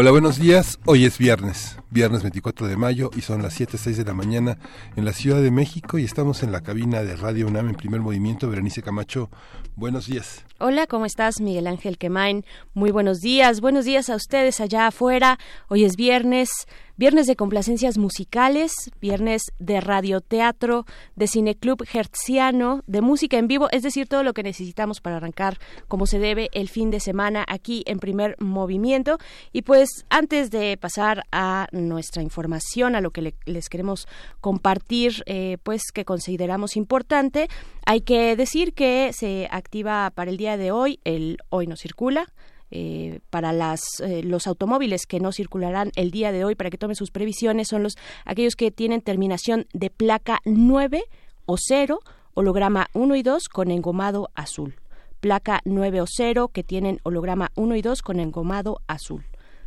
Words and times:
Hola, 0.00 0.12
buenos 0.12 0.38
días. 0.38 0.78
Hoy 0.84 1.06
es 1.06 1.18
viernes, 1.18 1.76
viernes 1.90 2.22
24 2.22 2.68
de 2.68 2.76
mayo 2.76 3.10
y 3.16 3.22
son 3.22 3.42
las 3.42 3.58
7.06 3.58 3.96
de 3.96 4.04
la 4.04 4.14
mañana 4.14 4.56
en 4.94 5.04
la 5.04 5.12
Ciudad 5.12 5.42
de 5.42 5.50
México 5.50 5.98
y 5.98 6.04
estamos 6.04 6.44
en 6.44 6.52
la 6.52 6.60
cabina 6.60 7.02
de 7.02 7.16
Radio 7.16 7.48
UNAM 7.48 7.70
en 7.70 7.74
primer 7.74 8.00
movimiento. 8.00 8.48
Berenice 8.48 8.80
Camacho, 8.80 9.28
buenos 9.74 10.06
días. 10.06 10.44
Hola, 10.58 10.86
¿cómo 10.86 11.04
estás, 11.04 11.40
Miguel 11.40 11.66
Ángel 11.66 11.98
Quemain? 11.98 12.44
Muy 12.74 12.92
buenos 12.92 13.22
días, 13.22 13.60
buenos 13.60 13.86
días 13.86 14.08
a 14.08 14.14
ustedes 14.14 14.60
allá 14.60 14.86
afuera. 14.86 15.36
Hoy 15.66 15.82
es 15.82 15.96
viernes. 15.96 16.48
Viernes 16.98 17.28
de 17.28 17.36
complacencias 17.36 17.96
musicales, 17.96 18.72
viernes 19.00 19.52
de 19.60 19.80
radioteatro, 19.80 20.84
de 21.14 21.28
cineclub 21.28 21.84
hertziano, 21.94 22.82
de 22.88 23.02
música 23.02 23.38
en 23.38 23.46
vivo, 23.46 23.68
es 23.70 23.84
decir, 23.84 24.08
todo 24.08 24.24
lo 24.24 24.34
que 24.34 24.42
necesitamos 24.42 25.00
para 25.00 25.18
arrancar 25.18 25.60
como 25.86 26.06
se 26.06 26.18
debe 26.18 26.48
el 26.52 26.68
fin 26.68 26.90
de 26.90 26.98
semana 26.98 27.44
aquí 27.46 27.84
en 27.86 28.00
primer 28.00 28.34
movimiento. 28.40 29.18
Y 29.52 29.62
pues 29.62 30.06
antes 30.10 30.50
de 30.50 30.76
pasar 30.76 31.22
a 31.30 31.68
nuestra 31.70 32.20
información, 32.20 32.96
a 32.96 33.00
lo 33.00 33.12
que 33.12 33.32
les 33.44 33.68
queremos 33.68 34.08
compartir, 34.40 35.22
eh, 35.26 35.58
pues 35.62 35.92
que 35.94 36.04
consideramos 36.04 36.76
importante, 36.76 37.46
hay 37.86 38.00
que 38.00 38.34
decir 38.34 38.72
que 38.72 39.12
se 39.12 39.46
activa 39.52 40.10
para 40.10 40.32
el 40.32 40.36
día 40.36 40.56
de 40.56 40.72
hoy 40.72 40.98
el 41.04 41.38
Hoy 41.48 41.68
no 41.68 41.76
circula 41.76 42.26
eh, 42.70 43.20
para 43.30 43.52
las, 43.52 43.80
eh, 44.00 44.22
los 44.22 44.46
automóviles 44.46 45.06
que 45.06 45.20
no 45.20 45.32
circularán 45.32 45.90
el 45.96 46.10
día 46.10 46.32
de 46.32 46.44
hoy 46.44 46.54
para 46.54 46.70
que 46.70 46.78
tomen 46.78 46.96
sus 46.96 47.10
previsiones 47.10 47.68
son 47.68 47.82
los 47.82 47.96
aquellos 48.24 48.56
que 48.56 48.70
tienen 48.70 49.00
terminación 49.00 49.66
de 49.72 49.90
placa 49.90 50.40
9 50.44 51.04
o 51.46 51.56
0, 51.58 52.00
holograma 52.34 52.88
1 52.92 53.16
y 53.16 53.22
2 53.22 53.48
con 53.48 53.70
engomado 53.70 54.30
azul. 54.34 54.76
Placa 55.20 55.60
9 55.64 56.02
o 56.02 56.06
0 56.06 56.48
que 56.48 56.62
tienen 56.62 57.00
holograma 57.02 57.50
1 57.56 57.76
y 57.76 57.82
2 57.82 58.02
con 58.02 58.20
engomado 58.20 58.80
azul. 58.86 59.24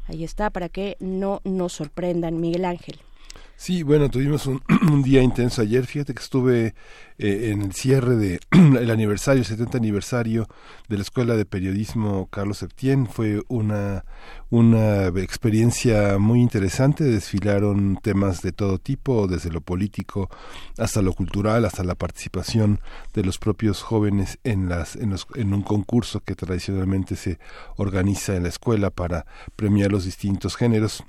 Ahí 0.07 0.23
está 0.23 0.49
para 0.49 0.69
que 0.69 0.95
no 0.99 1.41
nos 1.43 1.73
sorprendan, 1.73 2.39
Miguel 2.39 2.65
Ángel. 2.65 2.99
Sí, 3.61 3.83
bueno, 3.83 4.09
tuvimos 4.09 4.47
un, 4.47 5.03
día 5.03 5.21
intenso 5.21 5.61
ayer. 5.61 5.85
Fíjate 5.85 6.15
que 6.15 6.23
estuve 6.23 6.73
eh, 7.19 7.51
en 7.51 7.61
el 7.61 7.73
cierre 7.73 8.15
de, 8.15 8.39
aniversario, 8.91 9.43
70 9.43 9.77
aniversario 9.77 10.47
de 10.89 10.95
la 10.95 11.03
Escuela 11.03 11.35
de 11.35 11.45
Periodismo 11.45 12.27
Carlos 12.31 12.57
Septién. 12.57 13.05
Fue 13.05 13.43
una, 13.49 14.03
una 14.49 15.09
experiencia 15.09 16.17
muy 16.17 16.41
interesante. 16.41 17.03
Desfilaron 17.03 17.99
temas 18.01 18.41
de 18.41 18.51
todo 18.51 18.79
tipo, 18.79 19.27
desde 19.27 19.51
lo 19.51 19.61
político 19.61 20.31
hasta 20.79 21.03
lo 21.03 21.13
cultural, 21.13 21.63
hasta 21.63 21.83
la 21.83 21.93
participación 21.93 22.79
de 23.13 23.23
los 23.23 23.37
propios 23.37 23.83
jóvenes 23.83 24.39
en, 24.43 24.69
las, 24.69 24.95
en, 24.95 25.11
los, 25.11 25.27
en 25.35 25.53
un 25.53 25.61
concurso 25.61 26.21
que 26.21 26.33
tradicionalmente 26.33 27.15
se 27.15 27.37
organiza 27.75 28.35
en 28.35 28.41
la 28.41 28.49
escuela 28.49 28.89
para 28.89 29.27
premiar 29.55 29.91
los 29.91 30.05
distintos 30.05 30.55
géneros 30.55 31.03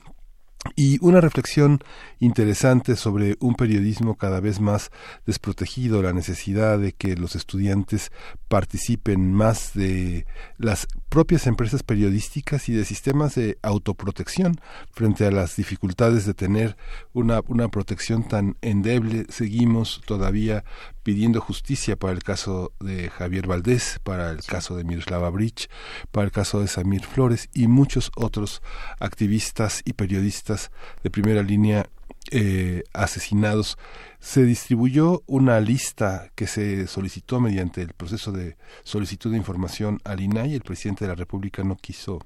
y 0.77 0.99
una 1.05 1.21
reflexión 1.21 1.81
interesante 2.21 2.97
sobre 2.97 3.37
un 3.41 3.55
periodismo 3.55 4.17
cada 4.17 4.41
vez 4.41 4.61
más 4.61 4.91
desprotegido, 5.27 6.03
la 6.03 6.13
necesidad 6.13 6.79
de 6.79 6.93
que 6.93 7.17
los 7.17 7.35
estudiantes 7.35 8.13
participen 8.49 9.33
más 9.33 9.75
de 9.75 10.27
las 10.59 10.87
propias 11.13 11.47
empresas 11.47 11.83
periodísticas 11.83 12.71
y 12.71 12.73
de 12.73 12.87
sistemas 12.87 13.35
de 13.35 13.59
autoprotección 13.61 14.59
frente 14.93 15.27
a 15.27 15.31
las 15.31 15.57
dificultades 15.57 16.25
de 16.25 16.33
tener 16.33 16.75
una, 17.13 17.43
una 17.49 17.69
protección 17.69 18.27
tan 18.27 18.57
endeble. 18.63 19.27
Seguimos 19.29 20.01
todavía 20.07 20.65
pidiendo 21.03 21.43
justicia 21.43 21.97
para 21.97 22.15
el 22.15 22.23
caso 22.23 22.73
de 22.81 23.11
Javier 23.11 23.47
Valdés, 23.47 24.01
para 24.03 24.31
el 24.31 24.43
caso 24.43 24.75
de 24.75 24.85
Miroslava 24.85 25.29
Bridge, 25.29 25.69
para 26.13 26.25
el 26.25 26.33
caso 26.33 26.61
de 26.61 26.67
Samir 26.67 27.05
Flores 27.05 27.51
y 27.53 27.67
muchos 27.67 28.11
otros 28.17 28.63
activistas 28.99 29.83
y 29.85 29.93
periodistas 29.93 30.71
de 31.03 31.11
primera 31.11 31.43
línea 31.43 31.91
eh, 32.31 32.85
asesinados. 32.95 33.77
Se 34.23 34.45
distribuyó 34.45 35.25
una 35.27 35.59
lista 35.59 36.31
que 36.37 36.47
se 36.47 36.87
solicitó 36.87 37.41
mediante 37.41 37.83
el 37.83 37.93
proceso 37.93 38.31
de 38.31 38.57
solicitud 38.85 39.33
de 39.33 39.37
información 39.37 39.99
al 40.05 40.21
INAI. 40.21 40.55
El 40.55 40.61
presidente 40.61 41.05
de 41.05 41.09
la 41.09 41.17
República 41.17 41.65
no 41.65 41.77
quiso 41.77 42.21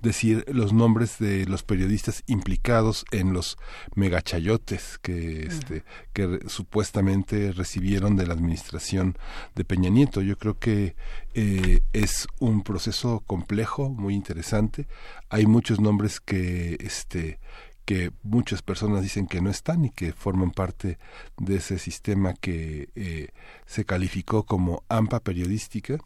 decir 0.00 0.44
los 0.48 0.72
nombres 0.72 1.20
de 1.20 1.46
los 1.46 1.62
periodistas 1.62 2.24
implicados 2.26 3.04
en 3.12 3.32
los 3.32 3.58
megachayotes 3.94 4.98
que 4.98 5.44
este 5.46 5.84
que 6.14 6.40
supuestamente 6.48 7.52
recibieron 7.52 8.16
de 8.16 8.26
la 8.26 8.32
administración 8.32 9.16
de 9.54 9.64
Peña 9.64 9.90
Nieto 9.90 10.22
yo 10.22 10.36
creo 10.36 10.58
que 10.58 10.96
eh, 11.34 11.80
es 11.92 12.26
un 12.40 12.62
proceso 12.62 13.22
complejo 13.26 13.90
muy 13.90 14.14
interesante 14.14 14.88
hay 15.28 15.46
muchos 15.46 15.80
nombres 15.80 16.18
que 16.18 16.78
este 16.80 17.38
que 17.84 18.12
muchas 18.22 18.62
personas 18.62 19.02
dicen 19.02 19.26
que 19.26 19.40
no 19.40 19.50
están 19.50 19.84
y 19.84 19.90
que 19.90 20.12
forman 20.12 20.50
parte 20.50 20.98
de 21.38 21.56
ese 21.56 21.78
sistema 21.78 22.34
que 22.34 22.90
eh, 22.94 23.28
se 23.66 23.84
calificó 23.84 24.44
como 24.44 24.84
AMPA 24.88 25.20
periodística, 25.20 25.98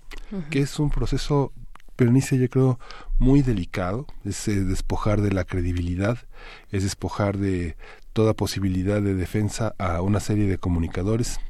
que 0.51 0.61
es 0.61 0.79
un 0.79 0.91
proceso 0.91 1.53
Berenice, 1.99 2.39
yo 2.39 2.51
creo, 2.51 2.79
muy 3.19 3.41
delicado, 3.41 4.07
es 4.25 4.49
eh, 4.49 4.63
despojar 4.63 5.23
de 5.23 5.33
la 5.33 5.45
credibilidad, 5.45 6.19
es 6.71 6.83
despojar 6.83 7.39
de 7.39 7.77
toda 8.13 8.35
posibilidad 8.35 9.01
de 9.01 9.15
defensa 9.15 9.75
a 9.79 10.03
una 10.03 10.21
serie 10.21 10.47
de 10.47 10.59
comunicadores 10.59 11.41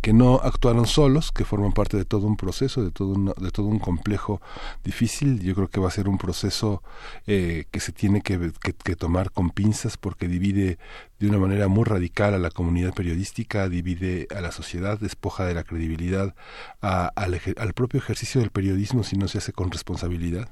que 0.00 0.12
no 0.12 0.40
actuaron 0.42 0.86
solos, 0.86 1.32
que 1.32 1.44
forman 1.44 1.72
parte 1.72 1.96
de 1.96 2.04
todo 2.04 2.26
un 2.26 2.36
proceso, 2.36 2.82
de 2.82 2.90
todo 2.90 3.08
un, 3.08 3.26
de 3.36 3.50
todo 3.50 3.66
un 3.66 3.78
complejo 3.78 4.40
difícil. 4.84 5.40
Yo 5.40 5.54
creo 5.54 5.68
que 5.68 5.80
va 5.80 5.88
a 5.88 5.90
ser 5.90 6.08
un 6.08 6.18
proceso 6.18 6.82
eh, 7.26 7.66
que 7.70 7.80
se 7.80 7.92
tiene 7.92 8.22
que, 8.22 8.52
que, 8.60 8.96
tomar 8.96 9.30
con 9.30 9.50
pinzas 9.50 9.96
porque 9.96 10.28
divide 10.28 10.78
de 11.18 11.28
una 11.28 11.38
manera 11.38 11.68
muy 11.68 11.84
radical 11.84 12.34
a 12.34 12.38
la 12.38 12.50
comunidad 12.50 12.94
periodística, 12.94 13.68
divide 13.68 14.26
a 14.34 14.40
la 14.40 14.52
sociedad, 14.52 14.98
despoja 14.98 15.44
de 15.44 15.54
la 15.54 15.64
credibilidad 15.64 16.34
al 16.80 17.72
propio 17.74 17.98
ejercicio 17.98 18.40
del 18.40 18.50
periodismo 18.50 19.02
si 19.04 19.16
no 19.16 19.28
se 19.28 19.38
hace 19.38 19.52
con 19.52 19.70
responsabilidad. 19.70 20.48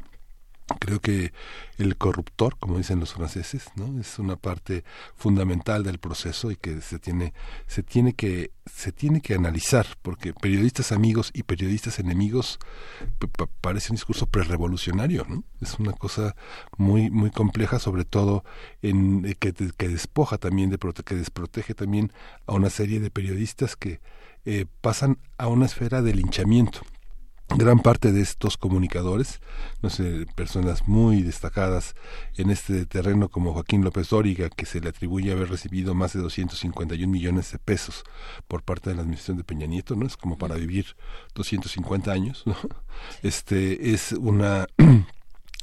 Creo 0.79 1.01
que 1.01 1.33
el 1.79 1.97
corruptor, 1.97 2.57
como 2.59 2.79
dicen 2.79 3.01
los 3.01 3.15
franceses, 3.15 3.67
¿no? 3.75 4.01
es 4.01 4.19
una 4.19 4.37
parte 4.37 4.85
fundamental 5.17 5.83
del 5.83 5.99
proceso 5.99 6.51
y 6.51 6.57
que 6.57 6.81
se 6.81 6.99
tiene, 6.99 7.33
se 7.67 7.83
tiene 7.83 8.15
que, 8.15 8.53
se 8.67 8.93
tiene 8.93 9.21
que 9.21 9.35
analizar, 9.35 9.87
porque 10.03 10.33
periodistas 10.33 10.93
amigos 10.93 11.31
y 11.35 11.43
periodistas 11.43 11.99
enemigos 11.99 12.59
parece 13.61 13.93
un 13.93 13.97
discurso 13.97 14.27
prerevolucionario, 14.27 15.27
¿no? 15.29 15.45
Es 15.61 15.79
una 15.79 15.93
cosa 15.93 16.37
muy, 16.77 17.11
muy 17.11 17.31
compleja, 17.31 17.79
sobre 17.79 18.05
todo 18.05 18.45
en 18.83 19.25
eh, 19.25 19.35
que, 19.35 19.53
que 19.53 19.89
despoja 19.89 20.39
también 20.39 20.71
de 20.71 20.79
que 20.79 21.15
desprotege 21.15 21.75
también 21.75 22.13
a 22.47 22.53
una 22.53 22.71
serie 22.71 23.01
de 23.01 23.11
periodistas 23.11 23.77
que 23.77 24.01
eh, 24.45 24.67
pasan 24.81 25.19
a 25.39 25.49
una 25.49 25.67
esfera 25.67 26.03
de 26.03 26.15
linchamiento 26.15 26.81
gran 27.57 27.81
parte 27.81 28.13
de 28.13 28.21
estos 28.21 28.57
comunicadores, 28.57 29.41
no 29.83 29.91
sé, 29.91 30.27
personas 30.35 30.87
muy 30.89 31.23
destacadas 31.23 31.95
en 32.37 32.51
este 32.51 32.87
terreno 32.87 33.29
como 33.29 33.53
Joaquín 33.53 33.83
López 33.83 34.09
Dóriga, 34.09 34.49
que 34.51 34.67
se 34.67 34.81
le 34.81 34.89
atribuye 34.89 35.33
haber 35.33 35.51
recibido 35.51 35.95
más 35.95 36.13
de 36.13 36.21
251 36.21 37.11
millones 37.11 37.53
de 37.53 37.59
pesos 37.59 38.05
por 38.49 38.63
parte 38.63 38.91
de 38.91 38.97
la 38.97 39.03
administración 39.03 39.37
de 39.37 39.45
Peña 39.45 39.67
Nieto, 39.67 39.97
¿no? 39.97 40.07
Es 40.07 40.17
como 40.17 40.39
para 40.39 40.55
vivir 40.55 40.97
250 41.35 42.13
años, 42.13 42.43
¿no? 42.47 42.57
Este 43.23 43.93
es 43.93 44.13
una 44.13 44.67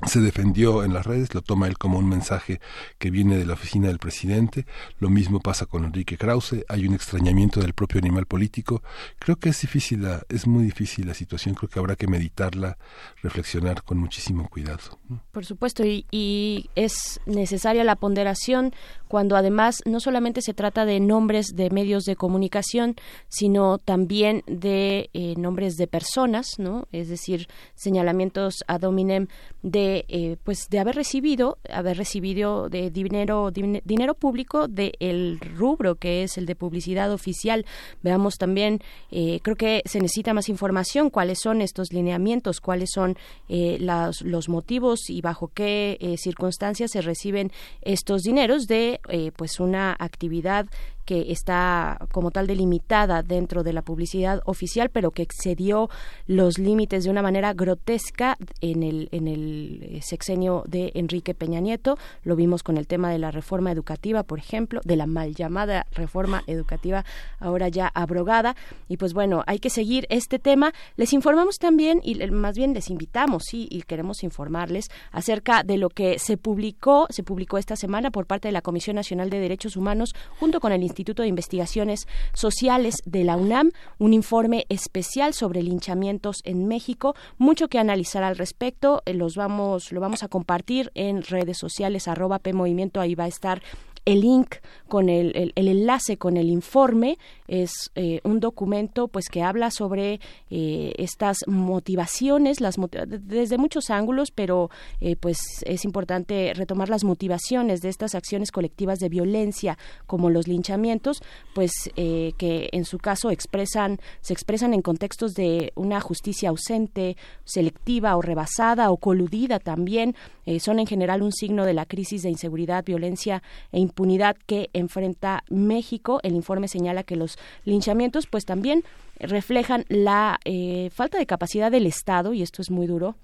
se 0.06 0.20
defendió 0.20 0.84
en 0.84 0.94
las 0.94 1.08
redes, 1.08 1.34
lo 1.34 1.42
toma 1.42 1.68
él 1.68 1.78
como 1.78 1.98
un 1.98 2.08
mensaje 2.08 2.60
que 3.00 3.10
viene 3.10 3.36
de 3.36 3.46
la 3.46 3.54
oficina 3.54 3.88
del 3.88 3.98
presidente. 3.98 4.68
Lo 5.00 5.10
mismo 5.10 5.40
pasa 5.40 5.66
con 5.66 5.86
Enrique 5.86 6.18
Krause. 6.18 6.64
Hay 6.70 6.86
un 6.86 6.94
extrañamiento 6.94 7.62
del 7.62 7.74
propio 7.74 8.00
animal 8.00 8.28
político. 8.28 8.84
Creo 9.18 9.38
que 9.38 9.50
es 9.50 9.60
difícil, 9.60 10.08
es 10.30 10.46
muy 10.46 10.66
difícil 10.66 11.08
la 11.08 11.16
situación. 11.16 11.56
Creo 11.56 11.70
que 11.70 11.80
habrá 11.80 11.96
que 11.96 12.06
meditarla, 12.06 12.78
reflexionar 13.24 13.82
con 13.84 13.98
muchísimo 13.98 14.48
cuidado. 14.50 15.00
Por 15.32 15.46
supuesto, 15.46 15.84
y, 15.84 16.06
y 16.12 16.70
es 16.76 17.20
necesaria 17.26 17.84
la 17.84 17.96
ponderación 17.96 18.74
cuando 19.08 19.36
además 19.36 19.82
no 19.86 20.00
solamente 20.00 20.42
se 20.42 20.54
trata 20.54 20.86
de 20.86 21.00
nombres 21.00 21.56
de 21.56 21.70
medios 21.72 22.04
de 22.04 22.16
comunicación, 22.16 22.96
sino 23.30 23.78
también 23.78 24.44
de 24.48 25.10
eh, 25.14 25.34
nombres 25.38 25.76
de 25.78 25.88
personas, 25.88 26.60
¿no? 26.60 26.88
Es 26.92 27.10
decir, 27.10 27.48
señalamientos 27.74 28.64
ad 28.68 28.84
hominem 28.84 29.28
de 29.64 29.87
de 29.88 30.06
eh, 30.08 30.38
pues 30.44 30.70
de 30.70 30.80
haber 30.80 30.96
recibido 30.96 31.58
haber 31.70 31.98
recibido 31.98 32.70
de 32.70 32.92
dinero 32.92 33.52
dinero 33.52 34.14
público 34.14 34.68
del 34.68 35.40
rubro 35.40 35.96
que 35.96 36.24
es 36.24 36.38
el 36.38 36.46
de 36.46 36.56
publicidad 36.56 37.12
oficial. 37.12 37.66
Veamos 38.02 38.36
también 38.38 38.82
eh, 39.12 39.40
creo 39.44 39.56
que 39.56 39.82
se 39.86 40.00
necesita 40.00 40.34
más 40.34 40.50
información 40.50 41.10
cuáles 41.10 41.40
son 41.40 41.62
estos 41.62 41.94
lineamientos 41.94 42.60
cuáles 42.60 42.90
son 42.94 43.18
eh, 43.50 43.78
los 43.80 44.50
motivos 44.50 45.10
y 45.10 45.22
bajo 45.22 45.50
qué 45.54 46.16
circunstancias 46.18 46.92
se 46.92 47.02
reciben 47.02 47.52
estos 47.82 48.22
dineros 48.24 48.68
de 48.68 49.00
pues 49.36 49.60
una 49.60 49.96
actividad 49.98 50.68
que 51.08 51.32
está 51.32 51.98
como 52.12 52.32
tal 52.32 52.48
delimitada 52.48 53.24
dentro 53.24 53.64
de 53.64 53.72
la 53.72 53.82
publicidad 53.82 54.42
oficial, 54.44 54.90
pero 54.90 55.12
que 55.12 55.22
excedió 55.22 55.90
los 56.26 56.60
límites 56.60 57.06
de 57.06 57.10
una 57.10 57.22
manera 57.22 57.54
grotesca 57.54 58.38
en 58.60 58.84
el, 58.84 59.08
en 59.14 59.30
el 59.30 59.80
eh, 59.84 60.00
sexenio 60.04 60.66
de 60.68 60.92
Enrique 60.96 61.34
Peña 61.34 61.62
Nieto. 61.62 61.98
Lo 62.24 62.36
vimos 62.36 62.62
con 62.62 62.78
el 62.78 62.88
tema 62.88 63.10
de 63.10 63.20
la 63.20 63.32
reforma 63.32 63.72
educativa, 63.72 64.24
por 64.24 64.38
ejemplo, 64.38 64.82
de 64.84 64.98
la 64.98 65.08
mal 65.08 65.34
llamada 65.34 65.88
reforma 65.94 66.44
educativa, 66.46 67.06
ahora 67.40 67.70
ya 67.70 67.88
abrogada. 67.88 68.58
Y 68.90 68.98
pues 68.98 69.14
bueno, 69.14 69.44
hay 69.48 69.60
que 69.60 69.70
seguir 69.70 70.08
este 70.10 70.40
tema. 70.40 70.74
Les 70.98 71.14
informamos 71.14 71.58
también, 71.58 72.02
y 72.04 72.16
más 72.32 72.58
bien 72.58 72.74
les 72.74 72.90
invitamos, 72.90 73.44
sí, 73.46 73.66
y 73.72 73.84
queremos 73.84 74.24
informarles 74.24 74.90
acerca 75.14 75.64
de 75.64 75.78
lo 75.78 75.88
que 75.88 76.20
se 76.20 76.36
publicó, 76.36 77.08
se 77.12 77.24
publicó 77.24 77.58
esta 77.58 77.78
semana 77.78 78.12
por 78.12 78.26
parte 78.26 78.50
de 78.50 78.52
la 78.52 78.62
Comisión 78.62 78.98
Nacional 78.98 79.30
de 79.30 79.40
Derechos 79.40 79.78
Humanos 79.78 80.14
junto 80.38 80.60
con 80.60 80.74
el 80.74 80.84
Instituto 80.84 80.97
de 81.04 81.28
Investigaciones 81.28 82.08
Sociales 82.34 83.02
de 83.06 83.24
la 83.24 83.38
UNAM, 83.38 83.72
un 84.00 84.14
informe 84.14 84.66
especial 84.70 85.34
sobre 85.34 85.62
linchamientos 85.62 86.38
en 86.44 86.68
México, 86.68 87.16
mucho 87.38 87.68
que 87.68 87.80
analizar 87.80 88.24
al 88.24 88.36
respecto, 88.36 89.04
eh, 89.06 89.14
los 89.14 89.36
vamos, 89.36 89.92
lo 89.92 90.02
vamos 90.02 90.24
a 90.24 90.28
compartir 90.28 90.92
en 90.96 91.22
redes 91.22 91.58
sociales, 91.60 92.08
arroba 92.08 92.40
P 92.40 92.54
Movimiento, 92.54 93.00
ahí 93.00 93.16
va 93.16 93.26
a 93.26 93.28
estar 93.28 93.62
el 94.08 94.22
link 94.22 94.56
con 94.88 95.10
el, 95.10 95.52
el, 95.54 95.68
enlace 95.68 96.16
con 96.16 96.38
el 96.38 96.50
informe 96.50 97.18
es 97.50 97.92
eh, 97.96 98.22
un 98.24 98.40
documento 98.40 99.10
pues 99.10 99.28
que 99.28 99.44
habla 99.44 99.70
sobre 99.70 100.22
eh, 100.50 100.94
estas 100.98 101.40
motivaciones 101.46 102.62
las 102.62 102.78
desde 103.06 103.58
muchos 103.58 103.90
ángulos 103.90 104.32
pero 104.32 104.70
eh, 105.02 105.18
pues 105.18 105.40
es 105.66 105.84
importante 105.84 106.54
retomar 106.56 106.88
las 106.88 107.04
motivaciones 107.04 107.82
de 107.82 107.90
estas 107.90 108.16
acciones 108.16 108.52
colectivas 108.52 109.00
de 109.00 109.10
violencia 109.10 109.78
como 110.06 110.30
los 110.30 110.48
linchamientos 110.48 111.22
pues 111.54 111.72
que 111.96 112.70
en 112.72 112.86
su 112.86 113.00
caso 113.00 113.30
expresan 113.30 114.00
se 114.22 114.32
expresan 114.32 114.74
en 114.74 114.82
contextos 114.82 115.34
de 115.34 115.74
una 115.76 116.00
justicia 116.00 116.50
ausente 116.50 117.18
selectiva 117.44 118.16
o 118.16 118.22
rebasada 118.22 118.90
o 118.90 118.98
coludida 118.98 119.60
también 119.60 120.16
son 120.60 120.80
en 120.80 120.88
general 120.88 121.22
un 121.22 121.34
signo 121.34 121.66
de 121.66 121.74
la 121.74 121.86
crisis 121.86 122.22
de 122.22 122.30
inseguridad 122.30 122.86
violencia 122.86 123.44
e 123.72 123.80
impunidad 123.98 124.38
que 124.46 124.70
enfrenta 124.74 125.44
México. 125.50 126.20
El 126.22 126.36
informe 126.36 126.68
señala 126.68 127.02
que 127.02 127.16
los 127.16 127.40
linchamientos 127.66 128.28
pues 128.28 128.46
también 128.46 128.84
reflejan 129.20 129.86
la 129.90 130.40
eh, 130.46 130.92
falta 130.94 131.18
de 131.18 131.26
capacidad 131.26 131.72
del 131.72 131.88
Estado, 131.88 132.34
y 132.34 132.44
esto 132.44 132.62
es 132.62 132.70
muy 132.70 132.86
duro, 132.86 133.16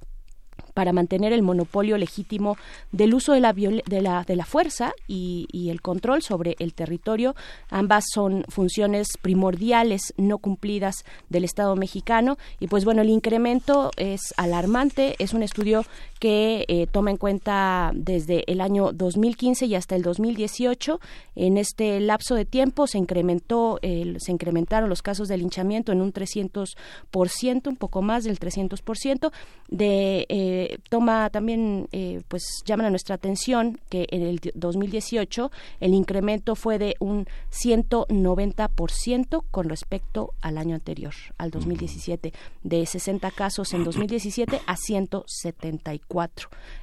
para 0.73 0.91
mantener 0.91 1.31
el 1.33 1.43
monopolio 1.43 1.97
legítimo 1.99 2.57
del 2.91 3.13
uso 3.13 3.33
de 3.33 3.39
la, 3.39 3.53
de 3.53 4.01
la, 4.01 4.23
de 4.23 4.35
la 4.35 4.45
fuerza 4.45 4.93
y, 5.07 5.47
y, 5.51 5.69
el 5.69 5.81
control 5.81 6.23
sobre 6.23 6.55
el 6.57 6.73
territorio. 6.73 7.35
Ambas 7.69 8.05
son 8.11 8.43
funciones 8.49 9.07
primordiales 9.21 10.13
no 10.17 10.39
cumplidas 10.39 11.05
del 11.29 11.43
Estado 11.43 11.75
mexicano 11.75 12.37
y 12.59 12.67
pues 12.67 12.85
bueno, 12.85 13.03
el 13.03 13.09
incremento 13.09 13.91
es 13.97 14.33
alarmante. 14.37 15.15
Es 15.19 15.33
un 15.33 15.43
estudio 15.43 15.85
que 16.23 16.63
eh, 16.69 16.87
toma 16.89 17.11
en 17.11 17.17
cuenta 17.17 17.91
desde 17.93 18.49
el 18.49 18.61
año 18.61 18.93
2015 18.93 19.65
y 19.65 19.75
hasta 19.75 19.97
el 19.97 20.03
2018. 20.03 21.01
En 21.35 21.57
este 21.57 21.99
lapso 21.99 22.35
de 22.35 22.45
tiempo 22.45 22.87
se 22.87 22.97
incrementó, 22.97 23.77
se 23.81 24.31
incrementaron 24.31 24.89
los 24.89 25.01
casos 25.01 25.27
de 25.27 25.35
linchamiento 25.35 25.91
en 25.91 26.01
un 26.01 26.13
300%, 26.13 27.67
un 27.67 27.75
poco 27.75 28.01
más 28.01 28.23
del 28.23 28.39
300%. 28.39 29.33
De, 29.67 30.25
eh, 30.29 30.77
toma 30.89 31.29
también, 31.29 31.89
eh, 31.91 32.21
pues 32.29 32.43
llaman 32.65 32.85
a 32.85 32.89
nuestra 32.89 33.15
atención 33.15 33.81
que 33.89 34.07
en 34.09 34.21
el 34.21 34.39
2018 34.53 35.51
el 35.81 35.93
incremento 35.93 36.55
fue 36.55 36.77
de 36.77 36.95
un 37.01 37.27
190% 37.51 39.43
con 39.51 39.67
respecto 39.67 40.33
al 40.39 40.57
año 40.57 40.75
anterior, 40.75 41.15
al 41.37 41.51
2017, 41.51 42.31
de 42.63 42.85
60 42.85 43.29
casos 43.31 43.73
en 43.73 43.83
2017 43.83 44.61
a 44.65 44.77
174 44.77 46.12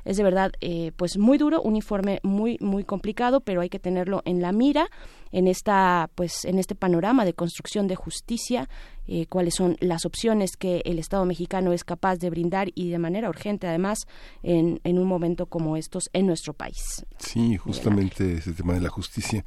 es 0.04 0.16
de 0.16 0.22
verdad, 0.22 0.52
eh, 0.60 0.92
pues 0.96 1.18
muy 1.18 1.38
duro, 1.38 1.62
un 1.62 1.76
informe 1.76 2.20
muy, 2.22 2.58
muy 2.60 2.84
complicado, 2.84 3.40
pero 3.40 3.60
hay 3.60 3.68
que 3.68 3.78
tenerlo 3.78 4.22
en 4.24 4.42
la 4.42 4.52
mira 4.52 4.88
en 5.32 5.46
esta, 5.46 6.10
pues, 6.14 6.44
en 6.44 6.58
este 6.58 6.74
panorama 6.74 7.24
de 7.24 7.34
construcción 7.34 7.86
de 7.86 7.94
justicia, 7.94 8.68
eh, 9.06 9.26
cuáles 9.26 9.54
son 9.54 9.76
las 9.80 10.04
opciones 10.04 10.56
que 10.56 10.82
el 10.84 10.98
Estado 10.98 11.24
mexicano 11.24 11.72
es 11.72 11.84
capaz 11.84 12.16
de 12.16 12.30
brindar 12.30 12.68
y 12.74 12.90
de 12.90 12.98
manera 12.98 13.28
urgente, 13.28 13.66
además, 13.66 14.06
en, 14.42 14.80
en 14.84 14.98
un 14.98 15.06
momento 15.06 15.46
como 15.46 15.76
estos 15.76 16.10
en 16.12 16.26
nuestro 16.26 16.52
país. 16.52 17.04
Sí, 17.18 17.56
justamente 17.56 18.34
ese 18.34 18.52
tema 18.52 18.74
de 18.74 18.80
la 18.80 18.88
justicia. 18.88 19.44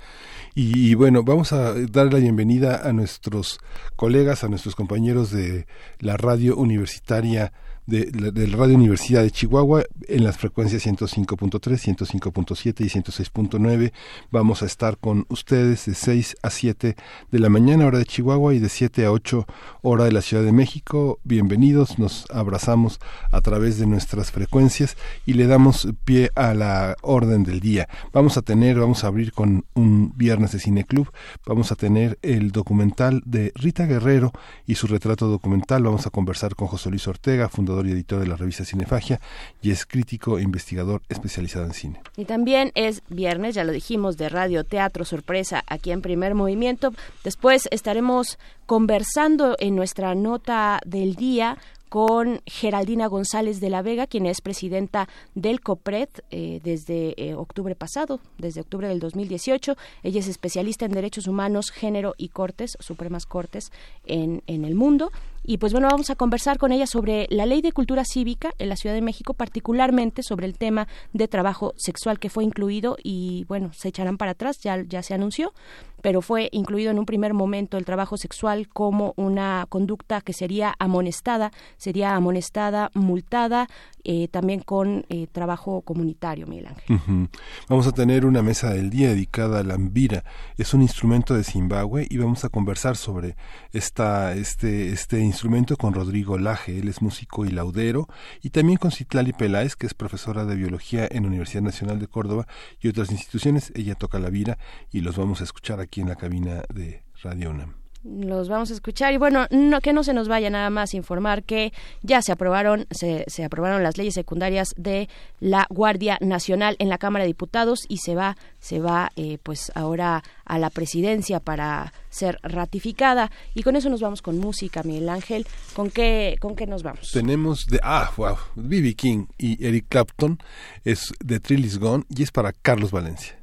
y, 0.55 0.93
bueno, 0.95 1.23
vamos 1.23 1.53
a 1.53 1.73
dar 1.73 2.13
la 2.13 2.19
bienvenida 2.19 2.87
a 2.87 2.93
nuestros 2.93 3.59
colegas, 3.95 4.43
a 4.43 4.47
nuestros 4.47 4.75
compañeros 4.75 5.31
de 5.31 5.65
la 5.99 6.17
radio 6.17 6.55
universitaria 6.55 7.51
de, 7.85 8.05
de, 8.11 8.45
Radio 8.47 8.75
Universidad 8.75 9.23
de 9.23 9.31
Chihuahua 9.31 9.83
en 10.07 10.23
las 10.23 10.37
frecuencias 10.37 10.85
105.3, 10.85 11.59
105.7 11.95 12.81
y 12.81 12.89
106.9. 12.89 13.91
Vamos 14.31 14.63
a 14.63 14.65
estar 14.65 14.97
con 14.97 15.25
ustedes 15.29 15.85
de 15.85 15.93
6 15.93 16.37
a 16.41 16.49
7 16.49 16.95
de 17.31 17.39
la 17.39 17.49
mañana 17.49 17.85
hora 17.85 17.97
de 17.97 18.05
Chihuahua 18.05 18.53
y 18.53 18.59
de 18.59 18.69
7 18.69 19.05
a 19.05 19.11
8 19.11 19.45
hora 19.81 20.05
de 20.05 20.11
la 20.11 20.21
Ciudad 20.21 20.43
de 20.43 20.53
México. 20.53 21.19
Bienvenidos, 21.23 21.99
nos 21.99 22.25
abrazamos 22.31 22.99
a 23.31 23.41
través 23.41 23.77
de 23.79 23.85
nuestras 23.85 24.31
frecuencias 24.31 24.95
y 25.25 25.33
le 25.33 25.47
damos 25.47 25.87
pie 26.05 26.31
a 26.35 26.53
la 26.53 26.95
orden 27.01 27.43
del 27.43 27.59
día. 27.59 27.89
Vamos 28.13 28.37
a 28.37 28.41
tener, 28.41 28.79
vamos 28.79 29.03
a 29.03 29.07
abrir 29.07 29.33
con 29.33 29.65
un 29.73 30.13
viernes 30.15 30.53
de 30.53 30.59
Cine 30.59 30.85
Club, 30.85 31.11
vamos 31.45 31.71
a 31.71 31.75
tener 31.75 32.17
el 32.21 32.51
documental 32.51 33.21
de 33.25 33.51
Rita 33.55 33.85
Guerrero 33.85 34.31
y 34.65 34.75
su 34.75 34.87
retrato 34.87 35.27
documental. 35.27 35.83
Vamos 35.83 36.07
a 36.07 36.09
conversar 36.09 36.55
con 36.55 36.67
José 36.67 36.89
Luis 36.89 37.07
Ortega, 37.07 37.49
fundador 37.49 37.72
y 37.81 37.91
editor 37.91 38.19
de 38.19 38.27
la 38.27 38.35
revista 38.35 38.65
Cinefagia, 38.65 39.19
y 39.61 39.71
es 39.71 39.85
crítico 39.85 40.37
e 40.37 40.41
investigador 40.43 41.01
especializado 41.09 41.65
en 41.65 41.73
cine. 41.73 42.01
Y 42.15 42.25
también 42.25 42.71
es 42.75 43.01
viernes, 43.09 43.55
ya 43.55 43.63
lo 43.63 43.71
dijimos, 43.71 44.17
de 44.17 44.29
Radio 44.29 44.63
Teatro 44.63 45.05
Sorpresa 45.05 45.63
aquí 45.67 45.91
en 45.91 46.01
Primer 46.01 46.35
Movimiento. 46.35 46.93
Después 47.23 47.67
estaremos 47.71 48.37
conversando 48.65 49.55
en 49.59 49.75
nuestra 49.75 50.15
nota 50.15 50.79
del 50.85 51.15
día 51.15 51.57
con 51.93 52.41
Geraldina 52.47 53.05
González 53.05 53.59
de 53.59 53.69
la 53.69 53.83
Vega, 53.83 54.07
quien 54.07 54.25
es 54.25 54.41
presidenta 54.41 55.07
del 55.35 55.61
COPRED 55.61 56.09
eh, 56.31 56.59
desde 56.63 57.13
eh, 57.23 57.35
octubre 57.35 57.75
pasado, 57.75 58.19
desde 58.39 58.61
octubre 58.61 58.87
del 58.87 58.99
2018. 58.99 59.75
Ella 60.01 60.19
es 60.19 60.27
especialista 60.27 60.85
en 60.85 60.91
derechos 60.91 61.27
humanos, 61.27 61.69
género 61.69 62.15
y 62.17 62.29
cortes, 62.29 62.77
supremas 62.79 63.27
cortes 63.27 63.71
en, 64.07 64.41
en 64.47 64.65
el 64.65 64.73
mundo. 64.73 65.11
Y 65.45 65.57
pues 65.57 65.73
bueno, 65.73 65.89
vamos 65.91 66.09
a 66.09 66.15
conversar 66.15 66.57
con 66.57 66.71
ella 66.71 66.87
sobre 66.87 67.27
la 67.29 67.45
ley 67.45 67.61
de 67.61 67.73
cultura 67.73 68.05
cívica 68.05 68.53
en 68.59 68.69
la 68.69 68.77
Ciudad 68.77 68.95
de 68.95 69.01
México, 69.01 69.33
particularmente 69.33 70.23
sobre 70.23 70.45
el 70.45 70.57
tema 70.57 70.87
de 71.11 71.27
trabajo 71.27 71.73
sexual 71.75 72.17
que 72.17 72.29
fue 72.29 72.45
incluido 72.45 72.95
y 73.03 73.43
bueno, 73.49 73.71
se 73.73 73.89
echarán 73.89 74.17
para 74.17 74.31
atrás, 74.31 74.59
ya, 74.61 74.81
ya 74.81 75.03
se 75.03 75.13
anunció, 75.13 75.53
pero 76.01 76.21
fue 76.21 76.49
incluido 76.53 76.91
en 76.91 76.99
un 76.99 77.05
primer 77.05 77.33
momento 77.33 77.77
el 77.77 77.83
trabajo 77.85 78.15
sexual 78.15 78.69
como 78.69 79.13
una 79.17 79.65
conducta 79.67 80.21
que 80.21 80.31
sería 80.31 80.75
amonestada, 80.79 81.51
sería 81.77 82.15
amonestada, 82.15 82.89
multada, 82.93 83.67
eh, 84.03 84.27
también 84.29 84.61
con 84.61 85.05
eh, 85.09 85.27
trabajo 85.31 85.81
comunitario, 85.81 86.47
Miguel 86.47 86.67
Ángel. 86.67 87.29
Vamos 87.69 87.87
a 87.87 87.91
tener 87.91 88.25
una 88.25 88.41
mesa 88.41 88.73
del 88.73 88.89
día 88.89 89.09
dedicada 89.09 89.59
a 89.59 89.63
la 89.63 89.75
Ambira. 89.75 90.23
Es 90.57 90.73
un 90.73 90.81
instrumento 90.81 91.35
de 91.35 91.43
Zimbabue 91.43 92.07
y 92.09 92.17
vamos 92.17 92.43
a 92.43 92.49
conversar 92.49 92.97
sobre 92.97 93.35
esta, 93.71 94.33
este, 94.33 94.89
este 94.89 95.19
instrumento 95.19 95.77
con 95.77 95.93
Rodrigo 95.93 96.37
Laje. 96.37 96.79
Él 96.79 96.87
es 96.87 97.01
músico 97.01 97.45
y 97.45 97.51
laudero. 97.51 98.07
Y 98.41 98.49
también 98.49 98.77
con 98.77 98.91
Citlali 98.91 99.33
Peláez, 99.33 99.75
que 99.75 99.85
es 99.85 99.93
profesora 99.93 100.45
de 100.45 100.55
biología 100.55 101.07
en 101.09 101.23
la 101.23 101.29
Universidad 101.29 101.61
Nacional 101.61 101.99
de 101.99 102.07
Córdoba 102.07 102.47
y 102.81 102.87
otras 102.87 103.11
instituciones. 103.11 103.71
Ella 103.75 103.95
toca 103.95 104.19
la 104.19 104.29
vira 104.29 104.57
y 104.91 105.01
los 105.01 105.17
vamos 105.17 105.41
a 105.41 105.43
escuchar 105.43 105.79
aquí 105.79 106.01
en 106.01 106.09
la 106.09 106.15
cabina 106.15 106.63
de 106.73 107.03
Radio. 107.21 107.82
Los 108.03 108.49
vamos 108.49 108.71
a 108.71 108.73
escuchar. 108.73 109.13
Y 109.13 109.17
bueno, 109.17 109.47
no, 109.51 109.81
que 109.81 109.93
no 109.93 110.03
se 110.03 110.13
nos 110.13 110.27
vaya 110.27 110.49
nada 110.49 110.69
más 110.69 110.93
informar 110.93 111.43
que 111.43 111.73
ya 112.01 112.21
se 112.21 112.31
aprobaron 112.31 112.85
se, 112.91 113.23
se, 113.27 113.43
aprobaron 113.43 113.83
las 113.83 113.97
leyes 113.97 114.13
secundarias 114.13 114.73
de 114.77 115.09
la 115.39 115.65
Guardia 115.69 116.17
Nacional 116.21 116.75
en 116.79 116.89
la 116.89 116.97
Cámara 116.97 117.23
de 117.23 117.27
Diputados 117.27 117.85
y 117.87 117.97
se 117.97 118.15
va 118.15 118.37
se 118.59 118.79
va 118.79 119.11
eh, 119.15 119.37
pues 119.43 119.71
ahora 119.75 120.23
a 120.45 120.59
la 120.59 120.69
presidencia 120.69 121.39
para 121.39 121.93
ser 122.09 122.39
ratificada. 122.43 123.31
Y 123.53 123.63
con 123.63 123.75
eso 123.75 123.89
nos 123.89 124.01
vamos 124.01 124.21
con 124.21 124.37
música 124.39 124.83
Miguel 124.83 125.09
Ángel. 125.09 125.47
Con 125.73 125.89
qué 125.89 126.37
con 126.39 126.55
qué 126.55 126.67
nos 126.67 126.83
vamos 126.83 127.11
tenemos 127.11 127.65
de 127.67 127.79
ah 127.83 128.11
wow 128.17 128.37
B.B. 128.55 128.95
King 128.95 129.25
y 129.37 129.65
Eric 129.65 129.85
Clapton 129.89 130.39
es 130.83 131.13
de 131.23 131.39
Trill 131.39 131.65
is 131.65 131.79
Gone 131.79 132.03
y 132.09 132.23
es 132.23 132.31
para 132.31 132.53
Carlos 132.53 132.91
Valencia 132.91 133.42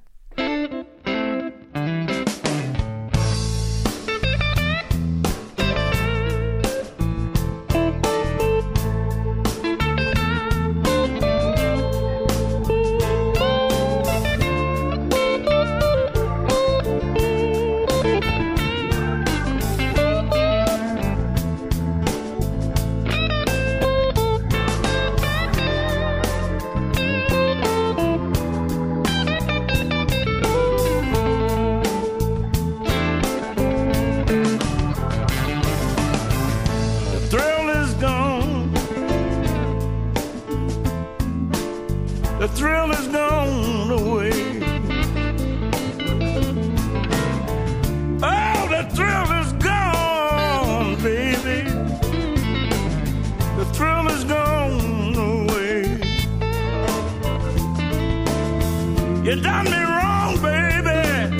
You 59.30 59.40
done 59.40 59.66
me 59.66 59.78
wrong, 59.78 60.42
baby. 60.42 61.36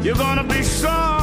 You're 0.00 0.14
gonna 0.14 0.44
be 0.44 0.62
sorry. 0.62 1.17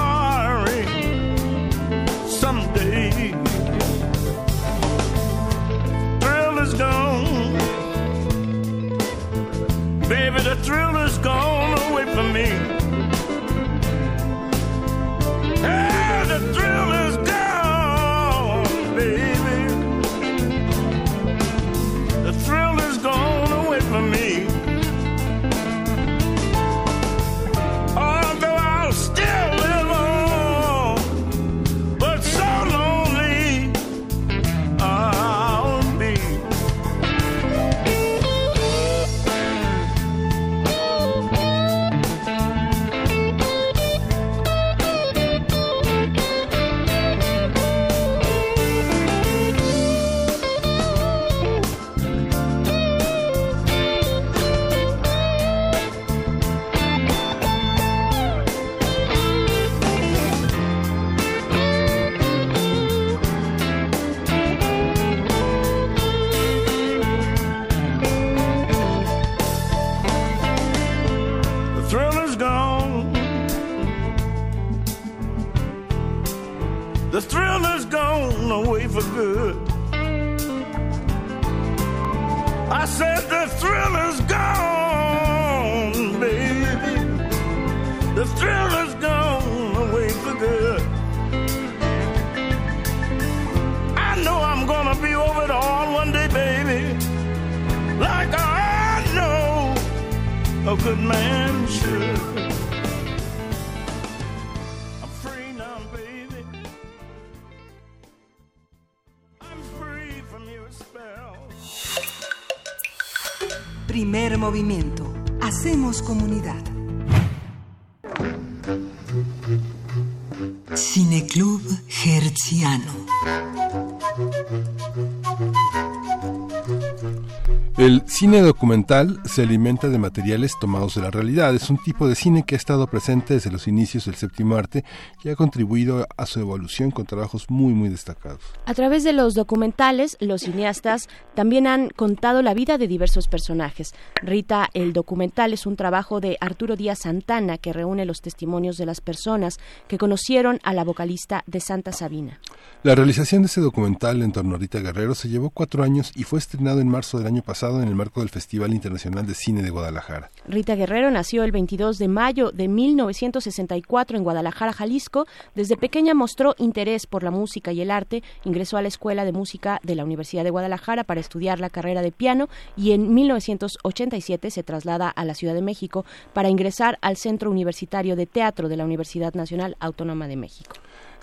Cine 128.26 128.42
documental 128.42 129.22
se 129.26 129.44
alimenta 129.44 129.88
de 129.88 130.00
materiales 130.00 130.58
tomados 130.60 130.96
de 130.96 131.02
la 131.02 131.12
realidad. 131.12 131.54
Es 131.54 131.70
un 131.70 131.78
tipo 131.78 132.08
de 132.08 132.16
cine 132.16 132.42
que 132.44 132.56
ha 132.56 132.58
estado 132.58 132.88
presente 132.88 133.36
desde 133.36 133.52
los 133.52 133.68
inicios 133.68 134.06
del 134.06 134.16
séptimo 134.16 134.56
arte 134.56 134.84
y 135.24 135.30
ha 135.30 135.36
contribuido 135.36 136.08
a 136.18 136.26
su 136.26 136.40
evolución 136.40 136.90
con 136.90 137.06
trabajos 137.06 137.52
muy, 137.52 137.76
muy 137.76 137.88
destacados. 137.88 138.42
A 138.66 138.74
través 138.74 139.04
de 139.04 139.14
los 139.14 139.36
documentales, 139.36 140.18
los 140.20 140.42
cineastas 140.42 141.08
también 141.36 141.68
han 141.68 141.90
contado 141.90 142.42
la 142.42 142.56
vida 142.56 142.80
de 142.80 142.88
diversos 142.88 143.28
personajes. 143.28 143.94
Rita, 144.24 144.72
el 144.74 144.92
documental 144.92 145.54
es 145.54 145.68
un 145.68 145.76
trabajo 145.76 146.20
de 146.20 146.38
Arturo 146.42 146.76
Díaz 146.76 147.02
Santana 147.04 147.60
que 147.60 147.74
reúne 147.74 148.06
los 148.06 148.22
testimonios 148.22 148.78
de 148.78 148.88
las 148.88 149.02
personas 149.02 149.60
que 149.88 150.00
conocieron 150.00 150.60
a 150.64 150.74
la 150.74 150.84
vocalista 150.84 151.44
de 151.46 151.60
Santa 151.60 151.92
Sabina. 151.92 152.40
La 152.82 152.96
realización 152.96 153.44
de 153.44 153.48
ese 153.48 153.62
documental 153.62 154.22
en 154.24 154.32
torno 154.32 154.56
a 154.56 154.58
Rita 154.58 154.80
Guerrero 154.80 155.14
se 155.14 155.30
llevó 155.30 155.52
cuatro 155.52 155.84
años 155.84 156.12
y 156.16 156.24
fue 156.24 156.40
estrenado 156.40 156.82
en 156.82 156.88
marzo 156.88 157.20
del 157.20 157.28
año 157.28 157.44
pasado 157.44 157.82
en 157.82 157.88
el 157.88 157.96
del 158.22 158.30
Festival 158.30 158.74
Internacional 158.74 159.26
de 159.26 159.34
Cine 159.34 159.62
de 159.62 159.70
Guadalajara. 159.70 160.32
Rita 160.48 160.76
Guerrero 160.76 161.12
nació 161.12 161.44
el 161.44 161.52
22 161.52 161.98
de 161.98 162.08
mayo 162.08 162.52
de 162.52 162.68
1964 162.68 164.18
en 164.18 164.24
Guadalajara, 164.24 164.74
Jalisco. 164.74 165.26
Desde 165.56 165.78
pequeña 165.78 166.14
mostró 166.14 166.56
interés 166.58 167.08
por 167.08 167.24
la 167.24 167.32
música 167.32 167.72
y 167.72 167.82
el 167.82 167.92
arte. 167.92 168.24
Ingresó 168.44 168.78
a 168.78 168.82
la 168.82 168.88
Escuela 168.88 169.26
de 169.26 169.32
Música 169.32 169.80
de 169.84 169.96
la 169.96 170.04
Universidad 170.04 170.44
de 170.44 170.50
Guadalajara 170.50 171.04
para 171.04 171.20
estudiar 171.20 171.60
la 171.60 171.70
carrera 171.70 172.02
de 172.02 172.12
piano 172.12 172.50
y 172.76 172.92
en 172.92 173.14
1987 173.14 174.52
se 174.52 174.64
traslada 174.64 175.10
a 175.10 175.26
la 175.26 175.36
Ciudad 175.36 175.54
de 175.54 175.62
México 175.62 176.06
para 176.34 176.50
ingresar 176.50 176.98
al 177.02 177.18
Centro 177.18 177.52
Universitario 177.52 178.16
de 178.16 178.26
Teatro 178.26 178.70
de 178.70 178.78
la 178.78 178.86
Universidad 178.86 179.34
Nacional 179.34 179.76
Autónoma 179.80 180.28
de 180.28 180.36
México. 180.36 180.76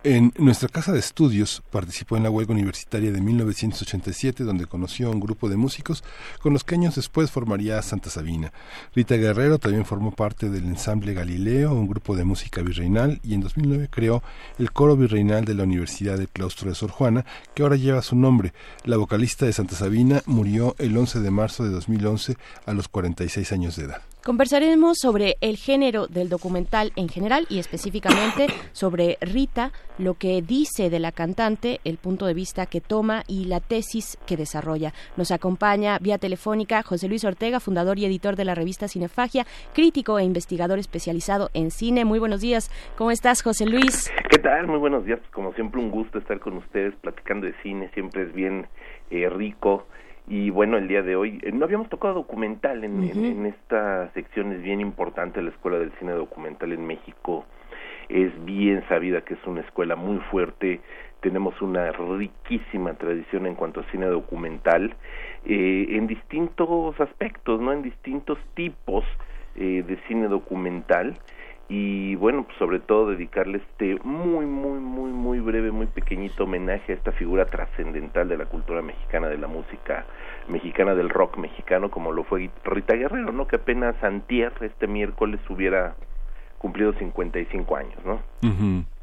En 0.04 0.32
nuestra 0.37 0.68
casa 0.68 0.90
de 0.90 0.99
estudios 0.99 1.62
participó 1.71 2.16
en 2.16 2.25
la 2.25 2.30
huelga 2.30 2.52
universitaria 2.52 3.12
de 3.12 3.21
1987, 3.21 4.42
donde 4.42 4.66
conoció 4.66 5.06
a 5.06 5.11
un 5.12 5.21
grupo 5.21 5.49
de 5.49 5.56
músicos 5.56 6.02
con 6.40 6.52
los 6.52 6.64
que 6.64 6.75
años 6.75 6.97
después 6.97 7.30
formaría 7.30 7.80
Santa 7.82 8.11
Sabina. 8.11 8.52
Rita 8.97 9.14
Guerrero 9.14 9.61
también 9.61 9.85
formó 9.85 10.11
parte 10.11 10.50
del 10.50 10.64
ensamble 10.64 11.14
Galileo, 11.14 11.73
un 11.73 11.87
grupo 11.87 12.16
de 12.16 12.25
música 12.25 12.62
virreinal, 12.62 13.21
y 13.23 13.35
en 13.35 13.42
2009 13.42 13.90
creó 13.92 14.25
el 14.59 14.73
coro 14.73 14.97
virreinal 14.97 15.44
de 15.44 15.54
la 15.54 15.62
Universidad 15.62 16.18
del 16.18 16.28
Claustro 16.28 16.68
de 16.68 16.75
Sor 16.75 16.90
Juana, 16.90 17.25
que 17.54 17.62
ahora 17.62 17.76
lleva 17.76 18.02
su 18.02 18.16
nombre. 18.16 18.52
La 18.82 18.97
vocalista 18.97 19.47
de 19.47 19.52
Santa 19.52 19.76
Sabina 19.76 20.25
murió 20.26 20.75
el 20.78 20.97
11 20.97 21.21
de 21.21 21.30
marzo 21.30 21.62
de 21.62 21.71
2011 21.71 22.37
a 22.66 22.73
los 22.73 22.88
46 22.88 23.52
años 23.52 23.76
de 23.76 23.85
edad. 23.85 24.02
Conversaremos 24.25 24.99
sobre 24.99 25.37
el 25.41 25.57
género 25.57 26.07
del 26.07 26.29
documental 26.29 26.93
en 26.95 27.09
general 27.09 27.45
y 27.49 27.59
específicamente 27.59 28.47
sobre 28.71 29.19
Rita, 29.21 29.73
lo 29.99 30.14
que 30.14 30.41
dice 30.43 30.91
de 30.91 31.00
la 31.00 31.11
cantante, 31.11 31.81
el 31.83 31.99
punto 31.99 32.26
de 32.26 32.35
vista 32.35 32.67
que 32.67 32.81
toma 32.81 33.25
y 33.26 33.47
la 33.47 33.59
tesis 33.59 34.17
que 34.25 34.37
desarrolla. 34.37 34.93
Nos 35.17 35.33
acompaña 35.33 35.99
vía 35.99 36.19
telefónica 36.19 36.85
José 36.85 37.09
Luis 37.09 37.25
Ortega, 37.25 37.59
fundador 37.59 37.99
y 37.99 38.05
editor 38.05 38.37
de 38.37 38.45
la 38.45 38.55
revista 38.55 38.87
Cinefagia, 38.87 39.45
crítico 39.75 40.21
e 40.21 40.25
investigador 40.25 40.79
especializado 40.79 41.50
en 41.52 41.73
cine. 41.73 42.05
Muy 42.05 42.21
buenos 42.21 42.43
días. 42.43 42.71
¿Cómo 42.97 43.11
estás, 43.11 43.43
José 43.43 43.67
Luis? 43.67 44.09
¿Qué 44.31 44.38
tal? 44.38 44.69
Muy 44.69 44.79
buenos 44.79 45.05
días. 45.05 45.19
Como 45.33 45.52
siempre, 45.55 45.81
un 45.81 45.91
gusto 45.91 46.19
estar 46.19 46.38
con 46.38 46.59
ustedes 46.59 46.95
platicando 47.00 47.47
de 47.47 47.55
cine. 47.64 47.91
Siempre 47.93 48.23
es 48.23 48.33
bien 48.33 48.69
eh, 49.11 49.29
rico 49.29 49.85
y 50.29 50.50
bueno, 50.50 50.79
el 50.79 50.88
día 50.88 51.02
de 51.02 51.17
hoy 51.17 51.41
eh, 51.43 51.52
no 51.52 51.64
habíamos 51.64 51.88
tocado 51.88 52.14
documental 52.14 52.85
en, 52.85 53.02
en, 53.02 53.47
esta 53.47 54.11
sección, 54.14 54.52
es 54.52 54.62
bien 54.62 54.81
importante 54.81 55.43
la 55.43 55.50
Escuela 55.50 55.79
del 55.79 55.93
Cine 55.99 56.12
Documental 56.12 56.73
en 56.73 56.87
México, 56.87 57.45
es 58.09 58.33
bien 58.45 58.85
sabida 58.88 59.23
que 59.23 59.35
es 59.35 59.47
una 59.47 59.62
escuela 59.62 59.97
muy 59.97 60.19
fuerte, 60.31 60.81
tenemos 61.21 61.61
una 61.62 61.93
riquísima 61.93 62.95
tradición 62.95 63.47
en 63.47 63.55
cuanto 63.55 63.81
a 63.81 63.85
cine 63.91 64.07
documental, 64.07 64.95
eh, 65.45 65.87
en 65.91 66.07
distintos 66.09 67.00
aspectos, 67.00 67.61
¿no? 67.61 67.73
En 67.73 67.83
distintos 67.83 68.38
tipos 68.55 69.05
eh, 69.55 69.85
de 69.87 69.97
cine 70.09 70.29
documental 70.29 71.17
y 71.75 72.17
bueno, 72.17 72.45
pues 72.45 72.59
sobre 72.59 72.81
todo 72.81 73.09
dedicarle 73.12 73.57
este 73.57 73.99
muy, 74.05 74.45
muy, 74.45 74.79
muy, 74.79 75.11
muy 75.11 75.41
breve, 75.41 75.71
muy 75.71 75.87
pequeñito 75.87 76.45
homenaje 76.45 76.93
a 76.93 76.97
esta 76.97 77.12
figura 77.12 77.47
trascendental 77.47 78.29
de 78.29 78.37
la 78.37 78.45
cultura 78.45 78.83
mexicana, 78.83 79.29
de 79.29 79.38
la 79.38 79.47
música 79.47 80.05
mexicana, 80.49 80.95
del 80.95 81.09
rock 81.09 81.38
mexicano, 81.38 81.91
como 81.91 82.12
lo 82.12 82.25
fue 82.25 82.50
Rita 82.64 82.95
Guerrero, 82.95 83.33
¿no? 83.33 83.47
Que 83.47 83.57
apenas 83.57 83.95
antier, 84.05 84.52
este 84.61 84.87
miércoles, 84.87 85.41
hubiera 85.49 85.97
cumplido 86.59 86.93
55 86.93 87.75
años, 87.75 88.05
¿no? 88.05 88.21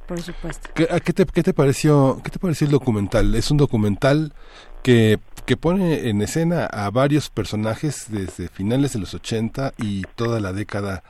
Por 0.06 0.22
supuesto. 0.22 0.70
¿Qué, 0.76 0.86
qué, 1.04 1.14
te, 1.14 1.26
¿Qué 1.26 1.42
te 1.42 1.54
pareció 1.56 2.22
qué 2.24 2.30
te 2.30 2.38
pareció 2.38 2.66
el 2.66 2.72
documental? 2.72 3.34
Es 3.34 3.50
un 3.50 3.58
documental 3.58 4.34
que, 4.84 5.18
que 5.46 5.58
pone 5.58 6.10
en 6.10 6.22
escena 6.22 6.66
a 6.66 6.90
varios 6.90 7.30
personajes 7.30 8.12
desde 8.12 8.48
finales 8.48 8.94
de 8.94 9.00
los 9.00 9.14
80 9.14 9.74
y 9.78 10.04
toda 10.16 10.40
la 10.40 10.54
década 10.54 11.04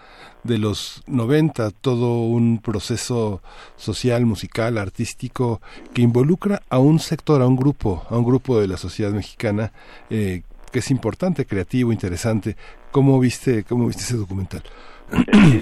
de 0.44 0.58
los 0.58 1.04
90, 1.08 1.72
todo 1.72 2.22
un 2.22 2.62
proceso 2.62 3.42
social, 3.76 4.26
musical, 4.26 4.78
artístico 4.78 5.62
que 5.94 6.02
involucra 6.02 6.62
a 6.70 6.80
un 6.80 7.00
sector, 7.00 7.42
a 7.42 7.48
un 7.48 7.56
grupo, 7.56 8.06
a 8.10 8.18
un 8.18 8.26
grupo 8.26 8.60
de 8.60 8.68
la 8.68 8.78
sociedad 8.78 9.12
mexicana 9.12 9.72
eh, 10.10 10.44
que 10.72 10.80
es 10.80 10.92
importante, 10.92 11.46
creativo, 11.46 11.92
interesante. 11.92 12.56
¿Cómo 12.92 13.20
viste, 13.20 13.64
cómo 13.64 13.88
viste 13.88 14.04
ese 14.04 14.18
documental? 14.18 14.64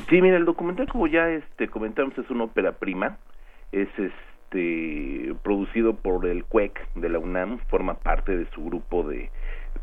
Sí, 0.09 0.21
mira, 0.21 0.37
el 0.37 0.45
documental 0.45 0.87
como 0.89 1.07
ya 1.07 1.29
este 1.29 1.69
comentamos 1.69 2.17
es 2.17 2.29
una 2.29 2.45
ópera 2.45 2.73
prima, 2.73 3.17
es 3.71 3.87
este 4.50 5.36
producido 5.44 5.96
por 5.96 6.25
el 6.25 6.46
CUEC 6.46 6.94
de 6.96 7.10
la 7.10 7.20
UNAM, 7.20 7.60
forma 7.70 7.96
parte 7.96 8.36
de 8.36 8.50
su 8.51 8.63
grupo 8.63 9.04
de 9.04 9.30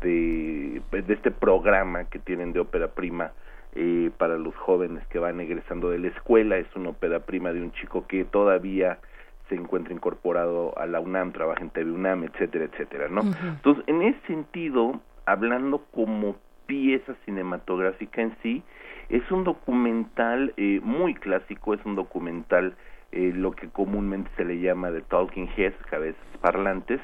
de, 0.01 0.81
de 0.91 1.13
este 1.13 1.31
programa 1.31 2.05
que 2.05 2.19
tienen 2.19 2.53
de 2.53 2.59
ópera 2.59 2.89
prima 2.89 3.31
eh, 3.75 4.11
para 4.17 4.37
los 4.37 4.55
jóvenes 4.55 5.05
que 5.07 5.19
van 5.19 5.39
egresando 5.39 5.89
de 5.89 5.99
la 5.99 6.07
escuela. 6.09 6.57
Es 6.57 6.67
una 6.75 6.89
ópera 6.89 7.19
prima 7.21 7.53
de 7.53 7.61
un 7.61 7.71
chico 7.73 8.05
que 8.07 8.25
todavía 8.25 8.99
se 9.49 9.55
encuentra 9.55 9.93
incorporado 9.93 10.77
a 10.77 10.85
la 10.85 10.99
UNAM, 10.99 11.31
trabaja 11.31 11.61
en 11.61 11.69
TV 11.69 11.91
UNAM, 11.91 12.23
etcétera, 12.23 12.65
etcétera, 12.65 13.07
¿no? 13.09 13.21
Entonces, 13.21 13.83
en 13.87 14.01
ese 14.01 14.19
sentido, 14.27 14.99
hablando 15.25 15.85
como 15.91 16.35
pieza 16.65 17.13
cinematográfica 17.25 18.23
en 18.23 18.35
sí, 18.41 18.63
es 19.09 19.29
un 19.29 19.43
documental 19.43 20.53
eh, 20.57 20.79
muy 20.83 21.13
clásico, 21.13 21.75
es 21.75 21.85
un 21.85 21.95
documental 21.95 22.75
eh, 23.11 23.31
lo 23.33 23.51
que 23.51 23.69
comúnmente 23.69 24.29
se 24.37 24.45
le 24.45 24.59
llama 24.59 24.91
de 24.91 25.01
talking 25.01 25.49
heads, 25.55 25.77
cabezas 25.89 26.21
parlantes, 26.41 26.99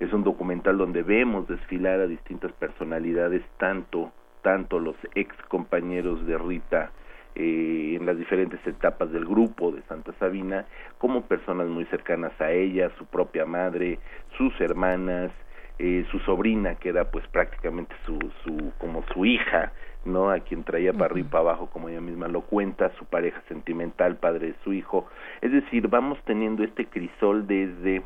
es 0.00 0.12
un 0.12 0.24
documental 0.24 0.78
donde 0.78 1.02
vemos 1.02 1.46
desfilar 1.48 2.00
a 2.00 2.06
distintas 2.06 2.52
personalidades, 2.52 3.42
tanto 3.58 4.12
tanto 4.42 4.78
los 4.78 4.96
ex 5.14 5.34
compañeros 5.48 6.26
de 6.26 6.36
Rita 6.36 6.90
eh, 7.34 7.96
en 7.98 8.04
las 8.04 8.18
diferentes 8.18 8.60
etapas 8.66 9.10
del 9.10 9.24
grupo 9.24 9.72
de 9.72 9.82
Santa 9.82 10.12
Sabina, 10.18 10.66
como 10.98 11.22
personas 11.22 11.68
muy 11.68 11.86
cercanas 11.86 12.38
a 12.40 12.50
ella, 12.50 12.90
su 12.98 13.06
propia 13.06 13.46
madre, 13.46 13.98
sus 14.36 14.60
hermanas, 14.60 15.30
eh, 15.78 16.04
su 16.10 16.18
sobrina, 16.20 16.76
que 16.76 16.90
era 16.90 17.10
pues 17.10 17.26
prácticamente 17.28 17.94
su, 18.06 18.18
su, 18.44 18.72
como 18.78 19.04
su 19.12 19.24
hija, 19.24 19.72
¿no? 20.04 20.30
A 20.30 20.40
quien 20.40 20.64
traía 20.64 20.92
para 20.92 21.06
arriba 21.06 21.26
y 21.26 21.30
para 21.30 21.40
abajo, 21.40 21.70
como 21.70 21.88
ella 21.88 22.00
misma 22.00 22.28
lo 22.28 22.42
cuenta, 22.42 22.90
su 22.98 23.04
pareja 23.04 23.42
sentimental, 23.48 24.16
padre 24.16 24.48
de 24.48 24.54
su 24.64 24.72
hijo. 24.72 25.06
Es 25.40 25.52
decir, 25.52 25.88
vamos 25.88 26.18
teniendo 26.24 26.64
este 26.64 26.86
crisol 26.86 27.46
desde 27.46 28.02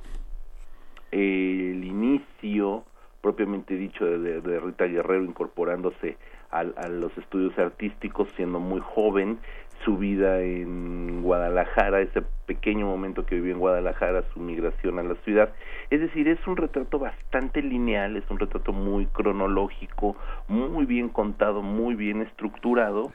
el 1.10 1.84
inicio 1.84 2.84
propiamente 3.26 3.74
dicho 3.74 4.04
de, 4.04 4.60
Rita 4.60 4.84
Guerrero 4.84 5.24
incorporándose 5.24 6.16
a, 6.50 6.62
los 6.62 7.16
estudios 7.18 7.58
artísticos 7.58 8.28
siendo 8.36 8.60
muy 8.60 8.80
joven, 8.80 9.40
su 9.86 9.96
vida 9.96 10.42
en 10.42 11.22
Guadalajara, 11.22 12.00
ese 12.00 12.20
pequeño 12.44 12.86
momento 12.86 13.24
que 13.24 13.36
vivió 13.36 13.52
en 13.52 13.60
Guadalajara, 13.60 14.24
su 14.34 14.40
migración 14.40 14.98
a 14.98 15.04
la 15.04 15.14
ciudad. 15.24 15.50
Es 15.90 16.00
decir, 16.00 16.26
es 16.26 16.44
un 16.46 16.56
retrato 16.56 16.98
bastante 16.98 17.62
lineal, 17.62 18.16
es 18.16 18.28
un 18.28 18.40
retrato 18.40 18.72
muy 18.72 19.06
cronológico, 19.06 20.16
muy 20.48 20.84
bien 20.86 21.08
contado, 21.08 21.62
muy 21.62 21.94
bien 21.94 22.20
estructurado, 22.20 23.12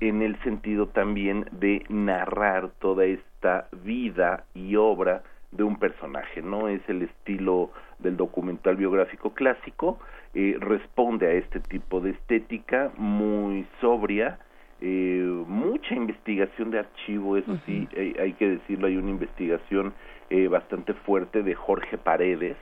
en 0.00 0.22
el 0.22 0.36
sentido 0.42 0.88
también 0.88 1.44
de 1.52 1.84
narrar 1.90 2.70
toda 2.80 3.04
esta 3.04 3.68
vida 3.84 4.44
y 4.54 4.76
obra 4.76 5.22
de 5.52 5.62
un 5.62 5.76
personaje, 5.76 6.42
no 6.42 6.68
es 6.68 6.80
el 6.88 7.02
estilo 7.02 7.70
del 7.98 8.16
documental 8.16 8.76
biográfico 8.76 9.34
clásico, 9.34 10.00
eh, 10.34 10.56
responde 10.58 11.26
a 11.26 11.32
este 11.32 11.60
tipo 11.60 12.00
de 12.00 12.10
estética 12.10 12.90
muy 12.96 13.66
sobria, 13.80 14.38
eh, 14.86 15.44
mucha 15.48 15.94
investigación 15.94 16.70
de 16.70 16.80
archivo, 16.80 17.38
eso 17.38 17.56
sí, 17.64 17.88
hay, 18.20 18.34
que 18.34 18.50
decirlo, 18.50 18.86
hay 18.86 18.98
una 18.98 19.08
investigación 19.08 19.94
eh, 20.28 20.46
bastante 20.46 20.92
fuerte 20.92 21.42
de 21.42 21.54
Jorge 21.54 21.96
Paredes, 21.96 22.58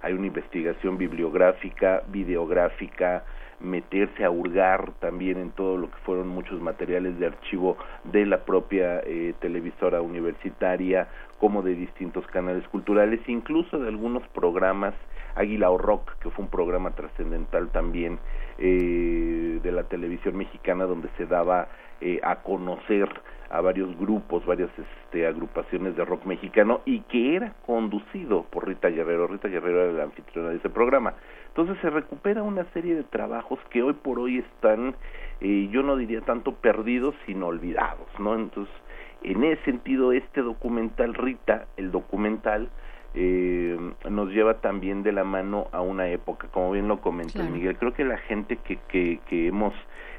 hay 0.00 0.12
una 0.12 0.28
investigación 0.28 0.98
bibliográfica, 0.98 2.04
videográfica, 2.06 3.24
meterse 3.58 4.24
a 4.24 4.30
hurgar 4.30 4.92
también 5.00 5.36
en 5.38 5.50
todo 5.50 5.76
lo 5.76 5.90
que 5.90 5.96
fueron 6.04 6.28
muchos 6.28 6.60
materiales 6.60 7.18
de 7.18 7.26
archivo 7.26 7.76
de 8.04 8.24
la 8.24 8.44
propia 8.44 9.00
eh, 9.00 9.34
televisora 9.40 10.00
universitaria, 10.00 11.08
como 11.40 11.62
de 11.62 11.74
distintos 11.74 12.24
canales 12.28 12.62
culturales, 12.68 13.20
incluso 13.26 13.80
de 13.80 13.88
algunos 13.88 14.22
programas, 14.28 14.94
Águila 15.34 15.70
o 15.70 15.78
Rock, 15.78 16.12
que 16.20 16.30
fue 16.30 16.44
un 16.44 16.50
programa 16.52 16.92
trascendental 16.92 17.70
también 17.70 18.20
eh, 18.58 19.60
de 19.62 19.72
la 19.72 19.84
televisión 19.84 20.36
mexicana, 20.36 20.84
donde 20.84 21.08
se 21.16 21.26
daba 21.26 21.68
eh, 22.00 22.20
a 22.22 22.36
conocer 22.36 23.08
a 23.50 23.60
varios 23.60 23.96
grupos, 23.98 24.44
varias 24.46 24.70
este, 24.78 25.26
agrupaciones 25.26 25.96
de 25.96 26.04
rock 26.04 26.24
mexicano 26.24 26.80
y 26.84 27.00
que 27.02 27.36
era 27.36 27.52
conducido 27.66 28.44
por 28.50 28.66
Rita 28.66 28.88
Guerrero. 28.88 29.26
Rita 29.26 29.48
Guerrero 29.48 29.84
era 29.84 29.92
la 29.92 30.02
anfitriona 30.04 30.50
de 30.50 30.56
ese 30.56 30.70
programa. 30.70 31.14
Entonces 31.48 31.78
se 31.80 31.90
recupera 31.90 32.42
una 32.42 32.64
serie 32.72 32.96
de 32.96 33.04
trabajos 33.04 33.60
que 33.70 33.82
hoy 33.82 33.92
por 33.92 34.18
hoy 34.18 34.38
están, 34.38 34.96
eh, 35.40 35.68
yo 35.70 35.82
no 35.82 35.96
diría 35.96 36.20
tanto 36.22 36.54
perdidos, 36.56 37.14
sino 37.26 37.46
olvidados, 37.46 38.08
¿no? 38.18 38.34
Entonces, 38.34 38.74
en 39.22 39.44
ese 39.44 39.62
sentido, 39.64 40.12
este 40.12 40.42
documental, 40.42 41.14
Rita, 41.14 41.66
el 41.76 41.92
documental, 41.92 42.70
eh, 43.14 43.78
nos 44.10 44.30
lleva 44.30 44.54
también 44.54 45.02
de 45.02 45.12
la 45.12 45.24
mano 45.24 45.68
a 45.72 45.80
una 45.80 46.08
época, 46.08 46.48
como 46.50 46.72
bien 46.72 46.88
lo 46.88 47.00
comentó 47.00 47.42
Miguel. 47.44 47.76
Creo 47.76 47.94
que 47.94 48.04
la 48.04 48.18
gente 48.18 48.56
que, 48.56 48.76
que, 48.88 49.20
que 49.28 49.48
hemos 49.48 49.72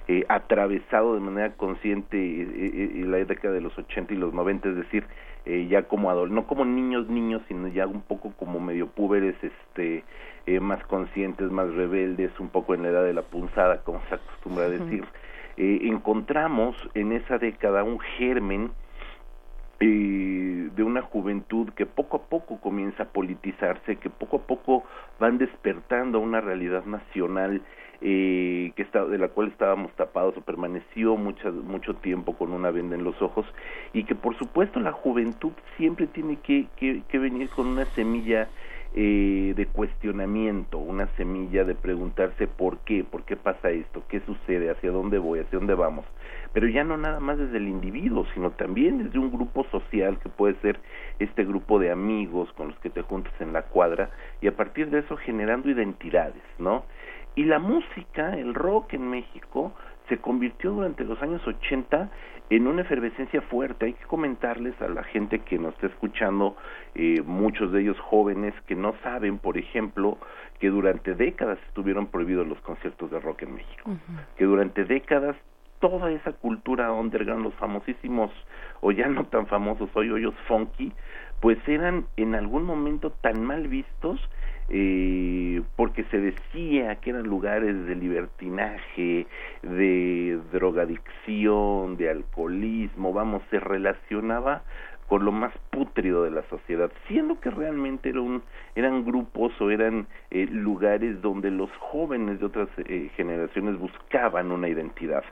eh, 0.08 0.24
atravesado 0.30 1.16
de 1.16 1.20
manera 1.20 1.54
consciente 1.54 2.18
eh, 2.18 2.48
eh, 2.56 3.04
la 3.06 3.18
década 3.18 3.54
de 3.54 3.62
los 3.62 3.78
80 3.78 4.14
y 4.14 4.18
los 4.18 4.34
90, 4.34 4.70
es 4.70 4.76
decir, 4.76 5.06
eh, 5.46 5.68
ya 5.70 5.84
como 5.84 6.10
adultos, 6.10 6.36
no 6.36 6.48
como 6.48 6.64
niños, 6.64 7.08
niños, 7.10 7.42
sino 7.48 7.68
ya 7.68 7.88
un 7.88 8.02
poco 8.02 8.32
como 8.38 8.60
medio 8.60 8.88
púberes, 8.88 9.36
este, 9.42 10.04
más 10.62 10.84
conscientes, 10.86 11.50
más 11.52 11.74
rebeldes, 11.74 12.32
un 12.40 12.50
poco 12.50 12.76
en 12.76 12.84
la 12.84 12.90
edad 12.90 13.04
de 13.04 13.14
la 13.14 13.24
punzada, 13.24 13.82
como 13.84 14.00
se 14.10 14.16
acostumbra 14.16 14.66
a 14.66 14.70
decir. 14.70 15.04
Encontramos 15.58 16.76
en 16.94 17.14
esa 17.14 17.40
década 17.40 17.84
un 17.84 18.00
germen 18.00 18.72
eh, 19.80 20.70
de 20.76 20.84
una 20.84 21.02
juventud 21.02 21.70
que 21.72 21.86
poco 21.86 22.18
a 22.18 22.22
poco 22.24 22.60
comienza 22.60 23.04
a 23.04 23.08
politizarse, 23.08 23.98
que 23.98 24.10
poco 24.10 24.38
a 24.38 24.42
poco 24.42 24.84
van 25.20 25.38
despertando 25.38 26.18
a 26.18 26.22
una 26.22 26.42
realidad 26.42 26.86
nacional 26.86 27.62
eh, 28.02 28.74
que 28.76 28.82
está, 28.84 29.06
de 29.06 29.18
la 29.18 29.30
cual 29.30 29.48
estábamos 29.48 29.92
tapados 29.94 30.36
o 30.38 30.42
permaneció 30.42 31.16
mucho, 31.16 31.52
mucho 31.52 31.96
tiempo 31.96 32.36
con 32.38 32.52
una 32.52 32.70
venda 32.70 32.96
en 32.96 33.04
los 33.04 33.22
ojos 33.22 33.46
y 33.94 34.04
que 34.04 34.16
por 34.16 34.38
supuesto 34.38 34.80
la 34.80 34.92
juventud 34.92 35.54
siempre 35.78 36.08
tiene 36.08 36.38
que, 36.38 36.68
que, 36.78 37.20
venir 37.20 37.50
con 37.50 37.68
una 37.68 37.86
semilla 37.96 38.50
eh, 38.98 39.54
de 39.58 39.66
cuestionamiento, 39.66 40.78
una 40.78 41.08
semilla 41.18 41.66
de 41.66 41.76
preguntarse 41.76 42.48
por 42.48 42.78
qué, 42.80 43.04
por 43.04 43.26
qué 43.26 43.36
pasa 43.36 43.70
esto, 43.70 44.04
qué 44.08 44.22
sucede, 44.22 44.72
hacia 44.72 44.90
dónde 44.90 45.18
voy, 45.18 45.40
hacia 45.40 45.60
dónde 45.60 45.76
vamos, 45.76 46.06
pero 46.54 46.70
ya 46.70 46.86
no 46.86 46.96
nada 46.96 47.20
más 47.20 47.38
desde 47.38 47.58
el 47.58 47.68
individuo, 47.68 48.26
sino 48.34 48.52
también 48.52 49.04
desde 49.04 49.20
un 49.20 49.34
grupo 49.34 49.66
social 49.66 50.18
que 50.20 50.30
puede 50.30 50.56
ser 50.62 50.80
este 51.20 51.44
grupo 51.44 51.78
de 51.78 51.92
amigos 51.92 52.50
con 52.54 52.70
los 52.70 52.80
que 52.80 52.90
te 52.90 53.02
juntas 53.02 53.34
en 53.42 53.52
la 53.52 53.64
cuadra 53.64 54.12
y 54.40 54.48
a 54.48 54.56
partir 54.56 54.90
de 54.90 55.00
eso 55.00 55.18
generando 55.18 55.70
identidades, 55.70 56.44
¿no? 56.58 56.86
Y 57.36 57.44
la 57.44 57.60
música, 57.60 58.34
el 58.38 58.54
rock 58.54 58.94
en 58.94 59.10
México, 59.10 59.74
se 60.10 60.18
convirtió 60.18 60.72
durante 60.72 61.04
los 61.04 61.22
años 61.22 61.46
80 61.46 62.10
en 62.50 62.68
una 62.68 62.82
efervescencia 62.82 63.42
fuerte. 63.42 63.86
Hay 63.86 63.94
que 63.94 64.06
comentarles 64.06 64.80
a 64.82 64.88
la 64.88 65.04
gente 65.04 65.40
que 65.40 65.58
nos 65.58 65.74
está 65.76 65.88
escuchando, 65.88 66.56
eh, 66.94 67.22
muchos 67.26 67.72
de 67.72 67.82
ellos 67.82 68.00
jóvenes 68.00 68.54
que 68.68 68.76
no 68.76 68.94
saben, 69.04 69.40
por 69.40 69.58
ejemplo, 69.58 70.18
que 70.60 70.70
durante 70.70 71.16
décadas 71.16 71.60
estuvieron 71.68 72.08
prohibidos 72.08 72.48
los 72.48 72.60
conciertos 72.62 73.10
de 73.12 73.20
rock 73.20 73.44
en 73.44 73.56
México, 73.56 73.92
que 74.38 74.46
durante 74.46 74.86
décadas 74.86 75.36
toda 75.80 76.12
esa 76.12 76.32
cultura 76.34 76.92
underground, 76.94 77.44
los 77.44 77.54
famosísimos 77.56 78.32
o 78.82 78.92
ya 78.92 79.08
no 79.08 79.26
tan 79.26 79.48
famosos 79.48 79.90
hoy 79.94 80.10
hoyos 80.10 80.34
funky, 80.48 80.94
pues 81.42 81.58
eran 81.68 82.06
en 82.18 82.36
algún 82.36 82.64
momento 82.64 83.12
tan 83.12 83.44
mal 83.44 83.68
vistos 83.68 84.20
eh, 84.70 85.62
porque 85.76 86.04
se 86.06 86.20
decía 86.20 86.96
que 86.96 87.12
eran 87.12 87.24
lugares 87.24 87.86
de 87.86 87.96
libertinaje, 87.96 89.28
de 89.62 90.40
drogadicción, 90.52 91.98
de 91.98 92.10
alcoholismo, 92.10 93.14
vamos, 93.14 93.44
se 93.52 93.60
relacionaba 93.60 94.64
con 95.08 95.24
lo 95.24 95.32
más 95.32 95.54
pútrido 95.70 96.24
de 96.24 96.32
la 96.32 96.42
sociedad, 96.50 96.92
siendo 97.08 97.40
que 97.40 97.52
realmente 97.52 98.10
era 98.10 98.22
un, 98.22 98.42
eran 98.74 99.06
grupos 99.06 99.54
o 99.62 99.70
eran 99.70 100.08
eh, 100.32 100.48
lugares 100.50 101.22
donde 101.22 101.52
los 101.52 101.70
jóvenes 101.78 102.40
de 102.40 102.46
otras 102.48 102.70
eh, 102.78 103.12
generaciones 103.16 103.78
buscaban 103.78 104.52
una 104.52 104.68
identidad. 104.68 105.24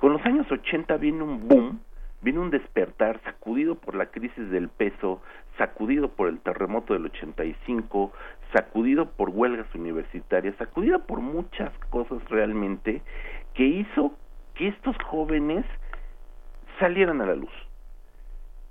Con 0.00 0.12
los 0.12 0.26
años 0.26 0.50
80 0.50 0.96
viene 0.96 1.22
un 1.22 1.46
boom 1.46 1.80
viene 2.24 2.40
un 2.40 2.50
despertar 2.50 3.20
sacudido 3.22 3.74
por 3.74 3.94
la 3.94 4.06
crisis 4.06 4.50
del 4.50 4.68
peso, 4.68 5.20
sacudido 5.58 6.08
por 6.08 6.28
el 6.28 6.40
terremoto 6.40 6.94
del 6.94 7.04
85, 7.04 8.12
sacudido 8.54 9.10
por 9.10 9.30
huelgas 9.30 9.66
universitarias, 9.74 10.54
sacudido 10.56 11.00
por 11.00 11.20
muchas 11.20 11.72
cosas 11.90 12.24
realmente 12.30 13.02
que 13.52 13.64
hizo 13.64 14.14
que 14.54 14.68
estos 14.68 14.96
jóvenes 15.04 15.66
salieran 16.78 17.20
a 17.20 17.26
la 17.26 17.34
luz. 17.34 17.52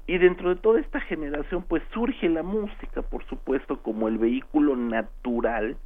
Y 0.07 0.17
dentro 0.17 0.49
de 0.49 0.55
toda 0.55 0.79
esta 0.79 1.01
generación 1.01 1.63
pues 1.63 1.83
surge 1.93 2.29
la 2.29 2.43
música, 2.43 3.01
por 3.01 3.25
supuesto, 3.25 3.81
como 3.83 4.07
el 4.07 4.17
vehículo 4.17 4.75
natural 4.75 5.77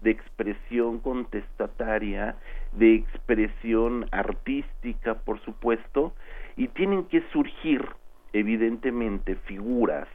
de 0.00 0.10
expresión 0.10 0.98
contestataria, 0.98 2.36
de 2.72 2.94
expresión 2.96 4.06
artística, 4.10 5.14
por 5.14 5.40
supuesto, 5.40 6.12
y 6.56 6.68
tienen 6.68 7.04
que 7.04 7.22
surgir 7.32 7.84
evidentemente 8.32 9.36
figuras 9.46 10.08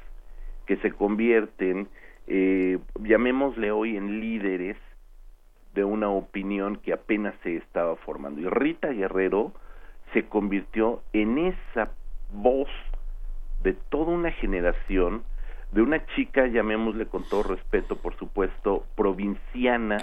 que 0.66 0.76
se 0.78 0.92
convierten, 0.92 1.88
eh, 2.30 2.78
llamémosle 3.02 3.72
hoy 3.72 3.98
en 3.98 4.20
líderes 4.20 4.78
de 5.74 5.84
una 5.84 6.10
opinión 6.10 6.78
que 6.78 6.94
apenas 6.94 7.34
se 7.42 7.58
estaba 7.58 7.96
formando. 7.98 8.40
Y 8.40 8.48
Rita 8.48 8.90
Guerrero 8.90 9.52
se 10.14 10.28
convirtió 10.28 11.02
en 11.12 11.40
esa 11.40 11.92
voz 12.32 12.70
de 13.64 13.74
toda 13.74 14.12
una 14.12 14.32
generación, 14.32 15.24
de 15.72 15.82
una 15.82 16.06
chica, 16.16 16.46
llamémosle 16.46 17.08
con 17.08 17.28
todo 17.28 17.44
respeto, 17.44 17.96
por 17.96 18.16
supuesto, 18.18 18.86
provinciana, 18.96 19.98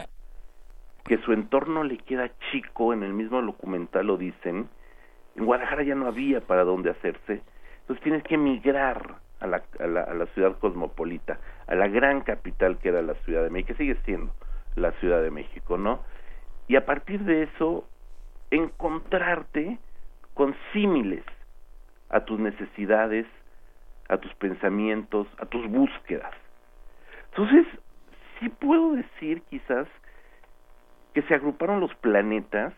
que 1.04 1.18
su 1.18 1.32
entorno 1.32 1.84
le 1.84 1.98
queda 1.98 2.30
chico, 2.50 2.92
en 2.92 3.04
el 3.04 3.12
mismo 3.12 3.40
documental 3.40 4.06
lo 4.06 4.16
dicen, 4.16 4.68
en 5.36 5.44
Guadalajara 5.44 5.84
ya 5.84 5.94
no 5.94 6.06
había 6.06 6.40
para 6.40 6.64
dónde 6.64 6.90
hacerse, 6.90 7.42
entonces 7.80 8.02
tienes 8.02 8.24
que 8.24 8.34
emigrar 8.34 9.20
a 9.40 9.46
la, 9.46 9.62
a 9.78 9.86
la, 9.86 10.02
a 10.02 10.14
la 10.14 10.26
ciudad 10.26 10.58
cosmopolita, 10.58 11.38
a 11.66 11.74
la 11.74 11.88
gran 11.88 12.22
capital 12.22 12.78
que 12.78 12.88
era 12.88 13.02
la 13.02 13.14
Ciudad 13.24 13.42
de 13.42 13.50
México, 13.50 13.68
que 13.68 13.84
sigue 13.84 13.96
siendo 14.04 14.32
la 14.74 14.92
Ciudad 14.92 15.22
de 15.22 15.30
México, 15.30 15.78
¿no? 15.78 16.00
Y 16.68 16.76
a 16.76 16.84
partir 16.84 17.20
de 17.24 17.44
eso, 17.44 17.88
encontrarte 18.50 19.78
con 20.34 20.54
símiles 20.72 21.24
a 22.10 22.20
tus 22.20 22.38
necesidades, 22.38 23.26
a 24.08 24.18
tus 24.18 24.32
pensamientos, 24.34 25.26
a 25.38 25.46
tus 25.46 25.66
búsquedas. 25.68 26.32
Entonces, 27.30 27.66
sí 28.38 28.48
puedo 28.48 28.92
decir 28.92 29.42
quizás 29.42 29.88
que 31.14 31.22
se 31.22 31.34
agruparon 31.34 31.80
los 31.80 31.94
planetas, 31.96 32.74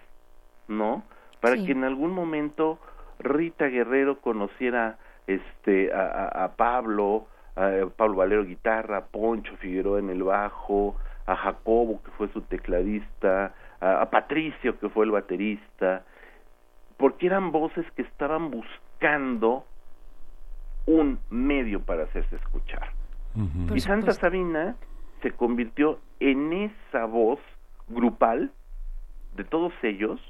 ¿no? 0.68 1.02
para 1.40 1.56
que 1.56 1.72
en 1.72 1.84
algún 1.84 2.12
momento 2.12 2.78
Rita 3.18 3.66
Guerrero 3.66 4.20
conociera 4.20 4.98
este 5.28 5.92
a, 5.92 6.44
a, 6.44 6.56
Pablo, 6.56 7.26
a 7.54 7.70
Pablo 7.96 8.16
Valero 8.16 8.44
guitarra, 8.44 8.96
a 8.96 9.04
Poncho 9.04 9.56
Figueroa 9.58 10.00
en 10.00 10.10
el 10.10 10.24
bajo, 10.24 10.96
a 11.26 11.36
Jacobo 11.36 12.02
que 12.02 12.10
fue 12.12 12.28
su 12.32 12.40
tecladista, 12.42 13.52
a, 13.80 14.02
a 14.02 14.10
Patricio 14.10 14.78
que 14.80 14.88
fue 14.88 15.04
el 15.04 15.12
baterista, 15.12 16.02
porque 16.96 17.26
eran 17.26 17.52
voces 17.52 17.86
que 17.92 18.02
estaban 18.02 18.50
buscando 18.50 19.64
un 20.86 21.20
medio 21.30 21.80
para 21.82 22.04
hacerse 22.04 22.36
escuchar. 22.36 22.92
Y 23.72 23.80
Santa 23.80 24.12
Sabina 24.12 24.74
se 25.22 25.30
convirtió 25.32 26.00
en 26.18 26.52
esa 26.52 27.04
voz 27.04 27.38
grupal 27.88 28.50
de 29.36 29.44
todos 29.44 29.72
ellos 29.82 30.20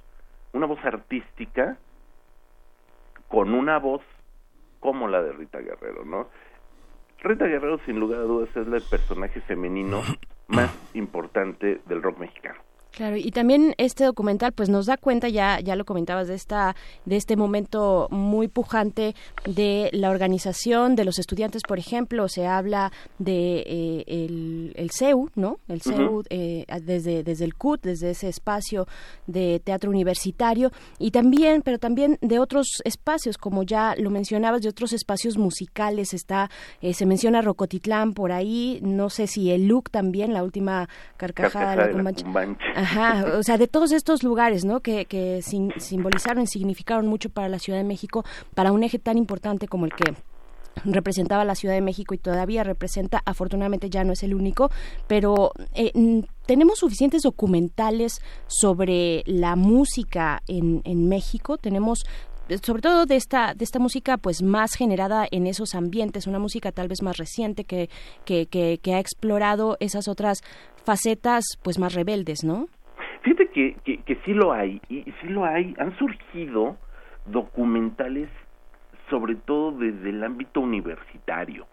una 0.53 0.67
voz 0.67 0.85
artística 0.85 1.79
con 3.29 3.55
una 3.55 3.79
voz 3.79 4.03
como 4.81 5.09
la 5.09 5.23
de 5.23 5.33
Rita 5.33 5.59
Guerrero, 5.59 6.05
¿no? 6.05 6.29
Rita 7.21 7.47
Guerrero, 7.47 7.79
sin 7.85 7.99
lugar 7.99 8.21
a 8.21 8.25
dudas, 8.25 8.49
es 8.51 8.67
el 8.67 8.83
personaje 8.89 9.41
femenino 9.41 10.03
más 10.49 10.71
importante 10.95 11.81
del 11.87 12.03
rock 12.03 12.19
mexicano. 12.19 12.61
Claro, 12.91 13.17
y 13.17 13.31
también 13.31 13.75
este 13.79 14.05
documental 14.05 14.53
pues 14.53 14.69
nos 14.69 14.87
da 14.87 14.97
cuenta 14.97 15.29
ya 15.29 15.61
ya 15.61 15.77
lo 15.77 15.85
comentabas 15.85 16.27
de 16.27 16.35
esta 16.35 16.75
de 17.05 17.17
este 17.17 17.37
momento 17.37 18.09
muy 18.11 18.49
pujante 18.49 19.15
de 19.45 19.91
la 19.93 20.11
organización 20.11 20.97
de 20.97 21.05
los 21.05 21.19
estudiantes, 21.19 21.63
por 21.67 21.79
ejemplo, 21.79 22.29
se 22.29 22.47
habla 22.47 22.91
de 23.19 23.63
eh, 23.67 24.05
el, 24.07 24.73
el 24.75 24.91
CEU, 24.91 25.31
¿no? 25.37 25.59
El 25.69 25.83
CEU 25.83 26.25
eh, 26.31 26.65
desde 26.83 27.23
desde 27.23 27.45
el 27.45 27.55
CUT, 27.55 27.83
desde 27.83 28.11
ese 28.11 28.29
espacio 28.29 28.89
de 29.27 29.61
teatro 29.63 29.91
universitario 29.91 30.73
y 30.99 31.11
también, 31.11 31.63
pero 31.63 31.79
también 31.79 32.19
de 32.21 32.39
otros 32.39 32.83
espacios 32.85 33.39
como 33.39 33.63
ya 33.63 33.95
lo 33.97 34.11
mencionabas, 34.11 34.63
de 34.63 34.71
otros 34.71 34.93
espacios 34.93 35.37
musicales 35.37 36.15
está 36.15 36.51
eh, 36.81 36.95
se 36.95 37.07
menciona 37.07 37.43
Rocotitlán 37.43 38.15
por 38.15 38.33
ahí, 38.33 38.81
no 38.83 39.11
sé 39.11 39.27
si 39.27 39.51
el 39.51 39.69
LUC 39.69 39.91
también, 39.91 40.33
la 40.33 40.43
última 40.43 40.89
carcajada, 41.17 41.87
de 41.87 41.93
la, 41.93 42.03
Ajá, 42.79 43.37
o 43.37 43.43
sea, 43.43 43.59
de 43.59 43.67
todos 43.67 43.91
estos 43.91 44.23
lugares, 44.23 44.65
¿no? 44.65 44.79
Que, 44.81 45.05
que 45.05 45.43
simbolizaron 45.43 46.45
y 46.45 46.47
significaron 46.47 47.09
mucho 47.09 47.29
para 47.29 47.49
la 47.49 47.59
Ciudad 47.59 47.81
de 47.81 47.85
México, 47.85 48.25
para 48.55 48.71
un 48.71 48.85
eje 48.85 49.01
tan 49.01 49.19
importante 49.19 49.67
como 49.67 49.85
el 49.85 49.93
que 49.93 50.15
representaba 50.85 51.45
la 51.45 51.57
Ciudad 51.57 51.75
de 51.75 51.81
México 51.81 52.15
y 52.15 52.19
todavía 52.19 52.63
representa, 52.63 53.21
afortunadamente 53.25 53.91
ya 53.91 54.05
no 54.05 54.13
es 54.13 54.23
el 54.23 54.33
único, 54.33 54.71
pero 55.09 55.51
eh, 55.75 56.23
tenemos 56.47 56.79
suficientes 56.79 57.23
documentales 57.23 58.21
sobre 58.47 59.25
la 59.27 59.57
música 59.57 60.45
en, 60.47 60.81
en 60.85 61.09
México, 61.09 61.59
tenemos 61.59 62.05
sobre 62.63 62.81
todo 62.81 63.05
de 63.05 63.17
esta 63.17 63.53
de 63.53 63.63
esta 63.65 63.79
música 63.79 64.17
pues 64.17 64.43
más 64.43 64.73
generada 64.73 65.29
en 65.31 65.47
esos 65.47 65.75
ambientes 65.75 66.27
una 66.27 66.39
música 66.39 66.73
tal 66.73 66.89
vez 66.89 67.03
más 67.03 67.19
reciente 67.19 67.65
que 67.65 67.91
que, 68.25 68.47
que, 68.47 68.79
que 68.83 68.95
ha 68.95 69.01
explorado 69.01 69.77
esas 69.81 70.09
otras 70.09 70.41
facetas 70.89 71.45
pues 71.63 71.79
más 71.79 71.95
rebeldes, 71.95 72.45
¿no? 72.45 72.67
Fíjate 73.21 73.49
que, 73.49 73.77
que, 74.07 74.19
sí 74.25 74.33
lo 74.33 74.55
hay, 74.55 74.81
y 74.89 75.03
sí 75.21 75.29
lo 75.29 75.45
hay, 75.45 75.75
han 75.79 75.95
surgido 75.99 76.79
documentales 77.27 78.31
sobre 79.11 79.35
todo 79.35 79.73
desde 79.73 80.09
el 80.09 80.25
ámbito 80.25 80.61
universitario, 80.61 81.67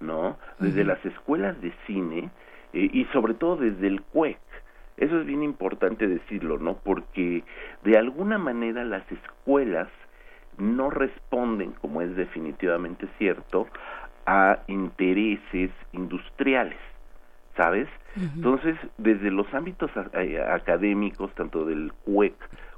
¿no? 0.00 0.36
Desde 0.58 0.84
las 0.84 1.02
escuelas 1.06 1.58
de 1.62 1.72
cine 1.86 2.30
eh, 2.74 2.90
y 2.92 3.06
sobre 3.06 3.32
todo 3.32 3.56
desde 3.56 3.86
el 3.86 4.02
CUEC. 4.02 4.38
Eso 4.98 5.18
es 5.20 5.26
bien 5.26 5.42
importante 5.42 6.06
decirlo, 6.06 6.58
¿no? 6.58 6.74
Porque 6.74 7.44
de 7.84 7.96
alguna 7.96 8.36
manera 8.36 8.84
las 8.84 9.10
escuelas 9.10 9.88
no 10.58 10.90
responden, 10.90 11.72
como 11.72 12.02
es 12.02 12.14
definitivamente 12.16 13.08
cierto, 13.16 13.66
a 14.26 14.58
intereses 14.66 15.70
industriales, 15.92 16.78
¿sabes? 17.58 17.88
Entonces, 18.16 18.76
desde 18.98 19.30
los 19.30 19.52
ámbitos 19.52 19.90
eh, 20.14 20.40
académicos, 20.40 21.34
tanto 21.34 21.64
del 21.64 21.92
CUEC 22.04 22.34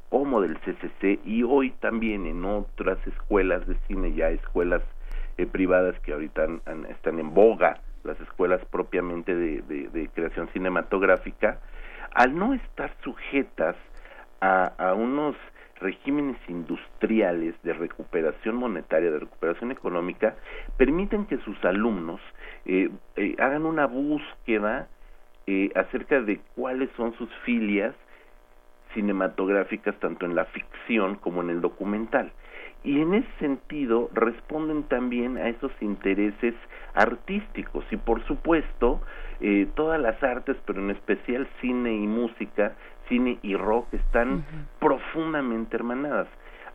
como 0.09 0.40
del 0.40 0.59
CCC 0.59 1.21
y 1.25 1.43
hoy 1.45 1.71
también 1.81 2.27
en 2.27 2.45
otras 2.45 2.99
escuelas 3.07 3.66
de 3.66 3.77
cine, 3.87 4.12
ya 4.14 4.31
escuelas 4.31 4.83
eh, 5.37 5.47
privadas 5.47 5.99
que 6.01 6.14
ahorita 6.14 6.47
están 6.88 7.19
en 7.19 7.33
boga, 7.33 7.79
las 8.05 8.19
escuelas 8.21 8.64
propiamente 8.71 9.35
de, 9.35 10.11
creación 10.14 10.49
cinematográfica, 10.53 11.61
al 12.14 12.37
no 12.37 12.55
estar 12.55 12.90
sujetas 13.05 13.77
a, 14.40 14.95
unos 14.95 15.37
regímenes 15.77 16.37
industriales 16.49 17.55
de 17.62 17.75
recuperación 17.75 18.57
monetaria, 18.57 19.11
de 19.11 19.19
recuperación 19.19 19.73
económica, 19.73 20.35
permiten 20.79 21.27
que 21.27 21.37
sus 21.38 21.62
alumnos 21.64 22.21
eh, 22.66 22.90
eh, 23.16 23.37
hagan 23.38 23.66
una 23.66 23.87
búsqueda 23.87 24.88
acerca 25.75 26.20
de 26.20 26.38
cuáles 26.55 26.88
son 26.96 27.12
sus 27.14 27.29
filias 27.44 27.92
cinematográficas 28.94 29.99
tanto 29.99 30.25
en 30.25 30.37
la 30.37 30.44
ficción 30.46 31.16
como 31.16 31.40
en 31.42 31.51
el 31.51 31.61
documental. 31.61 32.33
Y 32.83 33.01
en 33.01 33.14
ese 33.14 33.29
sentido 33.38 34.11
responden 34.14 34.85
también 34.85 35.37
a 35.37 35.49
esos 35.49 35.73
intereses 35.81 36.55
artísticos 36.94 37.85
y 37.90 37.96
por 37.96 38.25
supuesto 38.27 39.01
eh, 39.40 39.68
todas 39.75 40.01
las 40.01 40.23
artes, 40.23 40.57
pero 40.64 40.81
en 40.81 40.90
especial 40.90 41.46
cine 41.61 41.92
y 41.94 42.07
música, 42.07 42.75
cine 43.09 43.38
y 43.42 43.55
rock 43.55 43.92
están 43.92 44.44
profundamente 44.79 45.77
hermanadas. 45.77 46.29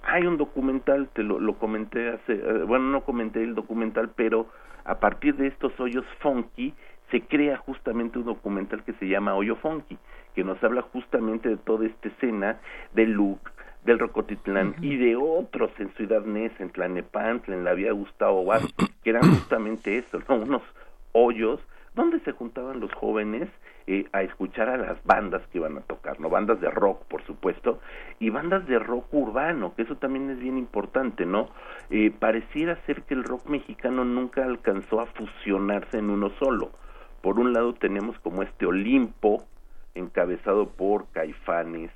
Hay 0.03 0.27
un 0.27 0.37
documental, 0.37 1.09
te 1.13 1.23
lo, 1.23 1.39
lo 1.39 1.57
comenté 1.57 2.09
hace, 2.09 2.33
eh, 2.33 2.63
bueno, 2.67 2.85
no 2.91 3.01
comenté 3.01 3.43
el 3.43 3.55
documental, 3.55 4.11
pero 4.15 4.47
a 4.85 4.99
partir 4.99 5.35
de 5.35 5.47
estos 5.47 5.77
hoyos 5.79 6.05
funky 6.19 6.73
se 7.11 7.21
crea 7.21 7.57
justamente 7.57 8.19
un 8.19 8.25
documental 8.25 8.83
que 8.83 8.93
se 8.93 9.07
llama 9.07 9.35
Hoyo 9.35 9.55
Funky, 9.57 9.97
que 10.33 10.43
nos 10.43 10.61
habla 10.63 10.81
justamente 10.81 11.49
de 11.49 11.57
toda 11.57 11.85
esta 11.85 12.07
escena 12.07 12.59
de 12.93 13.05
Luke, 13.05 13.51
del 13.83 13.99
Rocotitlán 13.99 14.75
y 14.81 14.97
de 14.97 15.15
otros 15.15 15.71
en 15.79 15.93
Ciudad 15.93 16.25
Neza, 16.25 16.63
en 16.63 16.71
Tlanepantla, 16.71 17.55
en 17.55 17.63
la 17.63 17.73
vía 17.73 17.91
Gustavo 17.91 18.45
Vaz, 18.45 18.63
que 19.03 19.09
eran 19.11 19.21
justamente 19.29 19.97
eso, 19.97 20.19
¿no? 20.27 20.35
unos 20.35 20.63
hoyos 21.11 21.59
donde 21.93 22.19
se 22.21 22.31
juntaban 22.31 22.79
los 22.79 22.93
jóvenes 22.93 23.47
eh, 23.87 24.07
a 24.13 24.23
escuchar 24.23 24.67
a 24.69 24.77
las 24.77 25.03
bandas 25.03 25.41
que 25.47 25.59
iban 25.59 25.77
a 25.77 25.81
tocar, 25.81 26.19
¿no? 26.19 26.29
Bandas 26.29 26.59
de 26.59 26.71
rock, 26.71 27.03
por 27.03 27.23
supuesto, 27.23 27.79
y 28.19 28.31
bandas 28.31 28.65
de 28.67 28.79
rock 28.79 29.13
urbano, 29.13 29.75
que 29.75 29.83
eso 29.83 29.95
también 29.97 30.29
es 30.31 30.39
bien 30.39 30.57
importante, 30.57 31.25
¿no? 31.25 31.49
Eh, 31.91 32.11
pareciera 32.11 32.77
ser 32.85 33.03
que 33.03 33.13
el 33.13 33.23
rock 33.23 33.45
mexicano 33.47 34.03
nunca 34.03 34.43
alcanzó 34.43 35.01
a 35.01 35.05
fusionarse 35.05 35.99
en 35.99 36.09
uno 36.09 36.31
solo. 36.39 36.71
Por 37.21 37.39
un 37.39 37.53
lado 37.53 37.73
tenemos 37.73 38.17
como 38.19 38.41
este 38.41 38.65
Olimpo, 38.65 39.45
encabezado 39.93 40.69
por 40.69 41.07
Caifanes, 41.11 41.91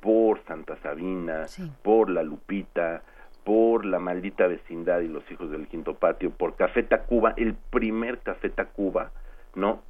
por 0.00 0.42
Santa 0.44 0.76
Sabina, 0.82 1.44
por 1.82 2.08
La 2.08 2.22
Lupita, 2.22 3.02
por 3.44 3.84
La 3.84 3.98
Maldita 3.98 4.46
Vecindad 4.46 5.00
y 5.00 5.08
Los 5.08 5.30
Hijos 5.30 5.50
del 5.50 5.68
Quinto 5.68 5.94
Patio, 5.94 6.30
por 6.30 6.56
Café 6.56 6.82
Tacuba, 6.82 7.34
el 7.36 7.54
primer 7.54 8.20
Café 8.20 8.50
Tacuba, 8.50 9.10
¿no? 9.54 9.82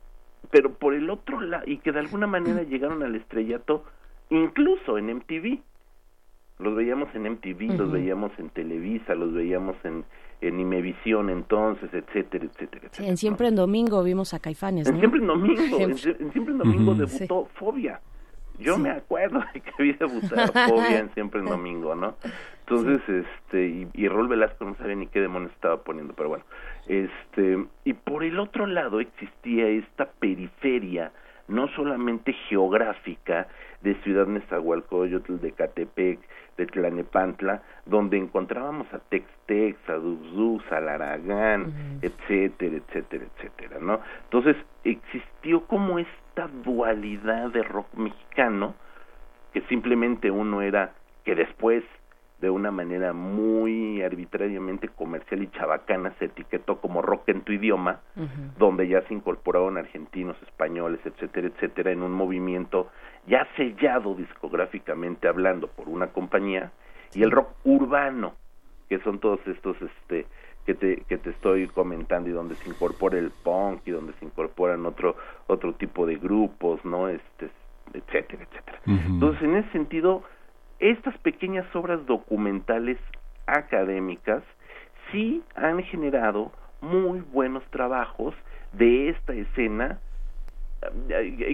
Pero 0.51 0.73
por 0.75 0.95
el 0.95 1.11
otro 1.11 1.41
lado, 1.41 1.65
y 1.67 1.79
que 1.79 1.93
de 1.93 1.99
alguna 1.99 2.27
manera 2.27 2.63
llegaron 2.63 3.03
al 3.03 3.15
estrellato 3.15 3.85
incluso 4.31 4.99
en 4.99 5.15
MTV. 5.17 5.61
Los 6.59 6.75
veíamos 6.75 7.15
en 7.15 7.23
MTV, 7.31 7.79
los 7.79 7.93
veíamos 7.93 8.33
en 8.39 8.51
Televisa, 8.51 9.15
los 9.15 9.33
veíamos 9.33 9.77
en, 9.85 10.05
en 10.41 10.59
Imevisión 10.59 11.31
entonces, 11.31 11.89
etcétera, 11.93 12.47
etcétera. 12.47 12.89
en 12.99 13.17
Siempre 13.17 13.47
en 13.47 13.55
Domingo 13.55 14.03
vimos 14.03 14.35
a 14.35 14.41
Caifanes, 14.41 14.89
En 14.89 14.99
Siempre 14.99 15.21
en 15.21 15.27
Domingo, 15.29 15.79
en, 15.79 15.97
Siempre 15.97 16.53
en 16.53 16.59
Domingo 16.59 16.95
debutó 16.95 17.49
Fobia. 17.55 18.01
Yo 18.59 18.77
me 18.77 18.91
acuerdo 18.91 19.41
de 19.55 19.61
que 19.61 19.71
había 19.79 19.97
debutado 20.01 20.53
Fobia 20.69 20.99
en 20.99 21.15
Siempre 21.15 21.41
en 21.41 21.47
Domingo, 21.51 21.95
¿no? 21.95 22.17
Entonces, 22.71 23.01
este, 23.09 23.67
y, 23.67 23.89
y 23.95 24.09
Rol 24.09 24.29
Velasco 24.29 24.65
no 24.65 24.75
sabía 24.77 24.95
ni 24.95 25.07
qué 25.07 25.21
demonios 25.21 25.53
estaba 25.53 25.83
poniendo, 25.83 26.13
pero 26.15 26.29
bueno. 26.29 26.45
Este, 26.87 27.65
y 27.85 27.95
por 27.95 28.25
el 28.25 28.39
otro 28.39 28.67
lado 28.67 29.01
existía 29.01 29.69
esta 29.69 30.11
periferia, 30.19 31.13
no 31.49 31.69
solamente 31.69 32.35
geográfica, 32.49 33.49
de 33.81 33.95
Ciudad 34.03 34.27
Nezahualcóyotl, 34.27 35.37
de 35.37 35.53
Catepec, 35.53 36.19
de 36.59 36.67
Tlanepantla, 36.67 37.63
donde 37.87 38.19
encontrábamos 38.19 38.93
a 38.93 38.99
Tex-Tex, 38.99 39.89
a 39.89 39.95
Duzuz, 39.95 40.63
a 40.73 40.81
Laragán, 40.81 42.01
etcétera, 42.03 42.77
etcétera, 42.77 43.25
etcétera, 43.37 43.79
¿no? 43.81 44.01
Entonces 44.25 44.57
existió 44.85 45.65
como 45.67 45.99
esta 45.99 46.49
dualidad 46.65 47.51
de 47.51 47.63
rock 47.63 47.95
mexicano, 47.95 48.75
que 49.53 49.63
simplemente 49.63 50.31
uno 50.31 50.61
era, 50.61 50.93
que 51.25 51.35
después 51.35 51.85
de 52.41 52.51
una 52.51 52.71
manera 52.71 53.13
muy 53.13 54.03
arbitrariamente 54.03 54.89
comercial 54.89 55.43
y 55.43 55.51
chabacana 55.51 56.15
se 56.19 56.27
etiquetó 56.27 56.81
como 56.81 57.03
rock 57.03 57.29
en 57.31 57.43
tu 57.43 57.53
idioma, 57.53 58.01
donde 58.59 58.87
ya 58.87 59.03
se 59.03 59.15
incorporaron 59.15 59.77
argentinos, 59.77 60.37
españoles, 60.43 61.01
etcétera, 61.05 61.49
etcétera, 61.49 61.91
en 61.91 62.03
un 62.03 62.13
movimiento 62.13 62.91
ya 63.27 63.47
sellado 63.57 64.15
discográficamente 64.15 65.27
hablando 65.27 65.67
por 65.67 65.89
una 65.89 66.09
compañía, 66.09 66.71
y 67.15 67.23
el 67.23 67.31
rock 67.31 67.51
urbano, 67.65 68.35
que 68.89 68.99
son 69.01 69.19
todos 69.19 69.41
estos 69.47 69.77
este 69.83 70.27
que 70.65 70.75
te, 70.75 70.97
que 71.09 71.17
te 71.17 71.31
estoy 71.31 71.67
comentando 71.69 72.29
y 72.29 72.33
donde 72.33 72.55
se 72.57 72.69
incorpora 72.69 73.19
el 73.19 73.31
punk 73.31 73.81
y 73.87 73.91
donde 73.91 74.13
se 74.15 74.25
incorporan 74.27 74.85
otro 74.85 75.17
otro 75.47 75.73
tipo 75.73 76.05
de 76.05 76.17
grupos, 76.17 76.85
¿no? 76.85 77.09
Este 77.09 77.49
etcétera, 77.95 78.45
etcétera. 78.45 78.81
Entonces, 78.87 79.43
en 79.43 79.57
ese 79.57 79.71
sentido, 79.71 80.23
estas 80.79 81.17
pequeñas 81.19 81.67
obras 81.75 82.05
documentales 82.07 82.99
académicas 83.47 84.43
sí 85.11 85.43
han 85.55 85.83
generado 85.85 86.53
muy 86.81 87.21
buenos 87.21 87.65
trabajos 87.71 88.35
de 88.73 89.09
esta 89.09 89.33
escena 89.33 89.99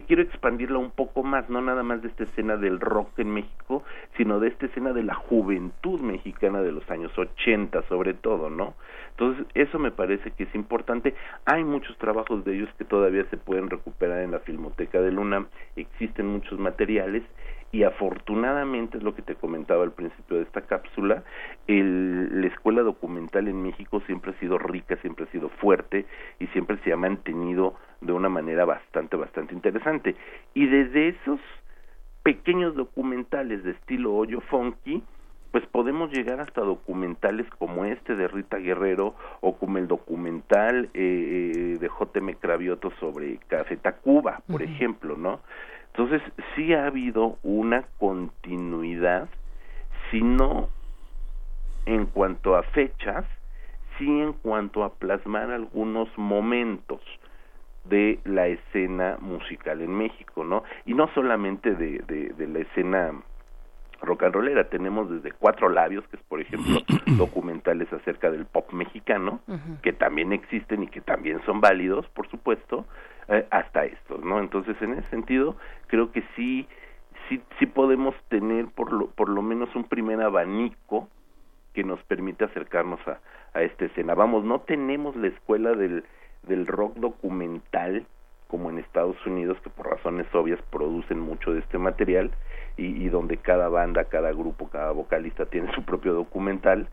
quiero 0.07 0.23
expandirla 0.23 0.79
un 0.79 0.91
poco 0.91 1.23
más, 1.23 1.49
no 1.49 1.61
nada 1.61 1.83
más 1.83 2.03
de 2.03 2.09
esta 2.09 2.25
escena 2.25 2.57
del 2.57 2.81
rock 2.81 3.19
en 3.19 3.33
México, 3.33 3.83
sino 4.17 4.39
de 4.41 4.49
esta 4.49 4.67
escena 4.67 4.93
de 4.93 5.03
la 5.03 5.15
juventud 5.15 6.01
mexicana 6.01 6.61
de 6.61 6.73
los 6.73 6.89
años 6.91 7.17
80 7.17 7.83
sobre 7.89 8.15
todo, 8.15 8.51
¿no? 8.51 8.75
Entonces, 9.11 9.47
eso 9.55 9.79
me 9.79 9.93
parece 9.93 10.33
que 10.33 10.45
es 10.45 10.55
importante. 10.55 11.15
Hay 11.47 11.63
muchos 11.65 11.97
trabajos 11.99 12.45
de 12.45 12.57
ellos 12.57 12.69
que 12.77 12.85
todavía 12.85 13.25
se 13.31 13.37
pueden 13.37 13.71
recuperar 13.71 14.23
en 14.23 14.33
la 14.33 14.41
Filmoteca 14.41 15.01
de 15.01 15.13
Luna, 15.13 15.47
existen 15.77 16.27
muchos 16.27 16.59
materiales 16.59 17.23
y 17.75 17.83
afortunadamente 17.83 18.99
es 18.99 19.03
lo 19.03 19.17
que 19.17 19.23
te 19.23 19.35
comentaba 19.35 19.83
al 19.83 19.91
principio 19.91 20.37
de 20.37 20.45
esta 20.45 20.61
cápsula, 20.61 21.25
el, 21.67 22.41
la 22.41 22.47
escuela 22.47 22.83
documental 22.83 23.49
en 23.49 23.65
México 23.65 24.01
siempre 24.07 24.31
ha 24.31 24.39
sido 24.39 24.59
rica, 24.59 24.97
siempre 25.03 25.25
ha 25.25 25.33
sido 25.33 25.49
fuerte 25.49 26.07
y 26.39 26.47
siempre 26.49 26.79
se 26.85 26.93
ha 26.93 26.97
mantenido 26.97 27.75
de 28.05 28.12
una 28.12 28.29
manera 28.29 28.64
bastante, 28.64 29.17
bastante 29.17 29.55
interesante. 29.55 30.14
Y 30.53 30.67
desde 30.67 31.09
esos 31.09 31.40
pequeños 32.23 32.75
documentales 32.75 33.64
de 33.64 33.73
estilo 33.73 34.14
hoyo 34.14 34.40
funky, 34.43 35.03
pues 35.51 35.64
podemos 35.67 36.11
llegar 36.11 36.40
hasta 36.40 36.62
documentales 36.62 37.47
como 37.59 37.85
este 37.85 38.17
de 38.17 38.29
Rita 38.29 38.59
Guerrero 38.59 39.14
o 39.40 39.57
como 39.57 39.79
el 39.79 39.87
documental 39.87 40.90
eh, 40.95 41.75
eh 41.75 41.79
de 41.79 41.88
J.M. 41.88 42.35
Cravioto 42.37 42.90
sobre 42.99 43.38
Café 43.49 43.77
Tacuba, 43.77 44.43
por 44.49 44.62
ejemplo, 44.62 45.17
¿no? 45.17 45.40
Entonces, 45.93 46.23
sí 46.57 46.75
ha 46.75 46.87
habido 46.87 47.38
una 47.45 47.85
continuidad, 47.99 49.29
si 50.11 50.23
no 50.23 50.69
en 51.87 52.07
cuanto 52.07 52.57
a 52.57 52.64
fechas, 52.64 53.25
sí 53.97 54.07
en 54.07 54.33
cuanto 54.33 54.83
a 54.83 54.95
plasmar 54.95 55.53
algunos 55.53 56.09
momentos 56.19 57.01
de 57.85 58.18
la 58.25 58.47
escena 58.47 59.18
musical 59.20 59.81
en 59.83 59.94
México, 59.94 60.44
¿no? 60.44 60.64
Y 60.87 60.94
no 60.94 61.09
solamente 61.14 61.75
de, 61.75 61.99
de, 62.37 62.47
la 62.47 62.61
escena 62.61 63.12
rock 64.01 64.25
and 64.25 64.35
rollera, 64.35 64.68
tenemos 64.68 65.11
desde 65.11 65.33
Cuatro 65.33 65.68
Labios, 65.68 66.07
que 66.09 66.16
es 66.16 66.23
por 66.25 66.40
ejemplo 66.40 66.81
documentales 67.16 67.92
acerca 67.92 68.31
del 68.31 68.47
pop 68.47 68.73
mexicano, 68.73 69.40
que 69.83 69.92
también 69.92 70.33
existen 70.33 70.83
y 70.83 70.88
que 70.88 71.01
también 71.01 71.40
son 71.44 71.61
válidos, 71.61 72.07
por 72.09 72.29
supuesto, 72.29 72.87
eh, 73.29 73.47
hasta 73.51 73.85
estos, 73.85 74.25
¿no? 74.25 74.40
Entonces, 74.40 74.77
en 74.81 74.94
ese 74.94 75.09
sentido, 75.11 75.57
creo 75.87 76.11
que 76.11 76.23
sí, 76.37 76.66
sí, 77.29 77.42
sí 77.59 77.66
podemos 77.66 78.14
tener 78.29 78.66
por 78.68 78.92
lo, 78.92 79.09
por 79.11 79.29
lo 79.29 79.42
menos 79.42 79.75
un 79.75 79.85
primer 79.85 80.20
abanico 80.23 81.09
que 81.75 81.85
nos 81.85 82.03
permite 82.05 82.44
acercarnos 82.44 83.01
a, 83.09 83.20
a 83.53 83.62
esta 83.62 83.87
escena. 83.87 84.14
Vamos, 84.14 84.44
no 84.44 84.61
tenemos 84.61 85.16
la 85.16 85.29
escuela 85.29 85.73
del, 85.73 86.05
del 86.47 86.67
rock 86.67 86.97
documental 86.97 88.07
como 88.49 88.71
en 88.71 88.79
Estados 88.79 89.17
Unidos, 89.27 89.59
que 89.65 89.71
por 89.71 89.89
razones 89.89 90.27
obvias 90.33 90.61
producen 90.71 91.19
mucho 91.19 91.53
de 91.53 91.61
este 91.61 91.79
material 91.79 92.31
y, 92.77 93.09
donde 93.09 93.37
cada 93.37 93.69
banda, 93.69 94.05
cada 94.05 94.33
grupo, 94.33 94.69
cada 94.69 94.93
vocalista 94.93 95.47
tiene 95.47 95.73
su 95.75 95.83
propio 95.85 96.13
documental. 96.13 96.89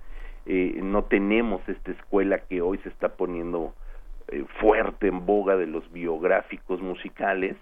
Eh, 0.45 0.79
no 0.81 1.03
tenemos 1.03 1.61
esta 1.67 1.91
escuela 1.91 2.39
que 2.39 2.61
hoy 2.61 2.79
se 2.79 2.89
está 2.89 3.09
poniendo 3.09 3.73
eh, 4.29 4.45
fuerte 4.59 5.07
en 5.07 5.25
boga 5.25 5.55
de 5.55 5.67
los 5.67 5.91
biográficos 5.91 6.81
musicales. 6.81 7.57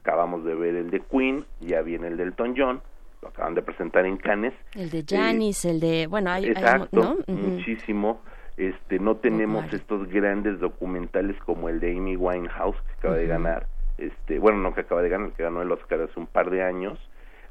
Acabamos 0.00 0.44
de 0.44 0.54
ver 0.54 0.76
el 0.76 0.90
de 0.90 1.00
Queen, 1.00 1.44
ya 1.60 1.82
viene 1.82 2.08
el 2.08 2.16
del 2.16 2.28
Elton 2.28 2.54
John, 2.56 2.82
lo 3.20 3.28
acaban 3.28 3.54
de 3.54 3.62
presentar 3.62 4.06
en 4.06 4.16
Cannes. 4.16 4.54
El 4.74 4.90
de 4.90 5.04
Janis, 5.06 5.64
el 5.64 5.80
de, 5.80 6.06
bueno, 6.06 6.30
hay, 6.30 6.46
exacto, 6.46 7.18
muchísimo. 7.26 8.20
Este, 8.56 8.98
no 8.98 9.16
tenemos 9.16 9.72
estos 9.72 10.08
grandes 10.08 10.60
documentales 10.60 11.36
como 11.44 11.68
el 11.68 11.80
de 11.80 11.96
Amy 11.96 12.16
Winehouse 12.16 12.80
que 12.82 12.92
acaba 12.92 13.16
de 13.16 13.26
ganar, 13.26 13.66
este, 13.98 14.38
bueno, 14.38 14.58
no 14.58 14.74
que 14.74 14.82
acaba 14.82 15.02
de 15.02 15.08
ganar, 15.08 15.32
que 15.32 15.42
ganó 15.42 15.62
el 15.62 15.72
Oscar 15.72 16.00
hace 16.02 16.20
un 16.20 16.26
par 16.26 16.50
de 16.50 16.62
años, 16.62 16.98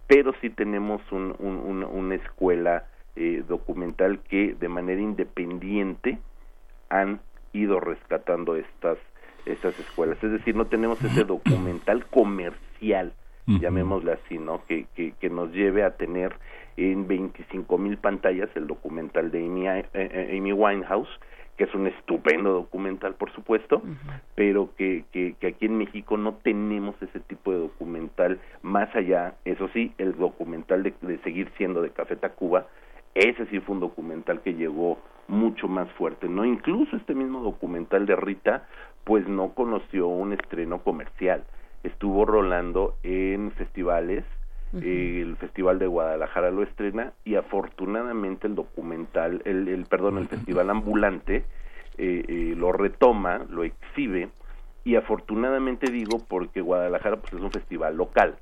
pero 0.08 0.34
sí 0.40 0.50
tenemos 0.50 1.02
un, 1.12 1.36
una 1.40 2.16
escuela 2.16 2.86
eh, 3.16 3.44
documental 3.48 4.20
que 4.30 4.56
de 4.58 4.70
manera 4.70 5.02
independiente 5.02 6.20
han 6.90 7.20
ido 7.52 7.80
rescatando 7.80 8.56
estas 8.56 8.98
estas 9.46 9.78
escuelas. 9.80 10.24
Es 10.24 10.32
decir, 10.32 10.56
no 10.56 10.66
tenemos 10.66 11.04
ese 11.04 11.24
documental 11.24 12.06
comercial, 12.06 13.14
llamémosle 13.46 14.14
así, 14.14 14.38
¿no? 14.38 14.64
Que, 14.66 14.86
que, 14.96 15.14
que 15.20 15.30
nos 15.30 15.52
lleve 15.52 15.84
a 15.84 15.92
tener 15.92 16.34
en 16.78 17.08
25 17.08 17.78
mil 17.78 17.98
pantallas 17.98 18.50
el 18.56 18.68
documental 18.68 19.32
de 19.32 19.46
Amy, 19.46 19.68
eh, 19.68 19.86
eh, 19.94 20.38
Amy, 20.38 20.52
Winehouse, 20.52 21.10
que 21.58 21.66
es 21.66 21.74
un 21.76 21.88
estupendo 21.88 22.52
documental, 22.52 23.14
por 23.14 23.32
supuesto, 23.34 23.84
pero 24.34 24.70
que, 24.76 25.06
que, 25.12 25.36
que, 25.40 25.48
aquí 25.48 25.68
en 25.68 25.78
México 25.78 26.18
no 26.18 26.34
tenemos 26.42 26.96
ese 27.02 27.20
tipo 27.20 27.52
de 27.52 27.60
documental 27.60 28.40
más 28.64 28.94
allá, 28.96 29.36
eso 29.46 29.70
sí, 29.72 29.94
el 30.00 30.18
documental 30.18 30.82
de, 30.82 30.94
de 31.02 31.20
seguir 31.20 31.52
siendo 31.58 31.84
de 31.84 31.92
Café 31.92 32.16
Tacuba, 32.16 32.66
ese 33.14 33.46
sí 33.48 33.60
fue 33.60 33.76
un 33.76 33.82
documental 33.82 34.42
que 34.42 34.56
llegó 34.56 34.98
mucho 35.28 35.68
más 35.68 35.90
fuerte, 35.92 36.28
¿no? 36.28 36.44
Incluso 36.44 36.96
este 36.96 37.14
mismo 37.14 37.42
documental 37.42 38.08
de 38.08 38.16
Rita, 38.16 38.68
pues 39.04 39.28
no 39.28 39.54
conoció 39.54 40.08
un 40.08 40.34
estreno 40.34 40.82
comercial, 40.84 41.44
estuvo 41.84 42.26
rolando 42.26 42.96
en 43.04 43.52
festivales, 43.52 44.26
el 44.82 45.36
Festival 45.38 45.78
de 45.80 45.88
Guadalajara 45.88 46.50
lo 46.52 46.64
estrena 46.64 47.14
y 47.24 47.36
afortunadamente 47.36 48.48
el 48.48 48.56
documental, 48.56 49.42
el, 49.46 49.68
el 49.68 49.86
perdón, 49.86 50.18
el 50.18 50.28
Festival 50.28 50.70
Ambulante 50.70 51.46
eh, 51.98 52.26
eh, 52.28 52.54
lo 52.58 52.72
retoma, 52.72 53.46
lo 53.50 53.64
exhibe 53.64 54.30
y 54.84 54.96
afortunadamente 54.96 55.92
digo 55.92 56.20
porque 56.28 56.62
Guadalajara 56.62 57.18
pues 57.18 57.34
es 57.34 57.40
un 57.40 57.52
festival 57.52 57.96
local, 57.96 58.36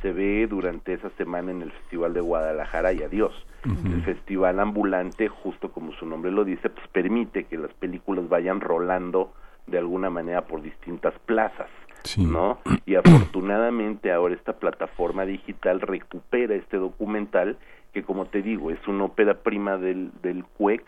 se 0.00 0.12
ve 0.12 0.46
durante 0.46 0.94
esa 0.94 1.10
semana 1.10 1.50
en 1.50 1.62
el 1.62 1.70
Festival 1.70 2.14
de 2.14 2.20
Guadalajara 2.20 2.92
y 2.92 3.02
adiós. 3.02 3.34
El 3.64 4.02
Festival 4.02 4.60
Ambulante, 4.60 5.28
justo 5.28 5.72
como 5.72 5.92
su 5.92 6.04
nombre 6.04 6.30
lo 6.30 6.44
dice, 6.44 6.68
pues 6.68 6.86
permite 6.88 7.44
que 7.44 7.56
las 7.56 7.72
películas 7.72 8.28
vayan 8.28 8.60
rolando 8.60 9.32
de 9.66 9.78
alguna 9.78 10.10
manera 10.10 10.42
por 10.42 10.60
distintas 10.60 11.14
plazas. 11.20 11.70
¿No? 12.18 12.58
Y 12.86 12.96
afortunadamente 12.96 14.12
ahora 14.12 14.34
esta 14.34 14.54
plataforma 14.58 15.24
digital 15.24 15.80
recupera 15.80 16.54
este 16.54 16.76
documental 16.76 17.56
que 17.94 18.02
como 18.02 18.26
te 18.26 18.42
digo 18.42 18.70
es 18.70 18.88
una 18.88 19.04
ópera 19.04 19.34
prima 19.42 19.78
del, 19.78 20.10
del 20.20 20.44
CUEC, 20.44 20.84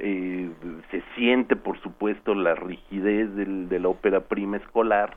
eh, 0.00 0.50
se 0.90 1.02
siente 1.14 1.56
por 1.56 1.80
supuesto 1.80 2.34
la 2.34 2.54
rigidez 2.56 3.34
del, 3.36 3.68
de 3.68 3.78
la 3.78 3.88
ópera 3.88 4.20
prima 4.22 4.56
escolar, 4.56 5.16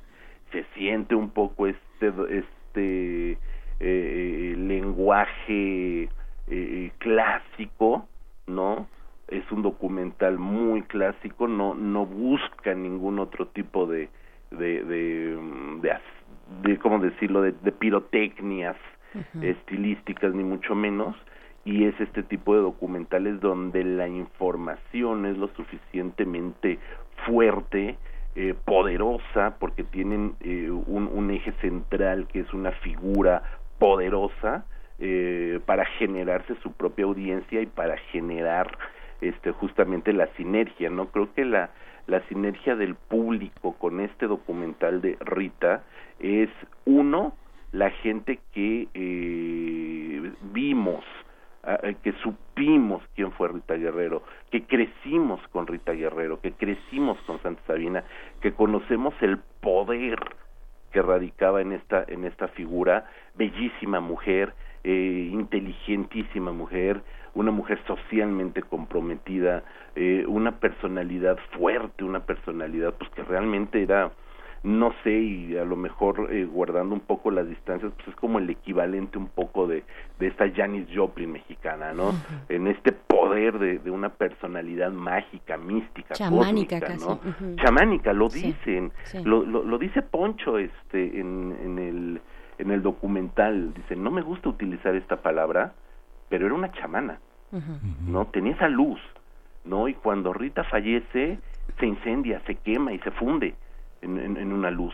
se 0.51 0.63
siente 0.75 1.15
un 1.15 1.31
poco 1.31 1.67
este, 1.67 2.13
este 2.29 3.37
eh, 3.79 4.55
lenguaje 4.55 6.09
eh, 6.47 6.91
clásico, 6.99 8.07
¿no? 8.45 8.87
Es 9.27 9.49
un 9.51 9.63
documental 9.63 10.37
muy 10.37 10.83
clásico, 10.83 11.47
no, 11.47 11.73
no 11.73 12.05
busca 12.05 12.75
ningún 12.75 13.17
otro 13.17 13.47
tipo 13.47 13.87
de, 13.87 14.09
de, 14.57 14.83
de, 14.83 15.99
de, 16.63 16.77
¿cómo 16.79 16.99
decirlo?, 16.99 17.41
de, 17.41 17.71
pirotecnias 17.71 18.75
estilísticas, 19.41 20.33
ni 20.33 20.43
mucho 20.43 20.73
menos, 20.73 21.15
y 21.65 21.85
es 21.85 21.99
este 21.99 22.23
tipo 22.23 22.55
de 22.55 22.61
documentales 22.61 23.39
donde 23.39 23.83
la 23.83 24.07
información 24.07 25.25
es 25.25 25.37
lo 25.37 25.47
suficientemente 25.49 26.79
fuerte, 27.25 27.97
eh, 28.35 28.55
poderosa, 28.65 29.57
porque 29.59 29.83
tienen 29.83 30.35
eh, 30.41 30.69
un, 30.69 31.07
un, 31.07 31.29
eje 31.29 31.51
central 31.61 32.27
que 32.27 32.39
es 32.39 32.53
una 32.53 32.71
figura 32.71 33.43
poderosa 33.77 34.65
eh, 34.99 35.59
para 35.65 35.85
generarse 35.85 36.55
su 36.63 36.71
propia 36.73 37.05
audiencia 37.05 37.61
y 37.61 37.65
para 37.67 37.97
generar 38.11 38.77
este 39.21 39.51
justamente 39.51 40.13
la 40.13 40.27
sinergia, 40.35 40.89
¿no? 40.89 41.07
Creo 41.07 41.33
que 41.33 41.45
la 41.45 41.69
la 42.07 42.21
sinergia 42.27 42.75
del 42.75 42.95
público 42.95 43.73
con 43.73 43.99
este 43.99 44.27
documental 44.27 45.01
de 45.01 45.17
Rita 45.21 45.83
es 46.19 46.49
uno 46.85 47.33
la 47.71 47.89
gente 47.89 48.39
que 48.53 48.87
eh, 48.93 50.31
vimos 50.53 51.03
eh, 51.65 51.95
que 52.03 52.11
supimos 52.23 53.01
quién 53.15 53.31
fue 53.31 53.47
Rita 53.47 53.75
Guerrero, 53.75 54.21
que 54.51 54.63
crecimos 54.65 55.39
con 55.53 55.65
Rita 55.65 55.93
Guerrero, 55.93 56.41
que 56.41 56.51
crecimos 56.51 57.17
con 57.21 57.41
Santa 57.41 57.61
Sabina, 57.65 58.03
que 58.41 58.51
conocemos 58.51 59.13
el 59.21 59.37
poder 59.61 60.19
que 60.91 61.01
radicaba 61.01 61.61
en 61.61 61.71
esta 61.71 62.03
en 62.07 62.25
esta 62.25 62.49
figura, 62.49 63.05
bellísima 63.35 64.01
mujer, 64.01 64.53
eh, 64.83 65.29
inteligentísima 65.31 66.51
mujer, 66.51 67.01
una 67.35 67.51
mujer 67.51 67.79
socialmente 67.87 68.61
comprometida, 68.61 69.63
eh, 69.95 70.25
una 70.27 70.59
personalidad 70.59 71.37
fuerte, 71.57 72.03
una 72.03 72.21
personalidad 72.21 72.93
pues 72.93 73.09
que 73.11 73.23
realmente 73.23 73.81
era 73.81 74.11
no 74.63 74.93
sé 75.03 75.11
y 75.11 75.57
a 75.57 75.65
lo 75.65 75.75
mejor 75.75 76.29
eh, 76.31 76.45
guardando 76.45 76.95
un 76.95 77.01
poco 77.01 77.31
las 77.31 77.47
distancias 77.49 77.91
pues 77.97 78.07
es 78.07 78.15
como 78.15 78.39
el 78.39 78.49
equivalente 78.49 79.17
un 79.17 79.27
poco 79.27 79.67
de, 79.67 79.83
de 80.19 80.27
esta 80.27 80.49
Janis 80.49 80.87
Joplin 80.95 81.33
mexicana 81.33 81.91
no 81.91 82.13
en 82.47 82.67
este 82.67 82.93
poder 82.93 83.59
de, 83.59 83.79
de, 83.79 83.91
una 83.91 84.07
personalidad 84.07 84.91
mágica 84.91 85.57
mística 85.57 86.13
chamánica 86.13 86.79
¿no? 86.97 87.19
chamánica 87.57 88.13
lo 88.13 88.29
dicen. 88.29 88.93
Lo, 89.25 89.43
lo, 89.45 89.63
lo, 89.63 89.77
dice 89.77 90.01
Poncho 90.01 90.57
este 90.57 91.19
en, 91.19 91.57
en 91.61 91.79
el 91.79 92.21
en 92.57 92.71
el 92.71 92.81
documental. 92.81 93.73
Dice 93.73 93.95
no 93.95 94.11
me 94.11 94.21
gusta 94.21 94.49
utilizar 94.49 94.95
esta 94.95 95.17
palabra 95.17 95.73
pero 96.29 96.45
era 96.45 96.55
una 96.55 96.71
chamana, 96.71 97.19
¿no? 98.07 98.25
Tenía 98.27 98.53
esa 98.53 98.67
luz, 98.67 98.99
¿no? 99.65 99.87
Y 99.87 99.93
cuando 99.93 100.33
Rita 100.33 100.63
fallece, 100.63 101.39
se 101.79 101.85
incendia, 101.85 102.41
se 102.45 102.55
quema 102.55 102.93
y 102.93 102.99
se 102.99 103.11
funde 103.11 103.55
en, 104.01 104.19
en, 104.19 104.51
una 104.51 104.71
luz. 104.71 104.93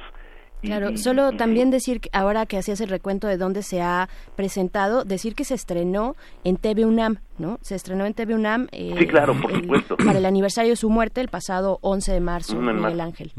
Claro, 0.61 0.97
solo 0.97 1.31
también 1.31 1.71
decir, 1.71 2.01
ahora 2.11 2.45
que 2.45 2.57
hacías 2.57 2.81
el 2.81 2.89
recuento 2.89 3.27
de 3.27 3.37
dónde 3.37 3.63
se 3.63 3.81
ha 3.81 4.09
presentado, 4.35 5.05
decir 5.05 5.33
que 5.33 5.45
se 5.45 5.53
estrenó 5.53 6.15
en 6.43 6.57
TV 6.57 6.85
UNAM, 6.85 7.19
¿no? 7.37 7.59
Se 7.61 7.75
estrenó 7.75 8.05
en 8.05 8.13
TV 8.13 8.35
UNAM. 8.35 8.67
Eh, 8.73 8.93
sí, 8.97 9.07
claro, 9.07 9.39
por 9.39 9.53
supuesto. 9.53 9.95
Para 9.95 10.17
el 10.17 10.25
aniversario 10.25 10.71
de 10.71 10.75
su 10.75 10.89
muerte, 10.89 11.21
el 11.21 11.29
pasado 11.29 11.79
11 11.81 12.11
de 12.11 12.19
marzo, 12.19 12.59
Miguel 12.59 12.99
Ángel. 12.99 13.31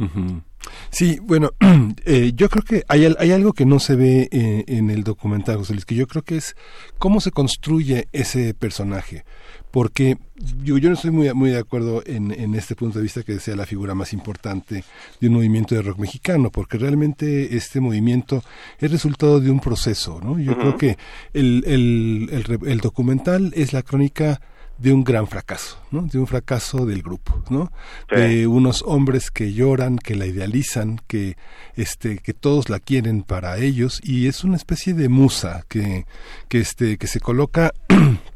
Sí, 0.90 1.18
bueno, 1.22 1.53
eh, 2.05 2.33
yo 2.35 2.48
creo 2.48 2.64
que 2.64 2.85
hay, 2.88 3.14
hay, 3.18 3.33
algo 3.33 3.53
que 3.53 3.64
no 3.64 3.79
se 3.79 3.94
ve 3.94 4.29
eh, 4.33 4.64
en 4.66 4.90
el 4.90 5.05
documental, 5.05 5.57
José 5.57 5.72
Luis, 5.72 5.85
que 5.85 5.94
yo 5.94 6.07
creo 6.07 6.22
que 6.22 6.37
es 6.37 6.57
cómo 6.98 7.20
se 7.20 7.31
construye 7.31 8.09
ese 8.12 8.55
personaje. 8.55 9.24
Porque 9.70 10.18
yo, 10.64 10.79
yo 10.79 10.88
no 10.88 10.96
estoy 10.96 11.12
muy, 11.12 11.33
muy 11.33 11.50
de 11.50 11.59
acuerdo 11.59 12.03
en, 12.05 12.33
en 12.33 12.57
este 12.57 12.74
punto 12.74 12.98
de 12.98 13.05
vista 13.05 13.22
que 13.22 13.38
sea 13.38 13.55
la 13.55 13.66
figura 13.66 13.94
más 13.94 14.12
importante 14.12 14.83
de 15.20 15.29
un 15.29 15.35
movimiento 15.35 15.76
de 15.76 15.83
rock 15.83 15.98
mexicano, 15.98 16.50
porque 16.50 16.76
realmente 16.76 17.57
este 17.57 17.81
movimiento 17.81 18.42
es 18.81 18.90
resultado 18.90 19.38
de 19.38 19.48
un 19.48 19.61
proceso, 19.61 20.20
¿no? 20.20 20.40
Yo 20.40 20.59
creo 20.59 20.76
que 20.76 20.98
el, 21.33 21.62
el, 21.66 22.29
el, 22.33 22.68
el 22.68 22.79
documental 22.79 23.53
es 23.55 23.72
la 23.72 23.83
crónica 23.83 24.40
de 24.81 24.93
un 24.93 25.05
gran 25.05 25.27
fracaso, 25.27 25.79
¿no? 25.90 26.03
De 26.03 26.19
un 26.19 26.27
fracaso 26.27 26.87
del 26.87 27.03
grupo, 27.03 27.43
¿no? 27.51 27.71
De 28.11 28.47
unos 28.47 28.83
hombres 28.87 29.31
que 29.31 29.53
lloran, 29.53 29.99
que 29.99 30.14
la 30.16 30.27
idealizan, 30.27 31.01
que 31.07 31.37
este 31.77 32.19
que 32.19 32.33
todos 32.33 32.71
la 32.71 32.81
quieren 32.81 33.23
para 33.23 33.59
ellos 33.59 34.01
y 34.03 34.27
es 34.27 34.43
una 34.43 34.57
especie 34.57 34.95
de 34.95 35.09
musa 35.09 35.64
que 35.69 36.07
que 36.49 36.61
este 36.61 36.97
que 36.97 37.07
se 37.07 37.21
coloca 37.21 37.73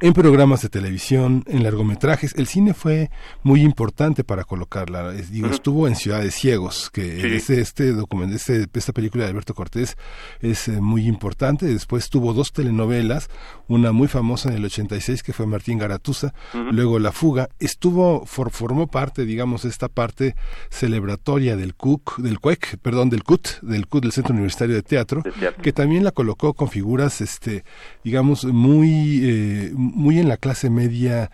en 0.00 0.14
programas 0.14 0.62
de 0.62 0.70
televisión, 0.70 1.44
en 1.46 1.62
largometrajes. 1.62 2.34
El 2.34 2.46
cine 2.46 2.72
fue 2.72 3.10
muy 3.42 3.62
importante 3.62 4.24
para 4.24 4.44
colocarla. 4.44 5.12
digo, 5.12 5.48
estuvo 5.48 5.86
en 5.86 5.94
Ciudades 5.94 6.34
Ciegos, 6.34 6.90
que 6.90 7.36
este, 7.36 7.60
este 7.60 7.92
documento, 7.92 8.34
este, 8.34 8.66
esta 8.72 8.92
película 8.92 9.24
de 9.24 9.30
Alberto 9.30 9.54
Cortés 9.54 9.96
es 10.40 10.68
eh, 10.68 10.80
muy 10.80 11.06
importante. 11.06 11.66
Después 11.66 12.08
tuvo 12.08 12.32
dos 12.32 12.52
telenovelas, 12.52 13.28
una 13.68 13.92
muy 13.92 14.08
famosa 14.08 14.48
en 14.48 14.56
el 14.56 14.64
86 14.64 15.22
que 15.22 15.32
fue 15.34 15.46
Martín 15.46 15.78
Garatuza, 15.78 16.32
luego 16.54 16.98
La 16.98 17.12
Fuga. 17.12 17.50
Estuvo, 17.58 18.24
formó 18.26 18.86
parte, 18.86 19.26
digamos, 19.26 19.64
esta 19.66 19.88
parte 19.88 20.34
celebratoria 20.70 21.56
del 21.56 21.74
CUC, 21.74 22.18
del 22.18 22.40
CUEC, 22.40 22.78
perdón, 22.78 23.10
del 23.10 23.22
CUT, 23.22 23.60
del 23.60 23.86
CUT, 23.86 24.02
del 24.02 24.12
Centro 24.12 24.32
Universitario 24.32 24.74
de 24.74 24.82
Teatro, 24.82 25.22
que 25.62 25.72
también 25.72 26.04
la 26.04 26.12
colocó 26.12 26.54
con 26.54 26.68
figuras, 26.68 27.20
este, 27.20 27.64
digamos, 28.02 28.44
muy, 28.44 29.20
eh, 29.22 29.72
muy 29.94 30.18
en 30.18 30.28
la 30.28 30.36
clase 30.36 30.70
media 30.70 31.30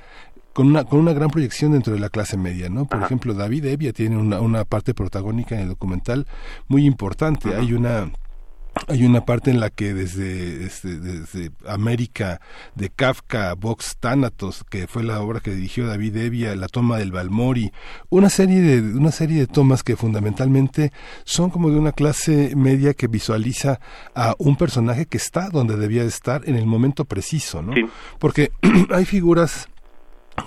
con 0.53 0.69
una, 0.69 0.85
con 0.85 1.01
una 1.01 1.13
gran 1.13 1.29
proyección 1.29 1.73
dentro 1.73 1.93
de 1.93 2.01
la 2.01 2.09
clase 2.09 2.39
media, 2.39 2.71
¿no? 2.71 2.87
Por 2.87 3.03
ejemplo, 3.03 3.35
David 3.35 3.67
Evia 3.67 3.93
tiene 3.93 4.17
una, 4.17 4.41
una 4.41 4.65
parte 4.65 4.95
protagónica 4.95 5.55
en 5.55 5.63
el 5.63 5.69
documental 5.69 6.27
muy 6.67 6.87
importante. 6.87 7.55
Hay 7.55 7.75
una 7.75 8.11
hay 8.89 9.05
una 9.05 9.25
parte 9.25 9.51
en 9.51 9.61
la 9.61 9.71
que 9.71 9.95
desde, 9.95 10.65
este, 10.65 10.99
desde, 10.99 11.51
América 11.67 12.41
de 12.75 12.91
Kafka, 12.91 13.55
Vox 13.55 13.97
Thanatos, 13.99 14.65
que 14.69 14.87
fue 14.87 15.03
la 15.03 15.21
obra 15.21 15.41
que 15.41 15.51
dirigió 15.53 15.87
David 15.87 16.17
Evia, 16.17 16.55
la 16.57 16.69
toma 16.69 16.99
del 16.99 17.13
Balmori, 17.13 17.73
una 18.11 18.29
serie 18.29 18.61
de, 18.61 18.97
una 18.97 19.13
serie 19.13 19.39
de 19.41 19.47
tomas 19.47 19.83
que 19.83 19.97
fundamentalmente 19.97 20.93
son 21.25 21.51
como 21.51 21.71
de 21.71 21.79
una 21.79 21.93
clase 21.93 22.55
media 22.55 22.95
que 22.95 23.09
visualiza 23.09 23.81
a 24.15 24.35
un 24.39 24.57
personaje 24.57 25.07
que 25.07 25.17
está 25.17 25.49
donde 25.49 25.77
debía 25.77 26.03
de 26.03 26.09
estar 26.09 26.49
en 26.49 26.57
el 26.57 26.67
momento 26.67 27.05
preciso, 27.05 27.63
¿no? 27.63 27.73
Porque 28.19 28.51
hay 28.91 29.05
figuras 29.05 29.69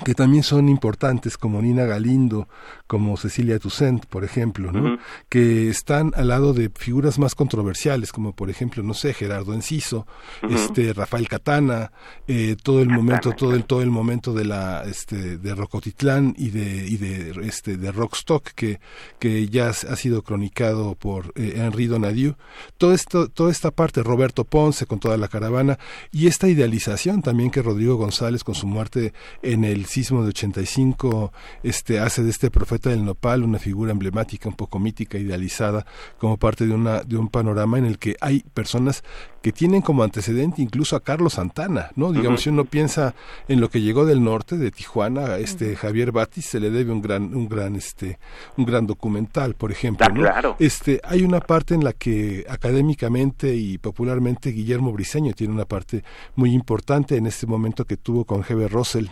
que 0.06 0.14
también 0.14 0.44
son 0.44 0.70
importantes 0.70 1.38
como 1.38 1.62
Nina 1.62 1.84
Galindo, 1.86 2.48
como 2.90 3.18
Cecilia 3.18 3.60
Toussaint, 3.60 4.08
por 4.08 4.24
ejemplo, 4.24 4.72
¿no? 4.72 4.98
que 5.30 5.70
están 5.70 6.12
al 6.16 6.30
lado 6.30 6.56
de 6.56 6.72
figuras 6.76 7.20
más 7.20 7.36
controversiales, 7.36 8.12
como 8.12 8.34
por 8.34 8.50
ejemplo, 8.50 8.82
no 8.82 8.96
sé, 8.96 9.14
Gerardo 9.14 9.54
Enciso, 9.54 10.08
este 10.50 10.92
Rafael 10.94 11.28
Catana, 11.28 11.92
eh, 12.28 12.56
todo 12.64 12.82
el 12.82 12.90
momento, 12.90 13.34
todo 13.34 13.54
el 13.54 13.66
todo 13.66 13.84
el 13.84 13.92
momento 13.92 14.34
de 14.34 14.44
la 14.44 14.86
este 14.86 15.38
de 15.38 15.54
Rocotitlán 15.54 16.34
y 16.36 16.50
de 16.50 16.88
y 16.88 16.98
de 16.98 17.48
este 17.48 17.78
de 17.78 17.92
Rockstock 17.92 18.54
que 18.56 18.80
que 19.20 19.48
ya 19.50 19.70
ha 19.70 19.96
sido 19.96 20.24
cronicado 20.24 20.96
por 20.96 21.32
eh, 21.36 21.54
Henri 21.58 21.86
Donadieu. 21.86 22.38
Todo 22.80 22.96
esto 22.96 23.28
toda 23.28 23.52
esta 23.52 23.70
parte 23.70 24.02
Roberto 24.02 24.46
Ponce 24.46 24.88
con 24.88 25.00
toda 25.00 25.16
la 25.18 25.28
caravana 25.28 25.78
y 26.12 26.26
esta 26.26 26.48
idealización 26.48 27.22
también 27.22 27.52
que 27.52 27.62
Rodrigo 27.62 27.98
González 27.98 28.44
con 28.44 28.56
su 28.56 28.66
muerte 28.66 29.14
en 29.44 29.64
el 29.64 29.86
sismo 29.86 30.24
de 30.24 30.30
85 30.30 31.32
este 31.62 32.00
hace 32.00 32.24
de 32.24 32.32
este 32.32 32.50
profeta 32.50 32.79
del 32.88 33.04
nopal 33.04 33.44
una 33.44 33.60
figura 33.60 33.92
emblemática, 33.92 34.48
un 34.48 34.56
poco 34.56 34.80
mítica, 34.80 35.18
idealizada, 35.18 35.86
como 36.18 36.38
parte 36.38 36.66
de, 36.66 36.74
una, 36.74 37.04
de 37.04 37.18
un 37.18 37.28
panorama 37.28 37.78
en 37.78 37.86
el 37.86 38.00
que 38.00 38.16
hay 38.22 38.46
personas 38.54 39.04
que 39.42 39.52
tienen 39.52 39.82
como 39.82 40.04
antecedente 40.04 40.62
incluso 40.62 40.96
a 40.96 41.02
Carlos 41.02 41.34
Santana, 41.34 41.92
¿no? 41.96 42.12
Digamos, 42.12 42.42
si 42.42 42.50
uno 42.50 42.66
piensa 42.66 43.16
en 43.48 43.60
lo 43.60 43.70
que 43.70 43.82
llegó 43.82 44.06
del 44.06 44.24
norte, 44.24 44.58
de 44.58 44.72
Tijuana, 44.72 45.38
este 45.38 45.76
Javier 45.76 46.12
Batis 46.12 46.46
se 46.46 46.60
le 46.60 46.70
debe 46.70 46.92
un 46.92 47.02
gran, 47.02 47.36
un 47.36 47.48
gran, 47.48 47.76
este, 47.76 48.20
un 48.58 48.66
gran 48.66 48.86
documental, 48.86 49.56
por 49.56 49.72
ejemplo, 49.72 50.06
ah, 50.08 50.14
Claro. 50.14 50.56
Este, 50.60 51.02
hay 51.04 51.24
una 51.24 51.40
parte 51.40 51.74
en 51.74 51.84
la 51.84 51.94
que 51.94 52.46
académicamente 52.50 53.56
y 53.56 53.78
popularmente 53.78 54.52
Guillermo 54.52 54.92
Briseño 54.92 55.34
tiene 55.34 55.54
una 55.54 55.66
parte 55.66 56.04
muy 56.36 56.54
importante 56.54 57.16
en 57.16 57.26
este 57.26 57.48
momento 57.48 57.86
que 57.86 57.98
tuvo 57.98 58.26
con 58.26 58.44
G.B. 58.44 58.68
Russell 58.68 59.08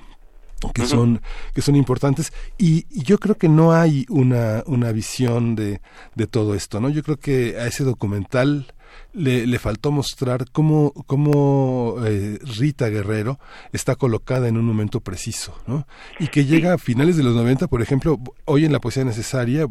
que 0.73 0.85
son 0.85 1.21
que 1.53 1.61
son 1.61 1.75
importantes. 1.75 2.33
Y, 2.57 2.85
yo 2.89 3.17
creo 3.19 3.35
que 3.35 3.49
no 3.49 3.73
hay 3.73 4.05
una 4.09 4.63
una 4.65 4.91
visión 4.91 5.55
de 5.55 5.81
de 6.15 6.27
todo 6.27 6.55
esto 6.55 6.79
no 6.79 6.89
yo 6.89 7.03
creo 7.03 7.17
que 7.17 7.57
a 7.59 7.67
ese 7.67 7.83
documental 7.83 8.73
le, 9.17 9.47
le 9.47 9.59
faltó 9.59 9.91
mostrar 9.91 10.45
cómo, 10.51 10.93
cómo 11.07 11.95
eh, 12.05 12.39
Rita 12.59 12.87
Guerrero 12.87 13.39
está 13.73 13.95
colocada 13.95 14.47
en 14.47 14.57
un 14.57 14.65
momento 14.65 15.01
preciso, 15.01 15.59
¿no? 15.65 15.87
Y 16.19 16.27
que 16.27 16.45
llega 16.45 16.73
a 16.73 16.77
finales 16.77 17.17
de 17.17 17.23
los 17.23 17.35
90, 17.35 17.67
por 17.67 17.81
ejemplo, 17.81 18.19
hoy 18.45 18.65
en 18.65 18.71
la 18.71 18.79
poesía 18.79 19.03
necesaria, 19.03 19.65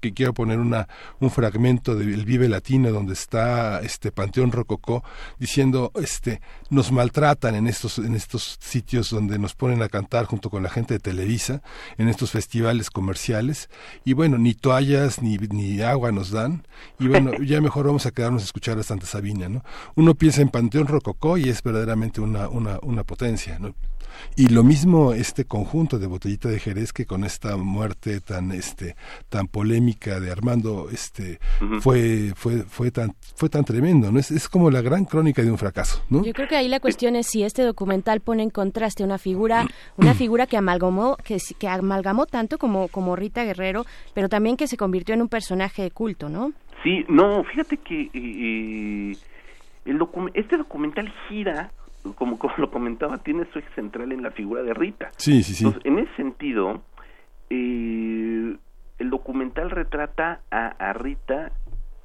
que 0.00 0.14
quiero 0.14 0.34
poner 0.34 0.60
una, 0.60 0.88
un 1.18 1.30
fragmento 1.30 1.96
del 1.96 2.24
Vive 2.24 2.48
Latino 2.48 2.92
donde 2.92 3.14
está 3.14 3.80
este 3.80 4.12
Panteón 4.12 4.52
Rococó 4.52 5.02
diciendo, 5.38 5.90
este, 5.96 6.40
nos 6.70 6.92
maltratan 6.92 7.56
en 7.56 7.66
estos, 7.66 7.98
en 7.98 8.14
estos 8.14 8.56
sitios 8.60 9.10
donde 9.10 9.38
nos 9.38 9.54
ponen 9.54 9.82
a 9.82 9.88
cantar 9.88 10.26
junto 10.26 10.48
con 10.48 10.62
la 10.62 10.70
gente 10.70 10.94
de 10.94 11.00
Televisa, 11.00 11.60
en 11.98 12.08
estos 12.08 12.30
festivales 12.30 12.88
comerciales, 12.90 13.68
y 14.04 14.12
bueno, 14.12 14.38
ni 14.38 14.54
toallas 14.54 15.22
ni, 15.22 15.38
ni 15.38 15.80
agua 15.80 16.12
nos 16.12 16.30
dan, 16.30 16.66
y 17.00 17.08
bueno, 17.08 17.32
ya 17.42 17.60
mejor 17.60 17.86
vamos 17.86 18.06
a 18.06 18.12
quedarnos 18.12 18.42
a 18.42 18.44
escuchar 18.44 18.78
a 18.78 18.91
Santa 18.92 19.06
Sabina, 19.06 19.48
¿no? 19.48 19.64
Uno 19.94 20.14
piensa 20.14 20.42
en 20.42 20.50
Panteón 20.50 20.86
Rococó 20.86 21.38
y 21.38 21.48
es 21.48 21.62
verdaderamente 21.62 22.20
una, 22.20 22.48
una, 22.48 22.78
una 22.82 23.04
potencia, 23.04 23.58
¿no? 23.58 23.74
Y 24.36 24.48
lo 24.48 24.62
mismo 24.62 25.12
este 25.12 25.44
conjunto 25.44 25.98
de 25.98 26.06
Botellita 26.06 26.48
de 26.48 26.58
Jerez 26.58 26.92
que 26.92 27.06
con 27.06 27.24
esta 27.24 27.56
muerte 27.56 28.20
tan 28.20 28.52
este 28.52 28.96
tan 29.28 29.46
polémica 29.46 30.20
de 30.20 30.30
Armando 30.30 30.88
este 30.90 31.38
fue 31.80 32.32
fue 32.36 32.62
fue 32.62 32.90
tan 32.90 33.14
fue 33.34 33.48
tan 33.48 33.64
tremendo, 33.64 34.10
¿no? 34.10 34.18
Es, 34.18 34.30
es 34.30 34.48
como 34.48 34.70
la 34.70 34.80
gran 34.80 35.04
crónica 35.04 35.42
de 35.42 35.50
un 35.50 35.58
fracaso, 35.58 36.02
¿no? 36.08 36.24
Yo 36.24 36.32
creo 36.32 36.48
que 36.48 36.56
ahí 36.56 36.68
la 36.68 36.80
cuestión 36.80 37.16
es 37.16 37.26
si 37.26 37.42
este 37.42 37.62
documental 37.62 38.20
pone 38.20 38.42
en 38.42 38.50
contraste 38.50 39.04
una 39.04 39.18
figura 39.18 39.66
una 39.96 40.14
figura 40.14 40.46
que 40.46 40.56
amalgamó 40.56 41.16
que, 41.24 41.38
que 41.58 41.68
amalgamó 41.68 42.26
tanto 42.26 42.58
como 42.58 42.88
como 42.88 43.16
Rita 43.16 43.44
Guerrero, 43.44 43.86
pero 44.14 44.28
también 44.28 44.56
que 44.56 44.66
se 44.66 44.76
convirtió 44.76 45.14
en 45.14 45.22
un 45.22 45.28
personaje 45.28 45.82
de 45.82 45.90
culto, 45.90 46.28
¿no? 46.28 46.52
Sí, 46.82 47.04
no, 47.08 47.44
fíjate 47.44 47.76
que 47.76 48.10
eh, 48.12 49.16
el 49.84 50.08
este 50.34 50.56
documental 50.56 51.12
gira, 51.28 51.70
como, 52.16 52.38
como 52.38 52.54
lo 52.58 52.70
comentaba, 52.70 53.18
tiene 53.18 53.46
su 53.52 53.58
eje 53.58 53.74
central 53.74 54.12
en 54.12 54.22
la 54.22 54.30
figura 54.30 54.62
de 54.62 54.74
Rita. 54.74 55.10
Sí, 55.16 55.42
sí, 55.42 55.54
sí. 55.54 55.64
Entonces, 55.64 55.90
en 55.90 55.98
ese 55.98 56.14
sentido, 56.16 56.82
eh, 57.50 58.56
el 58.98 59.10
documental 59.10 59.70
retrata 59.70 60.40
a, 60.50 60.68
a 60.68 60.92
Rita 60.92 61.52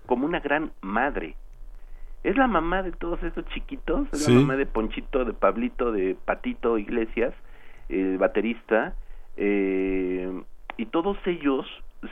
como 0.05 0.25
una 0.25 0.39
gran 0.39 0.71
madre. 0.81 1.35
Es 2.23 2.35
la 2.35 2.47
mamá 2.47 2.81
de 2.81 2.91
todos 2.91 3.21
estos 3.23 3.45
chiquitos, 3.53 4.07
es 4.11 4.27
la 4.27 4.35
mamá 4.35 4.55
de 4.55 4.65
Ponchito, 4.65 5.23
de 5.23 5.33
Pablito, 5.33 5.91
de 5.91 6.15
Patito 6.25 6.77
Iglesias, 6.77 7.33
el 7.89 8.17
baterista, 8.17 8.95
eh, 9.37 10.29
y 10.77 10.85
todos 10.87 11.17
ellos 11.25 11.65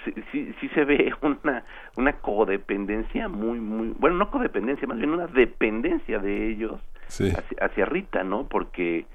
sí, 0.03 0.53
sí, 0.59 0.69
se 0.69 0.85
ve 0.85 1.13
una, 1.21 1.63
una 1.97 2.13
codependencia 2.13 3.27
muy, 3.27 3.59
muy, 3.59 3.93
bueno, 3.97 4.17
no 4.17 4.31
codependencia, 4.31 4.87
más 4.87 4.97
bien 4.97 5.11
una 5.11 5.27
dependencia 5.27 6.19
de 6.19 6.49
ellos 6.49 6.81
hacia, 7.59 7.85
Rita, 7.85 8.23
¿no? 8.23 8.47
Porque 8.47 9.05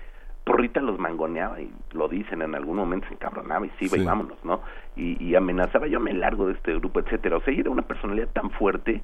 por 0.45 0.61
Rita 0.61 0.81
los 0.81 0.99
mangoneaba 0.99 1.61
y 1.61 1.71
lo 1.93 2.09
dicen 2.09 2.43
en 2.43 2.55
algún 2.55 2.77
momento 2.77 3.09
se 3.09 3.15
encabronaba 3.15 3.67
y 3.67 3.71
sí, 3.79 3.89
sí. 3.89 4.01
y 4.01 4.05
vámonos, 4.05 4.43
¿no? 4.45 4.63
Y, 4.97 5.23
y, 5.23 5.35
amenazaba, 5.35 5.87
yo 5.87 6.01
me 6.01 6.13
largo 6.13 6.47
de 6.47 6.55
este 6.55 6.75
grupo, 6.75 7.01
etcétera. 7.01 7.37
O 7.37 7.41
sea, 7.43 7.53
era 7.55 7.71
una 7.71 7.83
personalidad 7.83 8.29
tan 8.29 8.51
fuerte 8.51 9.03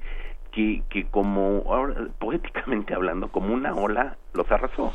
que, 0.51 0.83
que 0.89 1.05
como, 1.05 1.63
ahora, 1.67 2.07
poéticamente 2.19 2.93
hablando, 2.93 3.29
como 3.29 3.53
una 3.53 3.73
ola 3.73 4.17
los 4.33 4.49
arrasó. 4.51 4.93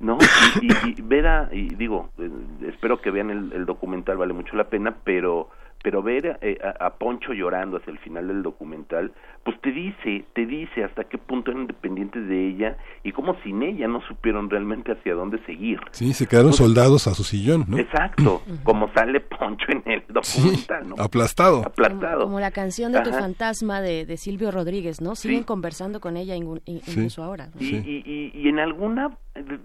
¿no? 0.00 0.16
Y, 0.62 0.66
y, 0.66 0.94
y, 0.96 1.58
y 1.58 1.74
digo, 1.74 2.10
eh, 2.18 2.30
espero 2.68 3.00
que 3.00 3.10
vean 3.10 3.30
el, 3.30 3.52
el 3.52 3.66
documental, 3.66 4.16
vale 4.16 4.32
mucho 4.32 4.56
la 4.56 4.68
pena, 4.68 4.96
pero 5.04 5.48
pero 5.82 6.02
ver 6.02 6.38
eh, 6.42 6.58
a, 6.80 6.90
Poncho 6.94 7.32
llorando 7.32 7.76
hacia 7.76 7.92
el 7.92 7.98
final 7.98 8.28
del 8.28 8.42
documental, 8.42 9.12
pues 9.44 9.60
te 9.60 9.70
dice, 9.70 10.24
te 10.34 10.44
dice 10.44 10.84
hasta 10.84 11.04
qué 11.04 11.18
punto 11.18 11.50
eran 11.50 11.66
dependientes 11.66 12.26
de 12.28 12.48
ella 12.48 12.76
y 13.04 13.12
cómo 13.12 13.36
sin 13.42 13.62
ella 13.62 13.86
no 13.86 14.00
supieron 14.02 14.50
realmente 14.50 14.92
hacia 14.92 15.14
dónde 15.14 15.38
seguir. 15.46 15.78
Sí, 15.92 16.12
se 16.12 16.26
quedaron 16.26 16.52
soldados 16.52 17.06
a 17.06 17.14
su 17.14 17.22
sillón, 17.22 17.64
¿no? 17.68 17.78
Exacto, 17.78 18.42
como 18.64 18.92
sale 18.92 19.20
Poncho 19.20 19.66
en 19.70 19.82
el 19.86 20.02
documental, 20.08 20.88
¿no? 20.88 20.96
Aplastado. 20.98 21.62
Aplastado. 21.64 22.24
Como, 22.24 22.40
la 22.40 22.50
canción 22.50 22.92
de 22.92 23.00
Tu 23.02 23.10
Fantasma 23.10 23.80
de, 23.80 24.04
de, 24.04 24.16
Silvio 24.16 24.50
Rodríguez, 24.50 25.00
¿no? 25.00 25.14
Siguen 25.14 25.44
conversando 25.44 26.00
con 26.00 26.16
ella 26.16 26.34
incluso 26.34 27.22
ahora. 27.22 27.50
Y, 27.58 27.76
y, 27.76 28.32
y, 28.34 28.48
en 28.48 28.58
alguna, 28.58 29.16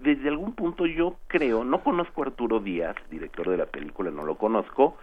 desde 0.02 0.28
algún 0.28 0.54
punto 0.54 0.86
yo 0.86 1.16
creo, 1.26 1.64
no 1.64 1.82
conozco 1.82 2.22
a 2.22 2.26
Arturo 2.26 2.60
Díaz, 2.60 2.96
director 3.10 3.50
de 3.50 3.56
la 3.56 3.66
película, 3.66 4.10
no 4.10 4.24
lo 4.24 4.36
conozco, 4.36 4.96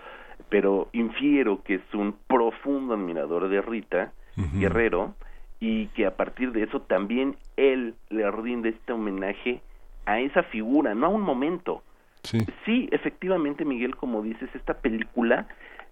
pero 0.51 0.89
infiero 0.91 1.63
que 1.63 1.75
es 1.75 1.93
un 1.93 2.13
profundo 2.27 2.93
admirador 2.93 3.47
de 3.47 3.61
Rita 3.61 4.11
Guerrero 4.35 5.15
y 5.61 5.87
que 5.87 6.05
a 6.05 6.17
partir 6.17 6.51
de 6.51 6.63
eso 6.63 6.81
también 6.81 7.37
él 7.55 7.95
le 8.09 8.29
rinde 8.29 8.69
este 8.69 8.91
homenaje 8.91 9.61
a 10.05 10.19
esa 10.19 10.43
figura, 10.43 10.93
no 10.93 11.05
a 11.05 11.09
un 11.09 11.21
momento. 11.21 11.83
Sí. 12.23 12.39
sí, 12.65 12.89
efectivamente, 12.91 13.63
Miguel, 13.63 13.95
como 13.95 14.21
dices, 14.21 14.49
esta 14.53 14.73
película 14.73 15.47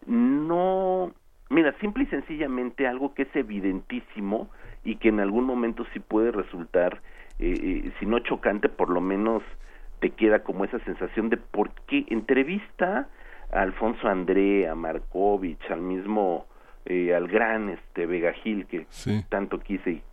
no, 0.05 1.13
mira, 1.49 1.73
simple 1.79 2.03
y 2.03 2.07
sencillamente 2.07 2.85
algo 2.85 3.13
que 3.13 3.21
es 3.21 3.35
evidentísimo 3.37 4.49
y 4.83 4.97
que 4.97 5.07
en 5.07 5.21
algún 5.21 5.45
momento 5.45 5.85
sí 5.93 6.01
puede 6.01 6.33
resultar, 6.33 7.01
eh, 7.39 7.85
eh, 7.85 7.91
si 7.97 8.05
no 8.05 8.19
chocante, 8.19 8.67
por 8.67 8.89
lo 8.89 8.99
menos 8.99 9.41
te 10.01 10.09
queda 10.09 10.43
como 10.43 10.65
esa 10.65 10.79
sensación 10.79 11.29
de 11.29 11.37
por 11.37 11.71
qué 11.87 12.05
entrevista 12.09 13.07
a 13.51 13.61
Alfonso 13.61 14.07
André, 14.07 14.67
a 14.67 14.75
Markovich, 14.75 15.69
al 15.69 15.81
mismo, 15.81 16.45
eh, 16.85 17.13
al 17.15 17.27
gran 17.27 17.69
este 17.69 18.05
Vega 18.05 18.33
Gil 18.33 18.65
que 18.67 18.85
tanto 19.29 19.59
quise 19.59 19.91
y 19.91 20.03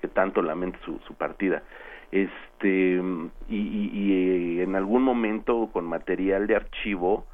que 0.00 0.08
tanto 0.08 0.42
lamento 0.42 0.78
su, 0.84 0.98
su 1.06 1.14
partida. 1.14 1.62
Este, 2.10 3.00
y, 3.48 3.56
y, 3.56 4.60
en 4.60 4.76
algún 4.76 5.02
momento 5.02 5.70
con 5.72 5.86
material 5.86 6.46
de 6.46 6.56
archivo 6.56 7.26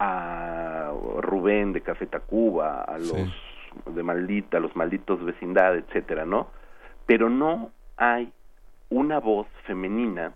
a 0.00 0.92
Rubén 1.20 1.72
de 1.72 1.82
Café 1.82 2.06
Tacuba, 2.06 2.82
a 2.82 2.98
los 2.98 3.32
de 3.86 4.02
Maldita, 4.02 4.56
a 4.56 4.60
los 4.60 4.74
malditos 4.74 5.24
vecindad, 5.24 5.76
etcétera, 5.76 6.24
¿no? 6.24 6.48
Pero 7.06 7.28
no 7.28 7.70
hay 7.96 8.32
una 8.90 9.20
voz 9.20 9.46
femenina 9.66 10.32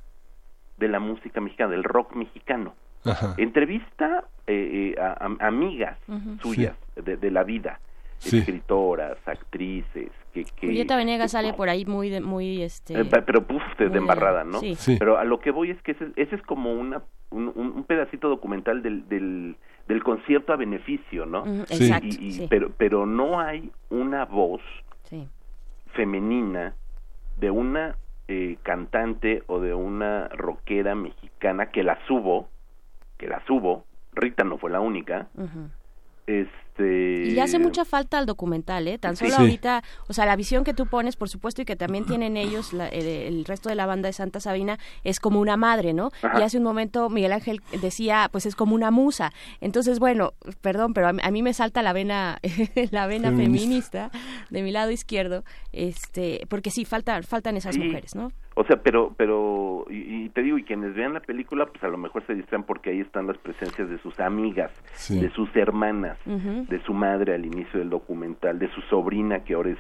de 0.77 0.89
la 0.89 1.01
música 1.01 1.41
mexicana, 1.41 1.71
del 1.71 1.85
rock 1.85 2.15
mexicano. 2.15 2.75
Entrevista 3.37 4.25
eh, 4.47 4.95
eh, 4.97 5.01
a, 5.01 5.47
amigas 5.47 5.99
suyas 6.41 6.77
de, 6.97 7.31
la 7.31 7.45
vida, 7.45 7.81
escritoras, 8.25 9.17
actrices. 9.27 10.11
Que, 10.33 10.45
que, 10.45 10.67
Julieta 10.67 10.97
Venegas 10.97 11.33
sale 11.33 11.53
por 11.53 11.69
ahí 11.69 11.85
muy, 11.85 12.21
muy 12.21 12.63
este. 12.63 12.99
Eh, 12.99 13.05
pero 13.05 13.47
puf, 13.47 13.63
de 13.79 13.87
embarrada, 13.99 14.45
¿no? 14.45 14.61
Pero 14.99 15.19
a 15.19 15.25
lo 15.25 15.41
que 15.41 15.51
voy 15.51 15.71
es 15.71 15.83
que 15.83 15.93
ese, 15.93 16.09
ese 16.17 16.37
es 16.37 16.43
como 16.43 16.73
una 16.73 17.03
un, 17.31 17.53
un, 17.55 17.85
pedacito 17.85 18.29
documental 18.29 18.83
del, 18.83 19.09
del, 19.09 19.57
del 19.89 20.03
concierto 20.03 20.53
a 20.53 20.57
beneficio, 20.57 21.27
¿no? 21.27 21.45
exacto. 21.63 22.09
Pero 22.49 22.71
pero 22.77 23.07
no 23.07 23.41
hay 23.41 23.71
una 23.91 24.25
voz 24.25 24.63
femenina 25.95 26.75
de 27.39 27.51
una 27.51 27.97
eh, 28.29 28.57
cantante 28.63 29.43
o 29.47 29.61
de 29.61 29.75
una 29.75 30.29
rockera 30.29 30.95
mexicana 30.95 31.71
que 31.71 31.83
la 31.83 31.99
subo, 32.07 32.49
que 33.19 33.27
la 33.27 33.45
subo, 33.47 33.85
Rita 34.15 34.45
no 34.45 34.59
fue 34.59 34.71
la 34.71 34.81
única, 34.81 35.29
este... 36.73 37.25
Y 37.27 37.31
le 37.33 37.43
hace 37.43 37.59
mucha 37.59 37.85
falta 37.85 38.19
al 38.19 38.27
documental, 38.27 38.89
¿eh? 38.89 38.99
Tan 38.99 39.17
solo 39.17 39.35
ahorita, 39.37 39.83
o 40.09 40.13
sea, 40.13 40.27
la 40.27 40.37
visión 40.37 40.65
que 40.65 40.75
tú 40.75 40.87
pones, 40.87 41.17
por 41.17 41.29
supuesto, 41.29 41.63
y 41.63 41.65
que 41.65 41.77
también 41.77 42.07
tienen 42.07 42.37
ellos, 42.37 42.73
el, 42.73 43.45
resto 43.45 43.69
de 43.69 43.75
la 43.75 43.87
banda 43.87 44.09
de 44.09 44.13
Santa 44.13 44.41
Sabina, 44.41 44.79
es 45.05 45.21
como 45.21 45.41
una 45.41 45.57
madre, 45.57 45.93
¿no? 45.93 46.11
Y 46.39 46.43
hace 46.43 46.59
un 46.59 46.65
momento 46.65 47.11
Miguel 47.11 47.33
Ángel 47.33 47.61
decía, 47.81 48.29
pues 48.33 48.47
es 48.47 48.57
como 48.57 48.75
una 48.75 48.91
musa. 48.91 49.33
Entonces, 49.61 49.99
bueno, 49.99 50.33
perdón, 50.61 50.95
pero 50.95 51.09
a, 51.09 51.31
mí 51.31 51.43
me 51.43 51.53
salta 51.53 51.83
la 51.83 51.93
vena, 51.93 52.39
la 52.91 53.07
vena 53.07 53.31
feminista. 53.31 54.11
de 54.51 54.63
mi 54.63 54.71
lado 54.71 54.91
izquierdo, 54.91 55.45
este, 55.73 56.47
porque 56.49 56.71
sí, 56.71 56.85
falta, 56.85 57.23
faltan 57.23 57.57
esas 57.57 57.77
mujeres, 57.77 58.15
¿no? 58.15 58.33
O 58.55 58.65
sea, 58.65 58.77
pero, 58.83 59.15
pero, 59.17 59.87
y, 59.89 60.29
te 60.31 60.43
digo, 60.43 60.59
y 60.59 60.65
quienes 60.65 60.95
vean 60.95 61.15
la 61.15 61.21
película, 61.21 61.65
pues 61.67 61.83
a 61.85 61.89
lo 61.89 61.97
mejor 61.97 62.25
se 62.27 62.35
distraen 62.35 62.65
porque 62.65 62.91
ahí 62.91 63.01
están 63.01 63.27
las 63.27 63.39
presencias 63.39 63.89
de 63.89 63.99
sus 63.99 64.19
amigas, 64.21 64.71
de 65.09 65.31
sus 65.31 65.49
hermanas, 65.57 66.19
de 66.69 66.83
su 66.85 66.93
madre 66.93 67.35
al 67.35 67.45
inicio 67.45 67.79
del 67.79 67.91
documental, 67.91 68.59
de 68.59 68.71
su 68.73 68.81
sobrina 68.83 69.45
que 69.45 69.55
ahora 69.55 69.71
es 69.71 69.79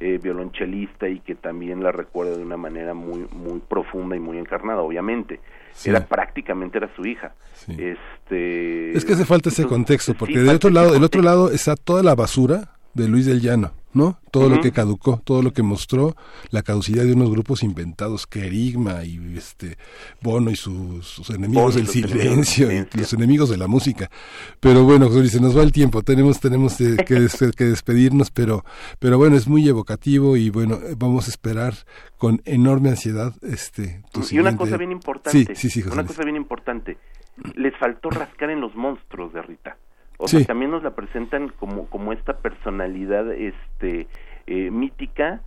eh, 0.00 0.18
violonchelista 0.22 1.08
y 1.08 1.20
que 1.20 1.34
también 1.34 1.82
la 1.82 1.92
recuerda 1.92 2.36
de 2.36 2.42
una 2.42 2.56
manera 2.56 2.94
muy, 2.94 3.26
muy 3.32 3.60
profunda 3.60 4.16
y 4.16 4.20
muy 4.20 4.38
encarnada, 4.38 4.82
obviamente. 4.82 5.40
Era 5.84 6.06
prácticamente 6.06 6.78
era 6.78 6.88
su 6.94 7.04
hija. 7.04 7.34
Este. 7.68 8.96
Es 8.96 9.04
que 9.04 9.14
hace 9.14 9.24
falta 9.24 9.48
ese 9.48 9.66
contexto, 9.66 10.14
porque 10.14 10.38
del 10.38 10.54
otro 10.56 10.70
lado, 10.70 10.92
del 10.92 11.02
otro 11.02 11.20
lado 11.20 11.50
está 11.50 11.74
toda 11.74 12.02
la 12.02 12.14
basura 12.14 12.76
de 12.94 13.08
Luis 13.08 13.26
del 13.26 13.40
Llano. 13.40 13.72
¿No? 13.94 14.18
Todo 14.30 14.48
lo 14.48 14.60
que 14.60 14.72
caducó, 14.72 15.20
todo 15.24 15.42
lo 15.42 15.52
que 15.52 15.62
mostró 15.62 16.16
la 16.50 16.62
caducidad 16.62 17.04
de 17.04 17.12
unos 17.12 17.30
grupos 17.30 17.62
inventados, 17.62 18.26
Kerigma 18.26 19.04
y 19.04 19.36
este 19.36 19.78
Bono 20.20 20.50
y 20.50 20.56
sus, 20.56 21.30
enemigos 21.30 21.76
del 21.76 21.86
silencio, 21.86 22.70
y 22.70 22.86
los 22.98 23.12
enemigos 23.12 23.48
de 23.48 23.56
la 23.56 23.68
música. 23.68 24.10
Pero 24.58 24.82
bueno, 24.82 25.08
José 25.08 25.28
se 25.28 25.40
nos 25.40 25.56
va 25.56 25.62
el 25.62 25.72
tiempo, 25.72 26.02
tenemos 26.02 26.40
tenemos 26.40 26.76
que, 26.76 26.96
que, 27.56 27.64
despedirnos, 27.64 28.30
pero 28.30 28.64
pero 28.98 29.16
bueno, 29.16 29.36
es 29.36 29.46
muy 29.46 29.66
evocativo 29.68 30.36
y 30.36 30.50
bueno, 30.50 30.78
vamos 30.98 31.28
a 31.28 31.30
esperar 31.30 31.74
con 32.18 32.42
enorme 32.44 32.90
ansiedad 32.90 33.32
este 33.42 34.02
Y 34.30 34.38
una 34.38 34.56
cosa 34.56 34.76
bien 34.76 34.90
importante, 34.90 35.54
sí, 35.54 35.70
sí, 35.70 35.82
una 35.82 36.04
cosa 36.04 36.24
bien 36.24 36.36
importante, 36.36 36.98
les 37.54 37.76
faltó 37.78 38.10
rascar 38.10 38.50
en 38.50 38.60
los 38.60 38.74
monstruos 38.74 39.32
de 39.32 39.42
Rita. 39.42 39.76
O 40.18 40.28
sea, 40.28 40.44
también 40.44 40.70
nos 40.70 40.82
la 40.82 40.94
presentan 40.94 41.48
como, 41.48 41.86
como 41.88 42.12
esta 42.12 42.38
personalidad 42.38 43.32
este, 43.32 44.06
eh, 44.46 44.70
mítica 44.70 45.40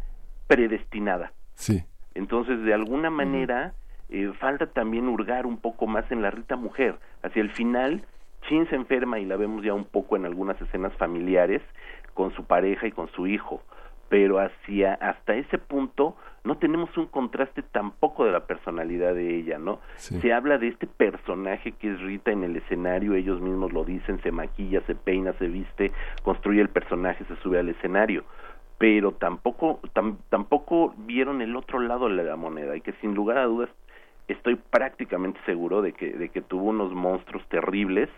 predestinada. 0.47 1.31
Sí. 1.55 1.83
Entonces, 2.15 2.63
de 2.63 2.73
alguna 2.73 3.09
manera, 3.09 3.73
eh, 4.09 4.31
falta 4.39 4.67
también 4.67 5.07
hurgar 5.07 5.45
un 5.45 5.57
poco 5.57 5.87
más 5.87 6.09
en 6.11 6.21
la 6.21 6.31
Rita 6.31 6.55
mujer. 6.55 6.99
Hacia 7.23 7.41
el 7.41 7.51
final, 7.51 8.03
Chin 8.47 8.67
se 8.69 8.75
enferma 8.75 9.19
y 9.19 9.25
la 9.25 9.37
vemos 9.37 9.63
ya 9.63 9.73
un 9.73 9.85
poco 9.85 10.15
en 10.15 10.25
algunas 10.25 10.59
escenas 10.61 10.93
familiares 10.97 11.61
con 12.13 12.33
su 12.33 12.45
pareja 12.45 12.87
y 12.87 12.91
con 12.91 13.09
su 13.09 13.27
hijo. 13.27 13.61
Pero 14.09 14.39
hacia 14.39 14.93
hasta 14.95 15.35
ese 15.35 15.57
punto 15.57 16.15
no 16.47 16.57
tenemos 16.57 16.95
un 16.97 17.07
contraste 17.07 17.61
tampoco 17.61 18.23
de 18.23 18.31
la 18.31 18.47
personalidad 18.47 19.13
de 19.13 19.35
ella, 19.35 19.59
¿no? 19.59 19.81
Se 19.97 20.31
habla 20.31 20.57
de 20.57 20.69
este 20.69 20.87
personaje 20.87 21.73
que 21.73 21.91
es 21.91 21.99
Rita 21.99 22.31
en 22.31 22.45
el 22.45 22.55
escenario, 22.55 23.15
ellos 23.15 23.41
mismos 23.41 23.73
lo 23.73 23.83
dicen, 23.83 24.21
se 24.23 24.31
maquilla, 24.31 24.81
se 24.87 24.95
peina, 24.95 25.33
se 25.33 25.47
viste, 25.49 25.91
construye 26.23 26.61
el 26.61 26.69
personaje, 26.69 27.25
se 27.25 27.35
sube 27.37 27.59
al 27.59 27.67
escenario, 27.67 28.23
pero 28.77 29.11
tampoco 29.11 29.81
tampoco 30.29 30.95
vieron 30.99 31.41
el 31.41 31.55
otro 31.55 31.79
lado 31.79 32.07
de 32.07 32.23
la 32.23 32.37
moneda 32.37 32.77
y 32.77 32.81
que 32.81 32.93
sin 33.01 33.13
lugar 33.13 33.39
a 33.39 33.45
dudas 33.45 33.69
estoy 34.29 34.55
prácticamente 34.55 35.39
seguro 35.45 35.81
de 35.81 35.91
que 35.91 36.13
de 36.13 36.29
que 36.29 36.41
tuvo 36.41 36.69
unos 36.69 36.93
monstruos 36.93 37.45
terribles 37.49 38.09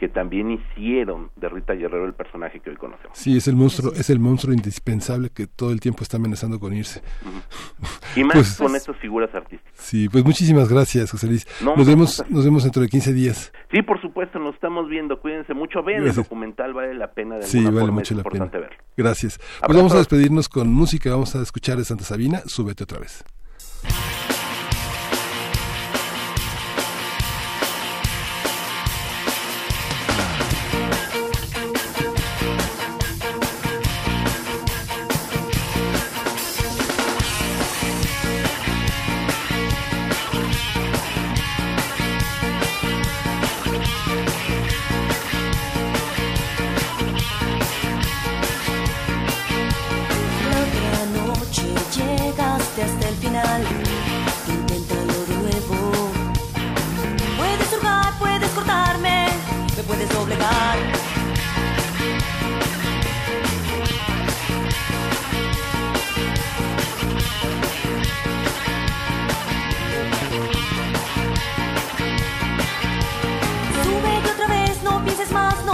que 0.00 0.08
también 0.08 0.50
hicieron 0.50 1.30
de 1.36 1.50
Rita 1.50 1.74
Guerrero 1.74 2.06
el 2.06 2.14
personaje 2.14 2.58
que 2.60 2.70
hoy 2.70 2.76
conocemos. 2.76 3.18
Sí, 3.18 3.36
es 3.36 3.46
el 3.48 3.54
monstruo, 3.54 3.92
es 3.92 4.08
el 4.08 4.18
monstruo 4.18 4.54
indispensable 4.54 5.28
que 5.28 5.46
todo 5.46 5.72
el 5.72 5.80
tiempo 5.80 6.02
está 6.02 6.16
amenazando 6.16 6.58
con 6.58 6.72
irse. 6.72 7.02
Y 8.16 8.24
más 8.24 8.34
pues, 8.34 8.56
con 8.56 8.74
estas 8.74 8.96
figuras 8.96 9.28
artísticas. 9.34 9.74
Sí, 9.74 10.08
pues 10.08 10.24
muchísimas 10.24 10.70
gracias, 10.70 11.10
José 11.10 11.26
Luis. 11.26 11.46
nos 11.60 11.86
vemos, 11.86 12.24
nos 12.30 12.46
vemos 12.46 12.62
dentro 12.62 12.80
de 12.80 12.88
15 12.88 13.12
días. 13.12 13.52
Sí, 13.70 13.82
por 13.82 14.00
supuesto, 14.00 14.38
nos 14.38 14.54
estamos 14.54 14.88
viendo. 14.88 15.20
Cuídense 15.20 15.52
mucho, 15.52 15.82
vean 15.82 16.06
el 16.06 16.14
documental, 16.14 16.72
vale 16.72 16.94
la 16.94 17.12
pena 17.12 17.36
de 17.36 17.42
sí, 17.42 17.62
vale 17.62 17.90
mucho 17.90 18.14
la 18.14 18.22
pena. 18.22 18.46
verlo. 18.46 18.76
Gracias. 18.96 19.38
Pues 19.66 19.76
vamos 19.76 19.92
a 19.92 19.98
despedirnos 19.98 20.48
con 20.48 20.72
música, 20.72 21.10
vamos 21.10 21.36
a 21.36 21.42
escuchar 21.42 21.76
de 21.76 21.84
Santa 21.84 22.04
Sabina, 22.04 22.40
súbete 22.46 22.84
otra 22.84 23.00
vez. 23.00 23.22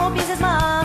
home 0.06 0.16
is 0.18 0.40
as. 0.40 0.75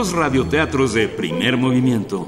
Los 0.00 0.12
radioteatros 0.12 0.94
de 0.94 1.08
primer 1.08 1.58
movimiento. 1.58 2.26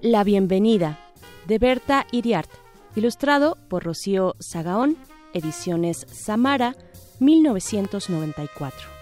La 0.00 0.24
bienvenida, 0.24 0.98
de 1.46 1.58
Berta 1.58 2.06
Iriart, 2.10 2.48
ilustrado 2.94 3.58
por 3.68 3.84
Rocío 3.84 4.34
Sagaón, 4.38 4.96
Ediciones 5.34 6.06
Samara, 6.10 6.74
1994. 7.20 8.95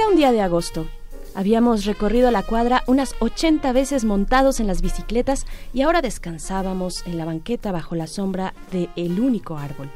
Era 0.00 0.08
un 0.08 0.16
día 0.16 0.32
de 0.32 0.40
agosto. 0.40 0.86
Habíamos 1.34 1.84
recorrido 1.84 2.30
la 2.30 2.42
cuadra 2.42 2.82
unas 2.86 3.14
80 3.20 3.70
veces 3.72 4.06
montados 4.06 4.58
en 4.58 4.66
las 4.66 4.80
bicicletas 4.80 5.44
y 5.74 5.82
ahora 5.82 6.00
descansábamos 6.00 7.06
en 7.06 7.18
la 7.18 7.26
banqueta 7.26 7.70
bajo 7.70 7.94
la 7.94 8.06
sombra 8.06 8.54
de 8.72 8.88
el 8.96 9.20
único 9.20 9.58
árbol. 9.58 9.90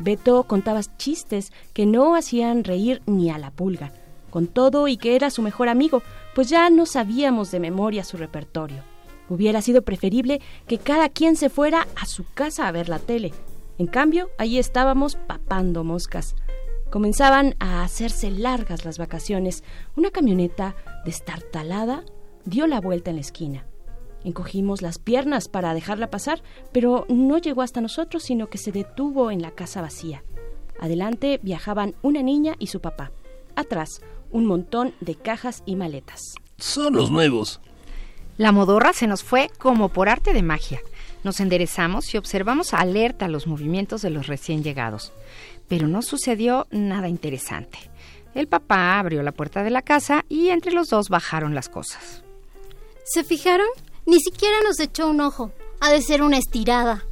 Beto 0.00 0.42
contaba 0.42 0.80
chistes 0.96 1.52
que 1.72 1.86
no 1.86 2.16
hacían 2.16 2.64
reír 2.64 3.00
ni 3.06 3.30
a 3.30 3.38
la 3.38 3.52
pulga, 3.52 3.92
con 4.28 4.48
todo 4.48 4.88
y 4.88 4.96
que 4.96 5.14
era 5.14 5.30
su 5.30 5.40
mejor 5.40 5.68
amigo, 5.68 6.02
pues 6.34 6.48
ya 6.48 6.68
no 6.68 6.84
sabíamos 6.84 7.52
de 7.52 7.60
memoria 7.60 8.02
su 8.02 8.16
repertorio. 8.16 8.82
Hubiera 9.28 9.62
sido 9.62 9.82
preferible 9.82 10.40
que 10.66 10.78
cada 10.78 11.10
quien 11.10 11.36
se 11.36 11.48
fuera 11.48 11.86
a 11.94 12.06
su 12.06 12.24
casa 12.34 12.66
a 12.66 12.72
ver 12.72 12.88
la 12.88 12.98
tele. 12.98 13.32
En 13.78 13.86
cambio, 13.86 14.30
allí 14.36 14.58
estábamos 14.58 15.14
papando 15.14 15.84
moscas. 15.84 16.34
Comenzaban 16.90 17.54
a 17.60 17.82
hacerse 17.82 18.30
largas 18.30 18.84
las 18.84 18.96
vacaciones. 18.96 19.62
Una 19.96 20.10
camioneta 20.10 20.74
destartalada 21.04 22.04
dio 22.44 22.66
la 22.66 22.80
vuelta 22.80 23.10
en 23.10 23.16
la 23.16 23.20
esquina. 23.20 23.66
Encogimos 24.24 24.80
las 24.80 24.98
piernas 24.98 25.48
para 25.48 25.74
dejarla 25.74 26.10
pasar, 26.10 26.42
pero 26.72 27.04
no 27.08 27.38
llegó 27.38 27.62
hasta 27.62 27.80
nosotros, 27.80 28.22
sino 28.22 28.48
que 28.48 28.58
se 28.58 28.72
detuvo 28.72 29.30
en 29.30 29.42
la 29.42 29.50
casa 29.50 29.82
vacía. 29.82 30.24
Adelante 30.80 31.40
viajaban 31.42 31.94
una 32.02 32.22
niña 32.22 32.54
y 32.58 32.68
su 32.68 32.80
papá. 32.80 33.12
Atrás, 33.54 34.00
un 34.30 34.46
montón 34.46 34.94
de 35.00 35.14
cajas 35.14 35.62
y 35.66 35.76
maletas. 35.76 36.34
Son 36.56 36.94
los 36.94 37.10
nuevos. 37.10 37.60
La 38.38 38.52
modorra 38.52 38.92
se 38.92 39.06
nos 39.06 39.24
fue 39.24 39.50
como 39.58 39.88
por 39.88 40.08
arte 40.08 40.32
de 40.32 40.42
magia. 40.42 40.80
Nos 41.24 41.40
enderezamos 41.40 42.14
y 42.14 42.18
observamos 42.18 42.72
alerta 42.72 43.26
los 43.26 43.46
movimientos 43.46 44.00
de 44.02 44.10
los 44.10 44.28
recién 44.28 44.62
llegados. 44.62 45.12
Pero 45.68 45.86
no 45.86 46.02
sucedió 46.02 46.66
nada 46.70 47.08
interesante. 47.08 47.78
El 48.34 48.46
papá 48.46 48.98
abrió 48.98 49.22
la 49.22 49.32
puerta 49.32 49.62
de 49.62 49.70
la 49.70 49.82
casa 49.82 50.24
y 50.28 50.48
entre 50.48 50.72
los 50.72 50.88
dos 50.88 51.08
bajaron 51.08 51.54
las 51.54 51.68
cosas. 51.68 52.22
¿Se 53.04 53.24
fijaron? 53.24 53.66
Ni 54.06 54.20
siquiera 54.20 54.56
nos 54.64 54.80
echó 54.80 55.08
un 55.08 55.20
ojo. 55.20 55.52
Ha 55.80 55.90
de 55.90 56.02
ser 56.02 56.22
una 56.22 56.38
estirada. 56.38 57.04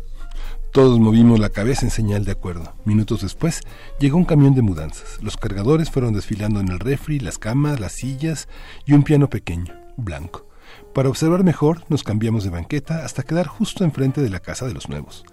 Todos 0.72 0.98
movimos 0.98 1.40
la 1.40 1.48
cabeza 1.48 1.86
en 1.86 1.90
señal 1.90 2.24
de 2.24 2.32
acuerdo. 2.32 2.74
Minutos 2.84 3.22
después 3.22 3.62
llegó 3.98 4.18
un 4.18 4.26
camión 4.26 4.54
de 4.54 4.60
mudanzas. 4.60 5.22
Los 5.22 5.36
cargadores 5.38 5.90
fueron 5.90 6.12
desfilando 6.12 6.60
en 6.60 6.68
el 6.68 6.78
refri, 6.78 7.18
las 7.18 7.38
camas, 7.38 7.80
las 7.80 7.92
sillas 7.92 8.46
y 8.84 8.92
un 8.92 9.02
piano 9.02 9.30
pequeño, 9.30 9.74
blanco. 9.96 10.46
Para 10.94 11.08
observar 11.08 11.44
mejor, 11.44 11.84
nos 11.88 12.02
cambiamos 12.02 12.44
de 12.44 12.50
banqueta 12.50 13.04
hasta 13.04 13.22
quedar 13.22 13.46
justo 13.46 13.84
enfrente 13.84 14.20
de 14.20 14.28
la 14.28 14.40
casa 14.40 14.66
de 14.66 14.74
los 14.74 14.88
nuevos. 14.88 15.24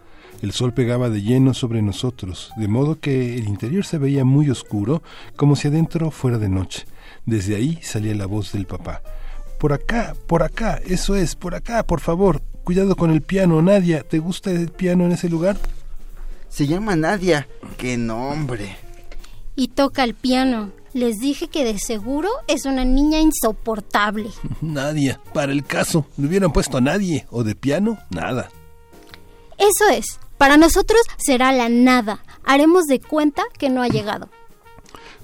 El 0.43 0.51
sol 0.51 0.73
pegaba 0.73 1.09
de 1.09 1.21
lleno 1.21 1.53
sobre 1.53 1.81
nosotros, 1.81 2.51
de 2.57 2.67
modo 2.67 2.99
que 2.99 3.37
el 3.37 3.47
interior 3.47 3.85
se 3.85 3.97
veía 3.97 4.25
muy 4.25 4.49
oscuro, 4.49 5.01
como 5.37 5.55
si 5.55 5.69
adentro 5.69 6.11
fuera 6.11 6.37
de 6.37 6.49
noche. 6.49 6.85
Desde 7.25 7.55
ahí 7.55 7.79
salía 7.81 8.13
la 8.13 8.25
voz 8.25 8.51
del 8.51 8.65
papá. 8.65 9.01
Por 9.57 9.71
acá, 9.71 10.17
por 10.27 10.43
acá, 10.43 10.81
eso 10.85 11.15
es, 11.15 11.37
por 11.37 11.55
acá, 11.55 11.83
por 11.83 12.01
favor. 12.01 12.41
Cuidado 12.65 12.97
con 12.97 13.09
el 13.11 13.21
piano, 13.21 13.61
Nadia. 13.61 14.03
¿Te 14.03 14.19
gusta 14.19 14.51
el 14.51 14.67
piano 14.67 15.05
en 15.05 15.13
ese 15.13 15.29
lugar? 15.29 15.55
Se 16.49 16.67
llama 16.67 16.97
Nadia. 16.97 17.47
¡Qué 17.77 17.95
nombre! 17.95 18.75
Y 19.55 19.69
toca 19.69 20.03
el 20.03 20.13
piano. 20.13 20.71
Les 20.91 21.19
dije 21.19 21.47
que 21.47 21.63
de 21.63 21.79
seguro 21.79 22.27
es 22.49 22.65
una 22.65 22.83
niña 22.83 23.21
insoportable. 23.21 24.29
Nadia, 24.61 25.21
para 25.33 25.53
el 25.53 25.63
caso. 25.63 26.05
¿Le 26.17 26.27
hubieran 26.27 26.51
puesto 26.51 26.79
a 26.79 26.81
nadie? 26.81 27.27
¿O 27.31 27.45
de 27.45 27.55
piano? 27.55 27.97
Nada. 28.09 28.49
Eso 29.57 29.87
es. 29.89 30.19
Para 30.43 30.57
nosotros 30.57 31.01
será 31.15 31.53
la 31.53 31.69
nada. 31.69 32.19
Haremos 32.43 32.87
de 32.87 32.99
cuenta 32.99 33.43
que 33.57 33.69
no 33.69 33.81
ha 33.81 33.87
llegado. 33.87 34.27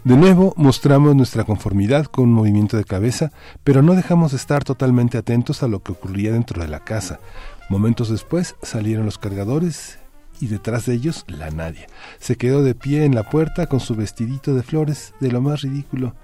De 0.05 0.15
nuevo 0.15 0.53
mostramos 0.55 1.13
nuestra 1.13 1.43
conformidad 1.43 2.05
con 2.05 2.29
un 2.29 2.33
movimiento 2.33 2.77
de 2.77 2.85
cabeza, 2.85 3.33
pero 3.65 3.81
no 3.81 3.95
dejamos 3.95 4.31
de 4.31 4.37
estar 4.37 4.63
totalmente 4.63 5.17
atentos 5.17 5.61
a 5.61 5.67
lo 5.67 5.83
que 5.83 5.91
ocurría 5.91 6.31
dentro 6.31 6.61
de 6.61 6.69
la 6.69 6.85
casa. 6.85 7.19
Momentos 7.67 8.07
después 8.07 8.55
salieron 8.61 9.05
los 9.05 9.17
cargadores 9.17 9.99
y 10.39 10.47
detrás 10.47 10.85
de 10.85 10.93
ellos 10.93 11.25
la 11.27 11.51
Nadia. 11.51 11.87
Se 12.19 12.37
quedó 12.37 12.63
de 12.63 12.73
pie 12.73 13.03
en 13.03 13.13
la 13.13 13.29
puerta 13.29 13.67
con 13.67 13.81
su 13.81 13.95
vestidito 13.95 14.55
de 14.55 14.63
flores, 14.63 15.13
de 15.19 15.33
lo 15.33 15.41
más 15.41 15.63
ridículo. 15.63 16.15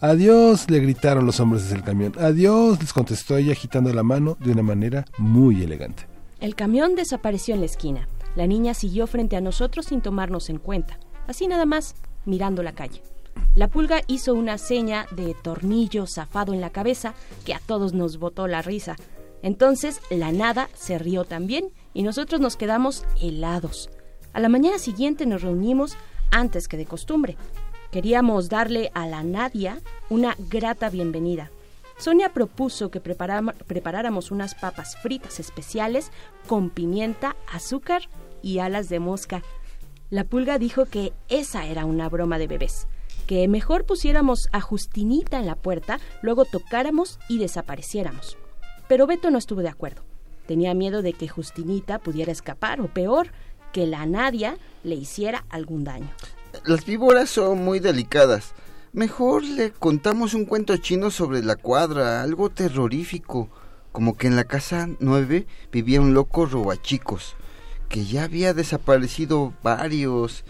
Adiós, 0.00 0.68
le 0.68 0.80
gritaron 0.80 1.24
los 1.24 1.38
hombres 1.38 1.62
desde 1.62 1.76
el 1.76 1.84
camión. 1.84 2.14
Adiós, 2.18 2.80
les 2.80 2.92
contestó 2.92 3.36
ella 3.36 3.52
agitando 3.52 3.94
la 3.94 4.02
mano 4.02 4.36
de 4.40 4.50
una 4.50 4.62
manera 4.64 5.04
muy 5.18 5.62
elegante. 5.62 6.08
El 6.40 6.56
camión 6.56 6.96
desapareció 6.96 7.54
en 7.54 7.60
la 7.60 7.66
esquina. 7.66 8.08
La 8.36 8.46
niña 8.46 8.74
siguió 8.74 9.06
frente 9.06 9.36
a 9.36 9.40
nosotros 9.40 9.86
sin 9.86 10.00
tomarnos 10.00 10.50
en 10.50 10.58
cuenta, 10.58 10.98
así 11.26 11.46
nada 11.48 11.66
más, 11.66 11.94
mirando 12.24 12.62
la 12.62 12.72
calle. 12.72 13.02
La 13.54 13.68
pulga 13.68 14.02
hizo 14.06 14.34
una 14.34 14.58
seña 14.58 15.06
de 15.10 15.34
tornillo 15.34 16.06
zafado 16.06 16.52
en 16.52 16.60
la 16.60 16.70
cabeza 16.70 17.14
que 17.44 17.54
a 17.54 17.60
todos 17.60 17.92
nos 17.92 18.18
botó 18.18 18.46
la 18.46 18.62
risa. 18.62 18.96
Entonces 19.42 20.00
la 20.10 20.30
nada 20.32 20.68
se 20.74 20.98
rió 20.98 21.24
también 21.24 21.72
y 21.92 22.02
nosotros 22.02 22.40
nos 22.40 22.56
quedamos 22.56 23.04
helados. 23.20 23.90
A 24.32 24.40
la 24.40 24.48
mañana 24.48 24.78
siguiente 24.78 25.26
nos 25.26 25.42
reunimos 25.42 25.96
antes 26.30 26.68
que 26.68 26.76
de 26.76 26.86
costumbre. 26.86 27.36
Queríamos 27.90 28.48
darle 28.48 28.92
a 28.94 29.06
la 29.06 29.24
Nadia 29.24 29.80
una 30.08 30.36
grata 30.38 30.88
bienvenida. 30.90 31.50
Sonia 31.98 32.32
propuso 32.32 32.90
que 32.90 33.00
preparáramos 33.00 34.30
unas 34.30 34.54
papas 34.54 34.96
fritas 34.96 35.40
especiales 35.40 36.10
con 36.46 36.70
pimienta, 36.70 37.36
azúcar 37.52 38.08
y 38.42 38.58
alas 38.58 38.88
de 38.88 39.00
mosca. 39.00 39.42
La 40.10 40.24
pulga 40.24 40.58
dijo 40.58 40.86
que 40.86 41.12
esa 41.28 41.66
era 41.66 41.84
una 41.84 42.08
broma 42.08 42.38
de 42.38 42.46
bebés, 42.46 42.86
que 43.26 43.46
mejor 43.48 43.86
pusiéramos 43.86 44.48
a 44.52 44.60
Justinita 44.60 45.38
en 45.38 45.46
la 45.46 45.54
puerta, 45.54 46.00
luego 46.22 46.44
tocáramos 46.44 47.18
y 47.28 47.38
desapareciéramos. 47.38 48.36
Pero 48.88 49.06
Beto 49.06 49.30
no 49.30 49.38
estuvo 49.38 49.60
de 49.60 49.68
acuerdo. 49.68 50.02
Tenía 50.46 50.74
miedo 50.74 51.02
de 51.02 51.12
que 51.12 51.28
Justinita 51.28 52.00
pudiera 52.00 52.32
escapar 52.32 52.80
o 52.80 52.88
peor, 52.88 53.28
que 53.72 53.86
la 53.86 54.04
Nadia 54.04 54.56
le 54.82 54.96
hiciera 54.96 55.44
algún 55.48 55.84
daño. 55.84 56.10
Las 56.64 56.84
víboras 56.84 57.30
son 57.30 57.64
muy 57.64 57.78
delicadas. 57.78 58.52
Mejor 58.92 59.44
le 59.44 59.70
contamos 59.70 60.34
un 60.34 60.44
cuento 60.44 60.76
chino 60.78 61.12
sobre 61.12 61.44
la 61.44 61.54
cuadra, 61.54 62.22
algo 62.22 62.50
terrorífico, 62.50 63.48
como 63.92 64.16
que 64.16 64.26
en 64.26 64.34
la 64.34 64.42
casa 64.42 64.88
nueve 64.98 65.46
vivía 65.70 66.00
un 66.00 66.14
loco 66.14 66.46
robachicos, 66.46 67.36
que 67.90 68.06
ya 68.06 68.24
había 68.24 68.54
desaparecido 68.54 69.52
varios. 69.62 70.44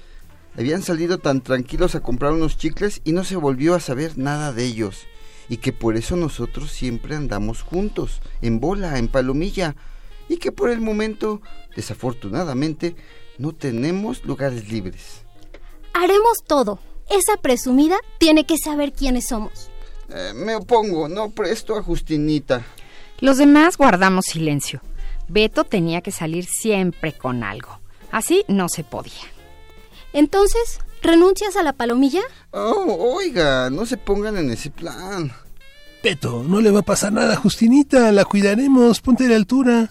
Habían 0.56 0.82
salido 0.82 1.18
tan 1.18 1.40
tranquilos 1.40 1.94
a 1.96 2.00
comprar 2.00 2.32
unos 2.32 2.58
chicles 2.58 3.00
y 3.02 3.12
no 3.12 3.24
se 3.24 3.34
volvió 3.34 3.74
a 3.74 3.80
saber 3.80 4.18
nada 4.18 4.52
de 4.52 4.64
ellos, 4.66 5.06
y 5.48 5.56
que 5.56 5.72
por 5.72 5.96
eso 5.96 6.16
nosotros 6.16 6.70
siempre 6.70 7.16
andamos 7.16 7.62
juntos, 7.62 8.20
en 8.42 8.60
bola, 8.60 8.98
en 8.98 9.08
palomilla, 9.08 9.74
y 10.28 10.36
que 10.36 10.52
por 10.52 10.70
el 10.70 10.80
momento, 10.80 11.40
desafortunadamente, 11.74 12.94
no 13.38 13.52
tenemos 13.52 14.24
lugares 14.24 14.70
libres. 14.70 15.22
Haremos 15.94 16.38
todo, 16.46 16.78
esa 17.08 17.36
presumida 17.40 17.96
tiene 18.18 18.44
que 18.44 18.56
saber 18.58 18.92
quiénes 18.92 19.28
somos. 19.28 19.70
Eh, 20.10 20.32
me 20.34 20.56
opongo, 20.56 21.08
no 21.08 21.30
presto 21.30 21.76
a 21.76 21.82
Justinita. 21.82 22.64
Los 23.20 23.38
demás 23.38 23.76
guardamos 23.76 24.26
silencio. 24.26 24.82
Beto 25.32 25.62
tenía 25.62 26.00
que 26.00 26.10
salir 26.10 26.44
siempre 26.44 27.12
con 27.12 27.44
algo. 27.44 27.78
Así 28.10 28.44
no 28.48 28.68
se 28.68 28.82
podía. 28.82 29.12
Entonces, 30.12 30.80
¿renuncias 31.02 31.54
a 31.56 31.62
la 31.62 31.72
palomilla? 31.72 32.22
Oh, 32.50 33.14
oiga, 33.16 33.70
no 33.70 33.86
se 33.86 33.96
pongan 33.96 34.36
en 34.38 34.50
ese 34.50 34.70
plan. 34.70 35.30
Beto, 36.02 36.42
no 36.42 36.60
le 36.60 36.72
va 36.72 36.80
a 36.80 36.82
pasar 36.82 37.12
nada 37.12 37.34
a 37.34 37.36
Justinita, 37.36 38.10
la 38.10 38.24
cuidaremos, 38.24 39.00
ponte 39.00 39.28
la 39.28 39.36
altura. 39.36 39.90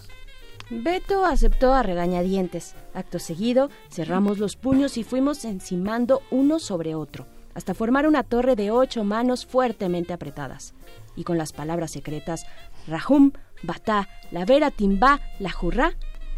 Beto 0.69 1.23
aceptó 1.23 1.73
a 1.73 1.83
regañadientes. 1.83 2.75
Acto 2.93 3.17
seguido, 3.17 3.69
cerramos 3.89 4.39
los 4.39 4.57
puños 4.57 4.97
y 4.97 5.05
fuimos 5.05 5.45
encimando 5.45 6.21
uno 6.31 6.59
sobre 6.59 6.95
otro, 6.95 7.27
hasta 7.53 7.73
formar 7.73 8.07
una 8.07 8.23
torre 8.23 8.57
de 8.57 8.71
ocho 8.71 9.05
manos 9.05 9.45
fuertemente 9.45 10.11
apretadas. 10.11 10.73
Y 11.15 11.23
con 11.23 11.37
las 11.37 11.53
palabras 11.53 11.91
secretas 11.91 12.45
Rahum, 12.87 13.31
Batá, 13.63 14.07
La 14.31 14.45
Vera, 14.45 14.71
Timbá, 14.71 15.21
La 15.39 15.51
Jurrá, 15.51 15.93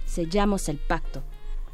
sellamos 0.05 0.69
el 0.69 0.78
pacto. 0.78 1.24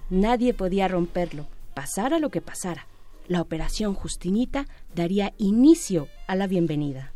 Nadie 0.09 0.53
podía 0.53 0.87
romperlo, 0.87 1.47
pasara 1.73 2.19
lo 2.19 2.29
que 2.29 2.41
pasara. 2.41 2.87
La 3.27 3.41
operación 3.41 3.93
Justinita 3.93 4.65
daría 4.95 5.33
inicio 5.37 6.07
a 6.27 6.35
la 6.35 6.47
bienvenida. 6.47 7.13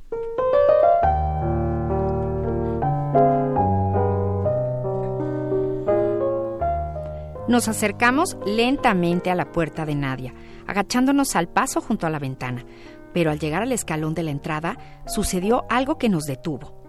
Nos 7.47 7.67
acercamos 7.67 8.37
lentamente 8.45 9.29
a 9.29 9.35
la 9.35 9.51
puerta 9.51 9.85
de 9.85 9.95
Nadia, 9.95 10.33
agachándonos 10.67 11.35
al 11.35 11.49
paso 11.49 11.81
junto 11.81 12.07
a 12.07 12.09
la 12.09 12.19
ventana, 12.19 12.65
pero 13.13 13.29
al 13.29 13.39
llegar 13.39 13.61
al 13.61 13.73
escalón 13.73 14.13
de 14.13 14.23
la 14.23 14.31
entrada 14.31 14.77
sucedió 15.05 15.65
algo 15.69 15.97
que 15.97 16.07
nos 16.07 16.23
detuvo. 16.23 16.80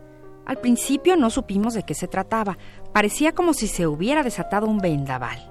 Al 0.46 0.58
principio 0.58 1.16
no 1.16 1.30
supimos 1.30 1.74
de 1.74 1.84
qué 1.84 1.94
se 1.94 2.08
trataba, 2.08 2.58
parecía 2.92 3.32
como 3.32 3.54
si 3.54 3.68
se 3.68 3.86
hubiera 3.86 4.22
desatado 4.22 4.66
un 4.66 4.78
vendaval, 4.78 5.50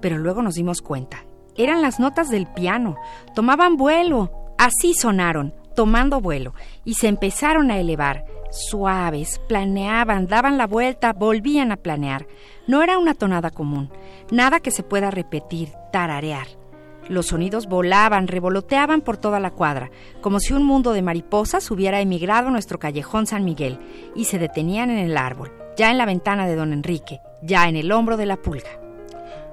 pero 0.00 0.18
luego 0.18 0.42
nos 0.42 0.54
dimos 0.54 0.82
cuenta. 0.82 1.24
Eran 1.56 1.82
las 1.82 2.00
notas 2.00 2.28
del 2.30 2.46
piano, 2.46 2.96
tomaban 3.34 3.76
vuelo, 3.76 4.54
así 4.58 4.94
sonaron, 4.94 5.54
tomando 5.76 6.20
vuelo, 6.20 6.54
y 6.84 6.94
se 6.94 7.08
empezaron 7.08 7.70
a 7.70 7.78
elevar, 7.78 8.24
suaves, 8.50 9.40
planeaban, 9.48 10.26
daban 10.26 10.58
la 10.58 10.66
vuelta, 10.66 11.12
volvían 11.12 11.72
a 11.72 11.76
planear. 11.76 12.26
No 12.66 12.82
era 12.82 12.98
una 12.98 13.14
tonada 13.14 13.50
común, 13.50 13.90
nada 14.30 14.60
que 14.60 14.70
se 14.70 14.82
pueda 14.82 15.10
repetir, 15.10 15.72
tararear. 15.92 16.61
Los 17.08 17.26
sonidos 17.26 17.66
volaban, 17.66 18.28
revoloteaban 18.28 19.00
por 19.00 19.16
toda 19.16 19.40
la 19.40 19.50
cuadra, 19.50 19.90
como 20.20 20.40
si 20.40 20.52
un 20.52 20.64
mundo 20.64 20.92
de 20.92 21.02
mariposas 21.02 21.70
hubiera 21.70 22.00
emigrado 22.00 22.48
a 22.48 22.52
nuestro 22.52 22.78
callejón 22.78 23.26
San 23.26 23.44
Miguel, 23.44 23.78
y 24.14 24.26
se 24.26 24.38
detenían 24.38 24.90
en 24.90 24.98
el 24.98 25.16
árbol, 25.16 25.52
ya 25.76 25.90
en 25.90 25.98
la 25.98 26.06
ventana 26.06 26.46
de 26.46 26.56
don 26.56 26.72
Enrique, 26.72 27.20
ya 27.42 27.68
en 27.68 27.76
el 27.76 27.90
hombro 27.90 28.16
de 28.16 28.26
la 28.26 28.36
pulga. 28.36 28.70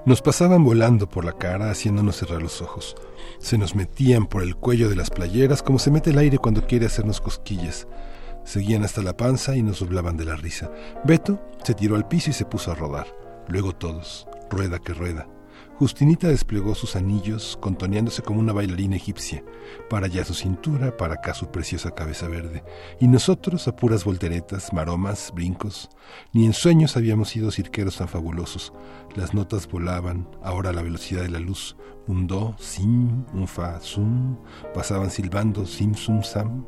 Nos 0.06 0.22
pasaban 0.22 0.64
volando 0.64 1.10
por 1.10 1.26
la 1.26 1.34
cara 1.34 1.70
haciéndonos 1.70 2.16
cerrar 2.16 2.42
los 2.42 2.62
ojos. 2.62 2.96
Se 3.40 3.58
nos 3.58 3.76
metían 3.76 4.28
por 4.28 4.44
el 4.44 4.56
cuello 4.56 4.90
de 4.90 4.96
las 4.96 5.10
playeras 5.10 5.62
como 5.62 5.78
se 5.78 5.92
mete 5.92 6.12
el 6.12 6.18
aire 6.18 6.38
cuando 6.38 6.66
quiere 6.66 6.86
hacernos 6.86 7.20
cosquillas. 7.20 7.88
Seguían 8.46 8.84
hasta 8.84 9.02
la 9.02 9.18
panza 9.18 9.56
y 9.56 9.62
nos 9.62 9.80
doblaban 9.80 10.18
de 10.18 10.26
la 10.26 10.36
risa. 10.36 10.72
Beto 11.04 11.40
se 11.64 11.74
tiró 11.74 11.96
al 11.96 12.08
piso 12.08 12.30
y 12.30 12.34
se 12.34 12.46
puso 12.46 12.72
a 12.72 12.76
rodar. 12.76 13.08
Luego 13.50 13.74
todos, 13.74 14.28
rueda 14.50 14.80
que 14.80 14.94
rueda. 14.94 15.28
Justinita 15.80 16.28
desplegó 16.28 16.76
sus 16.76 16.98
anillos, 16.98 17.58
contoneándose 17.62 18.22
como 18.22 18.42
una 18.42 18.52
bailarina 18.52 18.98
egipcia, 18.98 19.46
para 19.90 20.08
allá 20.08 20.26
su 20.26 20.34
cintura, 20.34 20.98
para 20.98 21.14
acá 21.14 21.34
su 21.34 21.52
preciosa 21.52 21.92
cabeza 21.92 22.28
verde, 22.28 22.66
y 23.00 23.08
nosotros 23.08 23.66
a 23.70 23.78
puras 23.78 24.04
volteretas, 24.04 24.74
maromas, 24.74 25.32
brincos. 25.34 25.88
Ni 26.34 26.46
en 26.46 26.52
sueños 26.52 26.98
habíamos 26.98 27.30
sido 27.30 27.50
cirqueros 27.50 27.96
tan 27.96 28.10
fabulosos. 28.10 28.74
Las 29.16 29.34
notas 29.34 29.70
volaban, 29.70 30.28
ahora 30.44 30.72
a 30.72 30.74
la 30.74 30.82
velocidad 30.82 31.22
de 31.22 31.30
la 31.30 31.40
luz, 31.40 31.78
un 32.08 32.28
do, 32.28 32.58
sim, 32.60 33.24
un 33.34 33.48
fa, 33.48 33.80
sum, 33.80 34.36
pasaban 34.74 35.10
silbando, 35.10 35.66
sim, 35.66 35.94
sum, 35.94 36.24
sam. 36.24 36.66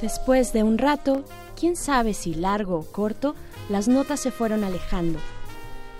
Después 0.00 0.52
de 0.52 0.64
un 0.64 0.78
rato, 0.78 1.24
quién 1.62 1.76
sabe 1.76 2.12
si 2.12 2.34
largo 2.34 2.76
o 2.76 2.82
corto, 2.82 3.36
las 3.68 3.86
notas 3.86 4.18
se 4.18 4.32
fueron 4.32 4.64
alejando, 4.64 5.20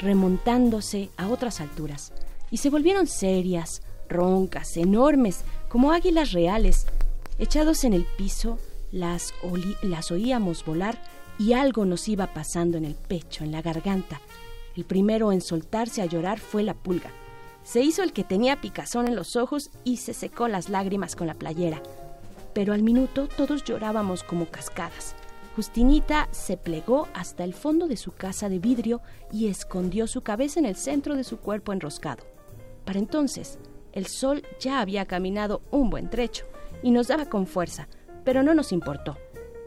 remontándose 0.00 1.10
a 1.16 1.28
otras 1.28 1.60
alturas, 1.60 2.12
y 2.50 2.56
se 2.56 2.68
volvieron 2.68 3.06
serias, 3.06 3.80
roncas, 4.08 4.76
enormes, 4.76 5.44
como 5.68 5.92
águilas 5.92 6.32
reales. 6.32 6.86
Echados 7.38 7.84
en 7.84 7.92
el 7.92 8.04
piso, 8.18 8.58
las, 8.90 9.34
las 9.82 10.10
oíamos 10.10 10.64
volar 10.64 11.00
y 11.38 11.52
algo 11.52 11.84
nos 11.84 12.08
iba 12.08 12.34
pasando 12.34 12.76
en 12.76 12.84
el 12.84 12.96
pecho, 12.96 13.44
en 13.44 13.52
la 13.52 13.62
garganta. 13.62 14.20
El 14.74 14.84
primero 14.84 15.30
en 15.30 15.40
soltarse 15.40 16.02
a 16.02 16.06
llorar 16.06 16.40
fue 16.40 16.64
la 16.64 16.74
pulga. 16.74 17.12
Se 17.62 17.82
hizo 17.82 18.02
el 18.02 18.12
que 18.12 18.24
tenía 18.24 18.60
picazón 18.60 19.06
en 19.06 19.14
los 19.14 19.36
ojos 19.36 19.70
y 19.84 19.98
se 19.98 20.12
secó 20.12 20.48
las 20.48 20.68
lágrimas 20.70 21.14
con 21.14 21.28
la 21.28 21.34
playera. 21.34 21.80
Pero 22.52 22.72
al 22.72 22.82
minuto 22.82 23.28
todos 23.28 23.62
llorábamos 23.62 24.24
como 24.24 24.46
cascadas. 24.46 25.14
Justinita 25.54 26.28
se 26.30 26.56
plegó 26.56 27.08
hasta 27.12 27.44
el 27.44 27.52
fondo 27.52 27.86
de 27.86 27.96
su 27.96 28.12
casa 28.12 28.48
de 28.48 28.58
vidrio 28.58 29.02
y 29.30 29.48
escondió 29.48 30.06
su 30.06 30.22
cabeza 30.22 30.58
en 30.58 30.66
el 30.66 30.76
centro 30.76 31.14
de 31.14 31.24
su 31.24 31.38
cuerpo 31.38 31.72
enroscado. 31.72 32.24
Para 32.86 32.98
entonces, 32.98 33.58
el 33.92 34.06
sol 34.06 34.42
ya 34.58 34.80
había 34.80 35.06
caminado 35.06 35.60
un 35.70 35.90
buen 35.90 36.08
trecho 36.08 36.46
y 36.82 36.90
nos 36.90 37.08
daba 37.08 37.26
con 37.26 37.46
fuerza, 37.46 37.86
pero 38.24 38.42
no 38.42 38.54
nos 38.54 38.72
importó. 38.72 39.18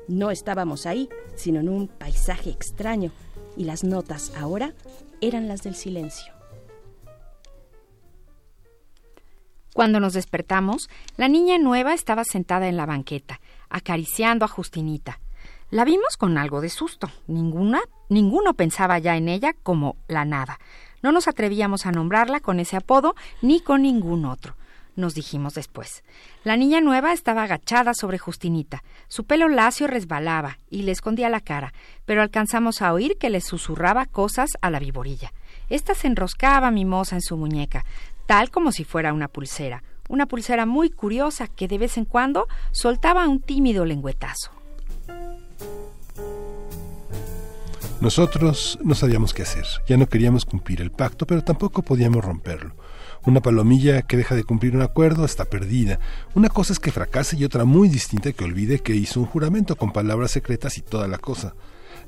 No 0.07 0.31
estábamos 0.31 0.85
ahí, 0.85 1.07
sino 1.35 1.59
en 1.59 1.69
un 1.69 1.87
paisaje 1.87 2.49
extraño, 2.49 3.11
y 3.57 3.63
las 3.65 3.83
notas 3.83 4.33
ahora 4.35 4.73
eran 5.21 5.47
las 5.47 5.61
del 5.63 5.75
silencio. 5.75 6.33
Cuando 9.73 9.99
nos 9.99 10.13
despertamos, 10.13 10.89
la 11.17 11.27
niña 11.27 11.57
nueva 11.57 11.93
estaba 11.93 12.23
sentada 12.23 12.67
en 12.67 12.77
la 12.77 12.85
banqueta, 12.85 13.39
acariciando 13.69 14.45
a 14.45 14.47
Justinita. 14.47 15.19
La 15.71 15.83
vimos 15.83 16.15
con 16.15 16.37
algo 16.37 16.61
de 16.61 16.69
susto. 16.69 17.09
Ninguna, 17.25 17.81
ninguno 18.07 18.53
pensaba 18.53 18.99
ya 18.99 19.17
en 19.17 19.27
ella 19.27 19.53
como 19.63 19.97
la 20.07 20.23
nada. 20.23 20.59
No 21.01 21.11
nos 21.11 21.27
atrevíamos 21.27 21.87
a 21.87 21.91
nombrarla 21.91 22.39
con 22.39 22.59
ese 22.59 22.77
apodo 22.77 23.15
ni 23.41 23.61
con 23.61 23.81
ningún 23.81 24.25
otro. 24.25 24.55
Nos 24.95 25.15
dijimos 25.15 25.55
después. 25.55 26.03
La 26.43 26.55
niña 26.55 26.81
nueva 26.81 27.13
estaba 27.13 27.43
agachada 27.43 27.93
sobre 27.95 28.19
Justinita. 28.19 28.83
Su 29.07 29.25
pelo 29.25 29.49
lacio 29.49 29.87
resbalaba 29.87 30.59
y 30.69 30.83
le 30.83 30.91
escondía 30.91 31.29
la 31.29 31.41
cara, 31.41 31.73
pero 32.05 32.21
alcanzamos 32.21 32.83
a 32.83 32.93
oír 32.93 33.17
que 33.17 33.31
le 33.31 33.41
susurraba 33.41 34.05
cosas 34.05 34.51
a 34.61 34.69
la 34.69 34.79
viborilla. 34.79 35.33
Esta 35.69 35.95
se 35.95 36.07
enroscaba 36.07 36.71
mimosa 36.71 37.15
en 37.15 37.21
su 37.21 37.37
muñeca, 37.37 37.83
tal 38.27 38.51
como 38.51 38.71
si 38.71 38.83
fuera 38.83 39.13
una 39.13 39.27
pulsera, 39.27 39.83
una 40.09 40.27
pulsera 40.27 40.65
muy 40.65 40.91
curiosa 40.91 41.47
que 41.47 41.67
de 41.67 41.79
vez 41.79 41.97
en 41.97 42.05
cuando 42.05 42.47
soltaba 42.71 43.27
un 43.27 43.41
tímido 43.41 43.83
lengüetazo. 43.83 44.54
Nosotros 48.01 48.77
no 48.83 48.93
sabíamos 48.93 49.33
qué 49.33 49.43
hacer, 49.43 49.65
ya 49.87 49.97
no 49.97 50.07
queríamos 50.07 50.45
cumplir 50.45 50.81
el 50.81 50.91
pacto, 50.91 51.25
pero 51.25 51.43
tampoco 51.43 51.81
podíamos 51.81 52.23
romperlo. 52.23 52.75
Una 53.25 53.41
palomilla 53.41 54.03
que 54.03 54.17
deja 54.17 54.35
de 54.35 54.43
cumplir 54.43 54.75
un 54.75 54.83
acuerdo 54.83 55.25
está 55.25 55.45
perdida. 55.45 55.99
Una 56.35 56.49
cosa 56.49 56.73
es 56.73 56.79
que 56.79 56.91
fracase 56.91 57.35
y 57.35 57.43
otra 57.43 57.65
muy 57.65 57.89
distinta 57.89 58.31
que 58.31 58.43
olvide 58.43 58.79
que 58.79 58.95
hizo 58.95 59.19
un 59.19 59.25
juramento 59.25 59.75
con 59.75 59.91
palabras 59.91 60.31
secretas 60.31 60.77
y 60.77 60.81
toda 60.81 61.07
la 61.07 61.17
cosa. 61.17 61.55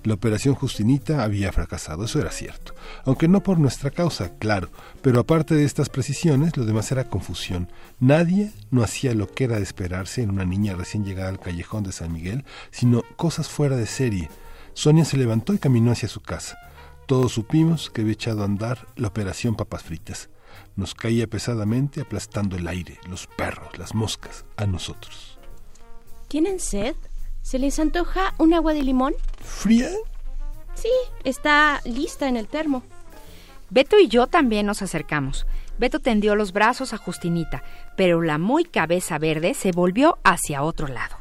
La 0.03 0.13
operación 0.13 0.55
Justinita 0.55 1.23
había 1.23 1.51
fracasado, 1.51 2.05
eso 2.05 2.19
era 2.19 2.31
cierto, 2.31 2.73
aunque 3.03 3.27
no 3.27 3.43
por 3.43 3.59
nuestra 3.59 3.91
causa, 3.91 4.37
claro, 4.37 4.69
pero 5.01 5.19
aparte 5.19 5.55
de 5.55 5.65
estas 5.65 5.89
precisiones, 5.89 6.55
lo 6.55 6.65
demás 6.65 6.91
era 6.91 7.09
confusión. 7.09 7.69
Nadie 7.99 8.51
no 8.71 8.83
hacía 8.83 9.13
lo 9.13 9.27
que 9.27 9.45
era 9.45 9.57
de 9.57 9.63
esperarse 9.63 10.21
en 10.21 10.29
una 10.29 10.45
niña 10.45 10.75
recién 10.75 11.03
llegada 11.03 11.29
al 11.29 11.39
callejón 11.39 11.83
de 11.83 11.91
San 11.91 12.13
Miguel, 12.13 12.45
sino 12.71 13.03
cosas 13.15 13.49
fuera 13.49 13.75
de 13.75 13.87
serie. 13.87 14.29
Sonia 14.73 15.05
se 15.05 15.17
levantó 15.17 15.53
y 15.53 15.59
caminó 15.59 15.91
hacia 15.91 16.07
su 16.07 16.21
casa. 16.21 16.57
Todos 17.07 17.31
supimos 17.31 17.89
que 17.89 18.01
había 18.01 18.13
echado 18.13 18.41
a 18.41 18.45
andar 18.45 18.87
la 18.95 19.07
operación 19.07 19.55
papas 19.55 19.81
fritas. 19.81 20.29
Nos 20.75 20.93
caía 20.93 21.27
pesadamente 21.27 22.01
aplastando 22.01 22.55
el 22.55 22.67
aire, 22.67 22.99
los 23.09 23.27
perros, 23.27 23.77
las 23.77 23.95
moscas, 23.95 24.45
a 24.57 24.65
nosotros. 24.65 25.39
¿Tienen 26.27 26.59
sed? 26.59 26.95
¿Se 27.47 27.59
les 27.59 27.79
antoja 27.79 28.33
un 28.39 28.53
agua 28.53 28.73
de 28.73 28.83
limón? 28.83 29.13
¿Fría? 29.39 29.89
Sí, 30.75 30.89
está 31.23 31.79
lista 31.85 32.27
en 32.27 32.35
el 32.35 32.49
termo. 32.49 32.83
Beto 33.69 33.97
y 33.97 34.09
yo 34.09 34.27
también 34.27 34.65
nos 34.65 34.81
acercamos. 34.81 35.47
Beto 35.77 36.01
tendió 36.01 36.35
los 36.35 36.51
brazos 36.51 36.91
a 36.91 36.97
Justinita, 36.97 37.63
pero 37.95 38.21
la 38.21 38.37
muy 38.37 38.65
cabeza 38.65 39.17
verde 39.17 39.53
se 39.53 39.71
volvió 39.71 40.17
hacia 40.25 40.61
otro 40.61 40.89
lado. 40.89 41.15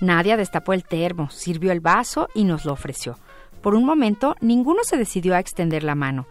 Nadia 0.00 0.38
destapó 0.38 0.72
el 0.72 0.82
termo, 0.82 1.28
sirvió 1.28 1.72
el 1.72 1.80
vaso 1.80 2.30
y 2.34 2.44
nos 2.44 2.64
lo 2.64 2.72
ofreció. 2.72 3.18
Por 3.60 3.74
un 3.74 3.84
momento, 3.84 4.34
ninguno 4.40 4.82
se 4.82 4.96
decidió 4.96 5.34
a 5.34 5.40
extender 5.40 5.82
la 5.82 5.94
mano. 5.94 6.26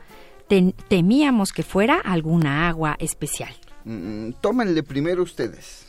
temíamos 0.87 1.51
que 1.51 1.61
fuera 1.61 1.99
alguna 1.99 2.67
agua 2.67 2.95
especial. 2.97 3.53
Mm, 3.83 4.31
tómenle 4.41 4.81
primero 4.81 5.21
ustedes. 5.21 5.84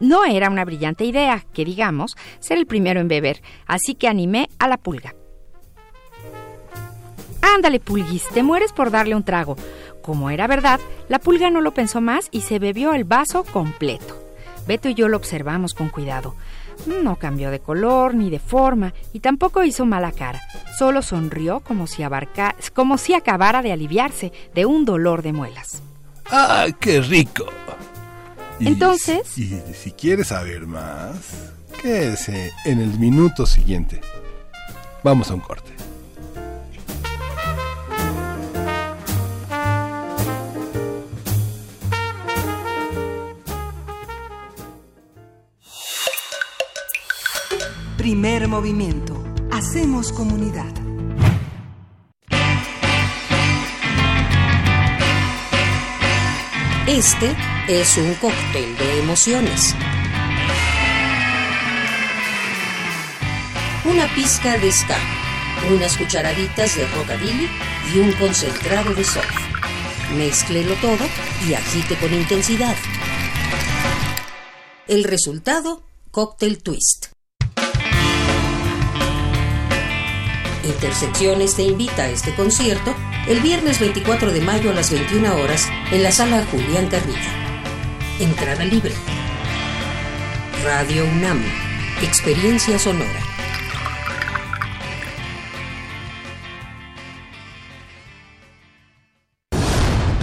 No 0.00 0.24
era 0.24 0.48
una 0.48 0.64
brillante 0.64 1.04
idea, 1.04 1.44
que 1.52 1.64
digamos, 1.64 2.16
ser 2.38 2.56
el 2.56 2.66
primero 2.66 3.00
en 3.00 3.08
beber, 3.08 3.42
así 3.66 3.94
que 3.94 4.08
animé 4.08 4.48
a 4.58 4.66
la 4.66 4.78
pulga. 4.78 5.14
Ándale, 7.42 7.80
pulguis, 7.80 8.26
te 8.28 8.42
mueres 8.42 8.72
por 8.72 8.90
darle 8.90 9.14
un 9.14 9.24
trago. 9.24 9.56
Como 10.02 10.30
era 10.30 10.46
verdad, 10.46 10.80
la 11.08 11.18
pulga 11.18 11.50
no 11.50 11.60
lo 11.60 11.74
pensó 11.74 12.00
más 12.00 12.28
y 12.30 12.40
se 12.40 12.58
bebió 12.58 12.94
el 12.94 13.04
vaso 13.04 13.44
completo. 13.44 14.18
Beto 14.66 14.88
y 14.88 14.94
yo 14.94 15.08
lo 15.08 15.18
observamos 15.18 15.74
con 15.74 15.90
cuidado. 15.90 16.34
No 16.86 17.16
cambió 17.16 17.50
de 17.50 17.60
color 17.60 18.14
ni 18.14 18.30
de 18.30 18.38
forma 18.38 18.94
y 19.12 19.20
tampoco 19.20 19.64
hizo 19.64 19.84
mala 19.84 20.12
cara. 20.12 20.40
Solo 20.78 21.02
sonrió 21.02 21.60
como 21.60 21.86
si, 21.86 22.02
como 22.72 22.96
si 22.96 23.12
acabara 23.12 23.60
de 23.60 23.72
aliviarse 23.72 24.32
de 24.54 24.64
un 24.64 24.86
dolor 24.86 25.22
de 25.22 25.34
muelas. 25.34 25.82
¡Ah, 26.30 26.68
qué 26.78 27.02
rico! 27.02 27.46
Entonces... 28.60 29.38
Y 29.38 29.58
si 29.74 29.92
quieres 29.92 30.28
saber 30.28 30.66
más, 30.66 31.16
quédese 31.80 32.52
en 32.64 32.80
el 32.80 32.98
minuto 32.98 33.46
siguiente. 33.46 34.00
Vamos 35.02 35.30
a 35.30 35.34
un 35.34 35.40
corte. 35.40 35.70
Primer 47.96 48.48
movimiento. 48.48 49.22
Hacemos 49.50 50.12
comunidad. 50.12 50.72
Este 56.86 57.36
es 57.70 57.96
un 57.98 58.14
cóctel 58.14 58.76
de 58.76 58.98
emociones. 58.98 59.76
Una 63.84 64.12
pizca 64.12 64.58
de 64.58 64.72
ska, 64.72 64.98
unas 65.72 65.96
cucharaditas 65.96 66.76
de 66.76 66.84
rockabilly 66.88 67.48
y 67.94 67.98
un 68.00 68.10
concentrado 68.14 68.92
de 68.92 69.04
surf. 69.04 69.24
Mézclelo 70.16 70.74
todo 70.76 71.06
y 71.48 71.54
agite 71.54 71.94
con 71.98 72.12
intensidad. 72.12 72.74
El 74.88 75.04
resultado, 75.04 75.84
cóctel 76.10 76.60
twist. 76.64 77.12
Intersecciones 80.64 81.54
te 81.54 81.62
invita 81.62 82.02
a 82.02 82.08
este 82.08 82.34
concierto 82.34 82.96
el 83.28 83.38
viernes 83.38 83.78
24 83.78 84.32
de 84.32 84.40
mayo 84.40 84.70
a 84.70 84.74
las 84.74 84.90
21 84.90 85.36
horas 85.36 85.68
en 85.92 86.02
la 86.02 86.10
sala 86.10 86.44
Julián 86.50 86.88
Carrilla. 86.88 87.49
Entrada 88.20 88.66
libre. 88.66 88.92
Radio 90.62 91.06
UNAM. 91.06 91.42
Experiencia 92.02 92.78
sonora. 92.78 93.08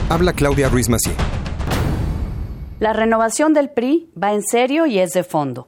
Habla 0.10 0.34
Claudia 0.34 0.70
Ruiz 0.70 0.90
Macié. 0.90 1.16
La 2.80 2.94
renovación 2.94 3.56
del 3.56 3.72
PRI 3.72 4.12
va 4.22 4.32
en 4.34 4.44
serio 4.44 4.86
y 4.86 5.00
es 5.00 5.14
de 5.14 5.24
fondo. 5.24 5.68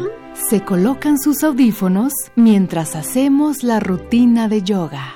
Se 0.50 0.66
colocan 0.66 1.20
sus 1.20 1.44
audífonos 1.44 2.12
mientras 2.36 2.96
hacemos 2.96 3.62
la 3.64 3.80
rutina 3.80 4.48
de 4.48 4.64
yoga. 4.64 5.14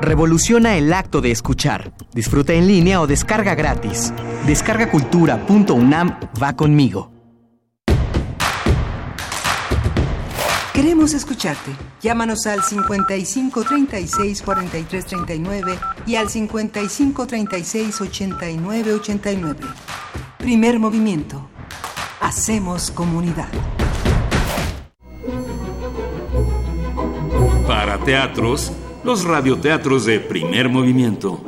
Revoluciona 0.00 0.76
el 0.76 0.92
acto 0.92 1.20
de 1.20 1.32
escuchar. 1.32 1.92
Disfruta 2.14 2.52
en 2.54 2.68
línea 2.68 3.00
o 3.00 3.08
descarga 3.08 3.56
gratis. 3.56 4.14
Descargacultura.unam 4.46 6.16
va 6.40 6.54
conmigo. 6.54 7.17
Queremos 10.78 11.12
escucharte. 11.12 11.72
Llámanos 12.00 12.46
al 12.46 12.62
55 12.62 13.64
36 13.64 14.42
43 14.42 15.06
39 15.06 15.76
y 16.06 16.14
al 16.14 16.28
55 16.28 17.26
36 17.26 18.00
89 18.00 18.92
89. 18.94 19.58
Primer 20.38 20.78
movimiento. 20.78 21.48
Hacemos 22.20 22.92
comunidad. 22.92 23.48
Para 27.66 27.98
teatros, 27.98 28.70
los 29.02 29.24
radioteatros 29.24 30.04
de 30.04 30.20
primer 30.20 30.68
movimiento. 30.68 31.42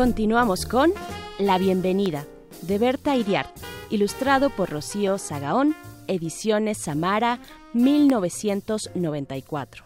Continuamos 0.00 0.64
con 0.64 0.90
La 1.38 1.58
Bienvenida, 1.58 2.24
de 2.62 2.78
Berta 2.78 3.16
Iriart, 3.16 3.54
ilustrado 3.90 4.48
por 4.48 4.70
Rocío 4.70 5.18
Sagaón, 5.18 5.76
Ediciones 6.06 6.78
Samara, 6.78 7.40
1994. 7.74 9.84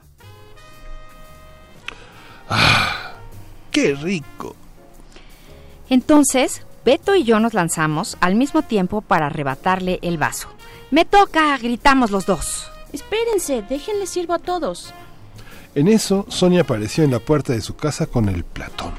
¡Ah! 2.48 3.14
¡Qué 3.72 3.96
rico! 3.96 4.54
Entonces, 5.90 6.64
Beto 6.84 7.16
y 7.16 7.24
yo 7.24 7.40
nos 7.40 7.52
lanzamos 7.52 8.16
al 8.20 8.36
mismo 8.36 8.62
tiempo 8.62 9.00
para 9.00 9.26
arrebatarle 9.26 9.98
el 10.00 10.16
vaso. 10.16 10.46
¡Me 10.92 11.04
toca! 11.04 11.58
gritamos 11.58 12.12
los 12.12 12.24
dos. 12.24 12.70
Espérense, 12.92 13.64
déjenle 13.68 14.06
sirvo 14.06 14.34
a 14.34 14.38
todos. 14.38 14.94
En 15.74 15.88
eso, 15.88 16.24
Sonia 16.28 16.60
apareció 16.60 17.02
en 17.02 17.10
la 17.10 17.18
puerta 17.18 17.52
de 17.52 17.60
su 17.60 17.74
casa 17.74 18.06
con 18.06 18.28
el 18.28 18.44
platón. 18.44 18.92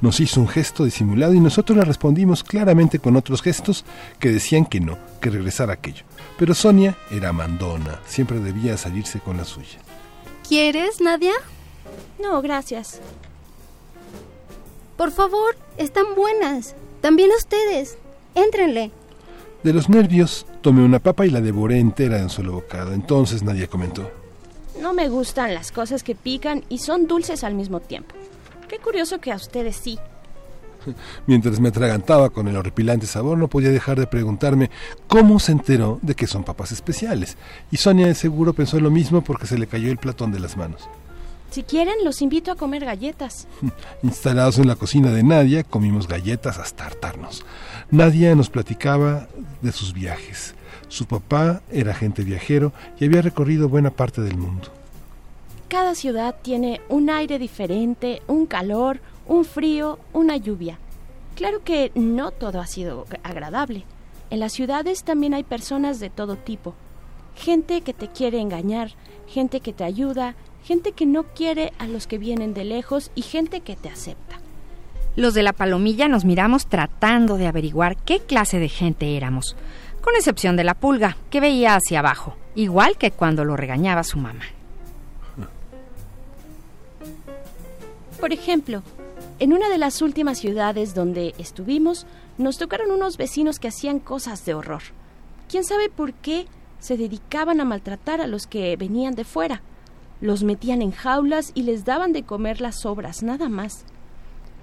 Nos 0.00 0.20
hizo 0.20 0.40
un 0.40 0.48
gesto 0.48 0.84
disimulado 0.84 1.34
y 1.34 1.40
nosotros 1.40 1.76
le 1.76 1.84
respondimos 1.84 2.42
claramente 2.42 2.98
con 2.98 3.16
otros 3.16 3.42
gestos 3.42 3.84
que 4.18 4.30
decían 4.30 4.64
que 4.64 4.80
no, 4.80 4.98
que 5.20 5.30
regresara 5.30 5.74
aquello. 5.74 6.04
Pero 6.38 6.54
Sonia 6.54 6.96
era 7.10 7.32
mandona, 7.32 8.00
siempre 8.06 8.40
debía 8.40 8.76
salirse 8.76 9.20
con 9.20 9.36
la 9.36 9.44
suya. 9.44 9.78
¿Quieres, 10.48 11.00
Nadia? 11.00 11.34
No, 12.18 12.40
gracias. 12.40 13.00
Por 14.96 15.10
favor, 15.10 15.56
están 15.76 16.14
buenas. 16.16 16.74
También 17.00 17.30
ustedes. 17.36 17.98
Éntrenle. 18.34 18.90
De 19.62 19.72
los 19.72 19.88
nervios, 19.88 20.46
tomé 20.62 20.82
una 20.82 20.98
papa 20.98 21.26
y 21.26 21.30
la 21.30 21.40
devoré 21.40 21.78
entera 21.78 22.16
en 22.16 22.24
un 22.24 22.30
solo 22.30 22.52
bocado. 22.52 22.92
Entonces 22.92 23.42
Nadia 23.42 23.66
comentó. 23.66 24.10
No 24.80 24.94
me 24.94 25.08
gustan 25.08 25.54
las 25.54 25.72
cosas 25.72 26.02
que 26.02 26.14
pican 26.14 26.64
y 26.70 26.78
son 26.78 27.06
dulces 27.06 27.44
al 27.44 27.54
mismo 27.54 27.80
tiempo. 27.80 28.14
Qué 28.70 28.78
curioso 28.78 29.18
que 29.18 29.32
a 29.32 29.34
ustedes 29.34 29.74
sí. 29.74 29.98
Mientras 31.26 31.58
me 31.58 31.70
atragantaba 31.70 32.30
con 32.30 32.46
el 32.46 32.56
horripilante 32.56 33.04
sabor, 33.04 33.36
no 33.36 33.48
podía 33.48 33.70
dejar 33.70 33.98
de 33.98 34.06
preguntarme 34.06 34.70
cómo 35.08 35.40
se 35.40 35.50
enteró 35.50 35.98
de 36.02 36.14
que 36.14 36.28
son 36.28 36.44
papas 36.44 36.70
especiales. 36.70 37.36
Y 37.72 37.78
Sonia 37.78 38.06
de 38.06 38.14
seguro 38.14 38.52
pensó 38.52 38.78
lo 38.78 38.92
mismo 38.92 39.22
porque 39.22 39.48
se 39.48 39.58
le 39.58 39.66
cayó 39.66 39.90
el 39.90 39.98
platón 39.98 40.30
de 40.30 40.38
las 40.38 40.56
manos. 40.56 40.88
Si 41.50 41.64
quieren, 41.64 42.04
los 42.04 42.22
invito 42.22 42.52
a 42.52 42.54
comer 42.54 42.84
galletas. 42.84 43.48
Instalados 44.04 44.58
en 44.58 44.68
la 44.68 44.76
cocina 44.76 45.10
de 45.10 45.24
Nadia, 45.24 45.64
comimos 45.64 46.06
galletas 46.06 46.58
hasta 46.58 46.86
hartarnos. 46.86 47.44
Nadia 47.90 48.36
nos 48.36 48.50
platicaba 48.50 49.26
de 49.62 49.72
sus 49.72 49.92
viajes. 49.92 50.54
Su 50.86 51.06
papá 51.06 51.60
era 51.72 51.90
agente 51.90 52.22
viajero 52.22 52.72
y 53.00 53.06
había 53.06 53.20
recorrido 53.20 53.68
buena 53.68 53.90
parte 53.90 54.22
del 54.22 54.36
mundo. 54.36 54.68
Cada 55.70 55.94
ciudad 55.94 56.34
tiene 56.42 56.80
un 56.88 57.10
aire 57.10 57.38
diferente, 57.38 58.22
un 58.26 58.46
calor, 58.46 59.00
un 59.28 59.44
frío, 59.44 60.00
una 60.12 60.36
lluvia. 60.36 60.80
Claro 61.36 61.62
que 61.62 61.92
no 61.94 62.32
todo 62.32 62.60
ha 62.60 62.66
sido 62.66 63.06
agradable. 63.22 63.84
En 64.30 64.40
las 64.40 64.50
ciudades 64.50 65.04
también 65.04 65.32
hay 65.32 65.44
personas 65.44 66.00
de 66.00 66.10
todo 66.10 66.34
tipo. 66.34 66.74
Gente 67.36 67.82
que 67.82 67.94
te 67.94 68.08
quiere 68.08 68.40
engañar, 68.40 68.90
gente 69.28 69.60
que 69.60 69.72
te 69.72 69.84
ayuda, 69.84 70.34
gente 70.64 70.90
que 70.90 71.06
no 71.06 71.22
quiere 71.22 71.72
a 71.78 71.86
los 71.86 72.08
que 72.08 72.18
vienen 72.18 72.52
de 72.52 72.64
lejos 72.64 73.12
y 73.14 73.22
gente 73.22 73.60
que 73.60 73.76
te 73.76 73.90
acepta. 73.90 74.40
Los 75.14 75.34
de 75.34 75.44
la 75.44 75.52
palomilla 75.52 76.08
nos 76.08 76.24
miramos 76.24 76.66
tratando 76.66 77.36
de 77.36 77.46
averiguar 77.46 77.96
qué 77.96 78.18
clase 78.18 78.58
de 78.58 78.68
gente 78.68 79.16
éramos, 79.16 79.54
con 80.00 80.16
excepción 80.16 80.56
de 80.56 80.64
la 80.64 80.74
pulga, 80.74 81.16
que 81.30 81.38
veía 81.38 81.76
hacia 81.76 82.00
abajo, 82.00 82.34
igual 82.56 82.96
que 82.98 83.12
cuando 83.12 83.44
lo 83.44 83.56
regañaba 83.56 84.02
su 84.02 84.18
mamá. 84.18 84.46
Por 88.20 88.34
ejemplo, 88.34 88.82
en 89.38 89.54
una 89.54 89.70
de 89.70 89.78
las 89.78 90.02
últimas 90.02 90.38
ciudades 90.38 90.94
donde 90.94 91.34
estuvimos, 91.38 92.06
nos 92.36 92.58
tocaron 92.58 92.90
unos 92.90 93.16
vecinos 93.16 93.58
que 93.58 93.68
hacían 93.68 93.98
cosas 93.98 94.44
de 94.44 94.52
horror. 94.52 94.82
¿Quién 95.48 95.64
sabe 95.64 95.88
por 95.88 96.12
qué 96.12 96.46
se 96.80 96.98
dedicaban 96.98 97.60
a 97.60 97.64
maltratar 97.64 98.20
a 98.20 98.26
los 98.26 98.46
que 98.46 98.76
venían 98.76 99.14
de 99.14 99.24
fuera? 99.24 99.62
Los 100.20 100.42
metían 100.42 100.82
en 100.82 100.92
jaulas 100.92 101.52
y 101.54 101.62
les 101.62 101.86
daban 101.86 102.12
de 102.12 102.24
comer 102.24 102.60
las 102.60 102.80
sobras, 102.80 103.22
nada 103.22 103.48
más. 103.48 103.86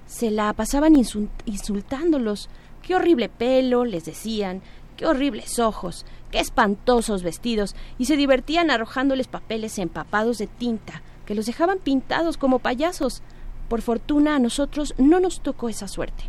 Se 0.06 0.30
la 0.30 0.52
pasaban 0.52 0.94
insultándolos. 0.94 2.48
Qué 2.82 2.94
horrible 2.94 3.28
pelo, 3.28 3.84
les 3.84 4.04
decían, 4.04 4.62
qué 4.96 5.04
horribles 5.04 5.58
ojos, 5.58 6.06
qué 6.30 6.38
espantosos 6.38 7.24
vestidos, 7.24 7.74
y 7.98 8.04
se 8.04 8.16
divertían 8.16 8.70
arrojándoles 8.70 9.26
papeles 9.26 9.78
empapados 9.78 10.38
de 10.38 10.46
tinta, 10.46 11.02
que 11.26 11.34
los 11.34 11.46
dejaban 11.46 11.78
pintados 11.78 12.36
como 12.36 12.60
payasos. 12.60 13.20
Por 13.68 13.82
fortuna 13.82 14.36
a 14.36 14.38
nosotros 14.38 14.94
no 14.98 15.20
nos 15.20 15.40
tocó 15.40 15.68
esa 15.68 15.88
suerte, 15.88 16.24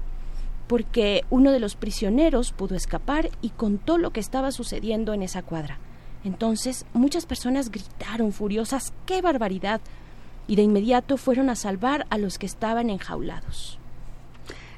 porque 0.68 1.24
uno 1.30 1.52
de 1.52 1.60
los 1.60 1.76
prisioneros 1.76 2.52
pudo 2.52 2.76
escapar 2.76 3.30
y 3.42 3.50
contó 3.50 3.98
lo 3.98 4.12
que 4.12 4.20
estaba 4.20 4.52
sucediendo 4.52 5.14
en 5.14 5.24
esa 5.24 5.42
cuadra. 5.42 5.80
Entonces 6.24 6.86
muchas 6.94 7.26
personas 7.26 7.72
gritaron 7.72 8.34
furiosas 8.34 8.94
¡qué 9.06 9.22
barbaridad! 9.22 9.82
y 10.48 10.56
de 10.56 10.64
inmediato 10.64 11.18
fueron 11.18 11.50
a 11.50 11.56
salvar 11.56 12.08
a 12.10 12.18
los 12.18 12.40
que 12.40 12.48
estaban 12.48 12.90
enjaulados. 12.90 13.78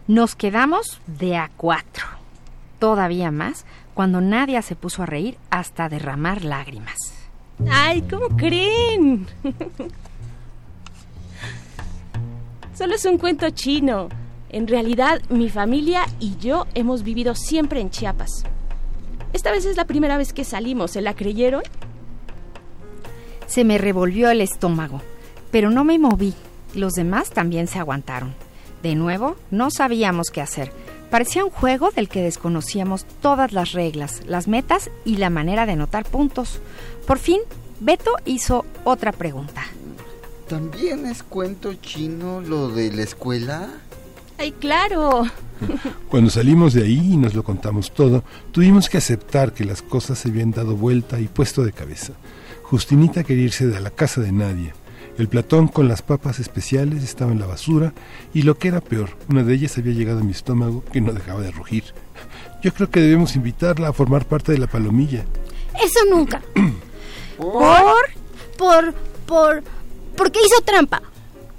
Nos 0.05 0.35
quedamos 0.35 0.99
de 1.07 1.37
a 1.37 1.49
cuatro. 1.55 2.05
Todavía 2.77 3.31
más 3.31 3.65
cuando 3.93 4.19
Nadia 4.19 4.61
se 4.61 4.75
puso 4.75 5.03
a 5.03 5.05
reír 5.05 5.37
hasta 5.49 5.87
derramar 5.87 6.43
lágrimas. 6.43 6.97
¡Ay, 7.69 8.01
¿cómo 8.01 8.35
creen? 8.35 9.27
Solo 12.81 12.95
es 12.95 13.05
un 13.05 13.19
cuento 13.19 13.47
chino. 13.51 14.09
En 14.49 14.67
realidad, 14.67 15.21
mi 15.29 15.49
familia 15.49 16.01
y 16.19 16.35
yo 16.37 16.65
hemos 16.73 17.03
vivido 17.03 17.35
siempre 17.35 17.79
en 17.79 17.91
Chiapas. 17.91 18.43
Esta 19.33 19.51
vez 19.51 19.65
es 19.65 19.77
la 19.77 19.85
primera 19.85 20.17
vez 20.17 20.33
que 20.33 20.43
salimos, 20.43 20.89
¿se 20.89 21.01
la 21.01 21.13
creyeron? 21.13 21.61
Se 23.45 23.65
me 23.65 23.77
revolvió 23.77 24.31
el 24.31 24.41
estómago, 24.41 24.99
pero 25.51 25.69
no 25.69 25.83
me 25.83 25.99
moví. 25.99 26.33
Los 26.73 26.93
demás 26.93 27.29
también 27.29 27.67
se 27.67 27.77
aguantaron. 27.77 28.33
De 28.81 28.95
nuevo, 28.95 29.35
no 29.51 29.69
sabíamos 29.69 30.31
qué 30.31 30.41
hacer. 30.41 30.71
Parecía 31.11 31.45
un 31.45 31.51
juego 31.51 31.91
del 31.91 32.09
que 32.09 32.23
desconocíamos 32.23 33.05
todas 33.21 33.51
las 33.51 33.73
reglas, 33.73 34.23
las 34.25 34.47
metas 34.47 34.89
y 35.05 35.17
la 35.17 35.29
manera 35.29 35.67
de 35.67 35.73
anotar 35.73 36.03
puntos. 36.05 36.59
Por 37.05 37.19
fin, 37.19 37.41
Beto 37.79 38.15
hizo 38.25 38.65
otra 38.85 39.11
pregunta. 39.11 39.61
¿También 40.51 41.05
es 41.05 41.23
cuento 41.23 41.75
chino 41.75 42.41
lo 42.41 42.67
de 42.67 42.91
la 42.91 43.03
escuela? 43.03 43.69
¡Ay, 44.37 44.51
claro! 44.51 45.23
Cuando 46.09 46.29
salimos 46.29 46.73
de 46.73 46.83
ahí 46.83 47.13
y 47.13 47.15
nos 47.15 47.35
lo 47.35 47.41
contamos 47.41 47.93
todo, 47.93 48.25
tuvimos 48.51 48.89
que 48.89 48.97
aceptar 48.97 49.53
que 49.53 49.63
las 49.63 49.81
cosas 49.81 50.19
se 50.19 50.27
habían 50.27 50.51
dado 50.51 50.75
vuelta 50.75 51.21
y 51.21 51.29
puesto 51.29 51.63
de 51.63 51.71
cabeza. 51.71 52.11
Justinita 52.63 53.23
quería 53.23 53.45
irse 53.45 53.65
de 53.65 53.79
la 53.79 53.91
casa 53.91 54.19
de 54.19 54.33
nadie. 54.33 54.73
El 55.17 55.29
platón 55.29 55.69
con 55.69 55.87
las 55.87 56.01
papas 56.01 56.39
especiales 56.39 57.01
estaba 57.01 57.31
en 57.31 57.39
la 57.39 57.47
basura 57.47 57.93
y 58.33 58.41
lo 58.41 58.57
que 58.57 58.67
era 58.67 58.81
peor, 58.81 59.11
una 59.29 59.45
de 59.45 59.53
ellas 59.53 59.77
había 59.77 59.93
llegado 59.93 60.19
a 60.19 60.23
mi 60.25 60.31
estómago 60.31 60.83
que 60.91 60.99
no 60.99 61.13
dejaba 61.13 61.39
de 61.39 61.51
rugir. 61.51 61.85
Yo 62.61 62.73
creo 62.73 62.89
que 62.89 62.99
debemos 62.99 63.37
invitarla 63.37 63.87
a 63.87 63.93
formar 63.93 64.25
parte 64.25 64.51
de 64.51 64.57
la 64.57 64.67
palomilla. 64.67 65.23
Eso 65.81 65.99
nunca. 66.09 66.41
¿Por? 67.37 67.95
Por, 68.57 68.93
por, 69.25 69.63
porque 70.15 70.39
hizo 70.39 70.61
trampa. 70.61 71.01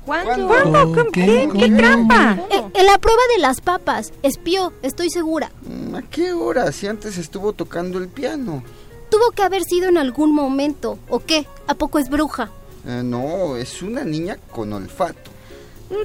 ¿Cuándo? 0.05 0.49
¿Cuándo? 0.49 1.07
¿Qué, 1.13 1.49
¿Qué 1.57 1.71
trampa? 1.71 2.39
En, 2.51 2.71
en 2.75 2.87
la 2.87 2.99
prueba 2.99 3.23
de 3.37 3.43
las 3.43 3.61
papas. 3.61 4.13
Espió, 4.23 4.73
estoy 4.83 5.11
segura. 5.11 5.53
Mm, 5.63 5.95
¿A 5.95 6.03
qué 6.03 6.33
hora? 6.33 6.73
Si 6.73 6.87
antes 6.87 7.19
estuvo 7.19 7.53
tocando 7.53 7.99
el 7.99 8.09
piano. 8.09 8.65
Tuvo 9.11 9.31
que 9.31 9.43
haber 9.43 9.63
sido 9.63 9.89
en 9.89 9.99
algún 9.99 10.35
momento. 10.35 10.99
¿O 11.09 11.21
qué? 11.21 11.47
¿A 11.69 11.75
poco 11.75 11.99
es 11.99 12.09
bruja? 12.09 12.51
Eh, 12.87 13.03
no, 13.05 13.57
es 13.57 13.83
una 13.83 14.05
niña 14.05 14.39
con 14.51 14.73
olfato. 14.73 15.31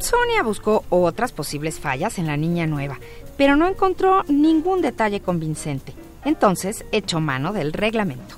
Sonia 0.01 0.43
buscó 0.43 0.83
otras 0.89 1.31
posibles 1.31 1.79
fallas 1.79 2.19
en 2.19 2.27
la 2.27 2.37
niña 2.37 2.67
nueva, 2.67 2.99
pero 3.37 3.55
no 3.55 3.67
encontró 3.67 4.23
ningún 4.27 4.81
detalle 4.81 5.21
convincente. 5.21 5.93
Entonces 6.25 6.83
echó 6.91 7.19
mano 7.19 7.53
del 7.53 7.73
reglamento. 7.73 8.35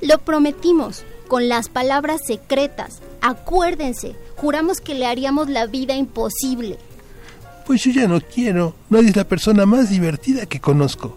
Lo 0.00 0.18
prometimos, 0.18 1.04
con 1.30 1.48
las 1.48 1.68
palabras 1.68 2.22
secretas. 2.26 3.00
Acuérdense, 3.22 4.16
juramos 4.34 4.80
que 4.80 4.94
le 4.94 5.06
haríamos 5.06 5.48
la 5.48 5.66
vida 5.66 5.94
imposible. 5.94 6.76
Pues 7.64 7.84
yo 7.84 7.92
ya 7.92 8.08
no 8.08 8.20
quiero. 8.20 8.74
Nadie 8.88 9.10
es 9.10 9.16
la 9.16 9.22
persona 9.22 9.64
más 9.64 9.90
divertida 9.90 10.46
que 10.46 10.58
conozco. 10.58 11.16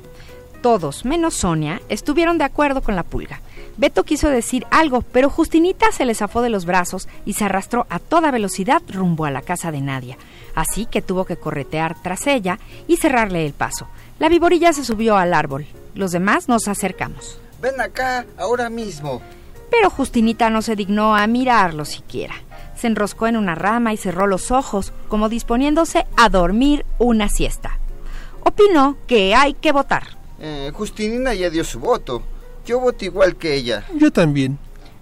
Todos, 0.61 1.03
menos 1.03 1.34
Sonia, 1.34 1.82
estuvieron 1.89 2.38
de 2.38 2.43
acuerdo 2.43 2.84
con 2.84 2.95
la 2.95 3.01
pulga. 3.01 3.41
Beto 3.78 4.03
quiso 4.03 4.30
decir 4.30 4.68
algo, 4.70 5.01
pero 5.01 5.32
Justinita 5.32 5.91
se 5.91 6.05
le 6.05 6.14
zafó 6.14 6.43
de 6.43 6.51
los 6.51 6.66
brazos 6.66 7.07
y 7.26 7.34
se 7.34 7.45
arrastró 7.45 7.88
a 7.89 7.97
toda 7.97 8.30
velocidad 8.30 8.84
rumbo 8.88 9.26
a 9.26 9.32
la 9.32 9.41
casa 9.41 9.72
de 9.72 9.82
Nadia. 9.82 10.20
Así 10.53 10.86
que 10.86 11.01
tuvo 11.01 11.26
que 11.26 11.38
corretear 11.38 11.99
tras 12.03 12.28
ella 12.28 12.59
y 12.88 12.97
cerrarle 12.97 13.47
el 13.47 13.53
paso. 13.53 13.88
La 14.20 14.30
viborilla 14.30 14.74
se 14.74 14.86
subió 14.86 15.18
al 15.18 15.34
árbol. 15.34 15.66
Los 15.95 16.11
demás 16.11 16.47
nos 16.47 16.68
acercamos. 16.68 17.39
Ven 17.59 17.82
acá, 17.82 18.28
ahora 18.38 18.70
mismo. 18.70 19.24
Pero 19.74 19.89
Justinita 19.89 20.51
no 20.51 20.61
se 20.61 20.76
dignó 20.76 21.15
a 21.15 21.26
mirarlo 21.26 21.84
siquiera. 21.84 22.36
Se 22.76 22.86
enroscó 22.86 23.26
en 23.26 23.36
una 23.36 23.55
rama 23.55 23.91
y 23.91 23.97
cerró 23.97 24.28
los 24.28 24.51
ojos, 24.51 24.93
como 25.07 25.30
disponiéndose 25.30 26.05
a 26.15 26.30
dormir 26.30 26.86
una 26.99 27.28
siesta. 27.28 27.80
Opinó 28.41 28.97
que 29.07 29.34
hay 29.34 29.55
que 29.55 29.71
votar. 29.71 30.03
Eh, 30.39 30.71
Justinina 30.76 31.34
ya 31.34 31.49
dio 31.49 31.63
su 31.63 31.80
voto. 31.80 32.21
Yo 32.67 32.80
voto 32.80 33.03
igual 33.03 33.36
que 33.36 33.55
ella. 33.55 33.84
Yo 33.95 34.11
también. 34.11 34.59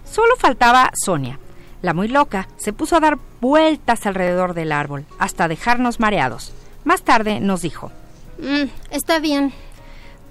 Solo 0.09 0.37
faltaba 0.37 0.89
Sonia. 0.93 1.37
La 1.81 1.93
muy 1.93 2.07
loca 2.07 2.47
se 2.55 2.71
puso 2.71 2.95
a 2.95 3.01
dar 3.01 3.17
vueltas 3.41 4.05
alrededor 4.05 4.53
del 4.53 4.71
árbol, 4.71 5.05
hasta 5.19 5.49
dejarnos 5.49 5.99
mareados. 5.99 6.53
Más 6.85 7.01
tarde 7.01 7.41
nos 7.41 7.61
dijo. 7.61 7.91
Mm, 8.39 8.69
está 8.89 9.19
bien. 9.19 9.51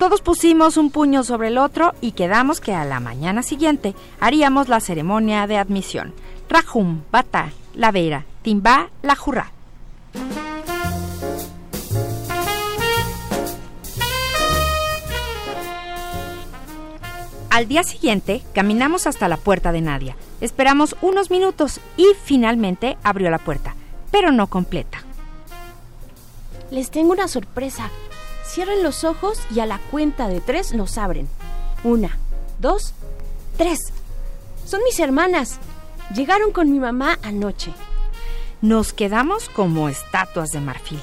Todos 0.01 0.23
pusimos 0.23 0.79
un 0.79 0.91
puño 0.91 1.23
sobre 1.25 1.49
el 1.49 1.59
otro 1.59 1.93
y 2.01 2.13
quedamos 2.13 2.63
que 2.63 2.73
a 2.73 2.87
la 2.87 3.01
mañana 3.01 3.43
siguiente 3.43 3.95
haríamos 4.19 4.71
la 4.71 4.81
ceremonia 4.81 5.47
de 5.47 5.59
admisión. 5.59 6.15
Rajum, 6.49 7.03
Bata, 7.13 7.53
La 7.75 7.91
Vera, 7.91 8.25
Timba, 8.41 8.89
La 9.03 9.15
Jurra. 9.15 9.53
Al 17.51 17.69
día 17.69 17.83
siguiente 17.83 18.41
caminamos 18.55 19.07
hasta 19.07 19.29
la 19.29 19.37
puerta 19.37 19.71
de 19.71 19.83
Nadia. 19.83 20.17
Esperamos 20.41 20.97
unos 21.03 21.31
minutos 21.31 21.79
y 21.99 22.07
finalmente 22.25 22.97
abrió 23.03 23.29
la 23.29 23.39
puerta, 23.39 23.75
pero 24.11 24.33
no 24.33 24.47
completa. 24.47 25.03
Les 26.71 26.91
tengo 26.91 27.13
una 27.13 27.29
sorpresa. 27.29 27.91
Cierren 28.53 28.83
los 28.83 29.05
ojos 29.05 29.39
y 29.55 29.61
a 29.61 29.67
la 29.67 29.79
cuenta 29.79 30.27
de 30.27 30.41
tres 30.41 30.75
los 30.75 30.99
abren. 30.99 31.29
Una, 31.85 32.19
dos, 32.59 32.95
tres. 33.57 33.93
Son 34.67 34.83
mis 34.83 34.99
hermanas. 34.99 35.61
Llegaron 36.17 36.51
con 36.51 36.73
mi 36.73 36.81
mamá 36.81 37.17
anoche. 37.23 37.73
Nos 38.61 38.93
quedamos 38.93 39.49
como 39.51 39.89
estatuas 39.89 40.51
de 40.51 40.61
marfil. 40.61 41.01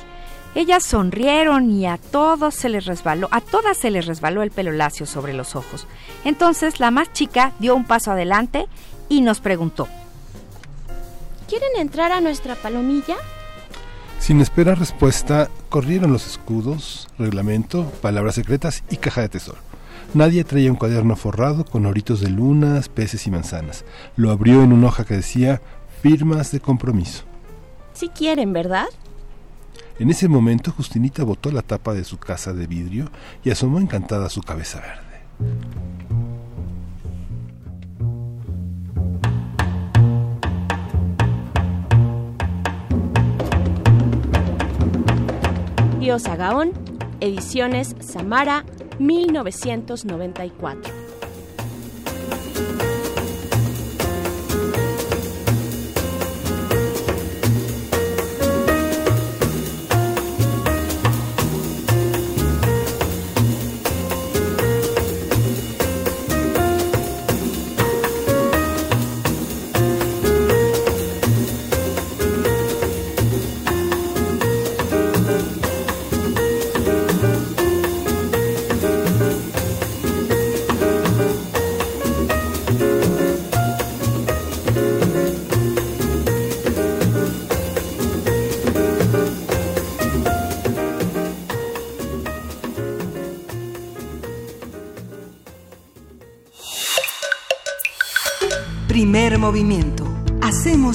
Ellas 0.55 0.85
sonrieron 0.85 1.71
y 1.71 1.87
a 1.87 1.97
todos 1.97 2.53
se 2.53 2.67
les 2.67 2.85
resbaló, 2.85 3.29
a 3.31 3.39
todas 3.39 3.77
se 3.77 3.91
les 3.91 4.07
resbaló 4.07 4.43
el 4.43 4.51
pelo 4.51 4.73
lacio 4.73 5.05
sobre 5.05 5.33
los 5.33 5.55
ojos. 5.55 5.87
Entonces 6.25 6.81
la 6.81 6.91
más 6.91 7.13
chica 7.13 7.53
dio 7.59 7.75
un 7.75 7.85
paso 7.85 8.11
adelante 8.11 8.67
y 9.07 9.21
nos 9.21 9.39
preguntó: 9.39 9.87
¿Quieren 11.47 11.77
entrar 11.77 12.11
a 12.11 12.19
nuestra 12.19 12.55
palomilla? 12.55 13.15
Sin 14.19 14.41
esperar 14.41 14.79
respuesta, 14.79 15.49
corrieron 15.69 16.11
los 16.11 16.27
escudos, 16.27 17.07
reglamento, 17.17 17.85
palabras 18.01 18.35
secretas 18.35 18.83
y 18.89 18.97
caja 18.97 19.21
de 19.21 19.29
tesoro. 19.29 19.59
Nadie 20.13 20.43
traía 20.43 20.71
un 20.71 20.77
cuaderno 20.77 21.15
forrado 21.15 21.65
con 21.65 21.85
oritos 21.85 22.21
de 22.21 22.29
lunas, 22.29 22.89
peces 22.89 23.27
y 23.27 23.31
manzanas. 23.31 23.85
Lo 24.15 24.31
abrió 24.31 24.63
en 24.63 24.73
una 24.73 24.87
hoja 24.87 25.05
que 25.05 25.15
decía 25.15 25.61
firmas 26.01 26.51
de 26.51 26.59
compromiso. 26.59 27.23
Si 27.93 28.09
quieren, 28.09 28.53
¿verdad? 28.53 28.87
En 29.99 30.09
ese 30.09 30.27
momento 30.27 30.71
Justinita 30.71 31.23
botó 31.23 31.51
la 31.51 31.61
tapa 31.61 31.93
de 31.93 32.03
su 32.03 32.17
casa 32.17 32.53
de 32.53 32.67
vidrio 32.67 33.09
y 33.43 33.49
asomó 33.49 33.79
encantada 33.79 34.29
su 34.29 34.41
cabeza 34.41 34.79
verde. 34.79 35.96
Agaón, 46.09 46.71
Ediciones 47.19 47.93
Samara, 47.99 48.63
1994. 48.97 50.79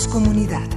Comunidad. 0.09 0.69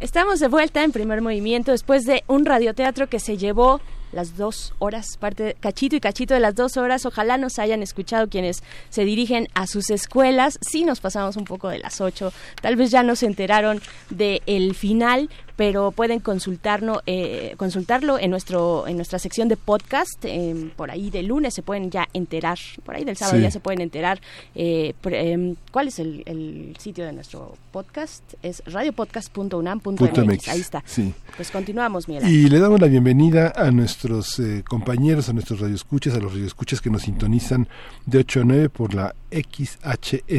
Estamos 0.00 0.38
de 0.40 0.48
vuelta 0.48 0.84
en 0.84 0.92
primer 0.92 1.22
movimiento 1.22 1.72
después 1.72 2.04
de 2.04 2.24
un 2.26 2.44
radioteatro 2.44 3.08
que 3.08 3.18
se 3.18 3.36
llevó 3.36 3.80
las 4.12 4.36
dos 4.36 4.74
horas, 4.78 5.16
parte 5.18 5.56
cachito 5.60 5.96
y 5.96 6.00
cachito 6.00 6.34
de 6.34 6.40
las 6.40 6.54
dos 6.54 6.76
horas. 6.76 7.06
Ojalá 7.06 7.38
nos 7.38 7.58
hayan 7.58 7.82
escuchado 7.82 8.28
quienes 8.28 8.62
se 8.88 9.04
dirigen 9.04 9.48
a 9.54 9.66
sus 9.66 9.90
escuelas. 9.90 10.58
Sí 10.62 10.84
nos 10.84 11.00
pasamos 11.00 11.36
un 11.36 11.44
poco 11.44 11.68
de 11.68 11.78
las 11.78 12.00
ocho. 12.00 12.32
Tal 12.60 12.76
vez 12.76 12.90
ya 12.90 13.02
nos 13.02 13.22
enteraron 13.22 13.80
del 14.10 14.42
el 14.46 14.74
final, 14.74 15.30
pero 15.60 15.90
pueden 15.90 16.20
consultarlo, 16.20 17.02
eh, 17.04 17.52
consultarlo 17.58 18.18
en 18.18 18.30
nuestro 18.30 18.88
en 18.88 18.96
nuestra 18.96 19.18
sección 19.18 19.46
de 19.46 19.58
podcast. 19.58 20.24
Em, 20.24 20.70
por 20.70 20.90
ahí 20.90 21.10
de 21.10 21.22
lunes 21.22 21.52
se 21.52 21.60
pueden 21.60 21.90
ya 21.90 22.08
enterar, 22.14 22.58
por 22.82 22.94
ahí 22.94 23.04
del 23.04 23.18
sábado 23.18 23.40
ya 23.40 23.50
se 23.50 23.60
pueden 23.60 23.82
enterar. 23.82 24.22
Eh, 24.54 24.94
em, 25.02 25.56
¿Cuál 25.70 25.88
es 25.88 25.98
el, 25.98 26.74
sitio 26.78 27.04
de 27.04 27.12
nuestro 27.12 27.58
podcast? 27.72 28.24
Es 28.42 28.62
radiopodcast.unam.mx. 28.64 30.48
Ahí 30.48 30.60
está. 30.60 30.82
Pues 31.36 31.50
continuamos, 31.50 32.08
Miguel. 32.08 32.26
Y 32.26 32.48
le 32.48 32.58
damos 32.58 32.80
la 32.80 32.86
bienvenida 32.86 33.52
a 33.54 33.70
nuestros 33.70 34.38
eh, 34.38 34.64
compañeros, 34.66 35.28
a 35.28 35.34
nuestros 35.34 35.60
radioescuchas, 35.60 36.14
a 36.14 36.20
los 36.20 36.32
radioescuchas 36.32 36.80
que 36.80 36.88
nos 36.88 37.02
sintonizan 37.02 37.68
de 38.06 38.16
8 38.16 38.40
a 38.40 38.44
9 38.44 38.70
por 38.70 38.94
la 38.94 39.14
XHSB-FM 39.30 40.38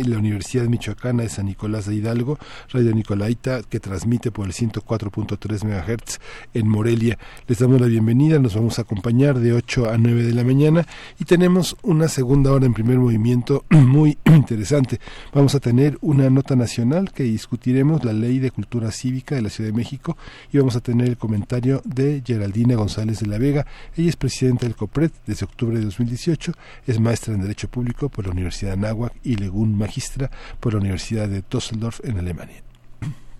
en 0.00 0.10
la 0.10 0.18
Universidad 0.18 0.64
Michoacana 0.64 1.22
de 1.22 1.28
San 1.28 1.46
Nicolás 1.46 1.86
de 1.86 1.94
Hidalgo, 1.94 2.40
Radio 2.70 2.92
Nicolaita, 2.94 3.62
que 3.62 3.78
transmite 3.92 4.30
por 4.30 4.46
el 4.46 4.54
104.3 4.54 5.64
MHz 5.64 6.18
en 6.54 6.66
Morelia. 6.66 7.18
Les 7.46 7.58
damos 7.58 7.78
la 7.78 7.88
bienvenida, 7.88 8.38
nos 8.38 8.54
vamos 8.54 8.78
a 8.78 8.82
acompañar 8.82 9.38
de 9.38 9.52
8 9.52 9.90
a 9.90 9.98
9 9.98 10.22
de 10.22 10.32
la 10.32 10.44
mañana 10.44 10.86
y 11.20 11.26
tenemos 11.26 11.76
una 11.82 12.08
segunda 12.08 12.52
hora 12.52 12.64
en 12.64 12.72
primer 12.72 12.98
movimiento 12.98 13.66
muy 13.68 14.16
interesante. 14.24 14.98
Vamos 15.34 15.54
a 15.54 15.60
tener 15.60 15.98
una 16.00 16.30
nota 16.30 16.56
nacional 16.56 17.12
que 17.12 17.24
discutiremos 17.24 18.02
la 18.02 18.14
ley 18.14 18.38
de 18.38 18.50
cultura 18.50 18.90
cívica 18.92 19.34
de 19.34 19.42
la 19.42 19.50
Ciudad 19.50 19.68
de 19.68 19.76
México 19.76 20.16
y 20.50 20.56
vamos 20.56 20.74
a 20.74 20.80
tener 20.80 21.08
el 21.08 21.18
comentario 21.18 21.82
de 21.84 22.22
Geraldina 22.24 22.76
González 22.76 23.20
de 23.20 23.26
la 23.26 23.36
Vega. 23.36 23.66
Ella 23.94 24.08
es 24.08 24.16
presidenta 24.16 24.64
del 24.64 24.74
COPRED 24.74 25.10
desde 25.26 25.44
octubre 25.44 25.78
de 25.78 25.84
2018, 25.84 26.54
es 26.86 26.98
maestra 26.98 27.34
en 27.34 27.42
Derecho 27.42 27.68
Público 27.68 28.08
por 28.08 28.24
la 28.24 28.32
Universidad 28.32 28.70
de 28.70 28.86
Anáhuac 28.86 29.12
y 29.22 29.36
Legún 29.36 29.76
Magistra 29.76 30.30
por 30.60 30.72
la 30.72 30.80
Universidad 30.80 31.28
de 31.28 31.44
Düsseldorf 31.50 32.00
en 32.04 32.16
Alemania. 32.16 32.71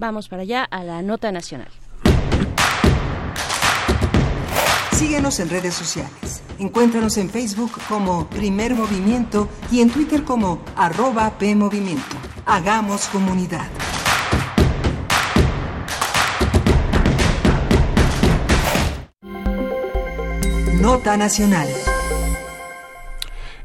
Vamos 0.02 0.26
para 0.28 0.42
allá 0.42 0.64
a 0.64 0.82
la 0.82 1.00
nota 1.00 1.30
nacional. 1.30 1.68
Síguenos 4.90 5.38
en 5.38 5.48
redes 5.48 5.74
sociales. 5.74 6.42
Encuéntranos 6.58 7.16
en 7.18 7.30
Facebook 7.30 7.70
como 7.88 8.26
Primer 8.28 8.74
Movimiento 8.74 9.48
y 9.70 9.80
en 9.80 9.90
Twitter 9.90 10.24
como 10.24 10.60
arroba 10.74 11.30
PMovimiento. 11.38 12.16
Hagamos 12.46 13.06
comunidad. 13.06 13.68
Nota 20.80 21.16
Nacional. 21.16 21.68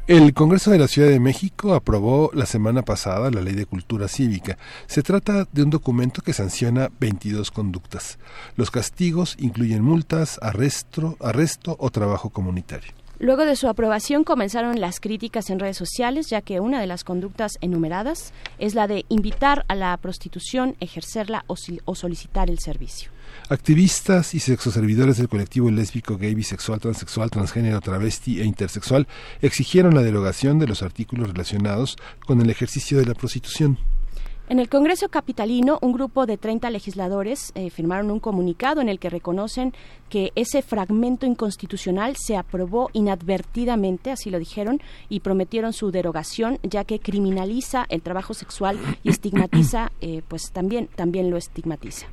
El 0.08 0.32
Congreso 0.32 0.70
de 0.70 0.78
la 0.78 0.88
Ciudad 0.88 1.10
de 1.10 1.20
México 1.20 1.74
aprobó 1.74 2.30
la 2.32 2.46
semana 2.46 2.80
pasada 2.80 3.30
la 3.30 3.42
Ley 3.42 3.52
de 3.52 3.66
Cultura 3.66 4.08
Cívica. 4.08 4.56
Se 4.86 5.02
trata 5.02 5.46
de 5.52 5.62
un 5.62 5.68
documento 5.68 6.22
que 6.22 6.32
sanciona 6.32 6.90
22 6.98 7.50
conductas. 7.50 8.18
Los 8.56 8.70
castigos 8.70 9.36
incluyen 9.38 9.82
multas, 9.82 10.38
arresto, 10.40 11.18
arresto 11.20 11.76
o 11.78 11.90
trabajo 11.90 12.30
comunitario. 12.30 12.90
Luego 13.18 13.44
de 13.44 13.54
su 13.54 13.68
aprobación 13.68 14.24
comenzaron 14.24 14.80
las 14.80 14.98
críticas 14.98 15.50
en 15.50 15.58
redes 15.58 15.76
sociales, 15.76 16.30
ya 16.30 16.40
que 16.40 16.58
una 16.60 16.80
de 16.80 16.86
las 16.86 17.04
conductas 17.04 17.58
enumeradas 17.60 18.32
es 18.58 18.74
la 18.74 18.86
de 18.86 19.04
invitar 19.10 19.66
a 19.68 19.74
la 19.74 19.94
prostitución, 19.98 20.74
ejercerla 20.80 21.44
o, 21.48 21.94
solicitar 21.94 22.48
el 22.48 22.60
servicio. 22.60 23.10
Activistas 23.50 24.34
y 24.34 24.40
sexoservidores 24.40 25.16
del 25.16 25.30
colectivo 25.30 25.70
lésbico, 25.70 26.18
gay, 26.18 26.34
bisexual, 26.34 26.80
transexual, 26.80 27.30
transgénero, 27.30 27.80
travesti 27.80 28.42
e 28.42 28.44
intersexual 28.44 29.08
exigieron 29.40 29.94
la 29.94 30.02
derogación 30.02 30.58
de 30.58 30.66
los 30.66 30.82
artículos 30.82 31.30
relacionados 31.30 31.96
con 32.26 32.42
el 32.42 32.50
ejercicio 32.50 32.98
de 32.98 33.06
la 33.06 33.14
prostitución. 33.14 33.78
En 34.50 34.58
el 34.58 34.68
Congreso 34.68 35.08
Capitalino, 35.08 35.78
un 35.80 35.92
grupo 35.92 36.26
de 36.26 36.36
30 36.36 36.68
legisladores 36.68 37.52
eh, 37.54 37.70
firmaron 37.70 38.10
un 38.10 38.20
comunicado 38.20 38.82
en 38.82 38.90
el 38.90 38.98
que 38.98 39.08
reconocen 39.08 39.72
que 40.10 40.30
ese 40.34 40.60
fragmento 40.60 41.24
inconstitucional 41.24 42.16
se 42.18 42.36
aprobó 42.36 42.90
inadvertidamente, 42.92 44.10
así 44.10 44.28
lo 44.28 44.38
dijeron, 44.38 44.82
y 45.08 45.20
prometieron 45.20 45.72
su 45.72 45.90
derogación, 45.90 46.58
ya 46.62 46.84
que 46.84 47.00
criminaliza 47.00 47.86
el 47.88 48.02
trabajo 48.02 48.34
sexual 48.34 48.78
y 49.02 49.08
estigmatiza, 49.08 49.90
eh, 50.02 50.20
pues 50.28 50.50
también, 50.52 50.88
también 50.94 51.30
lo 51.30 51.38
estigmatiza. 51.38 52.08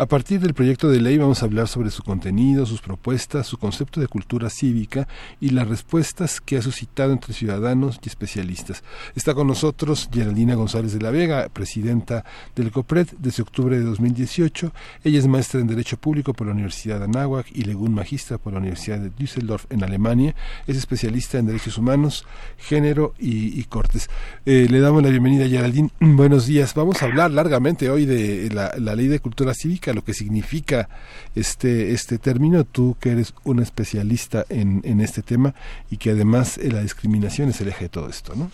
A 0.00 0.06
partir 0.06 0.38
del 0.38 0.54
proyecto 0.54 0.88
de 0.88 1.00
ley 1.00 1.18
vamos 1.18 1.42
a 1.42 1.46
hablar 1.46 1.66
sobre 1.66 1.90
su 1.90 2.04
contenido, 2.04 2.66
sus 2.66 2.80
propuestas, 2.80 3.48
su 3.48 3.58
concepto 3.58 4.00
de 4.00 4.06
cultura 4.06 4.48
cívica 4.48 5.08
y 5.40 5.50
las 5.50 5.66
respuestas 5.66 6.40
que 6.40 6.56
ha 6.56 6.62
suscitado 6.62 7.12
entre 7.12 7.34
ciudadanos 7.34 7.98
y 8.04 8.08
especialistas. 8.08 8.84
Está 9.16 9.34
con 9.34 9.48
nosotros 9.48 10.08
Geraldina 10.12 10.54
González 10.54 10.92
de 10.92 11.00
la 11.00 11.10
Vega, 11.10 11.48
presidenta 11.48 12.24
del 12.54 12.70
COPRED 12.70 13.08
desde 13.18 13.42
octubre 13.42 13.76
de 13.76 13.84
2018. 13.84 14.72
Ella 15.02 15.18
es 15.18 15.26
maestra 15.26 15.60
en 15.60 15.66
Derecho 15.66 15.96
Público 15.96 16.32
por 16.32 16.46
la 16.46 16.52
Universidad 16.52 17.00
de 17.00 17.06
Anáhuac 17.06 17.48
y 17.52 17.64
Legún 17.64 17.92
Magistra 17.92 18.38
por 18.38 18.52
la 18.52 18.60
Universidad 18.60 19.00
de 19.00 19.10
Düsseldorf 19.10 19.64
en 19.68 19.82
Alemania. 19.82 20.32
Es 20.68 20.76
especialista 20.76 21.38
en 21.38 21.46
Derechos 21.46 21.76
Humanos, 21.76 22.24
Género 22.56 23.14
y, 23.18 23.64
Cortes. 23.64 24.08
Eh, 24.46 24.68
le 24.70 24.78
damos 24.78 25.02
la 25.02 25.08
bienvenida 25.08 25.46
a 25.46 25.48
Geraldine. 25.48 25.90
Buenos 25.98 26.46
días. 26.46 26.72
Vamos 26.74 27.02
a 27.02 27.06
hablar 27.06 27.32
largamente 27.32 27.90
hoy 27.90 28.06
de 28.06 28.48
la 28.52 28.94
Ley 28.94 29.08
de 29.08 29.18
Cultura 29.18 29.54
Cívica 29.54 29.87
lo 29.92 30.02
que 30.02 30.14
significa 30.14 30.88
este, 31.34 31.92
este 31.92 32.18
término, 32.18 32.64
tú 32.64 32.96
que 33.00 33.12
eres 33.12 33.34
un 33.44 33.60
especialista 33.60 34.44
en, 34.48 34.80
en 34.84 35.00
este 35.00 35.22
tema 35.22 35.54
y 35.90 35.96
que 35.96 36.10
además 36.10 36.58
eh, 36.58 36.70
la 36.70 36.80
discriminación 36.80 37.48
es 37.48 37.60
el 37.60 37.68
eje 37.68 37.84
de 37.84 37.88
todo 37.88 38.08
esto, 38.08 38.34
¿no? 38.34 38.50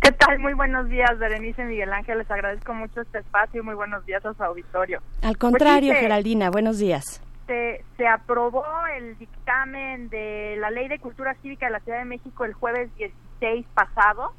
¿Qué 0.00 0.12
tal? 0.12 0.38
Muy 0.38 0.54
buenos 0.54 0.88
días, 0.88 1.18
Berenice 1.18 1.62
Miguel 1.64 1.92
Ángel. 1.92 2.18
Les 2.18 2.30
agradezco 2.30 2.72
mucho 2.72 3.02
este 3.02 3.18
espacio 3.18 3.60
y 3.60 3.64
muy 3.64 3.74
buenos 3.74 4.04
días 4.06 4.24
a 4.24 4.32
su 4.32 4.42
auditorio. 4.42 5.02
Al 5.22 5.36
contrario, 5.36 5.92
pues 5.92 6.00
Geraldina, 6.00 6.50
buenos 6.50 6.78
días. 6.78 7.22
Se, 7.46 7.84
se, 7.96 8.06
aprobó 8.06 8.64
el 8.96 9.18
dictamen 9.18 10.08
de 10.08 10.56
la 10.58 10.70
Ley 10.70 10.88
de 10.88 10.98
Cultura 11.00 11.34
Cívica 11.42 11.66
de 11.66 11.72
la 11.72 11.80
Ciudad 11.80 11.98
de 11.98 12.04
México 12.06 12.44
el 12.44 12.54
jueves 12.54 12.88
16 12.96 13.66
pasado. 13.74 14.32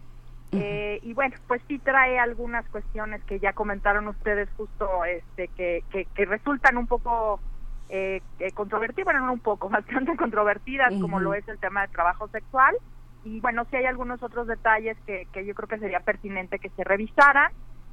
Eh, 0.53 0.99
y 1.03 1.13
bueno, 1.13 1.35
pues 1.47 1.61
sí 1.67 1.79
trae 1.79 2.19
algunas 2.19 2.67
cuestiones 2.69 3.23
que 3.23 3.39
ya 3.39 3.53
comentaron 3.53 4.07
ustedes 4.07 4.49
justo, 4.57 5.05
este, 5.05 5.47
que, 5.49 5.83
que, 5.89 6.25
resultan 6.25 6.77
un 6.77 6.87
poco 6.87 7.39
eh, 7.89 8.21
controvertidas, 8.53 9.05
bueno, 9.05 9.25
no 9.25 9.33
un 9.33 9.39
poco, 9.39 9.69
bastante 9.69 10.15
controvertidas, 10.17 10.93
como 10.99 11.19
lo 11.19 11.33
es 11.33 11.47
el 11.47 11.57
tema 11.59 11.81
del 11.81 11.91
trabajo 11.91 12.27
sexual. 12.29 12.75
Y 13.23 13.39
bueno, 13.39 13.65
sí 13.69 13.77
hay 13.77 13.85
algunos 13.85 14.21
otros 14.23 14.47
detalles 14.47 14.97
que, 15.05 15.27
que 15.31 15.45
yo 15.45 15.53
creo 15.53 15.69
que 15.69 15.77
sería 15.79 15.99
pertinente 15.99 16.59
que 16.59 16.69
se 16.69 16.83
revisaran 16.83 17.51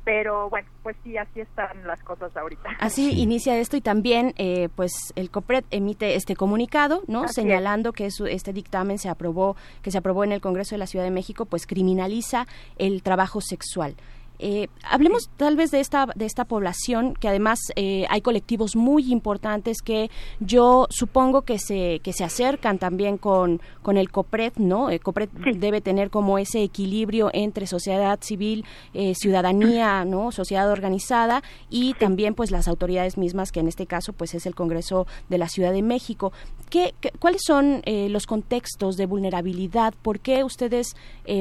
pero 0.08 0.48
bueno, 0.48 0.66
pues 0.82 0.96
sí, 1.04 1.18
así 1.18 1.40
están 1.40 1.86
las 1.86 2.02
cosas 2.02 2.34
ahorita. 2.34 2.70
Así 2.80 3.20
inicia 3.20 3.58
esto 3.58 3.76
y 3.76 3.82
también, 3.82 4.32
eh, 4.38 4.70
pues 4.74 5.12
el 5.16 5.30
COPRED 5.30 5.64
emite 5.70 6.14
este 6.14 6.34
comunicado, 6.34 7.02
¿no? 7.08 7.28
Señalando 7.28 7.92
que 7.92 8.06
este 8.06 8.54
dictamen 8.54 8.96
se 8.96 9.10
aprobó, 9.10 9.54
que 9.82 9.90
se 9.90 9.98
aprobó 9.98 10.24
en 10.24 10.32
el 10.32 10.40
Congreso 10.40 10.74
de 10.74 10.78
la 10.78 10.86
Ciudad 10.86 11.04
de 11.04 11.10
México, 11.10 11.44
pues 11.44 11.66
criminaliza 11.66 12.46
el 12.78 13.02
trabajo 13.02 13.42
sexual. 13.42 13.96
Eh, 14.40 14.68
hablemos 14.84 15.30
tal 15.36 15.56
vez 15.56 15.72
de 15.72 15.80
esta 15.80 16.06
de 16.14 16.24
esta 16.24 16.44
población 16.44 17.14
que 17.14 17.26
además 17.26 17.58
eh, 17.74 18.06
hay 18.08 18.20
colectivos 18.20 18.76
muy 18.76 19.10
importantes 19.10 19.82
que 19.82 20.10
yo 20.38 20.86
supongo 20.90 21.42
que 21.42 21.58
se 21.58 21.98
que 22.04 22.12
se 22.12 22.22
acercan 22.22 22.78
también 22.78 23.18
con 23.18 23.60
con 23.82 23.96
el 23.96 24.10
COPRED, 24.10 24.52
¿no? 24.58 24.90
El 24.90 25.00
COPRED 25.00 25.30
debe 25.56 25.80
tener 25.80 26.10
como 26.10 26.38
ese 26.38 26.62
equilibrio 26.62 27.30
entre 27.32 27.66
sociedad 27.66 28.20
civil, 28.22 28.64
eh, 28.94 29.14
ciudadanía, 29.16 30.04
¿no? 30.06 30.30
Sociedad 30.30 30.70
organizada 30.70 31.42
y 31.68 31.94
también 31.94 32.34
pues 32.34 32.52
las 32.52 32.68
autoridades 32.68 33.18
mismas 33.18 33.50
que 33.50 33.58
en 33.58 33.66
este 33.66 33.86
caso 33.86 34.12
pues 34.12 34.34
es 34.34 34.46
el 34.46 34.54
Congreso 34.54 35.08
de 35.28 35.38
la 35.38 35.48
Ciudad 35.48 35.72
de 35.72 35.82
México. 35.82 36.32
¿Qué, 36.70 36.94
cuáles 37.18 37.42
son 37.44 37.82
los 37.86 38.26
contextos 38.26 38.96
de 38.96 39.06
vulnerabilidad? 39.06 39.94
¿Por 40.02 40.20
qué 40.20 40.44
ustedes 40.44 40.94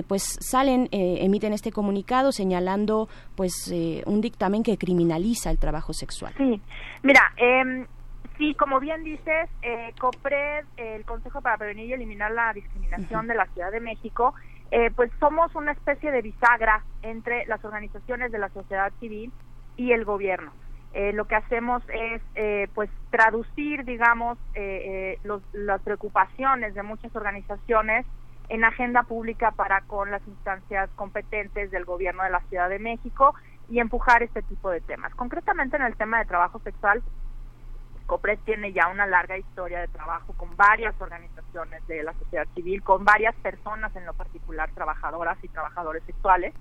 pues 0.08 0.38
salen 0.40 0.88
emiten 0.92 1.52
este 1.52 1.72
comunicado 1.72 2.32
señalando 2.32 2.87
pues 3.36 3.72
eh, 3.72 4.04
un 4.06 4.22
dictamen 4.22 4.64
que 4.64 4.78
criminaliza 4.78 5.52
el 5.52 5.60
trabajo 5.60 5.94
sexual. 5.94 6.34
Sí, 6.38 6.62
mira, 7.04 7.34
eh, 7.38 7.86
sí, 8.38 8.56
como 8.56 8.80
bien 8.80 9.04
dices, 9.04 9.50
eh, 9.62 9.94
COPRED, 10.00 10.66
el 10.78 11.06
Consejo 11.06 11.42
para 11.42 11.58
Prevenir 11.58 11.90
y 11.90 11.94
Eliminar 11.94 12.32
la 12.32 12.54
Discriminación 12.54 13.28
de 13.28 13.36
la 13.36 13.46
Ciudad 13.48 13.72
de 13.72 13.80
México, 13.80 14.34
eh, 14.72 14.92
pues 14.96 15.12
somos 15.20 15.54
una 15.56 15.72
especie 15.72 16.12
de 16.12 16.22
bisagra 16.22 16.84
entre 17.02 17.46
las 17.46 17.64
organizaciones 17.64 18.32
de 18.32 18.40
la 18.40 18.50
sociedad 18.50 18.92
civil 19.00 19.32
y 19.78 19.92
el 19.92 20.04
gobierno. 20.04 20.52
lo 21.14 21.26
que 21.26 21.36
hacemos 21.36 21.84
es 21.90 22.22
pues 22.74 22.90
traducir 23.12 23.86
digamos 23.86 24.40
los, 25.24 25.44
las 25.54 25.80
preocupaciones 25.84 26.74
de 26.74 26.82
muchas 26.82 27.16
organizaciones 27.16 28.06
en 28.50 28.64
agenda 28.64 29.04
pública 29.04 29.52
para 29.52 29.82
con 29.82 30.12
las 30.12 30.26
instancias 30.28 30.90
competentes 30.96 31.72
del 31.72 31.86
gobierno 31.86 32.24
de 32.24 32.30
la 32.30 32.42
Ciudad 32.50 32.70
de 32.70 32.80
México 32.80 33.36
y 33.70 33.80
empujar 33.80 34.24
este 34.24 34.42
tipo 34.44 34.70
de 34.70 34.82
temas. 34.82 35.14
Concretamente 35.16 35.76
en 35.76 35.84
el 35.84 35.96
tema 35.98 36.20
de 36.20 36.26
trabajo 36.26 36.60
sexual, 36.60 37.04
COPRED 38.08 38.40
tiene 38.46 38.72
ya 38.72 38.88
una 38.88 39.06
larga 39.06 39.38
historia 39.38 39.82
de 39.82 39.90
trabajo 39.90 40.34
con 40.34 40.56
varias 40.56 40.96
organizaciones 41.00 41.86
de 41.88 42.04
la 42.04 42.14
sociedad 42.14 42.48
civil, 42.56 42.82
con 42.82 43.04
varias 43.04 43.36
personas 43.36 43.94
en 43.96 44.06
lo 44.06 44.14
particular, 44.14 44.72
trabajadoras 44.74 45.38
y 45.44 45.50
trabajadores 45.50 46.04
sexuales. 46.06 46.54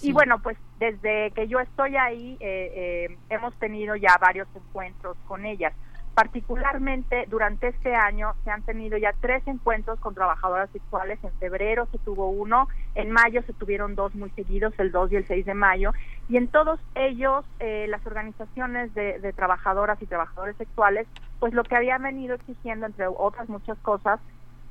Y 0.00 0.12
bueno, 0.12 0.40
pues 0.40 0.56
desde 0.78 1.32
que 1.32 1.48
yo 1.48 1.60
estoy 1.60 1.96
ahí 1.96 2.36
eh, 2.40 3.08
eh, 3.10 3.18
hemos 3.28 3.54
tenido 3.58 3.96
ya 3.96 4.16
varios 4.20 4.48
encuentros 4.54 5.16
con 5.26 5.44
ellas. 5.44 5.72
Particularmente 6.14 7.26
durante 7.28 7.66
este 7.66 7.96
año 7.96 8.34
se 8.44 8.50
han 8.52 8.62
tenido 8.62 8.96
ya 8.96 9.12
tres 9.20 9.42
encuentros 9.46 9.98
con 9.98 10.14
trabajadoras 10.14 10.70
sexuales. 10.70 11.18
En 11.24 11.32
febrero 11.40 11.88
se 11.90 11.98
tuvo 11.98 12.28
uno, 12.28 12.68
en 12.94 13.10
mayo 13.10 13.42
se 13.42 13.52
tuvieron 13.52 13.96
dos 13.96 14.14
muy 14.14 14.30
seguidos, 14.30 14.72
el 14.78 14.92
2 14.92 15.10
y 15.10 15.16
el 15.16 15.26
6 15.26 15.44
de 15.44 15.54
mayo. 15.54 15.92
Y 16.28 16.36
en 16.36 16.46
todos 16.46 16.78
ellos 16.94 17.44
eh, 17.58 17.86
las 17.88 18.06
organizaciones 18.06 18.94
de, 18.94 19.32
trabajadoras 19.34 20.00
y 20.00 20.06
trabajadores 20.06 20.56
sexuales, 20.56 21.08
pues 21.40 21.52
lo 21.52 21.64
que 21.64 21.74
habían 21.74 22.04
venido 22.04 22.36
exigiendo, 22.36 22.86
entre 22.86 23.08
otras 23.08 23.48
muchas 23.48 23.76
cosas, 23.78 24.20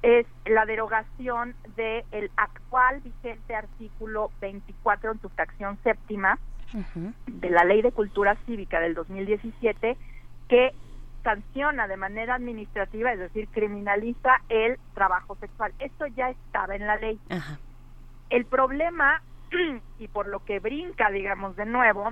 es 0.01 0.25
la 0.45 0.65
derogación 0.65 1.55
del 1.75 2.05
el 2.11 2.31
actual 2.37 3.01
vigente 3.01 3.53
artículo 3.53 4.31
24 4.39 5.11
en 5.11 5.21
su 5.21 5.27
fracción 5.29 5.77
séptima 5.83 6.39
de 7.27 7.49
la 7.49 7.65
Ley 7.65 7.81
de 7.81 7.91
Cultura 7.91 8.35
Cívica 8.45 8.79
del 8.79 8.95
2017 8.95 9.97
que 10.47 10.73
sanciona 11.23 11.87
de 11.87 11.97
manera 11.97 12.35
administrativa, 12.35 13.13
es 13.13 13.19
decir, 13.19 13.47
criminaliza 13.49 14.41
el 14.49 14.77
trabajo 14.93 15.35
sexual. 15.39 15.73
Esto 15.79 16.07
ya 16.07 16.29
estaba 16.29 16.75
en 16.75 16.85
la 16.85 16.97
ley. 16.97 17.19
El 18.29 18.45
problema, 18.45 19.21
y 19.99 20.07
por 20.07 20.27
lo 20.27 20.43
que 20.43 20.59
brinca, 20.59 21.09
digamos, 21.09 21.55
de 21.55 21.65
nuevo, 21.65 22.11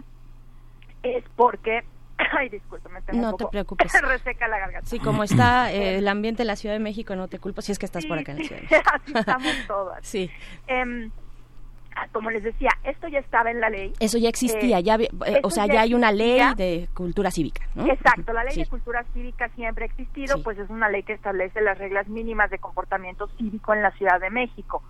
es 1.03 1.23
porque 1.35 1.83
Ay, 2.37 2.49
discúlpame, 2.49 3.01
tengo 3.01 3.21
no 3.21 3.33
te 3.35 3.45
preocupes. 3.47 3.91
reseca 4.01 4.47
la 4.47 4.59
garganta. 4.59 4.87
Sí, 4.87 4.99
como 4.99 5.23
está 5.23 5.71
eh, 5.73 5.97
el 5.97 6.07
ambiente 6.07 6.43
en 6.43 6.47
la 6.47 6.55
Ciudad 6.55 6.75
de 6.75 6.79
México, 6.79 7.15
no 7.15 7.27
te 7.27 7.39
culpo 7.39 7.61
si 7.61 7.71
es 7.71 7.79
que 7.79 7.85
estás 7.85 8.05
por 8.05 8.17
acá 8.17 8.31
en 8.33 8.39
la 8.39 8.43
Ciudad 8.45 8.61
de 8.61 8.67
México. 8.69 8.91
Así 8.93 9.13
estamos 9.15 9.53
todas. 9.67 9.99
Sí. 10.07 10.29
Eh, 10.67 11.09
como 12.11 12.29
les 12.29 12.43
decía, 12.43 12.69
esto 12.83 13.07
ya 13.07 13.19
estaba 13.19 13.51
en 13.51 13.59
la 13.59 13.69
ley. 13.69 13.93
Eso 13.99 14.17
ya 14.17 14.29
existía, 14.29 14.79
eh, 14.79 14.83
ya, 14.83 14.95
eh, 14.95 15.39
o 15.43 15.49
sea, 15.49 15.65
ya, 15.67 15.81
hay 15.81 15.93
una 15.93 16.11
ley 16.11 16.41
de 16.55 16.89
cultura 16.93 17.31
cívica, 17.31 17.65
¿no? 17.75 17.85
Exacto, 17.85 18.33
la 18.33 18.43
ley 18.43 18.55
de 18.55 18.67
cultura 18.67 19.03
cívica 19.13 19.49
siempre 19.49 19.85
ha 19.85 19.87
existido, 19.87 20.41
pues 20.43 20.57
es 20.57 20.69
una 20.69 20.89
ley 20.89 21.03
que 21.03 21.13
establece 21.13 21.61
las 21.61 21.77
reglas 21.77 22.07
mínimas 22.07 22.49
de 22.49 22.59
comportamiento 22.59 23.27
cívico 23.37 23.73
en 23.73 23.81
la 23.81 23.91
Ciudad 23.91 24.19
de 24.19 24.29
México. 24.29 24.83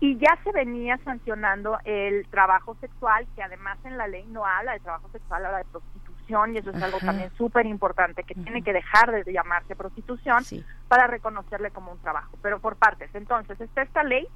Y 0.00 0.18
ya 0.18 0.36
se 0.42 0.50
venía 0.50 0.98
sancionando 1.04 1.78
el 1.84 2.26
trabajo 2.28 2.76
sexual, 2.80 3.26
que 3.36 3.42
además 3.42 3.78
en 3.84 3.96
la 3.96 4.08
ley 4.08 4.24
no 4.26 4.44
habla 4.44 4.72
de 4.72 4.80
trabajo 4.80 5.08
sexual, 5.10 5.46
habla 5.46 5.58
de 5.58 5.64
prostitución, 5.66 6.54
y 6.54 6.58
eso 6.58 6.70
es 6.70 6.82
algo 6.82 6.98
también 6.98 7.30
súper 7.36 7.66
importante, 7.66 8.24
que 8.24 8.34
tiene 8.34 8.62
que 8.62 8.72
dejar 8.72 9.12
de 9.12 9.32
llamarse 9.32 9.76
prostitución 9.76 10.42
para 10.88 11.06
reconocerle 11.06 11.70
como 11.70 11.92
un 11.92 11.98
trabajo, 11.98 12.36
pero 12.42 12.58
por 12.58 12.76
partes. 12.76 13.14
Entonces, 13.14 13.60
está 13.60 13.82
esta 13.82 14.02
ley 14.02 14.26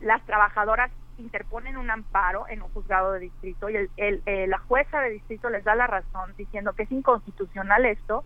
las 0.00 0.24
trabajadoras 0.26 0.90
interponen 1.18 1.76
un 1.76 1.90
amparo 1.90 2.46
en 2.48 2.62
un 2.62 2.68
juzgado 2.70 3.12
de 3.12 3.20
distrito 3.20 3.70
y 3.70 3.76
el, 3.76 3.90
eh, 3.96 4.46
la 4.46 4.58
jueza 4.58 5.00
de 5.00 5.10
distrito 5.10 5.48
les 5.48 5.64
da 5.64 5.74
la 5.74 5.86
razón 5.86 6.34
diciendo 6.36 6.74
que 6.74 6.82
es 6.82 6.92
inconstitucional 6.92 7.86
esto 7.86 8.24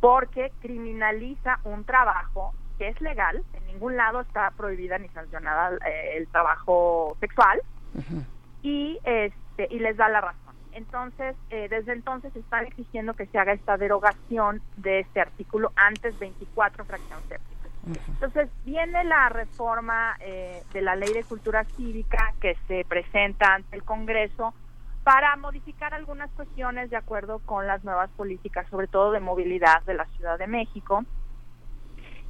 porque 0.00 0.52
criminaliza 0.60 1.60
un 1.64 1.84
trabajo 1.84 2.54
que 2.78 2.88
es 2.88 3.00
legal, 3.00 3.42
en 3.54 3.66
ningún 3.66 3.96
lado 3.96 4.20
está 4.20 4.50
prohibida 4.50 4.98
ni 4.98 5.08
sancionada 5.08 5.76
eh, 5.86 6.18
el 6.18 6.28
trabajo 6.28 7.16
sexual 7.20 7.62
y 8.62 8.98
este 9.04 9.68
y 9.70 9.78
les 9.78 9.96
da 9.96 10.08
la 10.08 10.20
razón. 10.20 10.54
Entonces, 10.72 11.34
eh, 11.48 11.68
desde 11.70 11.94
entonces 11.94 12.36
están 12.36 12.66
exigiendo 12.66 13.14
que 13.14 13.24
se 13.26 13.38
haga 13.38 13.54
esta 13.54 13.78
derogación 13.78 14.60
de 14.76 15.00
este 15.00 15.20
artículo 15.20 15.72
antes 15.74 16.18
24 16.18 16.84
fracción 16.84 17.18
séptima. 17.28 17.55
Entonces 17.86 18.50
viene 18.64 19.04
la 19.04 19.28
reforma 19.28 20.16
eh, 20.20 20.62
de 20.72 20.82
la 20.82 20.96
ley 20.96 21.12
de 21.12 21.22
cultura 21.22 21.64
cívica 21.76 22.34
que 22.40 22.56
se 22.66 22.84
presenta 22.84 23.54
ante 23.54 23.76
el 23.76 23.84
Congreso 23.84 24.54
para 25.04 25.36
modificar 25.36 25.94
algunas 25.94 26.30
cuestiones 26.32 26.90
de 26.90 26.96
acuerdo 26.96 27.38
con 27.40 27.68
las 27.68 27.84
nuevas 27.84 28.10
políticas, 28.10 28.66
sobre 28.70 28.88
todo 28.88 29.12
de 29.12 29.20
movilidad 29.20 29.82
de 29.84 29.94
la 29.94 30.06
Ciudad 30.16 30.36
de 30.36 30.48
México. 30.48 31.04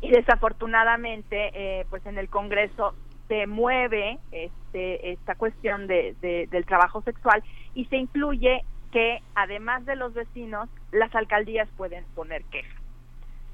Y 0.03 0.11
desafortunadamente, 0.11 1.51
eh, 1.55 1.87
pues 1.89 2.05
en 2.05 2.19
el 2.19 2.29
Congreso 2.29 2.95
se 3.29 3.47
mueve 3.47 4.19
este, 4.31 5.13
esta 5.13 5.37
cuestión 5.37 5.87
de, 5.87 6.15
del 6.51 6.67
trabajo 6.67 7.01
sexual 7.01 7.43
y 7.75 7.87
se 7.87 7.97
incluye 7.97 8.63
que 8.93 9.23
además 9.35 9.85
de 9.87 9.97
los 9.97 10.13
vecinos, 10.13 10.69
las 10.93 11.15
alcaldías 11.15 11.69
pueden 11.77 12.05
poner 12.15 12.45
quejas. 12.45 12.86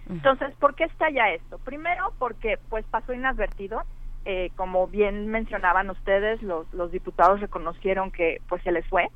Entonces, 0.08 0.54
¿por 0.56 0.74
qué 0.74 0.84
está 0.84 1.10
ya 1.10 1.30
esto? 1.30 1.58
Primero, 1.58 2.12
porque 2.18 2.58
pues 2.68 2.84
pasó 2.86 3.12
inadvertido. 3.12 3.82
Eh, 4.24 4.50
como 4.56 4.86
bien 4.86 5.28
mencionaban 5.28 5.90
ustedes, 5.90 6.42
los, 6.42 6.72
los 6.72 6.92
diputados 6.92 7.40
reconocieron 7.40 8.12
que 8.12 8.38
pues 8.48 8.62
se 8.62 8.70
les 8.70 8.86
fue 8.86 9.08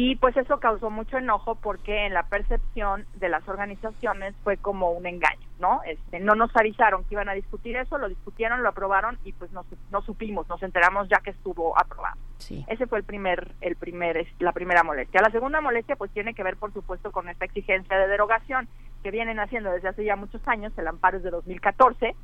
y 0.00 0.14
pues 0.14 0.36
eso 0.36 0.60
causó 0.60 0.90
mucho 0.90 1.18
enojo 1.18 1.56
porque 1.56 2.06
en 2.06 2.14
la 2.14 2.22
percepción 2.22 3.04
de 3.16 3.28
las 3.28 3.48
organizaciones 3.48 4.32
fue 4.44 4.56
como 4.56 4.92
un 4.92 5.06
engaño, 5.06 5.48
¿no? 5.58 5.80
Este, 5.84 6.20
no 6.20 6.36
nos 6.36 6.54
avisaron 6.54 7.02
que 7.02 7.16
iban 7.16 7.28
a 7.28 7.32
discutir 7.32 7.76
eso, 7.76 7.98
lo 7.98 8.08
discutieron, 8.08 8.62
lo 8.62 8.68
aprobaron 8.68 9.18
y 9.24 9.32
pues 9.32 9.50
no, 9.50 9.66
no 9.90 10.00
supimos, 10.02 10.48
nos 10.48 10.62
enteramos 10.62 11.08
ya 11.08 11.18
que 11.18 11.30
estuvo 11.30 11.76
aprobado. 11.76 12.16
Sí. 12.36 12.64
Ese 12.68 12.86
fue 12.86 12.98
el 12.98 13.04
primer, 13.04 13.56
el 13.60 13.74
primer, 13.74 14.24
la 14.38 14.52
primera 14.52 14.84
molestia. 14.84 15.20
La 15.20 15.32
segunda 15.32 15.60
molestia 15.60 15.96
pues 15.96 16.12
tiene 16.12 16.32
que 16.32 16.44
ver 16.44 16.56
por 16.56 16.72
supuesto 16.72 17.10
con 17.10 17.28
esta 17.28 17.46
exigencia 17.46 17.98
de 17.98 18.06
derogación 18.06 18.68
que 19.02 19.10
vienen 19.10 19.40
haciendo 19.40 19.72
desde 19.72 19.88
hace 19.88 20.04
ya 20.04 20.14
muchos 20.14 20.46
años, 20.46 20.72
el 20.78 20.86
amparo 20.86 21.16
es 21.16 21.24
de 21.24 21.30
2014 21.30 22.14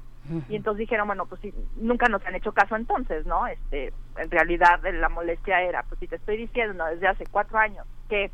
y 0.48 0.56
entonces 0.56 0.80
dijeron 0.80 1.06
bueno 1.06 1.26
pues 1.26 1.40
sí, 1.42 1.52
nunca 1.76 2.08
nos 2.08 2.24
han 2.26 2.34
hecho 2.34 2.52
caso 2.52 2.76
entonces 2.76 3.26
no 3.26 3.46
este 3.46 3.92
en 4.16 4.30
realidad 4.30 4.80
la 4.82 5.08
molestia 5.08 5.60
era 5.60 5.82
pues 5.82 6.00
si 6.00 6.08
te 6.08 6.16
estoy 6.16 6.36
diciendo 6.38 6.84
desde 6.86 7.08
hace 7.08 7.24
cuatro 7.30 7.58
años 7.58 7.86
que 8.08 8.30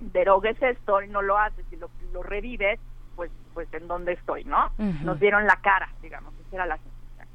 derogues 0.00 0.60
esto 0.62 1.02
y 1.02 1.08
no 1.08 1.22
lo 1.22 1.38
haces 1.38 1.64
y 1.72 1.76
lo, 1.76 1.90
lo 2.12 2.22
revives 2.22 2.78
pues 3.16 3.30
pues 3.54 3.72
en 3.74 3.88
dónde 3.88 4.12
estoy 4.12 4.44
no 4.44 4.70
nos 5.02 5.18
dieron 5.18 5.46
la 5.46 5.56
cara 5.56 5.88
digamos 6.00 6.32
esa 6.46 6.56
era 6.56 6.66
la 6.66 6.76
sensación 6.76 7.28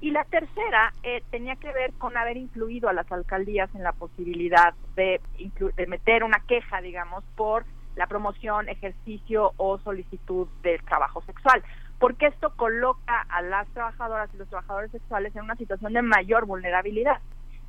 y 0.00 0.10
la 0.10 0.24
tercera 0.24 0.92
eh, 1.02 1.22
tenía 1.30 1.56
que 1.56 1.72
ver 1.72 1.92
con 1.94 2.16
haber 2.16 2.36
incluido 2.36 2.88
a 2.88 2.92
las 2.92 3.10
alcaldías 3.12 3.72
en 3.74 3.84
la 3.84 3.92
posibilidad 3.92 4.74
de, 4.96 5.20
de 5.76 5.86
meter 5.86 6.24
una 6.24 6.40
queja 6.40 6.80
digamos 6.80 7.22
por 7.36 7.64
la 7.96 8.08
promoción, 8.08 8.68
ejercicio 8.68 9.52
o 9.56 9.78
solicitud 9.78 10.48
del 10.62 10.82
trabajo 10.82 11.22
sexual 11.22 11.62
porque 12.04 12.26
esto 12.26 12.52
coloca 12.54 13.22
a 13.30 13.40
las 13.40 13.66
trabajadoras 13.68 14.28
y 14.34 14.36
los 14.36 14.46
trabajadores 14.50 14.90
sexuales 14.90 15.34
en 15.34 15.44
una 15.44 15.56
situación 15.56 15.94
de 15.94 16.02
mayor 16.02 16.44
vulnerabilidad. 16.44 17.18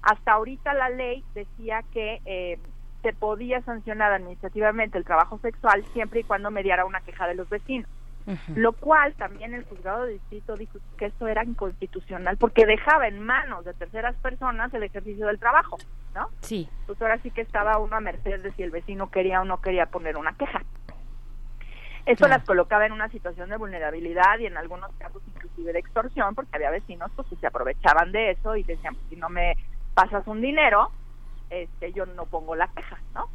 Hasta 0.01 0.33
ahorita 0.33 0.73
la 0.73 0.89
ley 0.89 1.23
decía 1.33 1.85
que 1.93 2.21
eh, 2.25 2.59
se 3.01 3.13
podía 3.13 3.61
sancionar 3.61 4.11
administrativamente 4.11 4.97
el 4.97 5.05
trabajo 5.05 5.39
sexual 5.39 5.85
siempre 5.93 6.19
y 6.19 6.23
cuando 6.25 6.51
mediara 6.51 6.83
una 6.83 6.99
queja 6.99 7.27
de 7.27 7.35
los 7.35 7.47
vecinos. 7.47 7.89
Lo 8.55 8.73
cual 8.73 9.13
también 9.13 9.53
el 9.53 9.63
juzgado 9.63 10.03
de 10.03 10.13
distrito 10.13 10.57
dijo 10.57 10.79
que 10.97 11.05
esto 11.05 11.27
era 11.29 11.45
inconstitucional 11.45 12.35
porque 12.35 12.65
dejaba 12.65 13.07
en 13.07 13.21
manos 13.21 13.63
de 13.63 13.73
terceras 13.73 14.17
personas 14.17 14.73
el 14.73 14.83
ejercicio 14.83 15.27
del 15.27 15.39
trabajo, 15.39 15.77
¿no? 16.13 16.27
Sí. 16.41 16.67
Pues 16.87 17.01
ahora 17.01 17.19
sí 17.19 17.31
que 17.31 17.39
estaba 17.39 17.77
uno 17.77 17.95
a 17.95 18.01
merced 18.01 18.41
de 18.41 18.51
si 18.51 18.63
el 18.63 18.71
vecino 18.71 19.09
quería 19.11 19.39
o 19.39 19.45
no 19.45 19.61
quería 19.61 19.85
poner 19.85 20.17
una 20.17 20.33
queja. 20.33 20.61
Eso 22.05 22.27
las 22.27 22.43
colocaba 22.43 22.85
en 22.85 22.91
una 22.91 23.09
situación 23.09 23.49
de 23.49 23.57
vulnerabilidad 23.57 24.37
y 24.39 24.45
en 24.45 24.57
algunos 24.57 24.91
casos 24.99 25.21
inclusive 25.27 25.73
de 25.73 25.79
extorsión 25.79 26.35
porque 26.35 26.55
había 26.55 26.69
vecinos 26.69 27.11
pues, 27.15 27.27
que 27.27 27.35
se 27.37 27.47
aprovechaban 27.47 28.11
de 28.11 28.31
eso 28.31 28.55
y 28.55 28.63
decían, 28.63 28.93
pues, 28.93 29.07
si 29.09 29.15
no 29.15 29.29
me 29.29 29.57
pasas 29.95 30.25
un 30.27 30.41
dinero, 30.41 30.91
este 31.49 31.91
yo 31.93 32.05
no 32.05 32.25
pongo 32.25 32.55
la 32.55 32.67
queja, 32.67 32.99
¿no? 33.15 33.29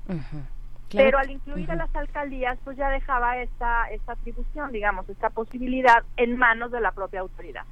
Pero 0.93 1.19
al 1.19 1.31
incluir 1.31 1.71
a 1.71 1.77
las 1.77 1.95
alcaldías, 1.95 2.59
pues 2.65 2.77
ya 2.77 2.91
dejaba 2.91 3.39
esta, 3.39 3.89
esta 3.91 4.13
atribución, 4.13 4.73
digamos, 4.73 5.09
esta 5.09 5.31
posibilidad 5.31 6.03
en 6.17 6.37
manos 6.37 6.73
de 6.73 6.81
la 6.81 6.93
propia 6.93 7.21
autoridad, 7.21 7.65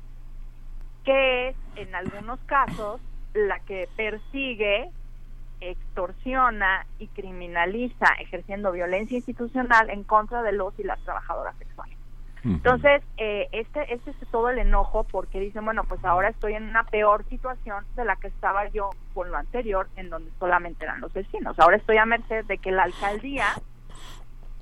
que 1.04 1.48
es, 1.48 1.56
en 1.76 1.94
algunos 1.94 2.38
casos, 2.46 3.00
la 3.34 3.58
que 3.60 3.88
persigue, 3.96 4.90
extorsiona 5.60 6.86
y 6.98 7.08
criminaliza 7.08 8.06
ejerciendo 8.20 8.72
violencia 8.72 9.16
institucional 9.16 9.90
en 9.90 10.04
contra 10.04 10.42
de 10.42 10.52
los 10.52 10.78
y 10.78 10.84
las 10.84 11.00
trabajadoras 11.00 11.56
sexuales. 11.56 11.98
Entonces, 12.44 13.02
eh, 13.16 13.48
este, 13.52 13.92
este 13.92 14.10
es 14.12 14.16
todo 14.30 14.48
el 14.48 14.58
enojo 14.58 15.04
porque 15.04 15.40
dicen, 15.40 15.64
bueno, 15.64 15.84
pues 15.84 16.04
ahora 16.04 16.28
estoy 16.28 16.54
en 16.54 16.68
una 16.68 16.84
peor 16.84 17.24
situación 17.28 17.84
de 17.96 18.04
la 18.04 18.16
que 18.16 18.28
estaba 18.28 18.68
yo 18.68 18.90
con 19.12 19.30
lo 19.30 19.36
anterior, 19.36 19.88
en 19.96 20.08
donde 20.08 20.30
solamente 20.38 20.84
eran 20.84 21.00
los 21.00 21.12
vecinos. 21.12 21.58
Ahora 21.58 21.76
estoy 21.76 21.96
a 21.96 22.06
merced 22.06 22.44
de 22.46 22.58
que 22.58 22.70
la 22.70 22.84
alcaldía 22.84 23.46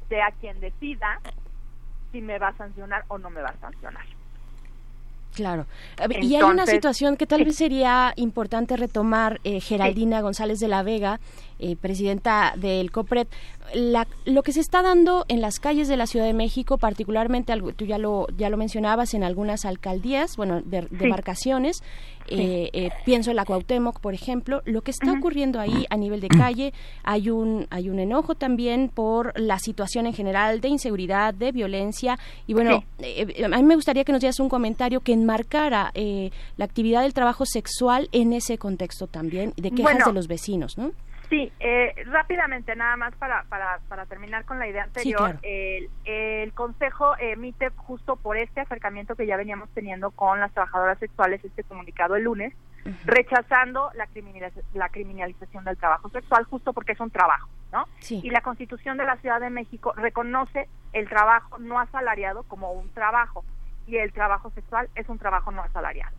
sea 0.09 0.33
quien 0.41 0.59
decida 0.61 1.21
si 2.13 2.23
me 2.23 2.39
va 2.39 2.49
a 2.49 2.57
sancionar 2.57 3.05
o 3.09 3.19
no 3.19 3.31
me 3.31 3.43
va 3.43 3.51
a 3.51 3.59
sancionar. 3.59 4.07
Claro. 5.37 5.67
y 6.23 6.35
hay 6.35 6.43
una 6.43 6.65
situación 6.65 7.19
que 7.19 7.27
tal 7.27 7.45
vez 7.45 7.57
sería 7.57 8.15
importante 8.17 8.75
retomar, 8.75 9.39
eh, 9.45 9.61
Geraldina 9.61 10.23
González 10.23 10.61
de 10.61 10.69
la 10.69 10.83
Vega, 10.83 11.21
eh, 11.59 11.75
presidenta 11.75 12.53
del 12.57 12.91
COPRED. 12.91 13.29
La, 13.75 14.07
lo 14.27 14.43
que 14.43 14.53
se 14.53 14.61
está 14.61 14.83
dando 14.83 15.25
en 15.29 15.41
las 15.41 15.59
calles 15.59 15.89
de 15.89 15.97
la 15.97 16.07
Ciudad 16.07 16.27
de 16.27 16.35
México, 16.35 16.77
particularmente, 16.77 17.53
tú 17.75 17.85
ya 17.87 17.99
lo, 17.99 18.27
ya 18.37 18.51
lo 18.51 18.57
mencionabas, 18.57 19.15
en 19.15 19.25
algunas 19.25 19.65
alcaldías, 19.65 20.37
bueno, 20.37 20.61
de, 20.61 20.87
demarcaciones, 20.91 21.83
eh, 22.29 22.71
eh, 22.73 22.91
pienso 23.05 23.31
en 23.31 23.37
la 23.37 23.45
Cuauhtémoc, 23.45 24.01
por 24.01 24.13
ejemplo, 24.13 24.61
lo 24.67 24.83
que 24.83 24.91
está 24.91 25.13
ocurriendo 25.13 25.59
ahí 25.59 25.87
a 25.91 25.97
nivel 25.97 26.21
de 26.21 26.29
calle, 26.37 26.75
hay 27.03 27.31
un, 27.31 27.67
hay 27.71 27.89
un 27.89 27.99
enojo 27.99 28.35
también 28.35 28.91
por 28.93 29.33
la 29.39 29.59
situación 29.59 30.07
en 30.07 30.13
general 30.13 30.61
de 30.61 30.69
inseguridad, 30.69 31.33
de 31.33 31.53
violencia, 31.53 32.19
y 32.47 32.53
bueno, 32.53 32.85
a 33.01 33.57
mí 33.57 33.63
me 33.63 33.75
gustaría 33.77 34.05
que 34.05 34.13
nos 34.13 34.21
dieras 34.21 34.39
un 34.41 34.49
comentario 34.49 35.01
que 35.01 35.13
enmarcara 35.13 35.93
la 35.95 36.65
actividad 36.65 37.03
del 37.03 37.15
trabajo 37.15 37.47
sexual 37.47 38.09
en 38.13 38.33
ese 38.33 38.59
contexto 38.59 39.07
también, 39.07 39.55
de 39.57 39.71
quejas 39.71 40.07
de 40.07 40.13
los 40.13 40.29
vecinos, 40.29 40.77
¿no? 40.77 40.93
Sí, 41.29 41.53
eh, 41.59 41.95
rápidamente, 42.07 42.77
nada 42.77 42.97
más 42.97 43.15
para, 43.17 43.45
para, 43.45 43.81
para 43.89 44.07
terminar 44.07 44.45
con 44.45 44.59
la 44.59 44.69
idea 44.69 44.85
anterior, 44.85 45.39
el, 45.43 45.91
el, 46.05 46.53
Consejo 46.53 47.17
emite 47.19 47.71
justo 47.71 48.17
por 48.17 48.37
este 48.37 48.61
acercamiento 48.61 49.17
que 49.17 49.27
ya 49.27 49.37
veníamos 49.37 49.69
teniendo 49.71 50.13
con 50.13 50.39
las 50.39 50.53
trabajadoras 50.53 50.99
sexuales 50.99 51.45
este 51.45 51.65
comunicado 51.65 52.15
el 52.15 52.25
lunes, 52.25 52.55
rechazando 53.05 53.91
la, 53.95 54.09
la 54.75 54.89
criminalización 54.91 55.65
del 55.65 55.77
trabajo 55.77 56.09
sexual 56.11 56.45
justo 56.45 56.73
porque 56.73 56.93
es 56.93 57.01
un 57.01 57.11
trabajo, 57.11 57.49
¿no? 57.73 57.87
Y 58.09 58.31
la 58.31 58.43
Constitución 58.43 58.97
de 58.97 59.05
la 59.05 59.17
Ciudad 59.17 59.41
de 59.41 59.51
México 59.51 59.93
reconoce 59.97 60.69
el 60.93 61.09
trabajo 61.09 61.59
no 61.59 61.81
asalariado 61.81 62.45
como 62.45 62.71
un 62.73 62.89
trabajo 62.91 63.45
y 63.89 63.97
el 63.97 64.13
trabajo 64.13 64.51
sexual 64.51 64.89
es 64.95 65.09
un 65.09 65.19
trabajo 65.19 65.51
no 65.51 65.63
asalariado. 65.63 66.17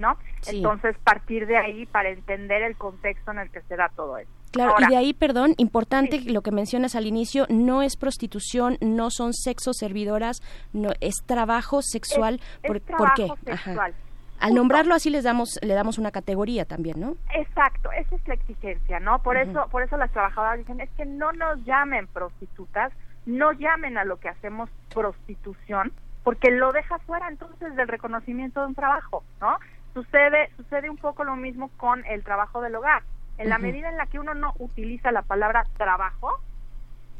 ¿No? 0.00 0.16
Entonces, 0.48 0.96
partir 1.04 1.46
de 1.46 1.56
ahí 1.56 1.86
para 1.86 2.08
entender 2.08 2.62
el 2.62 2.76
contexto 2.76 3.30
en 3.30 3.38
el 3.38 3.50
que 3.50 3.60
se 3.62 3.76
da 3.76 3.88
todo 3.94 4.18
esto. 4.18 4.32
Claro, 4.50 4.74
y 4.80 4.86
de 4.86 4.96
ahí, 4.96 5.12
perdón, 5.12 5.54
importante 5.58 6.20
lo 6.22 6.42
que 6.42 6.50
mencionas 6.50 6.96
al 6.96 7.06
inicio, 7.06 7.46
no 7.48 7.82
es 7.82 7.96
prostitución, 7.96 8.78
no 8.80 9.10
son 9.10 9.32
sexo 9.32 9.72
servidoras, 9.72 10.42
no 10.72 10.90
es 11.00 11.22
trabajo 11.24 11.82
sexual. 11.82 12.40
por, 12.66 12.80
qué? 13.14 13.28
Sexual. 13.44 13.94
Al 14.40 14.54
nombrarlo 14.54 14.94
así 14.94 15.10
les 15.10 15.22
damos 15.22 15.58
le 15.60 15.74
damos 15.74 15.98
una 15.98 16.10
categoría 16.10 16.64
también, 16.64 16.98
¿no? 16.98 17.14
Exacto, 17.34 17.92
esa 17.92 18.16
es 18.16 18.26
la 18.26 18.34
exigencia, 18.34 18.98
¿no? 18.98 19.22
Por 19.22 19.36
eso 19.36 19.68
por 19.70 19.82
eso 19.82 19.98
las 19.98 20.10
trabajadoras 20.12 20.58
dicen, 20.58 20.80
es 20.80 20.88
que 20.96 21.04
no 21.04 21.30
nos 21.32 21.62
llamen 21.66 22.06
prostitutas, 22.06 22.90
no 23.26 23.52
llamen 23.52 23.98
a 23.98 24.04
lo 24.04 24.16
que 24.16 24.30
hacemos 24.30 24.70
prostitución, 24.94 25.92
porque 26.24 26.50
lo 26.50 26.72
deja 26.72 26.98
fuera 27.00 27.28
entonces 27.28 27.76
del 27.76 27.86
reconocimiento 27.86 28.60
de 28.60 28.68
un 28.68 28.74
trabajo, 28.74 29.22
¿no? 29.42 29.58
Sucede, 29.94 30.50
sucede 30.56 30.88
un 30.88 30.96
poco 30.96 31.24
lo 31.24 31.36
mismo 31.36 31.70
con 31.76 32.04
el 32.06 32.22
trabajo 32.22 32.60
del 32.60 32.76
hogar. 32.76 33.02
En 33.38 33.48
la 33.48 33.58
medida 33.58 33.88
en 33.88 33.96
la 33.96 34.06
que 34.06 34.18
uno 34.18 34.34
no 34.34 34.52
utiliza 34.58 35.12
la 35.12 35.22
palabra 35.22 35.66
trabajo 35.78 36.30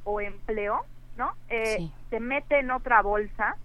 o 0.04 0.20
empleo, 0.20 0.84
¿no? 1.16 1.32
Eh, 1.48 1.88
se 2.10 2.20
mete 2.20 2.58
en 2.58 2.70
otra 2.70 3.00
bolsa 3.00 3.56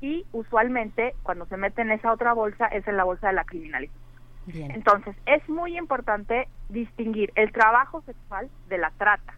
y 0.00 0.24
usualmente 0.32 1.14
cuando 1.22 1.44
se 1.46 1.56
mete 1.56 1.82
en 1.82 1.90
esa 1.90 2.12
otra 2.12 2.32
bolsa 2.32 2.66
es 2.66 2.86
en 2.88 2.96
la 2.96 3.04
bolsa 3.04 3.28
de 3.28 3.34
la 3.34 3.44
criminalización. 3.44 4.08
Entonces, 4.54 5.14
es 5.26 5.46
muy 5.48 5.76
importante 5.76 6.48
distinguir 6.70 7.30
el 7.34 7.52
trabajo 7.52 8.00
sexual 8.02 8.48
de 8.68 8.78
la 8.78 8.90
trata. 8.92 9.34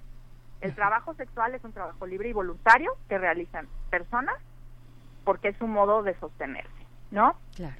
El 0.60 0.74
trabajo 0.74 1.14
sexual 1.14 1.54
es 1.54 1.64
un 1.64 1.72
trabajo 1.72 2.06
libre 2.06 2.28
y 2.28 2.32
voluntario 2.32 2.92
que 3.08 3.18
realizan 3.18 3.66
personas 3.88 4.36
porque 5.24 5.48
es 5.48 5.60
un 5.60 5.70
modo 5.70 6.02
de 6.02 6.14
sostenerse, 6.20 6.86
¿no? 7.10 7.34
Claro. 7.54 7.76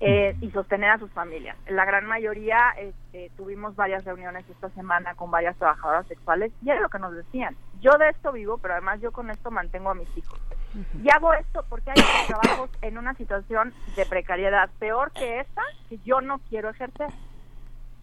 Eh, 0.00 0.36
y 0.40 0.48
sostener 0.52 0.90
a 0.90 0.98
sus 0.98 1.10
familias. 1.10 1.56
La 1.66 1.84
gran 1.84 2.06
mayoría 2.06 2.70
este, 2.78 3.32
tuvimos 3.36 3.74
varias 3.74 4.04
reuniones 4.04 4.48
esta 4.48 4.70
semana 4.70 5.16
con 5.16 5.28
varias 5.32 5.56
trabajadoras 5.56 6.06
sexuales 6.06 6.52
y 6.62 6.70
era 6.70 6.78
lo 6.78 6.88
que 6.88 7.00
nos 7.00 7.12
decían. 7.16 7.56
Yo 7.80 7.90
de 7.98 8.10
esto 8.10 8.30
vivo, 8.30 8.58
pero 8.58 8.74
además 8.74 9.00
yo 9.00 9.10
con 9.10 9.28
esto 9.28 9.50
mantengo 9.50 9.90
a 9.90 9.94
mis 9.94 10.08
hijos. 10.16 10.40
Y 11.02 11.10
hago 11.10 11.32
esto 11.34 11.64
porque 11.68 11.90
hay 11.90 12.00
trabajos 12.28 12.70
en 12.82 12.96
una 12.96 13.14
situación 13.14 13.74
de 13.96 14.06
precariedad 14.06 14.70
peor 14.78 15.10
que 15.10 15.40
esta 15.40 15.62
que 15.88 15.98
yo 16.04 16.20
no 16.20 16.38
quiero 16.48 16.70
ejercer. 16.70 17.08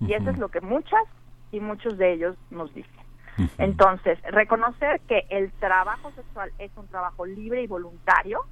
Y 0.01 0.13
eso 0.13 0.31
es 0.31 0.37
lo 0.37 0.49
que 0.49 0.59
muchas 0.59 1.03
y 1.51 1.61
muchos 1.61 1.97
de 1.97 2.11
ellos 2.11 2.35
nos 2.49 2.73
dicen. 2.73 3.05
Entonces, 3.57 4.21
reconocer 4.23 4.99
que 5.07 5.27
el 5.29 5.49
trabajo 5.53 6.11
sexual 6.11 6.51
es 6.59 6.71
un 6.75 6.87
trabajo 6.87 7.25
libre 7.25 7.61
y 7.61 7.67
voluntario 7.67 8.45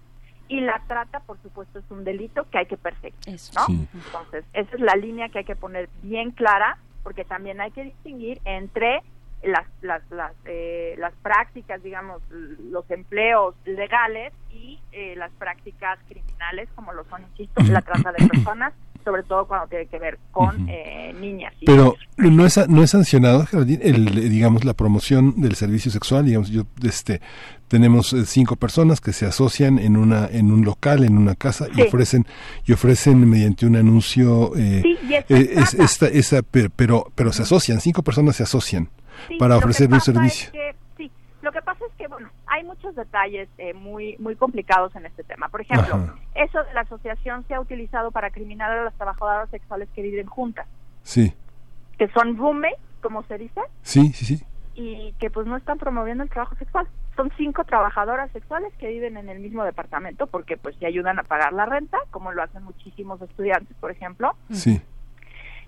y 0.47 0.61
la 0.61 0.81
trata, 0.87 1.19
por 1.21 1.41
supuesto, 1.41 1.79
es 1.79 1.85
un 1.89 2.03
delito 2.03 2.49
que 2.49 2.59
hay 2.59 2.65
que 2.65 2.77
perseguir, 2.77 3.39
¿no? 3.55 3.65
Entonces, 3.93 4.45
esa 4.53 4.75
es 4.75 4.81
la 4.81 4.95
línea 4.95 5.29
que 5.29 5.39
hay 5.39 5.45
que 5.45 5.55
poner 5.55 5.89
bien 6.01 6.31
clara, 6.31 6.77
porque 7.03 7.25
también 7.25 7.61
hay 7.61 7.71
que 7.71 7.83
distinguir 7.83 8.39
entre 8.45 9.01
las 9.43 9.65
las 9.81 10.01
las, 10.09 10.33
eh, 10.45 10.95
las 10.97 11.13
prácticas, 11.15 11.83
digamos, 11.83 12.21
los 12.29 12.89
empleos 12.89 13.55
legales 13.65 14.33
y 14.51 14.79
eh, 14.91 15.15
las 15.17 15.31
prácticas 15.33 15.99
criminales, 16.07 16.69
como 16.75 16.93
lo 16.93 17.03
son, 17.05 17.23
insisto, 17.23 17.61
la 17.63 17.81
trata 17.81 18.11
de 18.11 18.27
personas 18.29 18.73
sobre 19.03 19.23
todo 19.23 19.45
cuando 19.45 19.67
tiene 19.67 19.85
que 19.87 19.99
ver 19.99 20.19
con 20.31 20.67
eh, 20.69 21.13
niñas. 21.19 21.53
Pero 21.65 21.95
no 22.17 22.45
es 22.45 22.67
no 22.67 22.83
es 22.83 22.91
sancionado, 22.91 23.45
el, 23.51 24.29
digamos 24.29 24.63
la 24.65 24.73
promoción 24.73 25.41
del 25.41 25.55
servicio 25.55 25.91
sexual, 25.91 26.25
digamos 26.25 26.49
yo 26.49 26.63
este 26.83 27.21
tenemos 27.67 28.13
eh, 28.13 28.25
cinco 28.25 28.55
personas 28.55 29.01
que 29.01 29.13
se 29.13 29.25
asocian 29.25 29.79
en 29.79 29.97
una 29.97 30.27
en 30.27 30.51
un 30.51 30.63
local, 30.63 31.03
en 31.03 31.17
una 31.17 31.35
casa 31.35 31.67
y 31.75 31.81
ofrecen 31.81 32.25
y 32.65 32.73
ofrecen 32.73 33.29
mediante 33.29 33.65
un 33.65 33.75
anuncio 33.75 34.53
eh, 34.55 34.83
esta, 35.29 36.07
esa 36.07 36.41
pero 36.41 37.11
pero 37.15 37.33
se 37.33 37.43
asocian, 37.43 37.79
cinco 37.81 38.03
personas 38.03 38.35
se 38.35 38.43
asocian 38.43 38.89
para 39.39 39.57
ofrecer 39.57 39.91
un 39.91 40.01
servicio. 40.01 40.51
Lo 41.43 41.51
que 41.51 41.61
pasa 41.61 41.83
es 41.85 41.93
que, 41.97 42.07
bueno, 42.07 42.29
hay 42.53 42.63
muchos 42.63 42.95
detalles 42.95 43.49
eh, 43.57 43.73
muy 43.73 44.15
muy 44.19 44.35
complicados 44.35 44.95
en 44.95 45.07
este 45.07 45.23
tema. 45.23 45.49
Por 45.49 45.61
ejemplo, 45.61 46.13
eso 46.35 46.63
de 46.63 46.73
la 46.75 46.81
asociación 46.81 47.43
se 47.47 47.55
ha 47.55 47.59
utilizado 47.59 48.11
para 48.11 48.29
criminar 48.29 48.71
a 48.71 48.83
las 48.83 48.93
trabajadoras 48.93 49.49
sexuales 49.49 49.89
que 49.95 50.03
viven 50.03 50.27
juntas. 50.27 50.67
Sí. 51.01 51.33
Que 51.97 52.07
son 52.09 52.37
roommates, 52.37 52.77
como 53.01 53.23
se 53.23 53.39
dice. 53.39 53.59
Sí, 53.81 54.13
sí, 54.13 54.25
sí. 54.25 54.45
Y 54.75 55.13
que 55.13 55.31
pues 55.31 55.47
no 55.47 55.57
están 55.57 55.79
promoviendo 55.79 56.23
el 56.23 56.29
trabajo 56.29 56.55
sexual. 56.57 56.87
Son 57.15 57.31
cinco 57.37 57.63
trabajadoras 57.63 58.31
sexuales 58.31 58.71
que 58.77 58.87
viven 58.87 59.17
en 59.17 59.29
el 59.29 59.39
mismo 59.39 59.63
departamento 59.63 60.27
porque 60.27 60.55
pues 60.55 60.75
se 60.77 60.85
ayudan 60.85 61.17
a 61.17 61.23
pagar 61.23 61.53
la 61.53 61.65
renta, 61.65 61.97
como 62.11 62.33
lo 62.33 62.43
hacen 62.43 62.63
muchísimos 62.63 63.19
estudiantes, 63.21 63.75
por 63.77 63.89
ejemplo. 63.89 64.35
Sí. 64.51 64.79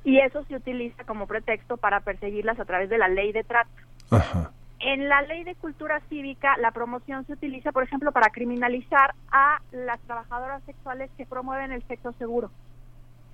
Y 0.03 0.19
eso 0.19 0.43
se 0.45 0.55
utiliza 0.55 1.03
como 1.05 1.25
pretexto 1.25 1.77
para 1.77 2.01
perseguirlas 2.01 2.59
a 2.59 2.65
través 2.65 2.91
de 2.91 2.99
la 2.99 3.07
ley 3.07 3.31
de 3.31 3.43
trata. 3.43 3.71
Ajá. 4.11 4.51
En 4.79 5.07
la 5.07 5.21
ley 5.21 5.43
de 5.43 5.55
cultura 5.55 6.01
cívica, 6.09 6.57
la 6.57 6.71
promoción 6.71 7.25
se 7.25 7.33
utiliza, 7.33 7.71
por 7.71 7.83
ejemplo, 7.83 8.11
para 8.11 8.29
criminalizar 8.29 9.15
a 9.31 9.59
las 9.71 9.99
trabajadoras 10.01 10.63
sexuales 10.63 11.09
que 11.17 11.25
promueven 11.25 11.71
el 11.71 11.83
sexo 11.87 12.11
seguro, 12.13 12.51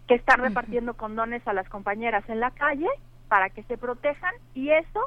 que 0.07 0.15
están 0.15 0.41
repartiendo 0.41 0.93
condones 0.93 1.45
a 1.47 1.53
las 1.53 1.68
compañeras 1.68 2.23
en 2.30 2.39
la 2.39 2.51
calle 2.51 2.88
para 3.27 3.49
que 3.49 3.63
se 3.63 3.77
protejan 3.77 4.34
y 4.53 4.69
eso 4.69 4.99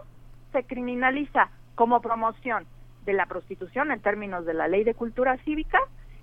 se 0.52 0.64
criminaliza 0.64 1.50
como 1.74 2.00
promoción 2.00 2.66
de 3.04 3.12
la 3.12 3.26
prostitución 3.26 3.90
en 3.92 4.00
términos 4.00 4.46
de 4.46 4.54
la 4.54 4.68
ley 4.68 4.82
de 4.82 4.94
cultura 4.94 5.36
cívica 5.44 5.78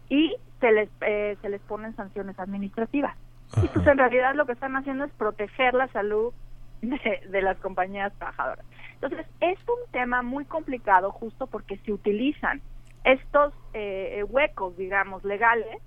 y 0.09 0.35
se 0.59 0.71
les 0.71 0.89
eh, 1.01 1.37
se 1.41 1.49
les 1.49 1.61
ponen 1.61 1.95
sanciones 1.95 2.37
administrativas. 2.39 3.15
Y 3.61 3.67
pues 3.67 3.85
en 3.85 3.97
realidad 3.97 4.35
lo 4.35 4.45
que 4.45 4.53
están 4.53 4.75
haciendo 4.75 5.05
es 5.05 5.11
proteger 5.13 5.73
la 5.73 5.87
salud 5.89 6.33
de, 6.81 7.41
las 7.41 7.57
compañías 7.57 8.13
trabajadoras. 8.17 8.65
Entonces 8.95 9.25
es 9.39 9.59
un 9.67 9.91
tema 9.91 10.21
muy 10.21 10.45
complicado 10.45 11.11
justo 11.11 11.47
porque 11.47 11.77
se 11.77 11.93
utilizan 11.93 12.61
estos 13.03 13.53
eh, 13.73 14.23
huecos, 14.29 14.77
digamos, 14.77 15.23
legales 15.23 15.81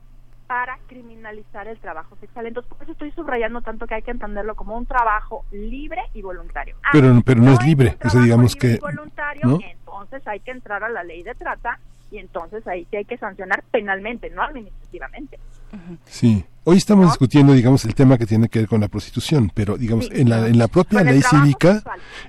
para 0.46 0.78
criminalizar 0.88 1.68
el 1.68 1.78
trabajo 1.78 2.16
sexual. 2.16 2.46
Entonces, 2.46 2.70
por 2.70 2.82
eso 2.82 2.92
estoy 2.92 3.10
subrayando 3.12 3.62
tanto 3.62 3.86
que 3.86 3.94
hay 3.94 4.02
que 4.02 4.10
entenderlo 4.10 4.54
como 4.54 4.76
un 4.76 4.86
trabajo 4.86 5.44
libre 5.50 6.02
y 6.12 6.22
voluntario. 6.22 6.76
Ah, 6.82 6.90
pero, 6.92 7.20
pero 7.24 7.40
no, 7.40 7.52
es 7.52 7.64
libre, 7.64 7.96
o 8.04 8.08
sea, 8.08 8.20
digamos 8.20 8.54
que... 8.54 8.78
voluntario, 8.78 9.58
entonces 9.62 10.26
hay 10.26 10.40
que 10.40 10.50
entrar 10.50 10.84
a 10.84 10.88
la 10.88 11.02
ley 11.02 11.22
de 11.22 11.34
trata 11.34 11.78
y 12.10 12.18
entonces 12.18 12.66
ahí 12.66 12.86
sí 12.90 12.96
hay 12.96 13.04
que 13.04 13.16
sancionar 13.16 13.64
penalmente, 13.70 14.30
no 14.30 14.42
administrativamente. 14.42 15.38
Sí. 16.04 16.44
Hoy 16.66 16.78
estamos 16.78 17.08
discutiendo, 17.08 17.52
digamos, 17.52 17.84
el 17.84 17.94
tema 17.94 18.16
que 18.16 18.24
tiene 18.24 18.48
que 18.48 18.60
ver 18.60 18.68
con 18.68 18.80
la 18.80 18.88
prostitución, 18.88 19.52
pero 19.52 19.76
digamos, 19.76 20.08
en, 20.10 20.30
la, 20.30 20.48
en 20.48 20.56
la 20.56 20.66
propia 20.66 21.02
ley 21.02 21.20
cívica, 21.20 21.82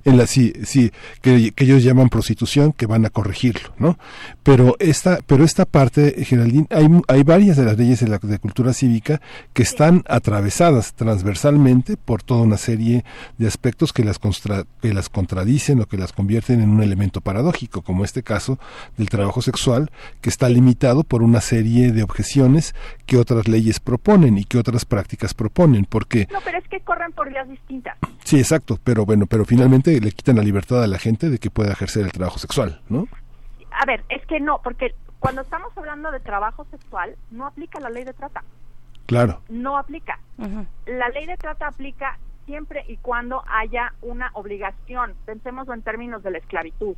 en 0.03 0.17
la 0.17 0.27
sí, 0.27 0.51
sí, 0.65 0.91
que, 1.21 1.53
ellos 1.55 1.83
llaman 1.83 2.09
prostitución, 2.09 2.73
que 2.73 2.85
van 2.85 3.05
a 3.05 3.09
corregirlo, 3.09 3.73
¿no? 3.79 3.97
Pero 4.43 4.75
esta, 4.79 5.19
pero 5.25 5.45
esta 5.45 5.63
parte, 5.63 6.25
Geraldine, 6.25 6.67
hay, 6.69 6.85
hay 7.07 7.23
varias 7.23 7.55
de 7.55 7.63
las 7.63 7.77
leyes 7.77 8.01
de 8.01 8.09
la 8.09 8.17
de 8.17 8.37
cultura 8.39 8.73
cívica 8.73 9.21
que 9.53 9.63
están 9.63 10.03
atravesadas 10.09 10.95
transversalmente 10.95 11.95
por 11.95 12.21
toda 12.21 12.41
una 12.41 12.57
serie 12.57 13.05
de 13.37 13.47
aspectos 13.47 13.93
que 13.93 14.03
las, 14.03 14.19
que 14.81 14.93
las 14.93 15.07
contradicen 15.07 15.79
o 15.79 15.85
que 15.85 15.97
las 15.97 16.11
convierten 16.11 16.59
en 16.59 16.71
un 16.71 16.83
elemento 16.83 17.21
paradójico, 17.21 17.83
como 17.83 18.03
este 18.03 18.21
caso 18.21 18.59
del 18.97 19.07
trabajo 19.07 19.41
sexual, 19.41 19.91
que 20.19 20.29
está 20.29 20.49
limitado 20.49 21.05
por 21.05 21.23
una 21.23 21.39
serie 21.39 21.93
de 21.93 22.03
objeciones 22.03 22.75
que 23.05 23.15
otras 23.17 23.47
leyes 23.47 23.79
proponen 23.79 24.24
y 24.27 24.45
qué 24.45 24.57
otras 24.57 24.85
prácticas 24.85 25.33
proponen, 25.33 25.85
porque... 25.85 26.27
No, 26.31 26.39
pero 26.43 26.57
es 26.57 26.67
que 26.67 26.79
corren 26.81 27.11
por 27.11 27.29
vías 27.29 27.47
distintas. 27.47 27.97
Sí, 28.23 28.37
exacto, 28.37 28.79
pero 28.83 29.05
bueno, 29.05 29.25
pero 29.27 29.45
finalmente 29.45 29.99
le 30.01 30.11
quitan 30.11 30.37
la 30.37 30.43
libertad 30.43 30.83
a 30.83 30.87
la 30.87 30.97
gente 30.97 31.29
de 31.29 31.37
que 31.37 31.49
pueda 31.51 31.71
ejercer 31.71 32.03
el 32.03 32.11
trabajo 32.11 32.39
sexual, 32.39 32.81
¿no? 32.89 33.07
A 33.71 33.85
ver, 33.85 34.03
es 34.09 34.25
que 34.25 34.39
no, 34.39 34.61
porque 34.63 34.95
cuando 35.19 35.41
estamos 35.41 35.71
hablando 35.77 36.11
de 36.11 36.19
trabajo 36.19 36.65
sexual, 36.71 37.15
no 37.31 37.45
aplica 37.45 37.79
la 37.79 37.89
ley 37.89 38.03
de 38.03 38.13
trata. 38.13 38.43
Claro. 39.05 39.41
No 39.49 39.77
aplica. 39.77 40.19
La 40.85 41.09
ley 41.09 41.25
de 41.25 41.37
trata 41.37 41.67
aplica 41.67 42.17
siempre 42.45 42.83
y 42.87 42.97
cuando 42.97 43.43
haya 43.47 43.93
una 44.01 44.29
obligación. 44.33 45.13
Pensémoslo 45.25 45.73
en 45.73 45.81
términos 45.81 46.23
de 46.23 46.31
la 46.31 46.37
esclavitud. 46.37 46.95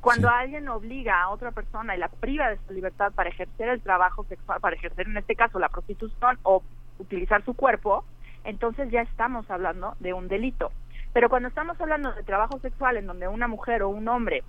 Cuando 0.00 0.28
alguien 0.28 0.68
obliga 0.68 1.22
a 1.22 1.30
otra 1.30 1.50
persona 1.50 1.96
y 1.96 1.98
la 1.98 2.08
priva 2.08 2.50
de 2.50 2.58
su 2.66 2.72
libertad 2.72 3.12
para 3.12 3.30
ejercer 3.30 3.68
el 3.68 3.82
trabajo 3.82 4.24
sexual, 4.24 4.60
para 4.60 4.76
ejercer 4.76 5.08
en 5.08 5.16
este 5.16 5.34
caso 5.34 5.58
la 5.58 5.68
prostitución 5.68 6.38
o 6.44 6.62
utilizar 6.98 7.44
su 7.44 7.54
cuerpo, 7.54 8.04
entonces 8.44 8.90
ya 8.90 9.02
estamos 9.02 9.50
hablando 9.50 9.96
de 10.00 10.12
un 10.12 10.28
delito. 10.28 10.70
Pero 11.12 11.28
cuando 11.28 11.48
estamos 11.48 11.80
hablando 11.80 12.12
de 12.12 12.22
trabajo 12.22 12.60
sexual 12.60 12.96
en 12.96 13.06
donde 13.06 13.28
una 13.28 13.48
mujer 13.48 13.82
o 13.82 13.88
un 13.88 14.06
hombre 14.08 14.44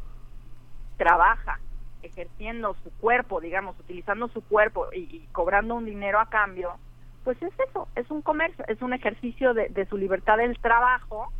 trabaja 0.97 1.59
ejerciendo 2.03 2.75
su 2.83 2.91
cuerpo, 2.99 3.41
digamos, 3.41 3.77
utilizando 3.79 4.27
su 4.29 4.41
cuerpo 4.41 4.87
y, 4.93 5.27
cobrando 5.31 5.75
un 5.75 5.85
dinero 5.85 6.19
a 6.19 6.29
cambio, 6.29 6.77
pues 7.23 7.41
es 7.41 7.53
eso, 7.67 7.87
es 7.95 8.09
un 8.11 8.21
comercio, 8.21 8.63
es 8.67 8.81
un 8.81 8.93
ejercicio 8.93 9.53
de, 9.53 9.85
su 9.89 9.97
libertad 9.97 10.37
del 10.37 10.57
trabajo 10.59 11.31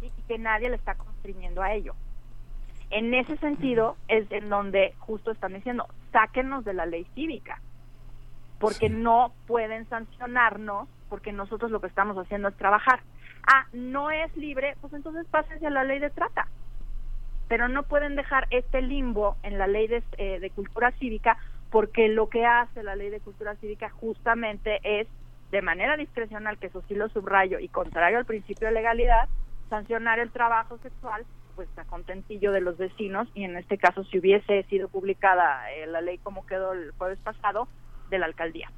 y 0.00 0.10
que 0.26 0.38
nadie 0.38 0.70
le 0.70 0.76
está 0.76 0.94
constriñendo 0.94 1.62
a 1.62 1.72
ello. 1.74 1.94
En 2.90 3.14
ese 3.14 3.36
sentido 3.36 3.96
es 4.08 4.30
en 4.32 4.48
donde 4.48 4.94
justo 4.98 5.30
están 5.30 5.54
diciendo, 5.54 5.86
sáquenos 6.10 6.64
de 6.64 6.74
la 6.74 6.86
ley 6.86 7.06
cívica, 7.14 7.60
porque 8.58 8.90
no 8.90 9.32
pueden 9.46 9.88
sancionarnos, 9.88 10.88
porque 11.08 11.32
nosotros 11.32 11.70
lo 11.70 11.80
que 11.80 11.86
estamos 11.86 12.18
haciendo 12.18 12.48
es 12.48 12.56
trabajar. 12.56 13.00
Ah, 13.46 13.66
no 13.72 14.10
es 14.10 14.36
libre, 14.36 14.76
pues 14.80 14.92
entonces 14.92 15.24
pásense 15.30 15.66
a 15.66 15.70
la 15.70 15.84
ley 15.84 16.00
de 16.00 16.10
trata. 16.10 16.48
Pero 17.48 17.68
no 17.68 17.84
pueden 17.84 18.16
dejar 18.16 18.48
este 18.50 18.82
limbo 18.82 19.36
en 19.44 19.56
la 19.56 19.68
ley 19.68 19.86
de, 19.86 20.02
eh, 20.18 20.40
de 20.40 20.50
cultura 20.50 20.90
cívica, 20.98 21.38
porque 21.70 22.08
lo 22.08 22.28
que 22.28 22.44
hace 22.44 22.82
la 22.82 22.96
ley 22.96 23.10
de 23.10 23.20
cultura 23.20 23.54
cívica 23.56 23.88
justamente 23.88 24.80
es, 24.82 25.06
de 25.52 25.62
manera 25.62 25.96
discrecional, 25.96 26.58
que 26.58 26.66
eso 26.66 26.82
sí 26.88 26.94
lo 26.96 27.08
subrayo, 27.08 27.60
y 27.60 27.68
contrario 27.68 28.18
al 28.18 28.26
principio 28.26 28.66
de 28.66 28.74
legalidad, 28.74 29.28
sancionar 29.68 30.18
el 30.18 30.30
trabajo 30.32 30.78
sexual 30.78 31.24
pues 31.54 31.68
a 31.76 31.84
contentillo 31.84 32.52
de 32.52 32.60
los 32.60 32.78
vecinos 32.78 33.28
y 33.34 33.44
en 33.44 33.56
este 33.56 33.78
caso 33.78 34.04
si 34.04 34.18
hubiese 34.18 34.62
sido 34.64 34.88
publicada 34.88 35.70
eh, 35.72 35.86
la 35.86 36.00
ley 36.00 36.18
como 36.18 36.46
quedó 36.46 36.72
el 36.72 36.92
jueves 36.92 37.18
pasado 37.20 37.68
de 38.10 38.18
la 38.18 38.26
alcaldía. 38.26 38.70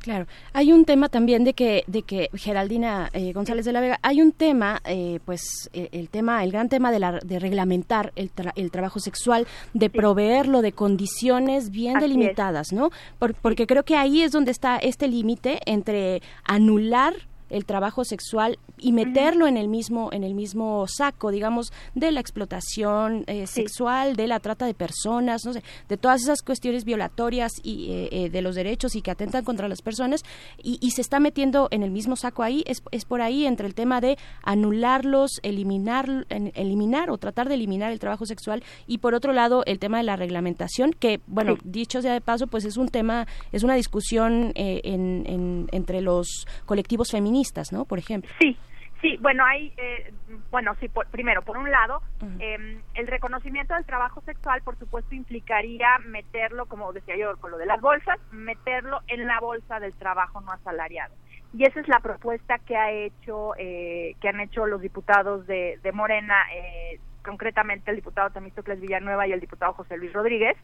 Claro, 0.00 0.26
hay 0.52 0.72
un 0.72 0.84
tema 0.84 1.08
también 1.08 1.42
de 1.42 1.54
que, 1.54 1.82
de 1.88 2.02
que 2.02 2.30
Geraldina 2.32 3.10
eh, 3.12 3.32
González 3.32 3.64
de 3.64 3.72
la 3.72 3.80
Vega, 3.80 3.98
hay 4.02 4.22
un 4.22 4.30
tema, 4.30 4.80
eh, 4.84 5.18
pues 5.24 5.68
el 5.72 6.08
tema, 6.08 6.44
el 6.44 6.52
gran 6.52 6.68
tema 6.68 6.92
de, 6.92 7.00
la, 7.00 7.18
de 7.18 7.38
reglamentar 7.40 8.12
el, 8.14 8.30
el 8.54 8.70
trabajo 8.70 9.00
sexual, 9.00 9.46
de 9.74 9.90
proveerlo 9.90 10.62
de 10.62 10.72
condiciones 10.72 11.70
bien 11.70 11.98
delimitadas, 11.98 12.72
¿no? 12.72 12.90
porque 13.18 13.66
creo 13.66 13.82
que 13.82 13.96
ahí 13.96 14.22
es 14.22 14.30
donde 14.30 14.52
está 14.52 14.78
este 14.78 15.08
límite 15.08 15.58
entre 15.66 16.22
anular 16.44 17.14
el 17.50 17.64
trabajo 17.64 18.04
sexual 18.04 18.58
y 18.78 18.92
meterlo 18.92 19.46
en 19.46 19.56
el 19.56 19.68
mismo 19.68 20.10
en 20.12 20.22
el 20.22 20.34
mismo 20.34 20.86
saco 20.86 21.30
digamos 21.30 21.72
de 21.94 22.12
la 22.12 22.20
explotación 22.20 23.24
eh, 23.26 23.46
sexual 23.46 24.14
de 24.14 24.26
la 24.26 24.38
trata 24.40 24.66
de 24.66 24.74
personas 24.74 25.44
no 25.44 25.52
sé 25.52 25.62
de 25.88 25.96
todas 25.96 26.22
esas 26.22 26.42
cuestiones 26.42 26.84
violatorias 26.84 27.52
y 27.62 27.90
eh, 27.90 28.08
eh, 28.12 28.30
de 28.30 28.42
los 28.42 28.54
derechos 28.54 28.94
y 28.94 29.02
que 29.02 29.10
atentan 29.10 29.44
contra 29.44 29.68
las 29.68 29.82
personas 29.82 30.22
y, 30.62 30.78
y, 30.80 30.92
se 30.92 31.00
está 31.00 31.20
metiendo 31.20 31.68
en 31.70 31.82
el 31.82 31.90
mismo 31.90 32.16
saco 32.16 32.42
ahí 32.42 32.62
es, 32.66 32.82
es 32.90 33.04
por 33.04 33.20
ahí 33.20 33.46
entre 33.46 33.66
el 33.66 33.74
tema 33.74 34.00
de 34.00 34.16
anularlos 34.42 35.40
eliminar 35.42 36.26
eliminar 36.28 37.10
o 37.10 37.18
tratar 37.18 37.48
de 37.48 37.54
eliminar 37.54 37.92
el 37.92 37.98
trabajo 37.98 38.26
sexual 38.26 38.62
y 38.86 38.98
por 38.98 39.14
otro 39.14 39.32
lado 39.32 39.62
el 39.66 39.78
tema 39.78 39.98
de 39.98 40.04
la 40.04 40.16
reglamentación 40.16 40.92
que 40.92 41.20
bueno 41.26 41.56
dicho 41.64 42.02
sea 42.02 42.12
de 42.12 42.20
paso 42.20 42.46
pues 42.46 42.64
es 42.64 42.76
un 42.76 42.88
tema 42.88 43.26
es 43.52 43.62
una 43.62 43.74
discusión 43.74 44.52
en, 44.54 45.26
en, 45.26 45.68
entre 45.72 46.00
los 46.00 46.46
colectivos 46.66 47.10
feministas 47.10 47.37
no 47.72 47.84
por 47.84 47.98
ejemplo. 47.98 48.30
Sí 48.40 48.56
Sí, 49.00 49.16
bueno, 49.20 49.44
hay, 49.44 49.72
eh, 49.76 50.12
bueno, 50.50 50.74
sí, 50.80 50.90
primero, 51.12 51.42
por 51.42 51.56
un 51.56 51.70
lado, 51.70 52.02
em, 52.40 52.82
el 52.94 53.06
reconocimiento 53.06 53.74
del 53.74 53.84
trabajo 53.84 54.20
sexual, 54.22 54.60
por 54.62 54.76
supuesto, 54.76 55.14
implicaría 55.14 55.98
meterlo, 56.04 56.66
como 56.66 56.92
decía 56.92 57.16
yo, 57.16 57.36
con 57.36 57.52
lo 57.52 57.58
de 57.58 57.66
las 57.66 57.80
bolsas, 57.80 58.18
meterlo 58.32 59.00
en 59.06 59.24
la 59.26 59.38
bolsa 59.38 59.78
del 59.78 59.94
trabajo 59.94 60.40
no 60.40 60.50
asalariado. 60.50 61.14
Y 61.54 61.64
esa 61.64 61.80
es 61.80 61.86
la 61.86 62.00
propuesta 62.00 62.58
que 62.58 62.76
ha 62.76 62.90
hecho, 62.90 63.52
eh, 63.56 64.16
que 64.20 64.28
han 64.28 64.40
hecho 64.40 64.66
los 64.66 64.80
diputados 64.80 65.46
de, 65.46 65.78
de 65.82 65.92
Morena, 65.92 66.34
eh, 66.52 66.98
concretamente 67.24 67.90
el 67.90 67.96
diputado 67.96 68.30
Temístocles 68.30 68.80
Villanueva 68.80 69.28
y 69.28 69.32
el 69.32 69.40
diputado 69.40 69.74
José 69.74 69.96
Luis 69.96 70.12
Rodríguez, 70.12 70.56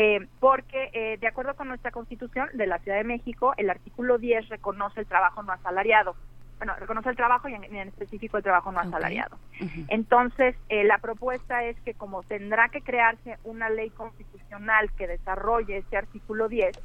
eh, 0.00 0.28
porque 0.38 0.90
eh, 0.92 1.18
de 1.20 1.26
acuerdo 1.26 1.56
con 1.56 1.66
nuestra 1.66 1.90
Constitución 1.90 2.48
de 2.54 2.68
la 2.68 2.78
Ciudad 2.78 2.98
de 2.98 3.02
México, 3.04 3.52
el 3.56 3.68
artículo 3.68 4.16
10 4.16 4.48
reconoce 4.48 5.00
el 5.00 5.06
trabajo 5.06 5.42
no 5.42 5.52
asalariado 5.52 6.14
bueno, 6.58 6.74
reconoce 6.76 7.10
el 7.10 7.16
trabajo 7.16 7.48
y 7.48 7.54
en, 7.54 7.74
específico 7.88 8.36
el 8.36 8.42
trabajo 8.42 8.72
no 8.72 8.80
asalariado. 8.80 9.38
Entonces, 9.86 10.56
eh, 10.68 10.82
la 10.82 10.98
propuesta 10.98 11.64
es 11.64 11.78
que 11.82 11.94
como 11.94 12.24
tendrá 12.24 12.68
que 12.68 12.80
crearse 12.80 13.38
una 13.44 13.70
ley 13.70 13.90
constitucional 13.90 14.90
que 14.96 15.06
desarrolle 15.06 15.78
ese 15.78 15.96
artículo 15.96 16.48
10, 16.48 16.76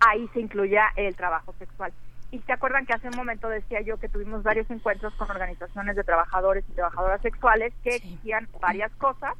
ahí 0.00 0.28
se 0.34 0.40
incluya 0.40 0.92
el 0.96 1.16
trabajo 1.16 1.54
sexual. 1.58 1.92
Y 2.30 2.40
se 2.40 2.52
acuerdan 2.52 2.84
que 2.84 2.92
hace 2.92 3.08
un 3.08 3.16
momento 3.16 3.48
decía 3.48 3.80
yo 3.80 3.96
que 3.96 4.10
tuvimos 4.10 4.42
varios 4.42 4.70
encuentros 4.70 5.14
con 5.14 5.30
organizaciones 5.30 5.96
de 5.96 6.04
trabajadores 6.04 6.64
y 6.68 6.72
trabajadoras 6.72 7.22
sexuales 7.22 7.72
que 7.82 7.96
exigían 7.96 8.46
varias 8.60 8.92
cosas 8.96 9.32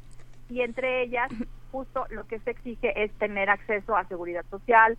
y 0.49 0.63
entre 0.63 1.03
ellas 1.03 1.31
justo 1.71 2.07
lo 2.11 2.27
que 2.27 2.39
se 2.41 2.51
exige 2.51 3.03
es 3.03 3.13
tener 3.19 3.51
acceso 3.51 3.97
a 3.97 4.05
seguridad 4.05 4.45
social, 4.51 4.97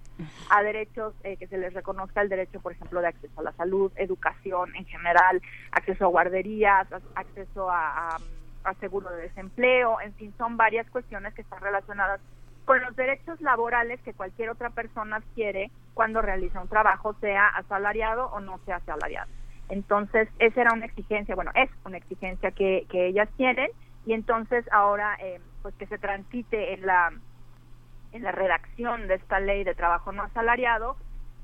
a 0.49 0.63
derechos 0.63 1.13
eh, 1.23 1.37
que 1.37 1.47
se 1.47 1.57
les 1.57 1.73
reconozca 1.73 2.21
el 2.21 2.29
derecho, 2.29 2.59
por 2.59 2.71
ejemplo, 2.71 3.01
de 3.01 3.07
acceso 3.07 3.39
a 3.39 3.43
la 3.43 3.51
salud, 3.53 3.91
educación 3.95 4.75
en 4.75 4.85
general, 4.85 5.41
acceso 5.71 6.05
a 6.05 6.09
guarderías, 6.09 6.87
acceso 7.15 7.69
a, 7.69 8.17
a, 8.63 8.73
seguro 8.75 9.09
de 9.09 9.23
desempleo, 9.23 9.99
en 10.01 10.13
fin, 10.13 10.33
son 10.37 10.57
varias 10.57 10.89
cuestiones 10.89 11.33
que 11.33 11.41
están 11.41 11.61
relacionadas 11.61 12.21
con 12.65 12.79
los 12.81 12.95
derechos 12.95 13.41
laborales 13.41 13.99
que 14.01 14.13
cualquier 14.13 14.51
otra 14.51 14.69
persona 14.69 15.17
adquiere 15.17 15.71
cuando 15.95 16.21
realiza 16.21 16.61
un 16.61 16.67
trabajo, 16.67 17.15
sea 17.19 17.47
asalariado 17.47 18.27
o 18.27 18.39
no 18.39 18.59
sea 18.65 18.77
asalariado. 18.77 19.29
Entonces, 19.69 20.27
esa 20.39 20.61
era 20.61 20.73
una 20.73 20.85
exigencia, 20.85 21.35
bueno, 21.35 21.51
es 21.55 21.69
una 21.85 21.97
exigencia 21.97 22.51
que, 22.51 22.85
que 22.89 23.07
ellas 23.07 23.29
tienen 23.37 23.69
y 24.09 24.13
entonces 24.13 24.65
ahora 24.71 25.15
eh, 25.21 25.39
pues 25.61 25.75
que 25.75 25.85
se 25.85 25.99
transite 25.99 26.73
en 26.73 26.83
la 26.83 27.13
en 28.11 28.23
la 28.23 28.31
redacción 28.31 29.07
de 29.07 29.13
esta 29.13 29.39
ley 29.39 29.63
de 29.63 29.75
trabajo 29.75 30.11
no 30.11 30.23
asalariado 30.23 30.97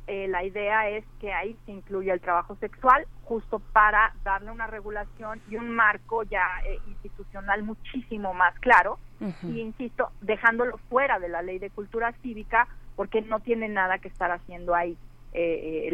eh, 0.07 0.27
la 0.27 0.43
idea 0.43 0.89
es 0.89 1.05
que 1.19 1.31
ahí 1.31 1.55
se 1.67 1.73
incluya 1.73 2.13
el 2.13 2.21
trabajo 2.21 2.55
sexual 2.55 3.05
justo 3.23 3.59
para 3.71 4.13
darle 4.23 4.49
una 4.49 4.65
regulación 4.65 5.41
y 5.47 5.57
un 5.57 5.69
marco 5.69 6.23
ya 6.23 6.43
eh, 6.65 6.79
institucional 6.87 7.61
muchísimo 7.61 8.33
más 8.33 8.57
claro. 8.59 8.97
Y 9.43 9.61
insisto 9.61 10.11
dejándolo 10.21 10.77
fuera 10.89 11.19
de 11.19 11.29
la 11.29 11.41
ley 11.41 11.57
de 11.57 11.69
cultura 11.69 12.13
cívica 12.21 12.67
porque 12.95 13.21
no 13.21 13.39
tiene 13.39 13.69
nada 13.69 13.97
que 13.99 14.09
estar 14.09 14.29
haciendo 14.31 14.75
ahí 14.75 14.97
eh, 15.33 15.89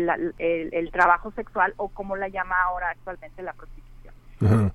el, 0.71 0.91
trabajo 0.91 1.31
sexual 1.31 1.73
o 1.77 1.89
como 1.89 2.15
la 2.15 2.29
llama 2.29 2.55
ahora 2.63 2.89
actualmente 2.89 3.43
la 3.43 3.53
prostitución 3.53 3.90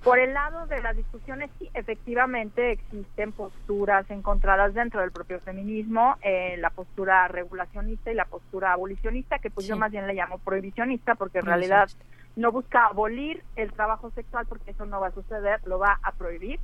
por 0.03 0.19
el 0.19 0.33
lado 0.33 0.65
de 0.67 0.81
las 0.81 0.95
discusiones, 0.95 1.49
sí, 1.59 1.69
efectivamente 1.73 2.71
existen 2.71 3.33
posturas 3.33 4.09
encontradas 4.09 4.73
dentro 4.73 5.01
del 5.01 5.11
propio 5.11 5.39
feminismo, 5.41 6.15
eh, 6.21 6.55
la 6.59 6.69
postura 6.69 7.27
regulacionista 7.27 8.11
y 8.11 8.15
la 8.15 8.25
postura 8.25 8.71
abolicionista, 8.71 9.39
que 9.39 9.49
pues 9.49 9.67
yo 9.67 9.75
más 9.75 9.91
bien 9.91 10.07
le 10.07 10.13
llamo 10.13 10.37
prohibicionista, 10.39 11.15
porque 11.15 11.39
en 11.39 11.47
realidad 11.47 11.89
no 12.37 12.51
busca 12.51 12.85
abolir 12.85 13.43
el 13.57 13.73
trabajo 13.73 14.09
sexual, 14.11 14.45
porque 14.47 14.71
eso 14.71 14.85
no 14.85 15.01
va 15.01 15.07
a 15.07 15.11
suceder, 15.11 15.59
lo 15.65 15.79
va 15.79 15.99
a 16.01 16.13
prohibir, 16.13 16.59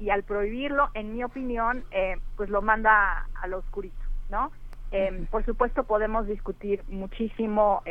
y 0.00 0.10
al 0.10 0.24
prohibirlo, 0.24 0.88
en 0.94 1.14
mi 1.14 1.22
opinión, 1.22 1.84
eh, 1.92 2.16
pues 2.36 2.50
lo 2.50 2.62
manda 2.62 3.28
al 3.42 3.54
oscurito, 3.54 4.02
¿no? 4.28 4.50
Eh, 4.90 5.24
por 5.30 5.44
supuesto 5.44 5.84
podemos 5.84 6.26
discutir 6.26 6.82
muchísimo 6.88 7.84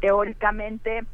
teóricamente 0.00 1.04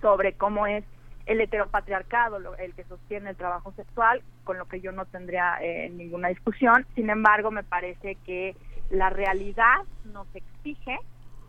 sobre 0.00 0.32
cómo 0.32 0.66
es 0.66 0.84
el 1.26 1.40
heteropatriarcado, 1.40 2.38
el 2.56 2.74
que 2.74 2.84
sostiene 2.84 3.30
el 3.30 3.36
trabajo 3.36 3.72
sexual, 3.72 4.22
con 4.44 4.58
lo 4.58 4.66
que 4.66 4.80
yo 4.80 4.92
no 4.92 5.06
tendría 5.06 5.56
eh, 5.60 5.90
ninguna 5.90 6.28
discusión. 6.28 6.86
Sin 6.94 7.10
embargo, 7.10 7.50
me 7.50 7.62
parece 7.62 8.16
que 8.26 8.56
la 8.90 9.10
realidad 9.10 9.78
nos 10.04 10.26
exige 10.34 10.98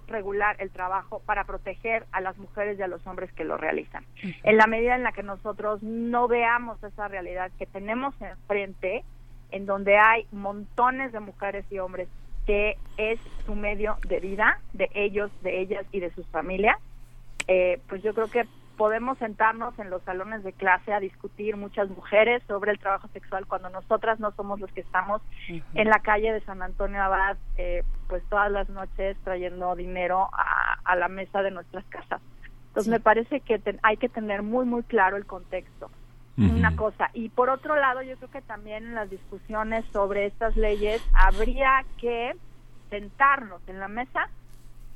regular 0.07 0.55
el 0.59 0.69
trabajo 0.69 1.21
para 1.25 1.45
proteger 1.45 2.05
a 2.11 2.21
las 2.21 2.37
mujeres 2.37 2.77
y 2.77 2.81
a 2.83 2.87
los 2.87 3.05
hombres 3.07 3.31
que 3.33 3.43
lo 3.43 3.57
realizan. 3.57 4.05
En 4.43 4.57
la 4.57 4.67
medida 4.67 4.95
en 4.95 5.03
la 5.03 5.11
que 5.11 5.23
nosotros 5.23 5.81
no 5.81 6.27
veamos 6.27 6.81
esa 6.83 7.07
realidad 7.07 7.51
que 7.57 7.65
tenemos 7.65 8.13
enfrente, 8.21 9.03
en 9.51 9.65
donde 9.65 9.97
hay 9.97 10.27
montones 10.31 11.11
de 11.11 11.19
mujeres 11.19 11.65
y 11.71 11.79
hombres 11.79 12.07
que 12.45 12.77
es 12.97 13.19
su 13.45 13.55
medio 13.55 13.97
de 14.07 14.19
vida, 14.19 14.59
de 14.73 14.89
ellos, 14.93 15.31
de 15.41 15.61
ellas 15.61 15.85
y 15.91 15.99
de 15.99 16.11
sus 16.11 16.27
familias, 16.27 16.77
eh, 17.47 17.79
pues 17.87 18.03
yo 18.03 18.13
creo 18.13 18.29
que 18.29 18.45
podemos 18.77 19.17
sentarnos 19.17 19.77
en 19.79 19.89
los 19.89 20.01
salones 20.03 20.43
de 20.43 20.53
clase 20.53 20.93
a 20.93 20.99
discutir 20.99 21.57
muchas 21.57 21.89
mujeres 21.89 22.43
sobre 22.47 22.71
el 22.71 22.79
trabajo 22.79 23.07
sexual 23.09 23.45
cuando 23.45 23.69
nosotras 23.69 24.19
no 24.19 24.31
somos 24.31 24.59
los 24.59 24.71
que 24.71 24.81
estamos 24.81 25.21
en 25.47 25.87
la 25.87 25.99
calle 25.99 26.31
de 26.33 26.41
San 26.41 26.61
Antonio 26.61 27.01
Abad, 27.01 27.37
eh, 27.57 27.83
pues 28.07 28.23
todas 28.29 28.51
las 28.51 28.69
noches 28.69 29.17
trayendo 29.23 29.75
dinero 29.75 30.29
a, 30.33 30.95
la 30.95 31.07
mesa 31.07 31.41
de 31.41 31.51
nuestras 31.51 31.83
casas. 31.85 32.21
Entonces 32.67 32.91
me 32.91 32.99
parece 32.99 33.41
que 33.41 33.61
hay 33.83 33.97
que 33.97 34.07
tener 34.07 34.43
muy, 34.43 34.65
muy 34.65 34.83
claro 34.83 35.17
el 35.17 35.25
contexto. 35.25 35.89
Una 36.37 36.75
cosa. 36.75 37.09
Y 37.13 37.29
por 37.29 37.49
otro 37.49 37.77
lado, 37.77 38.01
yo 38.01 38.17
creo 38.17 38.29
que 38.29 38.41
también 38.41 38.87
en 38.87 38.95
las 38.95 39.09
discusiones 39.09 39.85
sobre 39.93 40.25
estas 40.25 40.57
leyes 40.57 41.01
habría 41.13 41.85
que 41.97 42.33
sentarnos 42.89 43.61
en 43.67 43.79
la 43.79 43.87
mesa 43.87 44.27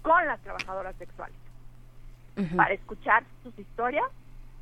con 0.01 0.25
las 0.27 0.41
trabajadoras 0.41 0.95
sexuales 0.97 1.48
para 2.55 2.73
escuchar 2.73 3.23
sus 3.43 3.57
historias, 3.57 4.05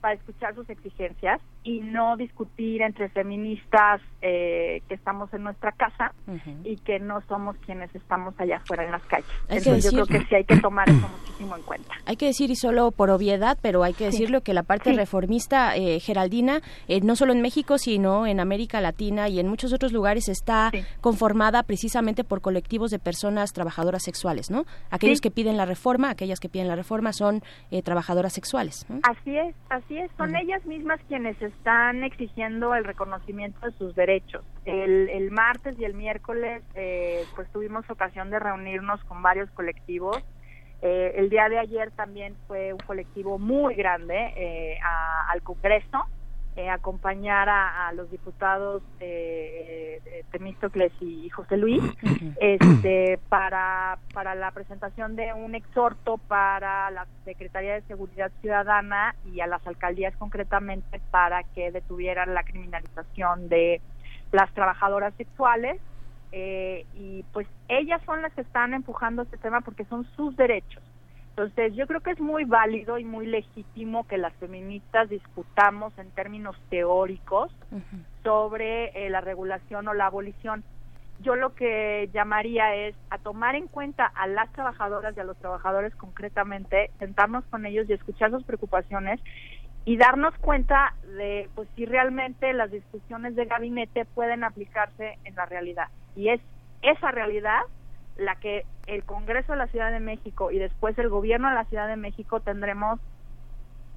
para 0.01 0.13
escuchar 0.13 0.55
sus 0.55 0.69
exigencias 0.69 1.41
y 1.63 1.81
no 1.81 2.15
discutir 2.15 2.81
entre 2.81 3.09
feministas 3.09 4.01
eh, 4.21 4.81
que 4.87 4.93
estamos 4.93 5.33
en 5.33 5.43
nuestra 5.43 5.73
casa 5.73 6.13
y 6.63 6.77
que 6.77 6.97
no 6.99 7.21
somos 7.27 7.57
quienes 7.57 7.93
estamos 7.93 8.33
allá 8.39 8.57
afuera 8.57 8.85
en 8.85 8.91
las 8.91 9.03
calles. 9.03 9.27
Entonces 9.49 9.91
yo 9.91 10.05
creo 10.05 10.05
que 10.05 10.25
sí 10.27 10.35
hay 10.35 10.45
que 10.45 10.57
tomar 10.57 10.89
eso 10.89 11.09
muchísimo 11.09 11.57
en 11.57 11.61
cuenta. 11.63 11.93
Hay 12.05 12.15
que 12.15 12.27
decir, 12.27 12.49
y 12.49 12.55
solo 12.55 12.91
por 12.91 13.09
obviedad, 13.09 13.57
pero 13.61 13.83
hay 13.83 13.93
que 13.93 14.05
decirlo, 14.05 14.41
que 14.41 14.53
la 14.53 14.63
parte 14.63 14.93
reformista 14.93 15.75
eh, 15.75 15.99
geraldina, 15.99 16.61
eh, 16.87 17.01
no 17.01 17.17
solo 17.17 17.33
en 17.33 17.41
México, 17.41 17.77
sino 17.77 18.25
en 18.27 18.39
América 18.39 18.79
Latina 18.79 19.27
y 19.27 19.39
en 19.39 19.49
muchos 19.49 19.73
otros 19.73 19.91
lugares, 19.91 20.29
está 20.29 20.71
conformada 21.01 21.63
precisamente 21.63 22.23
por 22.23 22.39
colectivos 22.39 22.91
de 22.91 22.99
personas 22.99 23.51
trabajadoras 23.51 24.03
sexuales, 24.03 24.49
¿no? 24.49 24.65
Aquellos 24.89 25.19
que 25.19 25.31
piden 25.31 25.57
la 25.57 25.65
reforma, 25.65 26.11
aquellas 26.11 26.39
que 26.39 26.47
piden 26.47 26.69
la 26.69 26.75
reforma 26.75 27.11
son 27.11 27.43
trabajadoras 27.83 28.31
sexuales. 28.31 28.85
Así 29.03 29.37
es, 29.37 29.53
así 29.69 29.97
es. 29.97 30.09
Son 30.17 30.33
ellas 30.35 30.65
mismas 30.65 30.99
quienes 31.09 31.39
están 31.41 31.56
exigiendo 32.03 32.73
el 32.75 32.85
reconocimiento 32.85 33.65
de 33.65 33.71
sus 33.73 33.93
derechos. 33.95 34.43
El, 34.65 35.31
martes 35.31 35.77
y 35.77 35.83
el 35.83 35.93
miércoles 35.93 36.63
eh, 36.75 37.25
pues 37.35 37.49
tuvimos 37.51 37.89
ocasión 37.89 38.29
de 38.29 38.39
reunirnos 38.39 39.03
con 39.03 39.21
varios 39.21 39.49
colectivos. 39.51 40.17
Eh, 40.81 41.13
el 41.17 41.29
día 41.29 41.49
de 41.49 41.59
ayer 41.59 41.91
también 41.91 42.35
fue 42.47 42.71
un 42.71 42.79
colectivo 42.79 43.37
muy 43.37 43.75
grande 43.75 44.33
eh, 44.37 44.77
al 45.29 45.41
Congreso 45.41 46.05
eh, 46.57 46.71
acompañar 46.71 47.49
a, 47.49 47.91
los 47.93 48.09
diputados 48.09 48.81
eh, 48.99 50.01
Temístocles 50.31 50.91
y 50.99 51.29
José 51.29 51.55
Luis 51.55 51.83
este, 52.41 53.19
para, 53.29 53.99
para 54.11 54.33
la 54.33 54.49
presentación 54.49 55.15
de 55.15 55.33
un 55.33 55.53
exhorto 55.53 56.17
para 56.17 56.89
la 56.89 57.05
Secretaría 57.25 57.75
de 57.75 57.83
Seguridad 57.83 58.31
Ciudadana 58.41 59.13
y 59.31 59.39
a 59.41 59.45
las 59.45 59.65
alcaldías 59.67 60.15
concretamente 60.17 60.99
para 61.11 61.43
que 61.43 61.71
detuvieran 61.71 62.33
la 62.33 62.41
criminalización 62.41 63.49
de 63.49 63.79
las 64.31 64.51
trabajadoras 64.55 65.13
sexuales 65.13 65.79
eh, 66.31 66.87
y 66.95 67.23
pues 67.33 67.47
ellas 67.69 68.01
son 68.07 68.23
las 68.23 68.33
que 68.33 68.41
están 68.41 68.73
empujando 68.73 69.21
este 69.21 69.37
tema 69.37 69.61
porque 69.61 69.85
son 69.85 70.07
sus 70.15 70.35
derechos 70.35 70.81
entonces, 71.37 71.75
yo 71.75 71.85
creo 71.85 72.01
que 72.01 72.09
es 72.09 72.19
muy 72.19 72.45
válido 72.45 72.97
y 72.97 73.05
muy 73.05 73.27
legítimo 73.27 74.07
que 74.07 74.17
las 74.17 74.33
feministas 74.37 75.07
discutamos 75.07 75.95
en 75.99 76.09
términos 76.09 76.55
teóricos 76.71 77.51
sobre 78.23 79.05
eh, 79.05 79.11
la 79.11 79.21
regulación 79.21 79.87
o 79.87 79.93
la 79.93 80.07
abolición. 80.07 80.63
Yo 81.21 81.35
lo 81.35 81.53
que 81.53 82.09
llamaría 82.11 82.73
es 82.73 82.95
a 83.11 83.19
tomar 83.19 83.53
en 83.53 83.67
cuenta 83.67 84.07
a 84.15 84.25
las 84.25 84.51
trabajadoras 84.51 85.15
y 85.15 85.19
a 85.19 85.25
los 85.25 85.37
trabajadores 85.37 85.93
concretamente, 85.95 86.89
sentarnos 86.97 87.45
con 87.51 87.67
ellos 87.67 87.87
y 87.87 87.93
escuchar 87.93 88.31
sus 88.31 88.43
preocupaciones 88.43 89.21
y 89.85 89.95
darnos 89.97 90.33
cuenta 90.39 90.95
de 91.17 91.51
pues 91.53 91.69
si 91.75 91.85
realmente 91.85 92.51
las 92.53 92.71
discusiones 92.71 93.35
de 93.35 93.45
gabinete 93.45 94.05
pueden 94.05 94.43
aplicarse 94.43 95.19
en 95.23 95.35
la 95.35 95.45
realidad. 95.45 95.89
Y 96.15 96.29
es 96.29 96.41
esa 96.81 97.11
realidad 97.11 97.61
la 98.17 98.35
que 98.35 98.65
el 98.87 99.03
Congreso 99.03 99.53
de 99.53 99.59
la 99.59 99.67
Ciudad 99.67 99.91
de 99.91 99.99
México 99.99 100.51
y 100.51 100.59
después 100.59 100.97
el 100.97 101.09
Gobierno 101.09 101.49
de 101.49 101.55
la 101.55 101.65
Ciudad 101.65 101.87
de 101.87 101.95
México 101.95 102.39
tendremos 102.39 102.99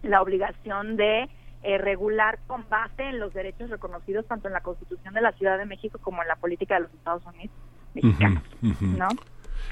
la 0.02 0.22
obligación 0.22 0.97
de 0.97 1.28
eh, 1.62 1.78
regular 1.78 2.38
con 2.47 2.66
base 2.68 3.02
en 3.02 3.18
los 3.18 3.34
derechos 3.34 3.70
reconocidos 3.70 4.26
tanto 4.26 4.48
en 4.48 4.55
la 4.55 4.62
Constitución 4.62 5.14
de 5.14 5.20
la 5.20 5.32
Ciudad 5.32 5.59
de 5.59 5.66
México 5.66 5.98
como 6.01 6.22
en 6.22 6.28
la 6.28 6.36
política 6.36 6.74
de 6.74 6.80
los 6.80 6.94
Estados 6.94 7.24
Unidos 7.26 7.55
mexicanos, 7.94 8.42
¿no? 8.80 9.09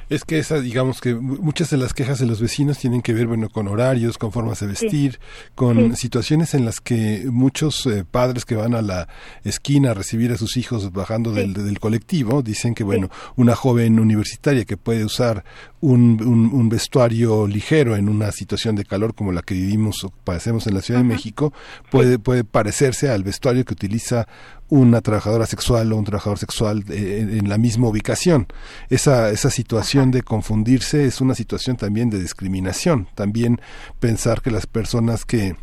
Es 0.08 0.24
que 0.24 0.38
esa, 0.38 0.60
digamos 0.60 1.00
que 1.00 1.14
muchas 1.14 1.70
de 1.70 1.76
las 1.76 1.92
quejas 1.92 2.18
de 2.18 2.26
los 2.26 2.40
vecinos 2.40 2.78
tienen 2.78 3.02
que 3.02 3.12
ver, 3.12 3.26
bueno, 3.26 3.50
con 3.50 3.68
horarios, 3.68 4.16
con 4.16 4.32
formas 4.32 4.60
de 4.60 4.66
vestir, 4.66 5.20
con 5.54 5.96
situaciones 5.96 6.54
en 6.54 6.64
las 6.64 6.80
que 6.80 7.26
muchos 7.30 7.84
eh, 7.86 8.04
padres 8.10 8.44
que 8.44 8.54
van 8.54 8.74
a 8.74 8.82
la 8.82 9.08
esquina 9.44 9.90
a 9.90 9.94
recibir 9.94 10.32
a 10.32 10.38
sus 10.38 10.56
hijos 10.56 10.92
bajando 10.92 11.32
del, 11.32 11.52
del, 11.52 11.78
colectivo 11.78 12.42
dicen 12.42 12.74
que, 12.74 12.84
bueno, 12.84 13.10
una 13.36 13.54
joven 13.54 14.00
universitaria 14.00 14.64
que 14.64 14.76
puede 14.76 15.04
usar 15.04 15.44
un, 15.80 16.20
un, 16.22 16.68
vestuario 16.68 17.46
ligero 17.46 17.94
en 17.94 18.08
una 18.08 18.32
situación 18.32 18.74
de 18.76 18.84
calor 18.84 19.14
como 19.14 19.32
la 19.32 19.42
que 19.42 19.54
vivimos 19.54 20.02
o 20.04 20.12
padecemos 20.24 20.66
en 20.66 20.74
la 20.74 20.82
Ciudad 20.82 21.00
de 21.00 21.06
México 21.06 21.52
puede, 21.90 22.18
puede 22.18 22.44
parecerse 22.44 23.10
al 23.10 23.22
vestuario 23.22 23.64
que 23.64 23.74
utiliza 23.74 24.26
una 24.68 25.00
trabajadora 25.00 25.46
sexual 25.46 25.92
o 25.92 25.96
un 25.96 26.04
trabajador 26.04 26.38
sexual 26.38 26.84
eh, 26.90 27.26
en, 27.38 27.48
la 27.48 27.58
misma 27.58 27.88
ubicación. 27.88 28.46
Esa, 28.90 29.30
esa 29.30 29.50
situación 29.50 30.10
de 30.10 30.22
confundirse 30.22 31.04
es 31.04 31.20
una 31.20 31.34
situación 31.34 31.76
también 31.76 32.10
de 32.10 32.20
discriminación. 32.20 33.08
También 33.14 33.60
pensar 34.00 34.42
que 34.42 34.50
las 34.50 34.66
personas 34.66 35.24
que 35.24 35.56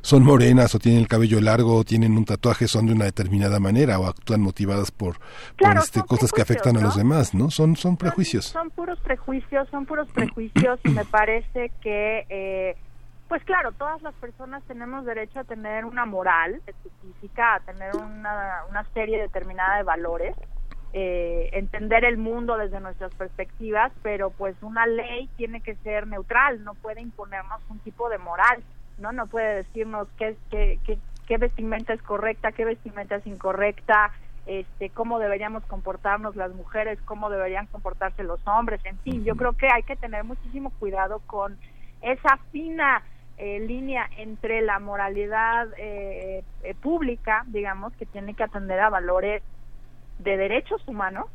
son 0.00 0.24
morenas 0.24 0.74
o 0.74 0.78
tienen 0.78 1.02
el 1.02 1.08
cabello 1.08 1.40
largo 1.40 1.76
o 1.76 1.84
tienen 1.84 2.16
un 2.16 2.24
tatuaje 2.24 2.66
son 2.66 2.86
de 2.86 2.92
una 2.92 3.04
determinada 3.04 3.60
manera 3.60 3.98
o 3.98 4.06
actúan 4.06 4.40
motivadas 4.40 4.90
por, 4.90 5.16
este, 5.76 6.02
cosas 6.02 6.32
que 6.32 6.42
afectan 6.42 6.76
a 6.76 6.80
los 6.80 6.96
demás, 6.96 7.34
¿no? 7.34 7.50
Son, 7.50 7.76
son 7.76 7.96
prejuicios. 7.96 8.46
Son, 8.46 8.70
puros 8.70 8.98
prejuicios, 9.00 9.68
son 9.70 9.86
puros 9.86 10.08
prejuicios 10.12 10.80
y 10.84 10.90
me 10.90 11.04
parece 11.04 11.70
que... 11.82 12.26
Eh, 12.28 12.76
pues 13.30 13.44
claro, 13.44 13.70
todas 13.70 14.02
las 14.02 14.12
personas 14.14 14.60
tenemos 14.64 15.04
derecho 15.04 15.38
a 15.38 15.44
tener 15.44 15.84
una 15.84 16.04
moral 16.04 16.60
específica, 16.66 17.54
a 17.54 17.60
tener 17.60 17.94
una, 17.94 18.64
una 18.68 18.82
serie 18.92 19.20
determinada 19.20 19.76
de 19.76 19.84
valores, 19.84 20.34
eh, 20.92 21.48
entender 21.52 22.04
el 22.04 22.18
mundo 22.18 22.56
desde 22.56 22.80
nuestras 22.80 23.14
perspectivas, 23.14 23.92
pero 24.02 24.30
pues 24.30 24.56
una 24.62 24.84
ley 24.84 25.30
tiene 25.36 25.60
que 25.60 25.76
ser 25.76 26.08
neutral, 26.08 26.64
no 26.64 26.74
puede 26.74 27.02
imponernos 27.02 27.60
un 27.68 27.78
tipo 27.78 28.08
de 28.08 28.18
moral, 28.18 28.64
no, 28.98 29.12
no 29.12 29.28
puede 29.28 29.62
decirnos 29.62 30.08
qué, 30.18 30.36
qué, 30.50 30.80
qué, 30.84 30.98
qué 31.28 31.38
vestimenta 31.38 31.92
es 31.92 32.02
correcta, 32.02 32.50
qué 32.50 32.64
vestimenta 32.64 33.14
es 33.14 33.26
incorrecta, 33.28 34.10
este, 34.46 34.90
cómo 34.90 35.20
deberíamos 35.20 35.64
comportarnos 35.66 36.34
las 36.34 36.52
mujeres, 36.52 36.98
cómo 37.04 37.30
deberían 37.30 37.68
comportarse 37.68 38.24
los 38.24 38.44
hombres, 38.48 38.84
en 38.84 38.98
fin, 38.98 39.24
yo 39.24 39.36
creo 39.36 39.52
que 39.52 39.68
hay 39.72 39.84
que 39.84 39.94
tener 39.94 40.24
muchísimo 40.24 40.72
cuidado 40.80 41.20
con 41.28 41.56
esa 42.02 42.36
fina 42.50 43.04
eh, 43.40 43.60
línea 43.60 44.08
entre 44.16 44.60
la 44.60 44.78
moralidad 44.78 45.68
eh, 45.76 46.44
eh, 46.62 46.74
pública, 46.74 47.44
digamos, 47.46 47.92
que 47.94 48.06
tiene 48.06 48.34
que 48.34 48.44
atender 48.44 48.78
a 48.80 48.90
valores 48.90 49.42
de 50.18 50.36
derechos 50.36 50.86
humanos 50.86 51.26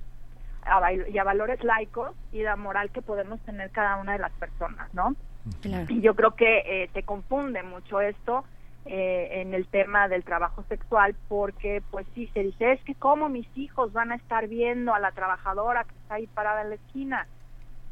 y 1.07 1.17
a 1.17 1.23
valores 1.23 1.63
laicos 1.63 2.15
y 2.31 2.41
la 2.41 2.55
moral 2.55 2.89
que 2.89 3.01
podemos 3.01 3.39
tener 3.41 3.69
cada 3.71 3.97
una 3.97 4.13
de 4.13 4.19
las 4.19 4.31
personas, 4.33 4.91
¿no? 4.93 5.15
Y 5.63 6.01
yo 6.01 6.15
creo 6.15 6.31
que 6.31 6.89
se 6.91 7.03
confunde 7.03 7.61
mucho 7.61 8.01
esto 8.01 8.45
eh, 8.87 9.41
en 9.41 9.55
el 9.55 9.65
tema 9.65 10.07
del 10.07 10.23
trabajo 10.23 10.63
sexual 10.69 11.15
porque 11.27 11.81
pues 11.89 12.05
sí 12.13 12.29
se 12.35 12.43
dice 12.43 12.73
es 12.73 12.83
que 12.83 12.93
cómo 12.93 13.29
mis 13.29 13.47
hijos 13.57 13.91
van 13.93 14.11
a 14.11 14.15
estar 14.15 14.47
viendo 14.47 14.93
a 14.93 14.99
la 14.99 15.11
trabajadora 15.11 15.85
que 15.85 15.95
está 15.95 16.15
ahí 16.15 16.27
parada 16.27 16.61
en 16.61 16.69
la 16.69 16.75
esquina 16.75 17.25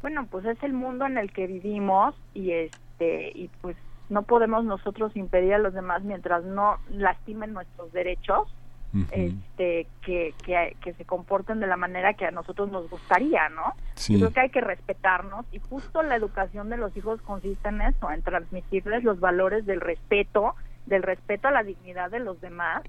bueno 0.02 0.24
pues 0.30 0.44
es 0.44 0.62
el 0.62 0.72
mundo 0.72 1.04
en 1.04 1.18
el 1.18 1.32
que 1.32 1.48
vivimos 1.48 2.14
y 2.32 2.52
este 2.52 3.32
y 3.34 3.50
pues 3.60 3.76
no 4.08 4.22
podemos 4.22 4.64
nosotros 4.64 5.16
impedir 5.16 5.54
a 5.54 5.58
los 5.58 5.74
demás 5.74 6.02
mientras 6.02 6.44
no 6.44 6.78
lastimen 6.90 7.52
nuestros 7.52 7.92
derechos 7.92 8.48
este 9.10 9.88
que, 10.02 10.32
que, 10.44 10.76
que, 10.80 10.92
se 10.92 11.04
comporten 11.04 11.58
de 11.58 11.66
la 11.66 11.76
manera 11.76 12.14
que 12.14 12.26
a 12.26 12.30
nosotros 12.30 12.70
nos 12.70 12.88
gustaría 12.88 13.48
no 13.48 13.74
Yo 14.08 14.18
creo 14.20 14.30
que 14.32 14.40
hay 14.40 14.50
que 14.50 14.60
respetarnos 14.60 15.46
y 15.50 15.58
justo 15.58 16.00
la 16.04 16.14
educación 16.14 16.70
de 16.70 16.76
los 16.76 16.96
hijos 16.96 17.20
consiste 17.22 17.70
en 17.70 17.82
eso 17.82 18.08
en 18.12 18.22
transmitirles 18.22 19.02
los 19.02 19.18
valores 19.18 19.66
del 19.66 19.80
respeto 19.80 20.54
del 20.86 21.02
respeto 21.02 21.48
a 21.48 21.50
la 21.50 21.64
dignidad 21.64 22.08
de 22.12 22.20
los 22.20 22.40
demás 22.40 22.84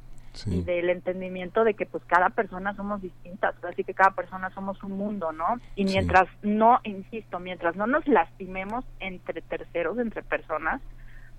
y 0.45 0.61
del 0.63 0.89
entendimiento 0.89 1.63
de 1.63 1.73
que 1.75 1.85
pues 1.85 2.03
cada 2.05 2.29
persona 2.29 2.75
somos 2.75 3.01
distintas, 3.01 3.55
así 3.63 3.83
que 3.83 3.93
cada 3.93 4.11
persona 4.11 4.49
somos 4.49 4.83
un 4.83 4.91
mundo, 4.97 5.31
¿no? 5.31 5.45
Y 5.75 5.85
mientras 5.85 6.27
no, 6.43 6.79
insisto, 6.83 7.39
mientras 7.39 7.75
no 7.75 7.87
nos 7.87 8.05
lastimemos 8.07 8.83
entre 8.99 9.41
terceros, 9.41 9.97
entre 9.97 10.23
personas, 10.23 10.81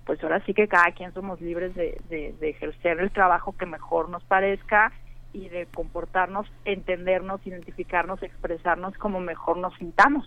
pues 0.07 0.23
ahora 0.23 0.41
sí 0.45 0.53
que 0.53 0.69
cada 0.69 0.91
quien 0.93 1.13
somos 1.13 1.41
libres 1.41 1.75
de, 1.75 1.99
de, 2.09 2.49
ejercer 2.49 2.99
el 3.01 3.11
trabajo 3.11 3.53
que 3.57 3.65
mejor 3.65 4.09
nos 4.09 4.23
parezca 4.23 4.93
y 5.33 5.49
de 5.49 5.67
comportarnos, 5.67 6.47
entendernos, 6.63 7.45
identificarnos, 7.45 8.23
expresarnos 8.23 8.97
como 8.97 9.19
mejor 9.19 9.57
nos 9.57 9.75
sintamos. 9.75 10.25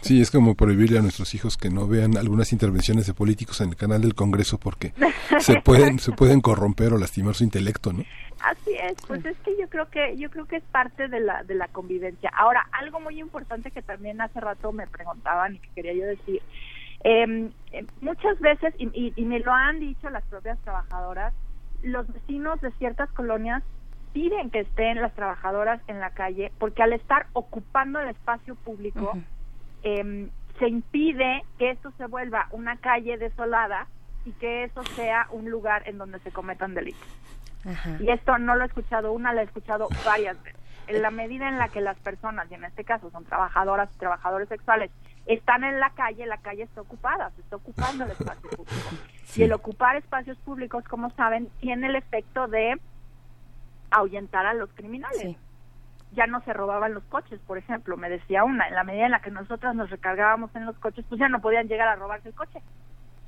Sí, 0.00 0.22
es 0.22 0.30
como 0.30 0.54
prohibirle 0.54 0.98
a 0.98 1.02
nuestros 1.02 1.34
hijos 1.34 1.58
que 1.58 1.68
no 1.68 1.86
vean 1.86 2.16
algunas 2.16 2.54
intervenciones 2.54 3.06
de 3.06 3.12
políticos 3.12 3.60
en 3.60 3.68
el 3.68 3.76
canal 3.76 4.00
del 4.00 4.14
Congreso 4.14 4.58
porque 4.58 4.94
se 5.40 5.60
pueden 5.60 5.98
se 5.98 6.12
pueden 6.12 6.40
corromper 6.40 6.94
o 6.94 6.98
lastimar 6.98 7.34
su 7.34 7.44
intelecto, 7.44 7.92
¿no? 7.92 8.02
Así 8.42 8.70
es, 8.82 8.94
pues 9.06 9.22
es 9.26 9.36
que 9.40 9.54
yo 9.60 9.68
creo 9.68 9.90
que 9.90 10.16
yo 10.16 10.30
creo 10.30 10.46
que 10.46 10.56
es 10.56 10.64
parte 10.64 11.08
de 11.08 11.20
la 11.20 11.44
de 11.44 11.54
la 11.54 11.68
convivencia. 11.68 12.32
Ahora, 12.34 12.66
algo 12.72 12.98
muy 12.98 13.20
importante 13.20 13.70
que 13.70 13.82
también 13.82 14.22
hace 14.22 14.40
rato 14.40 14.72
me 14.72 14.86
preguntaban 14.86 15.56
y 15.56 15.58
que 15.58 15.68
quería 15.74 15.92
yo 15.92 16.06
decir, 16.06 16.40
eh, 17.04 17.50
muchas 18.00 18.38
veces 18.40 18.74
y, 18.78 19.12
y 19.14 19.24
me 19.24 19.40
lo 19.40 19.52
han 19.52 19.80
dicho 19.80 20.10
las 20.10 20.24
propias 20.24 20.58
trabajadoras, 20.60 21.32
los 21.82 22.06
vecinos 22.12 22.60
de 22.60 22.70
ciertas 22.72 23.10
colonias 23.12 23.62
piden 24.12 24.50
que 24.50 24.60
estén 24.60 25.00
las 25.00 25.14
trabajadoras 25.14 25.80
en 25.86 26.00
la 26.00 26.10
calle 26.10 26.52
porque 26.58 26.82
al 26.82 26.92
estar 26.92 27.26
ocupando 27.32 28.00
el 28.00 28.08
espacio 28.08 28.54
público 28.56 29.16
eh, 29.82 30.28
se 30.58 30.68
impide 30.68 31.42
que 31.58 31.70
esto 31.70 31.92
se 31.96 32.06
vuelva 32.06 32.48
una 32.50 32.76
calle 32.76 33.16
desolada 33.16 33.86
y 34.24 34.32
que 34.32 34.64
eso 34.64 34.82
sea 34.94 35.26
un 35.30 35.48
lugar 35.48 35.82
en 35.86 35.96
donde 35.96 36.18
se 36.20 36.30
cometan 36.30 36.74
delitos. 36.74 37.08
Y 37.98 38.10
esto 38.10 38.38
no 38.38 38.56
lo 38.56 38.64
he 38.64 38.66
escuchado 38.66 39.12
una, 39.12 39.32
lo 39.32 39.40
he 39.40 39.44
escuchado 39.44 39.88
varias 40.04 40.42
veces. 40.42 40.60
En 40.86 41.02
la 41.02 41.10
medida 41.10 41.48
en 41.48 41.58
la 41.58 41.68
que 41.68 41.80
las 41.80 41.98
personas, 41.98 42.50
y 42.50 42.54
en 42.54 42.64
este 42.64 42.84
caso 42.84 43.10
son 43.10 43.24
trabajadoras 43.24 43.88
y 43.94 43.98
trabajadores 43.98 44.48
sexuales, 44.48 44.90
están 45.34 45.64
en 45.64 45.80
la 45.80 45.90
calle, 45.90 46.26
la 46.26 46.38
calle 46.38 46.64
está 46.64 46.80
ocupada, 46.80 47.30
se 47.30 47.42
está 47.42 47.56
ocupando 47.56 48.04
el 48.04 48.10
espacio 48.10 48.50
público. 48.56 48.88
Y 49.36 49.42
el 49.42 49.52
ocupar 49.52 49.96
espacios 49.96 50.38
públicos, 50.38 50.84
como 50.84 51.10
saben, 51.10 51.48
tiene 51.60 51.86
el 51.86 51.96
efecto 51.96 52.48
de 52.48 52.80
ahuyentar 53.90 54.46
a 54.46 54.54
los 54.54 54.70
criminales 54.74 55.36
ya 56.12 56.26
no 56.26 56.40
se 56.42 56.52
robaban 56.52 56.94
los 56.94 57.04
coches, 57.04 57.40
por 57.46 57.58
ejemplo, 57.58 57.96
me 57.96 58.10
decía 58.10 58.44
una, 58.44 58.66
en 58.66 58.74
la 58.74 58.84
medida 58.84 59.06
en 59.06 59.12
la 59.12 59.20
que 59.20 59.30
nosotras 59.30 59.74
nos 59.74 59.90
recargábamos 59.90 60.54
en 60.56 60.66
los 60.66 60.76
coches, 60.78 61.04
pues 61.08 61.20
ya 61.20 61.28
no 61.28 61.40
podían 61.40 61.68
llegar 61.68 61.88
a 61.88 61.96
robarse 61.96 62.28
el 62.28 62.34
coche, 62.34 62.60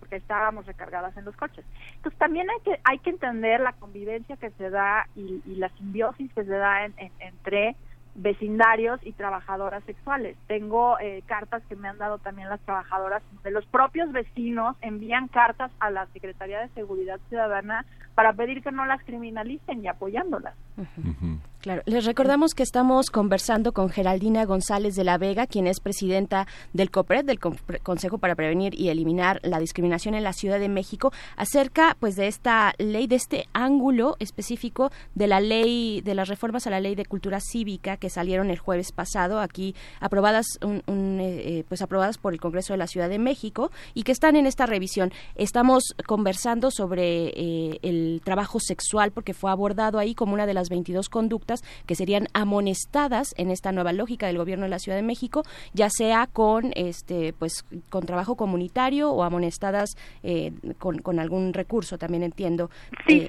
porque 0.00 0.16
estábamos 0.16 0.66
recargadas 0.66 1.16
en 1.16 1.24
los 1.24 1.36
coches. 1.36 1.64
Entonces 1.96 2.18
también 2.18 2.50
hay 2.50 2.60
que 2.60 2.80
hay 2.84 2.98
que 2.98 3.10
entender 3.10 3.60
la 3.60 3.72
convivencia 3.74 4.36
que 4.36 4.50
se 4.50 4.70
da 4.70 5.06
y, 5.14 5.40
la 5.54 5.68
simbiosis 5.70 6.32
que 6.34 6.44
se 6.44 6.50
da 6.50 6.84
entre 6.84 7.76
vecindarios 8.14 9.00
y 9.04 9.12
trabajadoras 9.12 9.82
sexuales. 9.84 10.36
Tengo 10.46 10.98
eh, 11.00 11.22
cartas 11.26 11.62
que 11.68 11.76
me 11.76 11.88
han 11.88 11.98
dado 11.98 12.18
también 12.18 12.48
las 12.48 12.60
trabajadoras 12.60 13.22
de 13.42 13.50
los 13.50 13.64
propios 13.66 14.12
vecinos 14.12 14.76
envían 14.80 15.28
cartas 15.28 15.70
a 15.80 15.90
la 15.90 16.06
Secretaría 16.08 16.60
de 16.60 16.68
Seguridad 16.70 17.20
Ciudadana 17.28 17.84
para 18.14 18.32
pedir 18.32 18.62
que 18.62 18.72
no 18.72 18.84
las 18.84 19.02
criminalicen 19.04 19.84
y 19.84 19.88
apoyándolas. 19.88 20.54
Claro, 21.62 21.82
les 21.86 22.04
recordamos 22.04 22.54
que 22.54 22.64
estamos 22.64 23.08
conversando 23.10 23.70
con 23.70 23.88
Geraldina 23.88 24.44
González 24.44 24.96
de 24.96 25.04
la 25.04 25.16
Vega, 25.16 25.46
quien 25.46 25.68
es 25.68 25.78
presidenta 25.78 26.48
del 26.72 26.90
COPRED, 26.90 27.24
del 27.24 27.38
Consejo 27.38 28.18
para 28.18 28.34
Prevenir 28.34 28.74
y 28.74 28.88
Eliminar 28.88 29.38
la 29.44 29.60
Discriminación 29.60 30.16
en 30.16 30.24
la 30.24 30.32
Ciudad 30.32 30.58
de 30.58 30.68
México, 30.68 31.12
acerca 31.36 31.96
pues 32.00 32.16
de 32.16 32.26
esta 32.26 32.74
ley, 32.78 33.06
de 33.06 33.14
este 33.14 33.46
ángulo 33.52 34.16
específico 34.18 34.90
de 35.14 35.28
la 35.28 35.38
ley, 35.38 36.00
de 36.00 36.16
las 36.16 36.26
reformas 36.26 36.66
a 36.66 36.70
la 36.70 36.80
ley 36.80 36.96
de 36.96 37.04
cultura 37.04 37.38
cívica 37.38 37.96
que 37.96 38.10
salieron 38.10 38.50
el 38.50 38.58
jueves 38.58 38.90
pasado, 38.90 39.38
aquí 39.38 39.76
aprobadas, 40.00 40.46
un, 40.62 41.20
eh, 41.20 41.58
eh, 41.60 41.64
pues 41.68 41.80
aprobadas 41.80 42.18
por 42.18 42.32
el 42.32 42.40
Congreso 42.40 42.72
de 42.72 42.78
la 42.78 42.88
Ciudad 42.88 43.08
de 43.08 43.20
México 43.20 43.70
y 43.94 44.02
que 44.02 44.10
están 44.10 44.34
en 44.34 44.46
esta 44.46 44.66
revisión. 44.66 45.12
Estamos 45.36 45.94
conversando 46.08 46.72
sobre 46.72 47.28
eh, 47.28 47.78
el 47.82 48.20
trabajo 48.24 48.58
sexual 48.58 49.12
porque 49.12 49.32
fue 49.32 49.52
abordado 49.52 50.00
ahí 50.00 50.16
como 50.16 50.34
una 50.34 50.46
de 50.46 50.54
las 50.54 50.68
22 50.68 51.08
conductas 51.08 51.51
que 51.86 51.94
serían 51.94 52.28
amonestadas 52.34 53.34
en 53.36 53.50
esta 53.50 53.72
nueva 53.72 53.92
lógica 53.92 54.26
del 54.26 54.38
gobierno 54.38 54.64
de 54.64 54.70
la 54.70 54.78
Ciudad 54.78 54.96
de 54.96 55.02
México, 55.02 55.42
ya 55.72 55.88
sea 55.90 56.26
con 56.26 56.72
este 56.74 57.32
pues 57.32 57.64
con 57.90 58.06
trabajo 58.06 58.36
comunitario 58.36 59.10
o 59.10 59.22
amonestadas 59.22 59.90
eh, 60.22 60.52
con, 60.78 61.18
algún 61.18 61.52
recurso, 61.52 61.98
también 61.98 62.22
entiendo. 62.22 62.70
Sí, 63.06 63.26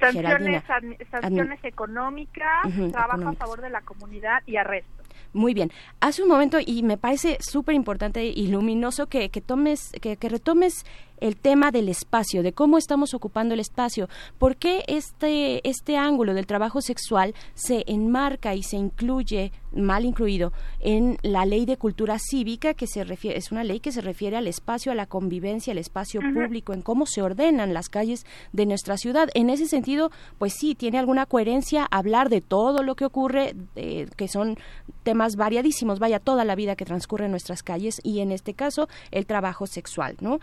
sanciones, 1.10 1.64
económicas, 1.64 2.66
trabajo 2.92 3.28
a 3.28 3.32
favor 3.34 3.60
de 3.60 3.70
la 3.70 3.80
comunidad 3.82 4.42
y 4.46 4.56
arresto. 4.56 5.03
Muy 5.34 5.52
bien. 5.52 5.72
Hace 5.98 6.22
un 6.22 6.28
momento, 6.28 6.58
y 6.64 6.84
me 6.84 6.96
parece 6.96 7.38
súper 7.40 7.74
importante 7.74 8.24
y 8.24 8.46
luminoso 8.46 9.08
que, 9.08 9.30
que 9.30 9.40
tomes, 9.40 9.90
que, 10.00 10.16
que, 10.16 10.28
retomes 10.28 10.86
el 11.18 11.36
tema 11.36 11.72
del 11.72 11.88
espacio, 11.88 12.44
de 12.44 12.52
cómo 12.52 12.78
estamos 12.78 13.14
ocupando 13.14 13.52
el 13.52 13.58
espacio, 13.58 14.08
por 14.38 14.56
qué 14.56 14.84
este, 14.86 15.68
este 15.68 15.96
ángulo 15.96 16.34
del 16.34 16.46
trabajo 16.46 16.80
sexual 16.80 17.34
se 17.54 17.82
enmarca 17.88 18.54
y 18.54 18.62
se 18.62 18.76
incluye, 18.76 19.50
mal 19.76 20.04
incluido, 20.04 20.52
en 20.80 21.18
la 21.22 21.46
ley 21.46 21.66
de 21.66 21.76
cultura 21.76 22.18
cívica, 22.18 22.74
que 22.74 22.86
se 22.86 23.04
refiere, 23.04 23.38
es 23.38 23.52
una 23.52 23.64
ley 23.64 23.80
que 23.80 23.92
se 23.92 24.00
refiere 24.00 24.36
al 24.36 24.46
espacio, 24.46 24.92
a 24.92 24.94
la 24.94 25.06
convivencia, 25.06 25.72
al 25.72 25.78
espacio 25.78 26.20
público, 26.20 26.72
en 26.72 26.82
cómo 26.82 27.06
se 27.06 27.22
ordenan 27.22 27.74
las 27.74 27.88
calles 27.88 28.26
de 28.52 28.66
nuestra 28.66 28.96
ciudad. 28.96 29.28
En 29.34 29.50
ese 29.50 29.66
sentido, 29.66 30.10
pues 30.38 30.52
sí, 30.54 30.74
tiene 30.74 30.98
alguna 30.98 31.26
coherencia 31.26 31.86
hablar 31.90 32.28
de 32.28 32.40
todo 32.40 32.82
lo 32.82 32.94
que 32.94 33.04
ocurre, 33.04 33.54
que 33.74 34.28
son 34.28 34.56
temas 35.02 35.36
variadísimos, 35.36 35.98
vaya, 35.98 36.18
toda 36.18 36.44
la 36.44 36.54
vida 36.54 36.76
que 36.76 36.84
transcurre 36.84 37.26
en 37.26 37.30
nuestras 37.30 37.62
calles 37.62 38.00
y 38.02 38.20
en 38.20 38.32
este 38.32 38.54
caso 38.54 38.88
el 39.10 39.26
trabajo 39.26 39.66
sexual, 39.66 40.16
¿no? 40.20 40.40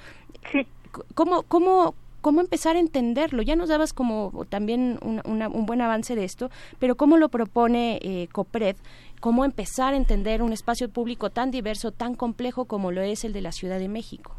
Sí. 0.52 0.66
¿Cómo, 1.16 1.44
cómo, 1.44 1.96
cómo 2.22 2.42
empezar 2.42 2.76
a 2.76 2.80
entenderlo? 2.80 3.42
Ya 3.42 3.56
nos 3.56 3.70
dabas 3.70 3.94
como 3.94 4.46
también 4.50 5.00
un 5.02 5.66
buen 5.66 5.82
avance 5.82 6.16
de 6.16 6.26
esto, 6.26 6.50
pero 6.80 6.96
¿cómo 6.96 7.18
lo 7.18 7.30
propone 7.30 8.00
eh, 8.02 8.28
COPRED? 8.32 8.76
¿Cómo 9.22 9.46
empezar 9.46 9.94
a 9.94 9.98
entender 9.98 10.42
un 10.42 10.52
espacio 10.52 10.92
público 10.92 11.30
tan 11.30 11.52
diverso, 11.52 11.92
tan 11.92 12.16
complejo 12.16 12.66
como 12.66 12.92
lo 12.92 13.02
es 13.02 13.24
el 13.24 13.34
de 13.34 13.42
la 13.42 13.52
Ciudad 13.52 13.78
de 13.78 13.88
México? 13.88 14.36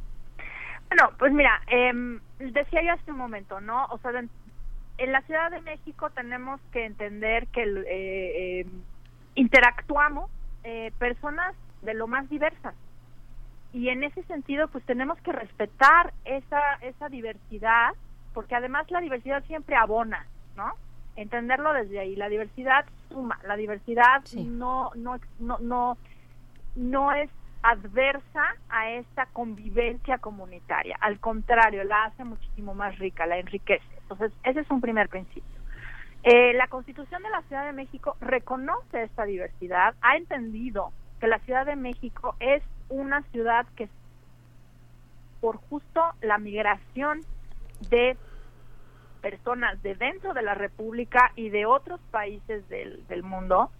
Bueno, 0.89 1.17
pues 1.21 1.33
mira, 1.33 1.63
eh, 1.69 1.93
decía 2.41 2.83
yo 2.83 2.93
hace 2.93 3.13
un 3.13 3.17
momento, 3.17 3.61
¿no? 3.61 3.87
O 3.87 3.99
sea, 3.99 4.11
en 4.99 5.13
la 5.13 5.23
Ciudad 5.23 5.53
de 5.53 5.61
México 5.61 6.11
tenemos 6.11 6.61
que 6.73 6.85
entender 6.85 7.47
que 7.47 7.63
eh, 7.63 8.61
em, 8.61 8.83
interactuamos 9.37 10.29
eh, 10.65 10.93
personas 10.99 11.55
de 11.83 11.95
lo 11.95 12.09
más 12.09 12.29
diversas 12.29 12.75
y 13.73 13.89
en 13.89 14.03
ese 14.03 14.25
sentido 14.25 14.69
pues 14.69 14.85
tenemos 14.85 15.19
que 15.23 15.33
respetar 15.33 16.13
esa 16.25 16.75
esa 16.83 17.09
diversidad 17.09 17.95
porque 18.35 18.55
además 18.55 18.91
la 18.91 19.01
diversidad 19.01 19.43
siempre 19.47 19.75
abona 19.77 20.27
no 20.57 20.75
entenderlo 21.17 21.73
desde 21.73 21.99
ahí. 21.99 22.17
La 22.17 22.29
diversidad 22.29 22.85
suma 23.09 23.39
la 23.47 23.57
diversidad 23.57 24.23
no, 24.35 24.91
no 24.95 25.19
no 25.39 25.59
no 25.59 25.97
no 26.75 27.13
es 27.13 27.31
adversa 27.63 28.57
a 28.69 28.91
esta 28.91 29.27
convivencia 29.27 30.19
comunitaria. 30.19 30.97
Al 31.01 31.21
contrario 31.21 31.85
la 31.85 32.05
hace 32.05 32.25
muchísimo 32.25 32.75
más 32.75 32.99
rica 32.99 33.27
la 33.27 33.39
enriquece. 33.39 33.85
Entonces 34.03 34.33
ese 34.45 34.61
es 34.61 34.71
un 34.71 34.81
primer 34.81 35.09
principio. 35.09 35.53
Eh, 36.25 36.53
la 36.55 36.69
Constitución 36.69 37.23
de 37.23 37.31
la 37.31 37.43
Ciudad 37.43 37.67
de 37.67 37.73
México 37.73 38.17
reconoce 38.21 39.03
esta 39.03 39.25
diversidad, 39.25 39.95
ha 40.03 40.17
entendido 40.17 40.93
que 41.19 41.27
la 41.27 41.41
Ciudad 41.41 41.67
de 41.67 41.75
México 41.75 42.37
es 42.39 42.63
una 42.89 43.23
ciudad 43.33 43.67
que 43.75 43.89
por 45.41 45.57
justo 45.69 46.01
la 46.21 46.39
migración 46.39 47.23
de 47.91 48.17
personas 49.23 49.81
de 49.83 49.95
dentro 49.95 50.35
de 50.35 50.43
la 50.43 50.55
República 50.55 51.33
y 51.37 51.49
de 51.49 51.65
otros 51.65 52.01
países 52.11 52.69
del, 52.69 53.07
del 53.07 53.23
mundo 53.23 53.71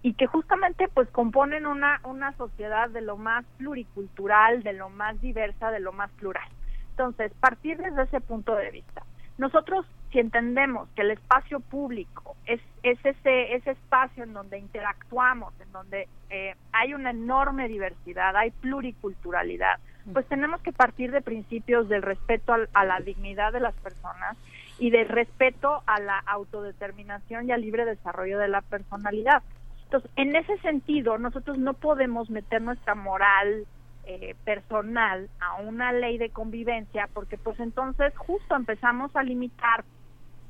y 0.00 0.14
que 0.14 0.26
justamente 0.26 0.88
pues 0.88 1.08
componen 1.10 1.66
una, 1.66 2.00
una 2.04 2.32
sociedad 2.36 2.88
de 2.88 3.02
lo 3.02 3.16
más 3.16 3.44
pluricultural, 3.58 4.62
de 4.62 4.72
lo 4.72 4.88
más 4.88 5.20
diversa, 5.20 5.70
de 5.70 5.80
lo 5.80 5.92
más 5.92 6.10
plural. 6.12 6.48
Entonces, 6.90 7.32
partir 7.40 7.78
desde 7.78 8.02
ese 8.04 8.20
punto 8.20 8.54
de 8.54 8.70
vista. 8.70 9.02
Nosotros, 9.38 9.86
si 10.10 10.18
entendemos 10.18 10.88
que 10.94 11.02
el 11.02 11.10
espacio 11.12 11.60
público 11.60 12.36
es, 12.46 12.60
es 12.82 12.98
ese, 13.04 13.54
ese 13.54 13.70
espacio 13.72 14.24
en 14.24 14.32
donde 14.34 14.58
interactuamos, 14.58 15.52
en 15.60 15.72
donde 15.72 16.08
eh, 16.30 16.54
hay 16.72 16.94
una 16.94 17.10
enorme 17.10 17.66
diversidad, 17.68 18.36
hay 18.36 18.50
pluriculturalidad, 18.50 19.78
pues 20.12 20.26
tenemos 20.26 20.60
que 20.62 20.72
partir 20.72 21.12
de 21.12 21.22
principios 21.22 21.88
del 21.88 22.02
respeto 22.02 22.52
al- 22.52 22.68
a 22.74 22.84
la 22.84 22.98
dignidad 23.00 23.52
de 23.52 23.60
las 23.60 23.74
personas 23.76 24.36
y 24.82 24.90
del 24.90 25.08
respeto 25.08 25.80
a 25.86 26.00
la 26.00 26.18
autodeterminación 26.18 27.48
y 27.48 27.52
al 27.52 27.60
libre 27.60 27.84
desarrollo 27.84 28.40
de 28.40 28.48
la 28.48 28.62
personalidad. 28.62 29.40
Entonces, 29.84 30.10
en 30.16 30.34
ese 30.34 30.58
sentido, 30.58 31.18
nosotros 31.18 31.56
no 31.56 31.74
podemos 31.74 32.30
meter 32.30 32.60
nuestra 32.60 32.96
moral 32.96 33.64
eh, 34.04 34.34
personal 34.44 35.28
a 35.38 35.60
una 35.62 35.92
ley 35.92 36.18
de 36.18 36.30
convivencia, 36.30 37.08
porque 37.14 37.38
pues 37.38 37.60
entonces 37.60 38.12
justo 38.16 38.56
empezamos 38.56 39.14
a 39.14 39.22
limitar 39.22 39.84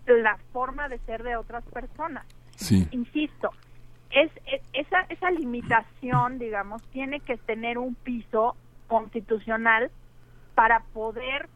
la 0.07 0.39
forma 0.55 0.89
de 0.89 0.97
ser 1.01 1.23
de 1.25 1.37
otras 1.37 1.63
personas. 1.67 2.25
Sí. 2.57 2.89
Insisto, 2.91 3.51
es, 4.11 4.31
es- 4.47 4.63
esa, 4.73 5.01
esa 5.11 5.31
limitación, 5.31 6.39
digamos, 6.39 6.83
tiene 6.85 7.21
que 7.21 7.37
tener 7.37 7.77
un 7.77 7.95
piso 7.97 8.57
constitucional 8.89 9.91
para 10.55 10.81
poder 10.95 11.51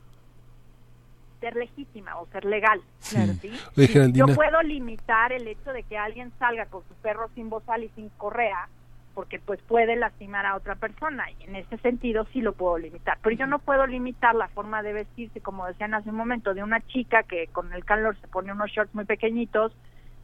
ser 1.41 1.57
legítima 1.57 2.17
o 2.19 2.27
ser 2.29 2.45
legal. 2.45 2.81
Sí. 2.99 3.17
¿sí? 3.41 3.53
Oye, 3.77 3.87
Geraldina. 3.89 4.27
Yo 4.27 4.35
puedo 4.35 4.63
limitar 4.63 5.33
el 5.33 5.47
hecho 5.49 5.73
de 5.73 5.83
que 5.83 5.97
alguien 5.99 6.33
salga 6.39 6.67
con 6.67 6.83
su 6.89 6.95
perro 6.95 7.29
sin 7.35 7.49
bozal 7.51 7.85
y 7.85 7.89
sin 7.91 8.09
correa, 8.11 8.69
porque 9.15 9.39
pues 9.39 9.61
puede 9.63 9.97
lastimar 9.97 10.45
a 10.47 10.57
otra 10.57 10.75
persona 10.75 11.25
y 11.31 11.45
en 11.45 11.57
ese 11.57 11.79
sentido 11.79 12.27
sí 12.33 12.41
lo 12.43 12.53
puedo 12.53 12.77
limitar. 12.79 13.19
Pero 13.23 13.35
yo 13.37 13.47
no 13.47 13.59
puedo 13.59 13.87
limitar 13.87 14.35
la 14.35 14.49
forma 14.49 14.83
de 14.83 14.93
vestirse, 14.93 15.41
como 15.41 15.67
decían 15.67 15.95
hace 15.95 16.11
un 16.11 16.17
momento, 16.17 16.53
de 16.55 16.63
una 16.63 16.81
chica 16.87 17.23
que 17.23 17.47
con 17.49 17.73
el 17.73 17.85
calor 17.85 18.17
se 18.21 18.29
pone 18.29 18.53
unos 18.53 18.71
shorts 18.71 18.95
muy 18.95 19.05
pequeñitos 19.07 19.73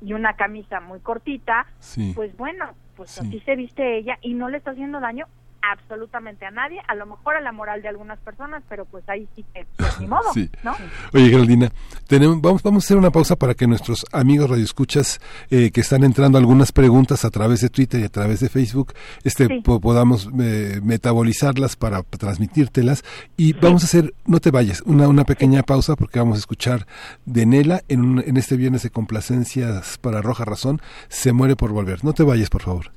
y 0.03 0.13
una 0.13 0.35
camisa 0.35 0.81
muy 0.81 1.01
cortita. 1.01 1.67
Sí. 1.79 2.13
Pues 2.15 2.37
bueno, 2.37 2.75
pues 2.97 3.11
Sí. 3.13 3.21
así 3.27 3.41
se 3.41 3.57
viste 3.57 3.97
ella 3.97 4.19
y 4.21 4.35
no 4.35 4.49
le 4.51 4.59
está 4.59 4.73
haciendo 4.73 5.01
daño 5.01 5.27
absolutamente 5.63 6.45
a 6.47 6.51
nadie, 6.51 6.81
a 6.89 6.95
lo 6.95 7.07
mejor 7.07 7.37
a 7.37 7.41
la 7.41 7.53
moral 7.53 7.83
de 7.83 7.89
algunas 7.89 8.19
personas, 8.19 8.63
pero 8.69 8.85
pues 8.85 9.09
ahí 9.09 9.29
sí 9.37 9.45
que 9.55 9.67
pues, 9.77 10.01
ni 10.01 10.07
modo, 10.07 10.31
Sí. 10.35 10.51
¿no? 10.63 10.75
Oye, 11.15 11.29
Geraldina, 11.31 11.71
tenemos, 12.09 12.41
vamos, 12.41 12.63
vamos 12.63 12.83
a 12.83 12.87
hacer 12.87 12.97
una 12.97 13.11
pausa 13.11 13.37
para 13.37 13.55
que 13.55 13.67
nuestros 13.67 14.05
amigos 14.13 14.51
radioescuchas 14.51 15.21
eh, 15.51 15.71
que 15.71 15.81
están 15.81 16.05
entrando 16.05 16.39
algunas 16.39 16.73
preguntas 16.73 17.25
a 17.25 17.31
través 17.31 17.61
de 17.61 17.69
Twitter 17.69 18.01
y 18.01 18.05
a 18.05 18.09
través 18.09 18.41
de 18.41 18.49
Facebook, 18.49 18.93
este, 19.25 19.47
Sí. 19.47 19.61
po- 19.65 19.81
podamos 19.81 20.29
eh, 20.41 20.81
metabolizarlas 20.83 21.77
para 21.77 22.03
transmitírtelas. 22.03 23.05
Y 23.37 23.53
vamos 23.55 23.83
a 23.83 23.87
hacer, 23.87 24.15
no 24.27 24.41
te 24.41 24.51
vayas, 24.51 24.83
una, 24.83 25.09
una 25.09 25.25
pequeña 25.25 25.63
pausa 25.63 25.97
porque 25.97 26.19
vamos 26.19 26.37
a 26.37 26.41
escuchar 26.41 26.87
de 27.25 27.47
Nela 27.47 27.83
en, 27.89 28.01
un- 28.01 28.21
en 28.27 28.37
este 28.37 28.57
viernes 28.57 28.83
de 28.83 28.91
complacencias 28.91 29.99
para 29.99 30.21
Roja 30.23 30.45
Razón, 30.45 30.81
Se 31.09 31.33
muere 31.33 31.57
por 31.57 31.73
volver. 31.73 32.05
No 32.05 32.13
te 32.13 32.23
vayas, 32.25 32.51
por 32.51 32.63
favor. 32.63 32.91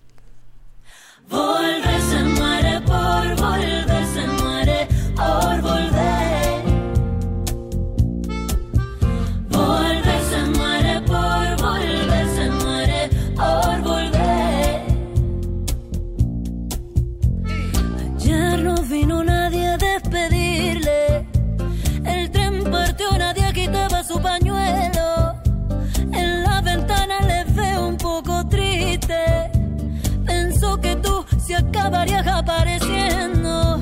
Acabarías 31.70 32.28
apareciendo. 32.28 33.82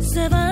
Se 0.00 0.28
va 0.28 0.51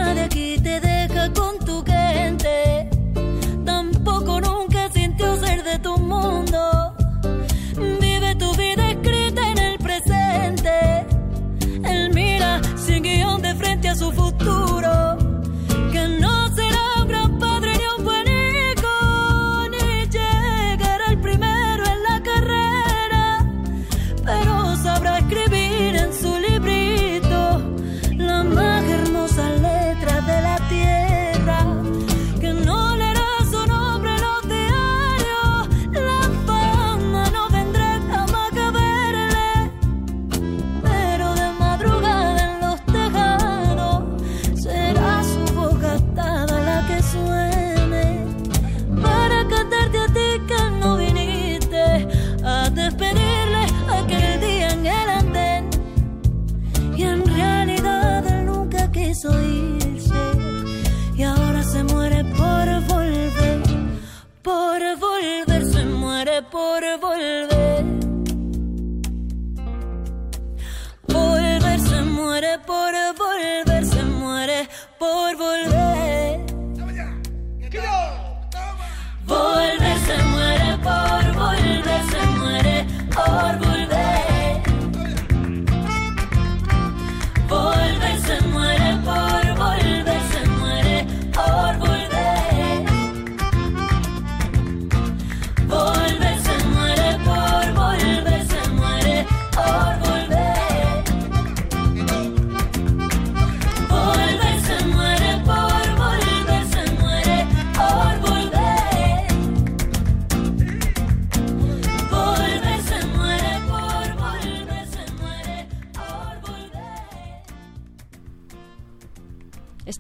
por 75.00 75.34
volver 75.34 75.69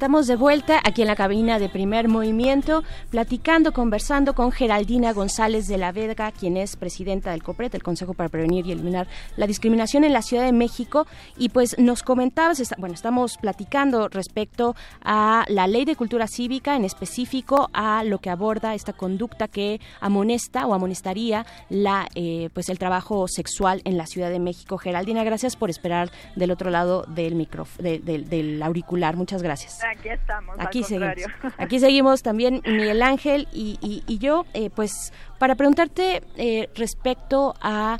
Estamos 0.00 0.26
de 0.26 0.36
vuelta 0.36 0.80
aquí 0.82 1.02
en 1.02 1.08
la 1.08 1.14
cabina 1.14 1.58
de 1.58 1.68
primer 1.68 2.08
movimiento, 2.08 2.84
platicando, 3.10 3.72
conversando 3.72 4.34
con 4.34 4.50
Geraldina 4.50 5.12
González 5.12 5.68
de 5.68 5.76
la 5.76 5.92
Vega, 5.92 6.32
quien 6.32 6.56
es 6.56 6.76
presidenta 6.76 7.32
del 7.32 7.42
COPRET, 7.42 7.74
el 7.74 7.82
Consejo 7.82 8.14
para 8.14 8.30
Prevenir 8.30 8.66
y 8.66 8.72
Eliminar 8.72 9.08
la 9.36 9.46
Discriminación 9.46 10.04
en 10.04 10.14
la 10.14 10.22
Ciudad 10.22 10.44
de 10.46 10.52
México. 10.52 11.06
Y 11.36 11.50
pues 11.50 11.78
nos 11.78 12.02
comentabas, 12.02 12.62
bueno, 12.78 12.94
estamos 12.94 13.36
platicando 13.36 14.08
respecto 14.08 14.74
a 15.02 15.44
la 15.48 15.66
ley 15.66 15.84
de 15.84 15.96
cultura 15.96 16.28
cívica, 16.28 16.76
en 16.76 16.86
específico 16.86 17.68
a 17.74 18.02
lo 18.02 18.20
que 18.20 18.30
aborda 18.30 18.74
esta 18.74 18.94
conducta 18.94 19.48
que 19.48 19.82
amonesta 20.00 20.66
o 20.66 20.72
amonestaría 20.72 21.44
la, 21.68 22.08
eh, 22.14 22.48
pues 22.54 22.70
el 22.70 22.78
trabajo 22.78 23.28
sexual 23.28 23.82
en 23.84 23.98
la 23.98 24.06
Ciudad 24.06 24.30
de 24.30 24.38
México. 24.38 24.78
Geraldina, 24.78 25.24
gracias 25.24 25.56
por 25.56 25.68
esperar 25.68 26.10
del 26.36 26.52
otro 26.52 26.70
lado 26.70 27.04
del 27.06 27.36
del 27.78 28.62
auricular. 28.62 29.16
Muchas 29.16 29.42
gracias. 29.42 29.80
Aquí 29.90 30.08
estamos. 30.08 30.56
Aquí 30.58 30.84
seguimos. 30.84 31.14
Aquí 31.58 31.80
seguimos 31.80 32.22
también 32.22 32.62
Miguel 32.64 33.02
Ángel 33.02 33.48
y, 33.52 33.78
y, 34.06 34.18
yo, 34.18 34.46
eh, 34.54 34.70
pues 34.70 35.12
para 35.38 35.56
preguntarte 35.56 36.22
eh, 36.36 36.68
respecto 36.74 37.54
a 37.60 37.98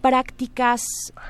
prácticas 0.00 0.84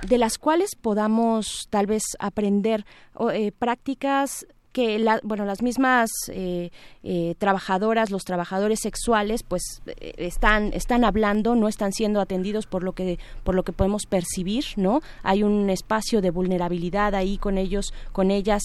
de 0.06 0.18
las 0.18 0.38
cuales 0.38 0.74
podamos 0.74 1.68
tal 1.70 1.86
vez 1.86 2.02
aprender, 2.18 2.84
eh, 3.32 3.52
prácticas 3.52 4.46
que 4.72 4.98
la, 4.98 5.20
bueno 5.22 5.44
las 5.44 5.62
mismas 5.62 6.10
eh, 6.28 6.70
eh, 7.02 7.34
trabajadoras 7.38 8.10
los 8.10 8.24
trabajadores 8.24 8.80
sexuales 8.80 9.42
pues 9.42 9.82
eh, 9.86 10.14
están 10.16 10.72
están 10.72 11.04
hablando 11.04 11.54
no 11.54 11.68
están 11.68 11.92
siendo 11.92 12.20
atendidos 12.20 12.66
por 12.66 12.82
lo 12.82 12.92
que 12.92 13.18
por 13.44 13.54
lo 13.54 13.62
que 13.62 13.72
podemos 13.72 14.06
percibir 14.06 14.64
no 14.76 15.02
hay 15.22 15.42
un 15.42 15.68
espacio 15.68 16.20
de 16.20 16.30
vulnerabilidad 16.30 17.14
ahí 17.14 17.36
con 17.36 17.58
ellos 17.58 17.92
con 18.12 18.30
ellas 18.30 18.62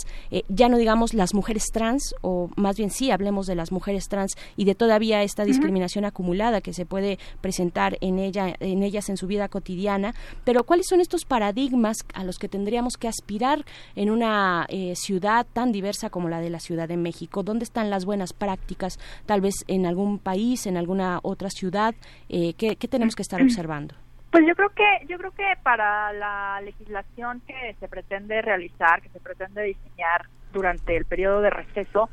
ya 0.48 0.70
no 0.70 0.78
digamos 0.78 1.14
las 1.14 1.34
mujeres 1.34 1.66
trans 1.72 2.16
o 2.22 2.50
más 2.56 2.78
bien 2.78 2.90
sí 2.90 3.12
hablemos 3.12 3.48
de 3.48 3.56
las 3.56 3.72
mujeres 3.72 4.08
trans 4.08 4.36
y 4.56 4.66
de 4.66 4.76
todavía 4.76 5.24
esta 5.24 5.44
discriminación 5.44 6.06
acumulada 6.06 6.62
que 6.62 6.74
se 6.74 6.86
puede 6.86 7.20
presentar 7.42 7.98
en 8.02 8.20
ella 8.20 8.56
en 8.60 8.84
ellas 8.84 9.10
en 9.10 9.18
su 9.18 9.28
vida 9.28 9.50
cotidiana. 9.50 10.14
Pero 10.44 10.64
cuáles 10.64 10.88
son 10.88 11.02
estos 11.02 11.26
paradigmas 11.26 11.98
a 12.14 12.24
los 12.24 12.38
que 12.38 12.48
tendríamos 12.48 12.98
que 12.98 13.08
aspirar 13.08 13.66
en 13.96 14.10
una 14.10 14.68
ciudad 14.96 15.46
tan 15.54 15.72
diversa 15.72 15.97
como 16.10 16.30
la 16.30 16.40
de 16.40 16.49
la 16.49 16.60
Ciudad 16.60 16.88
de 16.88 16.98
México? 16.98 17.44
¿Dónde 17.44 17.64
están 17.64 17.90
las 17.90 18.06
buenas 18.06 18.34
prácticas? 18.34 18.99
Tal 19.26 19.41
vez 19.41 19.65
en 19.68 19.86
algún 19.86 20.19
país, 20.19 20.68
en 20.68 20.78
alguna 20.78 21.19
otra 21.24 21.49
ciudad. 21.49 21.95
Eh, 22.30 22.53
¿qué, 22.53 22.76
tenemos 22.76 23.15
que 23.15 23.24
estar 23.24 23.41
observando? 23.41 23.95
Pues 24.32 24.45
yo 24.48 24.56
creo 24.56 24.69
que 24.69 25.07
yo 25.07 25.18
creo 25.18 25.32
que 25.32 25.53
para 25.64 26.14
la 26.14 26.61
legislación 26.61 27.41
que 27.48 27.76
se 27.80 27.88
pretende 27.88 28.41
realizar, 28.41 29.02
que 29.02 29.10
se 29.10 29.19
pretende 29.19 29.64
diseñar 29.64 30.28
durante 30.53 30.95
el 30.95 31.06
periodo 31.06 31.41
de 31.41 31.49
receso 31.49 32.10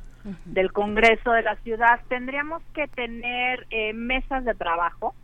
del 0.46 0.72
Congreso 0.72 1.32
de 1.32 1.42
la 1.42 1.56
ciudad, 1.56 2.00
tendríamos 2.08 2.62
que 2.72 2.88
tener 2.88 3.66
eh, 3.70 3.92
mesas 3.92 4.44
de 4.44 4.54
trabajo 4.54 5.14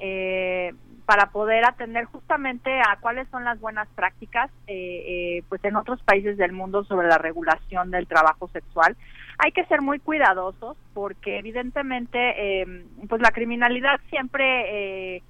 eh, 0.00 0.72
para 1.10 1.26
poder 1.32 1.64
atender 1.64 2.04
justamente 2.04 2.70
a 2.82 2.96
cuáles 3.00 3.26
son 3.30 3.42
las 3.42 3.58
buenas 3.58 3.88
prácticas 3.96 4.48
eh, 4.68 5.38
eh, 5.38 5.42
pues 5.48 5.60
en 5.64 5.74
otros 5.74 6.00
países 6.04 6.36
del 6.36 6.52
mundo 6.52 6.84
sobre 6.84 7.08
la 7.08 7.18
regulación 7.18 7.90
del 7.90 8.06
trabajo 8.06 8.46
sexual. 8.52 8.96
Hay 9.38 9.50
que 9.50 9.64
ser 9.64 9.82
muy 9.82 9.98
cuidadosos 9.98 10.76
porque 10.94 11.40
evidentemente 11.40 12.60
eh, 12.62 12.84
pues 13.08 13.20
la 13.20 13.32
criminalidad 13.32 13.98
siempre 14.08 15.24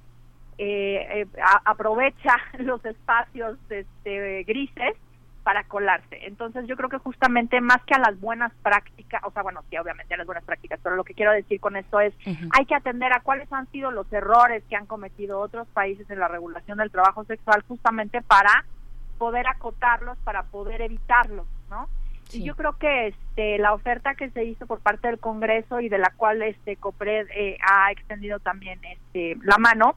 aprovecha 1.65 2.36
los 2.59 2.85
espacios 2.85 3.57
este, 3.70 4.43
grises 4.43 4.97
para 5.43 5.65
colarse. 5.65 6.27
Entonces 6.27 6.67
yo 6.67 6.77
creo 6.77 6.89
que 6.89 6.99
justamente 6.99 7.61
más 7.61 7.83
que 7.85 7.95
a 7.95 7.99
las 7.99 8.19
buenas 8.21 8.53
prácticas, 8.62 9.23
o 9.25 9.31
sea, 9.31 9.43
bueno, 9.43 9.62
sí, 9.71 9.77
obviamente 9.79 10.15
a 10.15 10.19
las 10.19 10.27
buenas 10.27 10.45
prácticas, 10.45 10.81
pero 10.83 10.97
lo 10.97 11.05
que 11.05 11.15
quiero 11.15 11.33
decir 11.33 11.61
con 11.61 11.77
esto 11.77 12.01
es, 12.01 12.15
hay 12.53 12.67
que 12.67 12.75
atender 12.75 13.12
a 13.12 13.21
cuáles 13.21 13.53
han 13.53 13.71
sido 13.71 13.91
los 13.91 14.12
errores 14.12 14.62
que 14.69 14.77
han 14.77 14.87
cometido 14.87 15.41
otros 15.41 15.67
países 15.69 16.09
en 16.11 16.19
la 16.19 16.29
regulación 16.29 16.79
del 16.79 16.91
trabajo 16.91 17.25
sexual 17.25 17.65
justamente 17.67 18.23
para 18.23 18.65
poder 19.19 19.47
acotarlos, 19.49 20.19
para 20.25 20.45
poder 20.45 20.83
evitarlos, 20.83 21.47
¿no? 21.69 21.89
Y 22.33 22.45
yo 22.45 22.55
creo 22.55 22.79
que 22.79 23.09
este, 23.09 23.59
la 23.59 23.73
oferta 23.73 24.15
que 24.15 24.31
se 24.31 24.45
hizo 24.45 24.67
por 24.67 24.81
parte 24.81 25.09
del 25.09 25.19
Congreso 25.19 25.81
y 25.81 25.89
de 25.89 25.99
la 25.99 26.12
cual 26.17 26.43
este 26.43 26.77
COPRED 26.77 27.27
eh, 27.35 27.59
ha 27.61 27.91
extendido 27.91 28.39
también 28.39 28.79
este, 28.85 29.37
la 29.43 29.59
mano, 29.59 29.97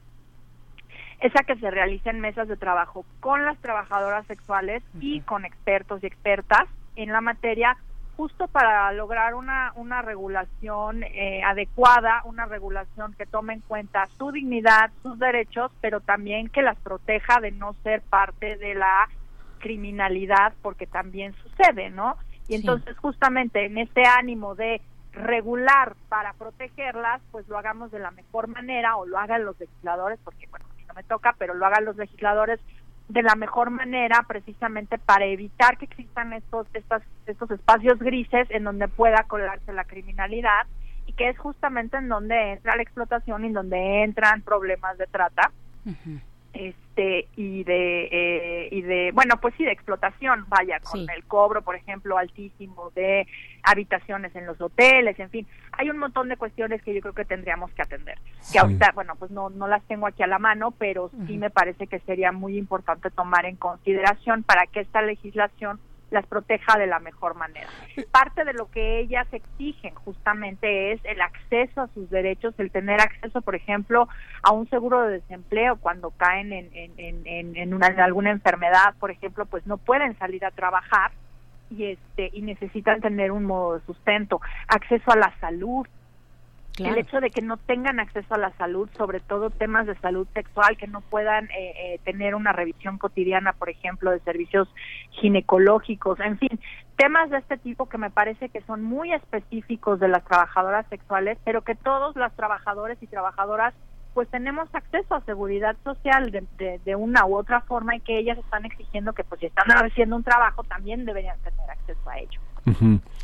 es 1.20 1.32
a 1.36 1.44
que 1.44 1.56
se 1.56 1.70
realicen 1.70 2.20
mesas 2.20 2.48
de 2.48 2.56
trabajo 2.56 3.04
con 3.20 3.44
las 3.44 3.58
trabajadoras 3.58 4.26
sexuales 4.26 4.82
y 5.00 5.20
con 5.22 5.44
expertos 5.44 6.02
y 6.02 6.06
expertas 6.06 6.68
en 6.96 7.12
la 7.12 7.20
materia 7.20 7.76
justo 8.16 8.46
para 8.48 8.92
lograr 8.92 9.34
una, 9.34 9.72
una 9.76 10.02
regulación 10.02 11.02
eh, 11.02 11.42
adecuada, 11.44 12.22
una 12.24 12.46
regulación 12.46 13.14
que 13.14 13.26
tome 13.26 13.54
en 13.54 13.60
cuenta 13.60 14.06
su 14.18 14.30
dignidad, 14.30 14.90
sus 15.02 15.18
derechos, 15.18 15.72
pero 15.80 16.00
también 16.00 16.48
que 16.48 16.62
las 16.62 16.78
proteja 16.78 17.40
de 17.40 17.50
no 17.50 17.74
ser 17.82 18.02
parte 18.02 18.56
de 18.56 18.74
la 18.74 19.08
criminalidad, 19.58 20.52
porque 20.62 20.86
también 20.86 21.34
sucede, 21.42 21.90
¿no? 21.90 22.16
Y 22.48 22.54
entonces 22.54 22.96
justamente 22.98 23.64
en 23.64 23.78
este 23.78 24.04
ánimo 24.04 24.54
de 24.54 24.80
regular 25.12 25.94
para 26.08 26.34
protegerlas, 26.34 27.22
pues 27.30 27.48
lo 27.48 27.56
hagamos 27.56 27.90
de 27.90 27.98
la 27.98 28.10
mejor 28.10 28.48
manera 28.48 28.96
o 28.96 29.06
lo 29.06 29.18
hagan 29.18 29.44
los 29.44 29.58
legisladores, 29.58 30.18
porque 30.22 30.46
bueno, 30.48 30.66
me 30.94 31.02
toca, 31.02 31.34
pero 31.38 31.54
lo 31.54 31.66
hagan 31.66 31.84
los 31.84 31.96
legisladores 31.96 32.60
de 33.08 33.22
la 33.22 33.34
mejor 33.34 33.70
manera 33.70 34.24
precisamente 34.26 34.98
para 34.98 35.26
evitar 35.26 35.76
que 35.76 35.84
existan 35.84 36.32
estos 36.32 36.66
estos, 36.72 37.02
estos 37.26 37.50
espacios 37.50 37.98
grises 37.98 38.46
en 38.50 38.64
donde 38.64 38.88
pueda 38.88 39.24
colarse 39.24 39.72
la 39.72 39.84
criminalidad 39.84 40.66
y 41.06 41.12
que 41.12 41.28
es 41.28 41.38
justamente 41.38 41.98
en 41.98 42.08
donde 42.08 42.52
entra 42.52 42.76
la 42.76 42.82
explotación 42.82 43.44
y 43.44 43.48
en 43.48 43.52
donde 43.52 44.04
entran 44.04 44.42
problemas 44.42 44.96
de 44.96 45.06
trata 45.06 45.52
este 46.54 47.28
y 47.36 47.64
de 47.64 48.08
eh, 48.10 48.68
y 48.70 48.82
de 48.82 49.10
bueno 49.12 49.34
pues 49.40 49.54
sí 49.56 49.64
de 49.64 49.72
explotación 49.72 50.44
vaya 50.48 50.78
con 50.80 51.08
el 51.10 51.24
cobro 51.24 51.62
por 51.62 51.74
ejemplo 51.74 52.16
altísimo 52.16 52.90
de 52.94 53.26
habitaciones 53.64 54.34
en 54.36 54.46
los 54.46 54.60
hoteles 54.60 55.18
en 55.18 55.30
fin 55.30 55.46
hay 55.72 55.90
un 55.90 55.98
montón 55.98 56.28
de 56.28 56.36
cuestiones 56.36 56.80
que 56.82 56.94
yo 56.94 57.00
creo 57.00 57.12
que 57.12 57.24
tendríamos 57.24 57.72
que 57.72 57.82
atender 57.82 58.18
que 58.52 58.58
ahorita 58.58 58.92
bueno 58.94 59.16
pues 59.16 59.30
no 59.30 59.50
no 59.50 59.66
las 59.66 59.82
tengo 59.84 60.06
aquí 60.06 60.22
a 60.22 60.28
la 60.28 60.38
mano 60.38 60.70
pero 60.70 61.10
sí 61.26 61.36
me 61.36 61.50
parece 61.50 61.86
que 61.88 61.98
sería 62.00 62.30
muy 62.30 62.56
importante 62.56 63.10
tomar 63.10 63.44
en 63.46 63.56
consideración 63.56 64.44
para 64.44 64.66
que 64.66 64.80
esta 64.80 65.02
legislación 65.02 65.80
las 66.14 66.26
proteja 66.26 66.78
de 66.78 66.86
la 66.86 67.00
mejor 67.00 67.34
manera. 67.34 67.68
Parte 68.10 68.44
de 68.44 68.54
lo 68.54 68.70
que 68.70 69.00
ellas 69.00 69.26
exigen 69.32 69.94
justamente 69.96 70.92
es 70.92 71.00
el 71.04 71.20
acceso 71.20 71.82
a 71.82 71.88
sus 71.88 72.08
derechos, 72.08 72.54
el 72.58 72.70
tener 72.70 73.00
acceso, 73.00 73.42
por 73.42 73.54
ejemplo, 73.54 74.08
a 74.42 74.52
un 74.52 74.68
seguro 74.70 75.02
de 75.02 75.20
desempleo 75.20 75.76
cuando 75.76 76.10
caen 76.12 76.52
en, 76.52 76.70
en, 76.72 77.26
en, 77.26 77.74
una, 77.74 77.88
en 77.88 78.00
alguna 78.00 78.30
enfermedad, 78.30 78.94
por 78.98 79.10
ejemplo, 79.10 79.44
pues 79.44 79.66
no 79.66 79.76
pueden 79.76 80.16
salir 80.18 80.44
a 80.44 80.50
trabajar 80.50 81.12
y 81.70 81.86
este 81.86 82.30
y 82.32 82.42
necesitan 82.42 83.00
tener 83.00 83.32
un 83.32 83.44
modo 83.44 83.78
de 83.78 83.84
sustento, 83.84 84.40
acceso 84.68 85.10
a 85.10 85.16
la 85.16 85.34
salud, 85.40 85.86
el 86.78 86.98
hecho 86.98 87.20
de 87.20 87.30
que 87.30 87.40
no 87.40 87.56
tengan 87.56 88.00
acceso 88.00 88.34
a 88.34 88.38
la 88.38 88.50
salud, 88.56 88.88
sobre 88.96 89.20
todo 89.20 89.50
temas 89.50 89.86
de 89.86 89.96
salud 89.98 90.26
sexual, 90.34 90.76
que 90.76 90.88
no 90.88 91.00
puedan 91.02 91.44
eh, 91.46 91.72
eh, 91.76 92.00
tener 92.04 92.34
una 92.34 92.52
revisión 92.52 92.98
cotidiana, 92.98 93.52
por 93.52 93.70
ejemplo, 93.70 94.10
de 94.10 94.20
servicios 94.20 94.68
ginecológicos, 95.10 96.18
en 96.20 96.38
fin, 96.38 96.58
temas 96.96 97.30
de 97.30 97.38
este 97.38 97.58
tipo 97.58 97.88
que 97.88 97.98
me 97.98 98.10
parece 98.10 98.48
que 98.48 98.60
son 98.62 98.82
muy 98.82 99.12
específicos 99.12 100.00
de 100.00 100.08
las 100.08 100.24
trabajadoras 100.24 100.86
sexuales, 100.88 101.38
pero 101.44 101.62
que 101.62 101.74
todos 101.74 102.16
las 102.16 102.34
trabajadores 102.34 103.00
y 103.02 103.06
trabajadoras 103.06 103.74
pues 104.14 104.28
tenemos 104.28 104.72
acceso 104.72 105.16
a 105.16 105.24
seguridad 105.24 105.76
social 105.82 106.30
de, 106.30 106.78
de, 106.84 106.94
una 106.94 107.26
u 107.26 107.36
otra 107.36 107.62
forma 107.62 107.96
y 107.96 108.00
que 108.00 108.16
ellas 108.16 108.38
están 108.38 108.64
exigiendo 108.64 109.12
que 109.12 109.24
pues 109.24 109.40
si 109.40 109.46
están 109.46 109.66
haciendo 109.70 110.14
un 110.14 110.22
trabajo 110.22 110.62
también 110.62 111.04
deberían 111.04 111.38
tener 111.40 111.68
acceso 111.68 112.08
a 112.08 112.18
ello. 112.20 112.40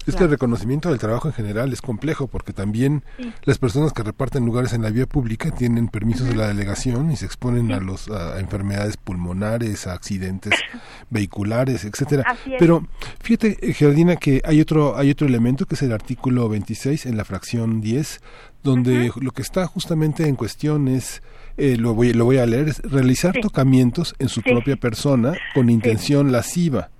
Es 0.07 0.17
que 0.17 0.25
el 0.25 0.31
reconocimiento 0.31 0.89
del 0.89 0.99
trabajo 0.99 1.29
en 1.29 1.35
general 1.35 1.73
es 1.73 1.83
complejo 1.83 2.27
porque 2.27 2.53
también 2.53 3.05
las 3.45 3.59
personas 3.59 3.93
que 3.93 4.03
reparten 4.03 4.45
lugares 4.45 4.73
en 4.73 4.83
la 4.83 4.91
vía 4.91 5.07
pública 5.07 5.51
tienen 5.51 5.89
permisos 5.89 6.27
de 6.29 6.35
la 6.35 6.49
delegación 6.49 7.11
y 7.11 7.17
se 7.17 7.27
exponen 7.27 7.71
a 7.73 7.81
los 7.81 8.11
a 8.11 8.41
enfermedades 8.41 8.97
pulmonares, 8.97 9.87
a 9.87 9.93
accidentes 9.93 10.55
vehiculares, 11.11 11.85
etcétera. 11.85 12.37
Pero 12.59 12.87
fíjate, 13.21 13.59
eh, 13.61 13.73
Geraldina, 13.73 14.17
que 14.17 14.41
hay 14.45 14.61
otro 14.61 14.97
hay 14.97 15.11
otro 15.11 15.27
elemento 15.27 15.67
que 15.67 15.75
es 15.75 15.83
el 15.83 15.93
artículo 15.93 16.49
26 16.49 17.07
en 17.07 17.17
la 17.17 17.25
fracción 17.25 17.81
10 17.81 18.21
donde 18.63 19.11
lo 19.21 19.31
que 19.31 19.43
está 19.43 19.67
justamente 19.67 20.29
en 20.29 20.37
cuestión 20.37 20.89
es 20.89 21.23
eh, 21.57 21.77
lo 21.79 21.95
voy 21.95 22.13
lo 22.13 22.25
voy 22.25 22.39
a 22.39 22.47
leer 22.47 22.69
es 22.69 22.81
realizar 22.81 23.35
tocamientos 23.41 24.15
en 24.19 24.29
su 24.29 24.43
propia 24.43 24.77
persona 24.77 25.35
con 25.55 25.71
intención 25.71 26.31
lasciva 26.31 26.91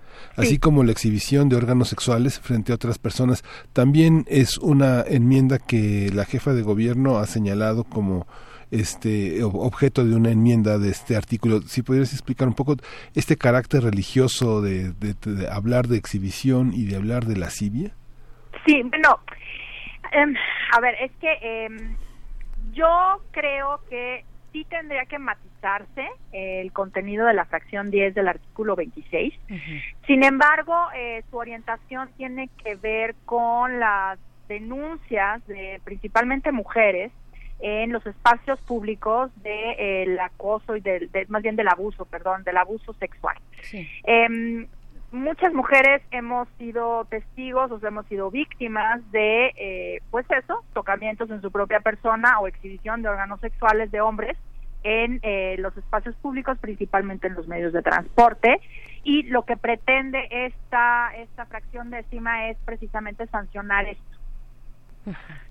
así 0.41 0.59
como 0.59 0.85
la 0.85 0.93
exhibición 0.93 1.49
de 1.49 1.57
órganos 1.57 1.89
sexuales 1.89 2.41
frente 2.41 2.73
a 2.73 2.75
otras 2.75 2.99
personas. 2.99 3.45
También 3.73 4.25
es 4.29 4.59
una 4.59 5.03
enmienda 5.03 5.59
que 5.59 6.11
la 6.13 6.25
jefa 6.25 6.53
de 6.53 6.63
gobierno 6.63 7.19
ha 7.19 7.27
señalado 7.27 7.85
como 7.85 8.27
este 8.71 9.43
objeto 9.43 10.05
de 10.05 10.15
una 10.15 10.31
enmienda 10.31 10.79
de 10.79 10.91
este 10.91 11.17
artículo. 11.17 11.63
Si 11.63 11.83
pudieras 11.83 12.13
explicar 12.13 12.49
un 12.49 12.55
poco 12.55 12.77
este 13.15 13.37
carácter 13.37 13.83
religioso 13.83 14.63
de, 14.63 14.93
hablar 15.51 15.89
de 15.89 15.97
exhibición 15.97 16.73
y 16.73 16.85
de 16.85 16.97
hablar 16.97 17.25
de 17.25 17.37
lascivia. 17.37 17.93
Sí, 18.67 18.83
bueno, 18.83 19.21
em, 20.13 20.35
a 20.77 20.81
ver, 20.81 20.95
es 21.01 21.13
que 21.21 21.33
em, 21.43 21.97
yo 22.73 23.23
creo 23.33 23.81
que 23.89 24.25
sí 24.53 24.65
tendría 24.69 25.05
que 25.07 25.19
el 26.33 26.73
contenido 26.73 27.27
de 27.27 27.35
la 27.35 27.45
fracción 27.45 27.91
10 27.91 28.15
del 28.15 28.29
artículo 28.29 28.77
26. 28.77 29.35
Sin 30.07 30.25
embargo, 30.25 30.75
eh, 30.95 31.23
su 31.31 31.37
orientación 31.37 32.11
tiene 32.17 32.49
que 32.63 32.75
ver 32.77 33.15
con 33.25 33.79
las 33.79 34.19
denuncias 34.49 35.47
de 35.47 35.81
principalmente 35.85 36.53
mujeres 36.53 37.13
en 37.61 37.93
los 37.93 38.05
espacios 38.07 38.59
públicos 38.63 39.31
del 39.43 40.19
acoso 40.19 40.77
y 40.77 40.81
del, 40.81 41.11
más 41.29 41.43
bien 41.43 41.57
del 41.57 41.69
abuso, 41.69 42.05
perdón, 42.07 42.43
del 42.43 42.57
abuso 42.57 42.95
sexual. 42.95 43.37
Em, 44.05 44.67
muchas 45.13 45.53
mujeres 45.53 46.03
hemos 46.11 46.49
sido 46.59 47.05
testigos 47.05 47.71
o 47.71 47.87
hemos 47.87 48.07
sido 48.07 48.31
víctimas 48.31 49.01
de, 49.13 49.53
eh, 49.57 50.01
pues 50.11 50.25
eso, 50.31 50.65
tocamientos 50.73 51.31
en 51.31 51.43
su 51.43 51.51
propia 51.51 51.81
persona 51.81 52.41
o 52.41 52.47
exhibición 52.47 53.03
de 53.03 53.11
órganos 53.11 53.41
sexuales 53.41 53.91
de 53.91 54.01
hombres 54.01 54.39
en 54.83 55.21
eh, 55.23 55.57
los 55.59 55.77
espacios 55.77 56.15
públicos, 56.17 56.59
principalmente 56.59 57.27
en 57.27 57.35
los 57.35 57.47
medios 57.49 57.73
de 57.73 57.83
transporte. 57.83 58.61
Y 59.03 59.25
lo 59.25 59.45
que 59.45 59.57
pretende 59.57 60.29
esta, 60.31 61.11
esta 61.17 61.47
fracción 61.47 61.91
décima 61.91 62.49
es 62.49 62.59
precisamente 62.65 63.27
sancionar 63.29 63.87
esto. 63.87 64.21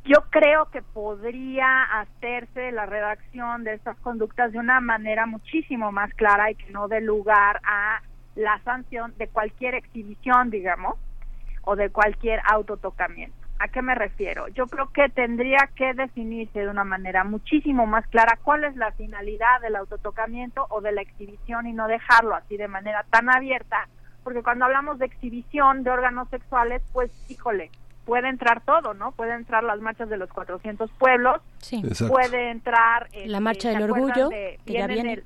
Yo 0.05 0.21
creo 0.29 0.69
que 0.69 0.81
podría 0.81 1.83
hacerse 1.83 2.71
la 2.71 2.85
redacción 2.85 3.63
de 3.63 3.73
estas 3.73 3.97
conductas 3.97 4.51
de 4.51 4.59
una 4.59 4.79
manera 4.79 5.25
muchísimo 5.25 5.91
más 5.91 6.13
clara 6.13 6.51
y 6.51 6.55
que 6.55 6.71
no 6.71 6.87
dé 6.87 7.01
lugar 7.01 7.59
a 7.63 8.01
la 8.35 8.59
sanción 8.63 9.13
de 9.17 9.27
cualquier 9.27 9.75
exhibición, 9.75 10.49
digamos, 10.49 10.95
o 11.63 11.75
de 11.75 11.89
cualquier 11.89 12.41
autotocamiento. 12.49 13.48
¿A 13.59 13.67
qué 13.67 13.81
me 13.81 13.93
refiero? 13.93 14.47
Yo 14.47 14.67
creo 14.67 14.89
que 14.93 15.09
tendría 15.09 15.69
que 15.75 15.93
definirse 15.93 16.59
de 16.59 16.69
una 16.69 16.85
manera 16.85 17.25
muchísimo 17.25 17.85
más 17.85 18.07
clara 18.07 18.39
cuál 18.41 18.63
es 18.63 18.75
la 18.77 18.93
finalidad 18.93 19.59
del 19.61 19.75
autotocamiento 19.75 20.65
o 20.69 20.79
de 20.79 20.93
la 20.93 21.01
exhibición 21.01 21.67
y 21.67 21.73
no 21.73 21.89
dejarlo 21.89 22.35
así 22.35 22.55
de 22.55 22.69
manera 22.69 23.05
tan 23.09 23.29
abierta, 23.29 23.89
porque 24.23 24.43
cuando 24.43 24.63
hablamos 24.63 24.97
de 24.97 25.07
exhibición 25.07 25.83
de 25.83 25.89
órganos 25.89 26.29
sexuales, 26.29 26.81
pues 26.93 27.11
híjole, 27.27 27.69
puede 28.05 28.29
entrar 28.29 28.61
todo, 28.61 28.93
¿no? 28.93 29.11
Puede 29.11 29.33
entrar 29.33 29.63
las 29.63 29.81
marchas 29.81 30.07
de 30.07 30.17
los 30.17 30.29
400 30.29 30.89
pueblos, 30.91 31.41
puede 32.07 32.51
entrar... 32.51 33.09
la 33.11 33.19
este, 33.19 33.39
marcha 33.41 33.69
del 33.71 33.83
orgullo, 33.83 34.29
que 34.29 34.57
ya 34.65 34.87
viene. 34.87 35.21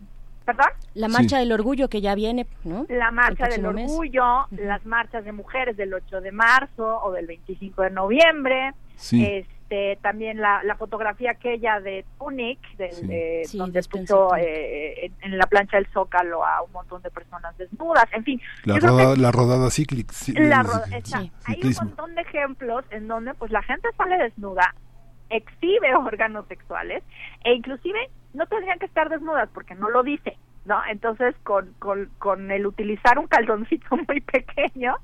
¿Perdón? 0.45 0.67
La 0.93 1.07
marcha 1.07 1.39
del 1.39 1.51
orgullo 1.51 1.87
que 1.87 2.01
ya 2.01 2.15
viene, 2.15 2.47
¿no? 2.63 2.85
La 2.89 3.11
marcha 3.11 3.47
del 3.47 3.65
orgullo, 3.65 4.47
las 4.51 4.85
marchas 4.85 5.23
de 5.23 5.31
mujeres 5.31 5.77
del 5.77 5.93
8 5.93 6.21
de 6.21 6.31
marzo 6.31 6.99
o 7.03 7.11
del 7.11 7.27
25 7.27 7.81
de 7.83 7.89
noviembre. 7.89 8.73
Este, 9.11 9.97
también 10.01 10.39
la, 10.39 10.61
fotografía 10.77 11.31
aquella 11.31 11.79
de 11.79 12.05
Tunic, 12.19 12.59
de, 12.77 13.47
donde 13.53 13.81
puso 13.83 14.35
eh, 14.35 15.11
en, 15.21 15.37
la 15.37 15.47
plancha 15.47 15.77
del 15.77 15.87
Zócalo 15.87 16.45
a 16.45 16.61
un 16.61 16.71
montón 16.71 17.01
de 17.01 17.09
personas 17.09 17.57
desnudas, 17.57 18.05
en 18.11 18.23
fin. 18.23 18.41
La, 18.65 18.79
rodada, 18.79 19.15
la 19.15 19.31
rodada 19.31 19.71
cíclica. 19.71 20.13
Hay 21.45 21.61
un 21.63 21.73
montón 21.75 22.15
de 22.15 22.21
ejemplos 22.21 22.85
en 22.91 23.07
donde 23.07 23.33
pues 23.33 23.51
la 23.51 23.63
gente 23.63 23.87
sale 23.97 24.17
desnuda, 24.17 24.75
exhibe 25.29 25.95
órganos 25.95 26.45
sexuales 26.47 27.03
e 27.43 27.53
inclusive 27.53 28.09
no 28.33 28.45
tendrían 28.47 28.79
que 28.79 28.85
estar 28.85 29.09
desnudas 29.09 29.49
porque 29.53 29.75
no 29.75 29.89
lo 29.89 30.03
dice, 30.03 30.37
¿no? 30.65 30.81
Entonces, 30.89 31.35
con, 31.43 31.73
con, 31.79 32.09
con 32.19 32.51
el 32.51 32.65
utilizar 32.65 33.19
un 33.19 33.27
calzoncito 33.27 33.95
muy 34.07 34.21
pequeño, 34.21 34.95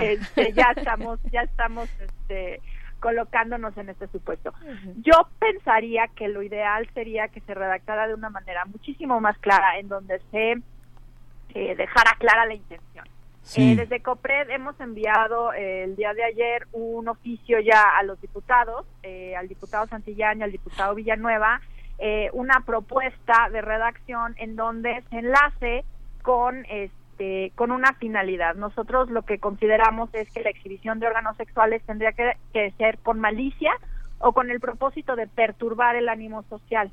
este, 0.00 0.52
ya 0.52 0.72
estamos, 0.76 1.20
ya 1.30 1.42
estamos 1.42 1.88
este, 2.00 2.60
colocándonos 3.02 3.76
en 3.76 3.90
este 3.90 4.06
supuesto. 4.08 4.54
Yo 5.02 5.28
pensaría 5.38 6.08
que 6.14 6.28
lo 6.28 6.42
ideal 6.42 6.88
sería 6.94 7.28
que 7.28 7.40
se 7.40 7.52
redactara 7.52 8.06
de 8.06 8.14
una 8.14 8.30
manera 8.30 8.64
muchísimo 8.64 9.20
más 9.20 9.36
clara, 9.38 9.78
en 9.78 9.88
donde 9.88 10.20
se 10.30 10.52
eh, 11.54 11.74
dejara 11.76 12.12
clara 12.18 12.46
la 12.46 12.54
intención. 12.54 13.04
Eh, 13.56 13.74
desde 13.74 14.00
COPRED 14.00 14.50
hemos 14.50 14.78
enviado 14.78 15.52
eh, 15.52 15.82
el 15.82 15.96
día 15.96 16.14
de 16.14 16.22
ayer 16.22 16.68
un 16.70 17.08
oficio 17.08 17.58
ya 17.58 17.98
a 17.98 18.04
los 18.04 18.20
diputados, 18.20 18.86
al 19.36 19.48
diputado 19.48 19.86
Santillán 19.88 20.38
y 20.38 20.42
al 20.44 20.52
diputado 20.52 20.94
Villanueva, 20.94 21.60
eh, 21.98 22.30
una 22.32 22.60
propuesta 22.66 23.48
de 23.50 23.60
redacción 23.60 24.34
en 24.38 24.56
donde 24.56 25.02
se 25.10 25.18
enlace 25.18 25.84
con 26.22 26.64
este 26.68 27.52
con 27.54 27.70
una 27.70 27.92
finalidad. 27.94 28.56
Nosotros 28.56 29.08
lo 29.10 29.22
que 29.22 29.38
consideramos 29.38 30.12
es 30.12 30.28
que 30.32 30.42
la 30.42 30.50
exhibición 30.50 30.98
de 30.98 31.06
órganos 31.06 31.36
sexuales 31.36 31.80
tendría 31.84 32.12
que, 32.12 32.72
ser 32.78 32.98
con 32.98 33.20
malicia 33.20 33.70
o 34.18 34.32
con 34.32 34.50
el 34.50 34.58
propósito 34.58 35.14
de 35.14 35.28
perturbar 35.28 35.94
el 35.94 36.08
ánimo 36.08 36.42
social. 36.44 36.90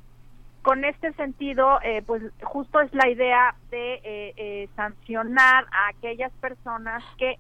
Con 0.62 0.86
este 0.86 1.14
sentido, 1.14 1.80
eh, 1.82 2.04
pues 2.06 2.22
justo 2.44 2.80
es 2.82 2.94
la 2.94 3.10
idea 3.10 3.56
de 3.72 4.02
eh, 4.04 4.70
sancionar 4.76 5.66
a 5.72 5.88
aquellas 5.90 6.32
personas 6.34 7.04
que 7.18 7.40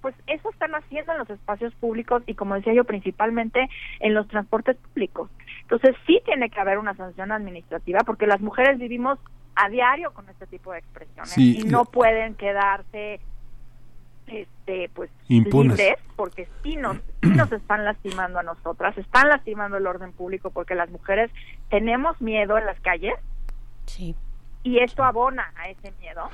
pues 0.00 0.14
eso 0.26 0.50
están 0.50 0.74
haciendo 0.74 1.12
en 1.12 1.18
los 1.18 1.30
espacios 1.30 1.74
públicos 1.74 2.22
y 2.26 2.34
como 2.34 2.54
decía 2.54 2.72
yo 2.72 2.84
principalmente 2.84 3.68
en 4.00 4.14
los 4.14 4.28
transportes 4.28 4.76
públicos. 4.76 5.30
Entonces 5.70 5.94
sí 6.04 6.20
tiene 6.24 6.50
que 6.50 6.58
haber 6.58 6.78
una 6.78 6.94
sanción 6.96 7.30
administrativa 7.30 8.00
porque 8.04 8.26
las 8.26 8.40
mujeres 8.40 8.78
vivimos 8.78 9.20
a 9.54 9.68
diario 9.68 10.12
con 10.12 10.28
este 10.28 10.46
tipo 10.48 10.72
de 10.72 10.78
expresiones 10.78 11.38
y 11.38 11.62
no 11.62 11.84
pueden 11.84 12.34
quedarse 12.34 13.20
este 14.26 14.90
pues 14.94 15.10
libres 15.28 15.96
porque 16.16 16.48
sí 16.62 16.76
nos, 16.76 16.98
nos 17.22 17.52
están 17.52 17.84
lastimando 17.84 18.40
a 18.40 18.42
nosotras, 18.42 18.98
están 18.98 19.28
lastimando 19.28 19.76
el 19.76 19.86
orden 19.86 20.12
público 20.12 20.50
porque 20.50 20.74
las 20.74 20.90
mujeres 20.90 21.30
tenemos 21.68 22.20
miedo 22.20 22.58
en 22.58 22.66
las 22.66 22.80
calles. 22.80 23.14
Sí. 23.86 24.14
y 24.62 24.78
esto 24.78 25.04
abona 25.04 25.52
a 25.56 25.68
ese 25.68 25.92
miedo. 26.00 26.30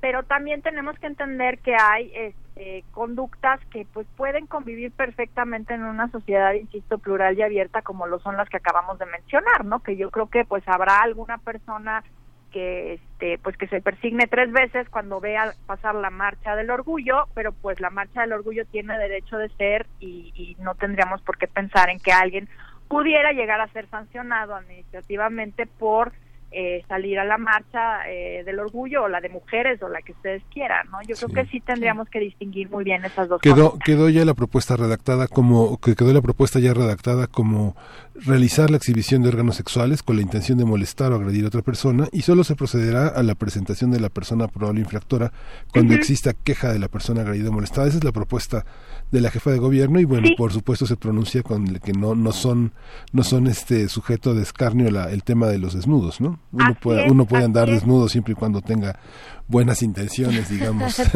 Pero 0.00 0.22
también 0.22 0.62
tenemos 0.62 0.98
que 0.98 1.06
entender 1.06 1.58
que 1.58 1.74
hay 1.74 2.10
este, 2.14 2.49
conductas 2.90 3.60
que 3.66 3.86
pues 3.92 4.06
pueden 4.16 4.46
convivir 4.46 4.92
perfectamente 4.92 5.74
en 5.74 5.82
una 5.82 6.10
sociedad 6.10 6.52
insisto 6.54 6.98
plural 6.98 7.38
y 7.38 7.42
abierta 7.42 7.82
como 7.82 8.06
lo 8.06 8.18
son 8.20 8.36
las 8.36 8.48
que 8.48 8.58
acabamos 8.58 8.98
de 8.98 9.06
mencionar 9.06 9.64
no 9.64 9.80
que 9.80 9.96
yo 9.96 10.10
creo 10.10 10.28
que 10.28 10.44
pues 10.44 10.62
habrá 10.66 11.00
alguna 11.00 11.38
persona 11.38 12.02
que 12.50 12.94
este 12.94 13.38
pues 13.38 13.56
que 13.56 13.68
se 13.68 13.80
persigne 13.80 14.26
tres 14.26 14.52
veces 14.52 14.88
cuando 14.88 15.20
vea 15.20 15.54
pasar 15.66 15.94
la 15.94 16.10
marcha 16.10 16.56
del 16.56 16.70
orgullo 16.70 17.28
pero 17.34 17.52
pues 17.52 17.80
la 17.80 17.90
marcha 17.90 18.22
del 18.22 18.32
orgullo 18.32 18.64
tiene 18.66 18.98
derecho 18.98 19.38
de 19.38 19.48
ser 19.50 19.86
y, 19.98 20.32
y 20.34 20.56
no 20.62 20.74
tendríamos 20.74 21.22
por 21.22 21.38
qué 21.38 21.46
pensar 21.46 21.90
en 21.90 21.98
que 21.98 22.12
alguien 22.12 22.48
pudiera 22.88 23.32
llegar 23.32 23.60
a 23.60 23.68
ser 23.68 23.88
sancionado 23.88 24.54
administrativamente 24.54 25.66
por 25.66 26.12
eh, 26.52 26.82
salir 26.88 27.18
a 27.18 27.24
la 27.24 27.38
marcha 27.38 28.08
eh, 28.08 28.42
del 28.44 28.58
orgullo 28.58 29.04
o 29.04 29.08
la 29.08 29.20
de 29.20 29.28
mujeres 29.28 29.80
o 29.82 29.88
la 29.88 30.02
que 30.02 30.12
ustedes 30.12 30.42
quieran, 30.52 30.88
¿no? 30.90 30.98
Yo 31.02 31.14
creo 31.14 31.28
que 31.28 31.50
sí 31.50 31.60
tendríamos 31.60 32.08
que 32.08 32.18
distinguir 32.18 32.68
muy 32.68 32.82
bien 32.82 33.04
esas 33.04 33.28
dos 33.28 33.40
quedó, 33.40 33.78
Quedó 33.78 34.08
ya 34.08 34.24
la 34.24 34.34
propuesta 34.34 34.76
redactada 34.76 35.28
como, 35.28 35.78
que 35.78 35.94
quedó 35.94 36.12
la 36.12 36.22
propuesta 36.22 36.58
ya 36.58 36.74
redactada 36.74 37.28
como 37.28 37.76
realizar 38.14 38.68
la 38.70 38.78
exhibición 38.78 39.22
de 39.22 39.28
órganos 39.28 39.56
sexuales 39.56 40.02
con 40.02 40.16
la 40.16 40.22
intención 40.22 40.58
de 40.58 40.64
molestar 40.64 41.12
o 41.12 41.16
agredir 41.16 41.44
a 41.44 41.48
otra 41.48 41.62
persona 41.62 42.08
y 42.10 42.22
solo 42.22 42.42
se 42.42 42.56
procederá 42.56 43.06
a 43.06 43.22
la 43.22 43.36
presentación 43.36 43.92
de 43.92 44.00
la 44.00 44.08
persona 44.08 44.48
probable 44.48 44.80
infractora 44.80 45.32
cuando 45.72 45.94
exista 45.94 46.32
queja 46.34 46.72
de 46.72 46.80
la 46.80 46.88
persona 46.88 47.22
agredida 47.22 47.50
o 47.50 47.52
molestada. 47.52 47.86
Esa 47.86 47.98
es 47.98 48.04
la 48.04 48.12
propuesta 48.12 48.64
de 49.12 49.20
la 49.20 49.30
jefa 49.30 49.50
de 49.50 49.58
gobierno 49.58 50.00
y 50.00 50.04
bueno 50.04 50.28
por 50.36 50.52
supuesto 50.52 50.86
se 50.86 50.96
pronuncia 50.96 51.42
con 51.42 51.78
que 51.78 51.92
no 51.92 52.14
no 52.14 52.32
son 52.32 52.72
no 53.12 53.22
son 53.22 53.46
este 53.46 53.88
sujeto 53.88 54.34
de 54.34 54.42
escarnio 54.42 54.88
el 54.88 55.22
tema 55.24 55.48
de 55.48 55.58
los 55.58 55.74
desnudos 55.74 56.20
no 56.20 56.39
uno 56.52 56.74
puede 56.80 57.10
uno 57.10 57.24
puede 57.24 57.44
andar 57.44 57.68
desnudo 57.68 58.08
siempre 58.08 58.32
y 58.32 58.34
cuando 58.34 58.60
tenga 58.60 58.98
buenas 59.46 59.82
intenciones 59.82 60.48
digamos. 60.50 60.94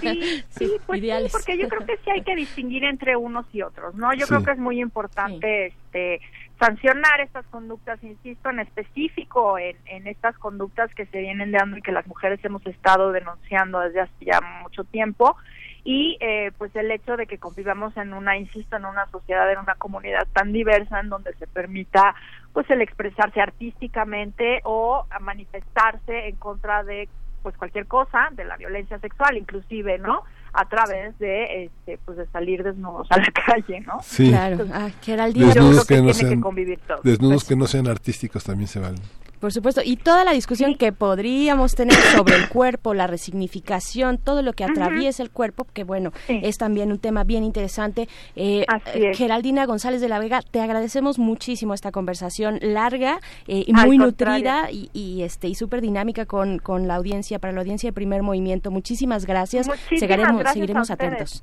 Sí, 0.00 0.44
sí, 0.50 0.70
pues 0.86 1.00
sí, 1.00 1.10
porque 1.30 1.58
yo 1.58 1.68
creo 1.68 1.86
que 1.86 1.96
sí 2.04 2.10
hay 2.10 2.22
que 2.22 2.34
distinguir 2.34 2.84
entre 2.84 3.16
unos 3.16 3.46
y 3.52 3.62
otros 3.62 3.94
no 3.94 4.12
yo 4.14 4.26
creo 4.26 4.42
que 4.42 4.52
es 4.52 4.58
muy 4.58 4.80
importante 4.80 5.66
este 5.66 6.20
sancionar 6.58 7.20
estas 7.20 7.46
conductas, 7.46 8.02
insisto, 8.02 8.50
en 8.50 8.60
específico 8.60 9.58
en, 9.58 9.76
en 9.86 10.06
estas 10.06 10.36
conductas 10.38 10.92
que 10.94 11.06
se 11.06 11.20
vienen 11.20 11.52
dando 11.52 11.76
y 11.76 11.82
que 11.82 11.92
las 11.92 12.06
mujeres 12.06 12.44
hemos 12.44 12.64
estado 12.66 13.12
denunciando 13.12 13.80
desde 13.80 14.00
hace 14.00 14.24
ya 14.24 14.40
mucho 14.62 14.84
tiempo. 14.84 15.36
Y 15.84 16.18
eh, 16.20 16.50
pues 16.58 16.74
el 16.76 16.90
hecho 16.90 17.16
de 17.16 17.26
que 17.26 17.38
convivamos 17.38 17.96
en 17.96 18.12
una, 18.12 18.36
insisto, 18.36 18.76
en 18.76 18.84
una 18.84 19.06
sociedad, 19.06 19.50
en 19.50 19.60
una 19.60 19.74
comunidad 19.76 20.26
tan 20.32 20.52
diversa 20.52 21.00
en 21.00 21.08
donde 21.08 21.32
se 21.34 21.46
permita 21.46 22.14
pues 22.58 22.68
el 22.70 22.82
expresarse 22.82 23.40
artísticamente 23.40 24.62
o 24.64 25.06
manifestarse 25.20 26.26
en 26.26 26.34
contra 26.34 26.82
de 26.82 27.08
pues 27.40 27.56
cualquier 27.56 27.86
cosa, 27.86 28.30
de 28.32 28.44
la 28.44 28.56
violencia 28.56 28.98
sexual 28.98 29.36
inclusive, 29.36 29.96
¿no? 30.00 30.24
a 30.52 30.68
través 30.68 31.16
de 31.20 31.66
este 31.66 32.00
pues 32.04 32.18
de 32.18 32.26
salir 32.32 32.64
desnudos 32.64 33.06
a 33.12 33.18
la 33.18 33.30
calle, 33.46 33.78
¿no? 33.82 34.00
Sí. 34.02 34.30
Claro, 34.30 34.66
ah. 34.72 34.88
Desnudos 35.06 35.86
que 35.86 35.94
que, 35.94 36.02
no 36.02 36.06
tiene 36.06 36.06
que 36.06 36.14
sean, 36.14 36.40
convivir 36.40 36.80
todos. 36.80 37.04
desnudos 37.04 37.44
Pues 37.44 37.48
que 37.48 37.54
no 37.54 37.66
sean 37.68 37.86
artísticos 37.86 38.42
también 38.42 38.66
se 38.66 38.80
valen. 38.80 39.02
Por 39.40 39.52
supuesto, 39.52 39.82
y 39.84 39.96
toda 39.96 40.24
la 40.24 40.32
discusión 40.32 40.74
que 40.74 40.92
podríamos 40.92 41.74
tener 41.74 41.96
sobre 41.96 42.36
el 42.36 42.48
cuerpo, 42.48 42.94
la 42.94 43.06
resignificación, 43.06 44.18
todo 44.18 44.42
lo 44.42 44.52
que 44.52 44.64
atraviesa 44.64 45.22
el 45.22 45.30
cuerpo, 45.30 45.66
que 45.72 45.84
bueno, 45.84 46.12
es 46.28 46.58
también 46.58 46.90
un 46.90 46.98
tema 46.98 47.24
bien 47.24 47.44
interesante. 47.44 48.08
Eh, 48.36 48.66
eh. 48.94 49.14
Geraldina 49.14 49.66
González 49.66 50.00
de 50.00 50.08
la 50.08 50.18
Vega, 50.18 50.42
te 50.42 50.60
agradecemos 50.60 51.18
muchísimo 51.18 51.74
esta 51.74 51.92
conversación 51.92 52.58
larga 52.62 53.20
eh, 53.46 53.64
y 53.66 53.72
muy 53.72 53.98
nutrida 53.98 54.70
y, 54.70 54.90
y, 54.92 55.22
este 55.22 55.48
y 55.48 55.54
súper 55.54 55.80
dinámica 55.80 56.26
con, 56.26 56.58
con 56.58 56.88
la 56.88 56.96
audiencia, 56.96 57.38
para 57.38 57.52
la 57.52 57.60
audiencia 57.60 57.88
de 57.88 57.92
primer 57.92 58.22
movimiento. 58.22 58.70
Muchísimas 58.70 59.24
gracias. 59.24 59.68
Muchísimas 59.68 60.00
Seguiremos, 60.00 60.38
gracias 60.38 60.54
seguiremos 60.54 60.90
atentos. 60.90 61.42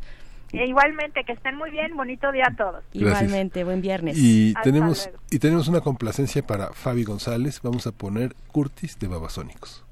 E 0.52 0.66
igualmente, 0.66 1.24
que 1.26 1.34
estén 1.34 1.56
muy 1.56 1.72
bien, 1.72 1.96
bonito 1.98 2.32
día 2.32 2.46
a 2.52 2.56
todos. 2.56 2.84
Igualmente, 2.94 3.64
buen 3.64 3.82
viernes. 3.82 4.18
Y 4.18 4.50
Hasta 4.50 4.62
tenemos, 4.62 5.06
luego. 5.06 5.24
y 5.32 5.40
tenemos 5.40 5.68
una 5.68 5.82
complacencia 5.82 6.46
para 6.46 6.72
Fabi 6.74 7.04
González. 7.04 7.60
Vamos 7.62 7.88
a 7.88 7.92
poner 7.92 8.36
Curtis 8.52 8.98
de 9.00 9.08
Babasónicos. 9.08 9.84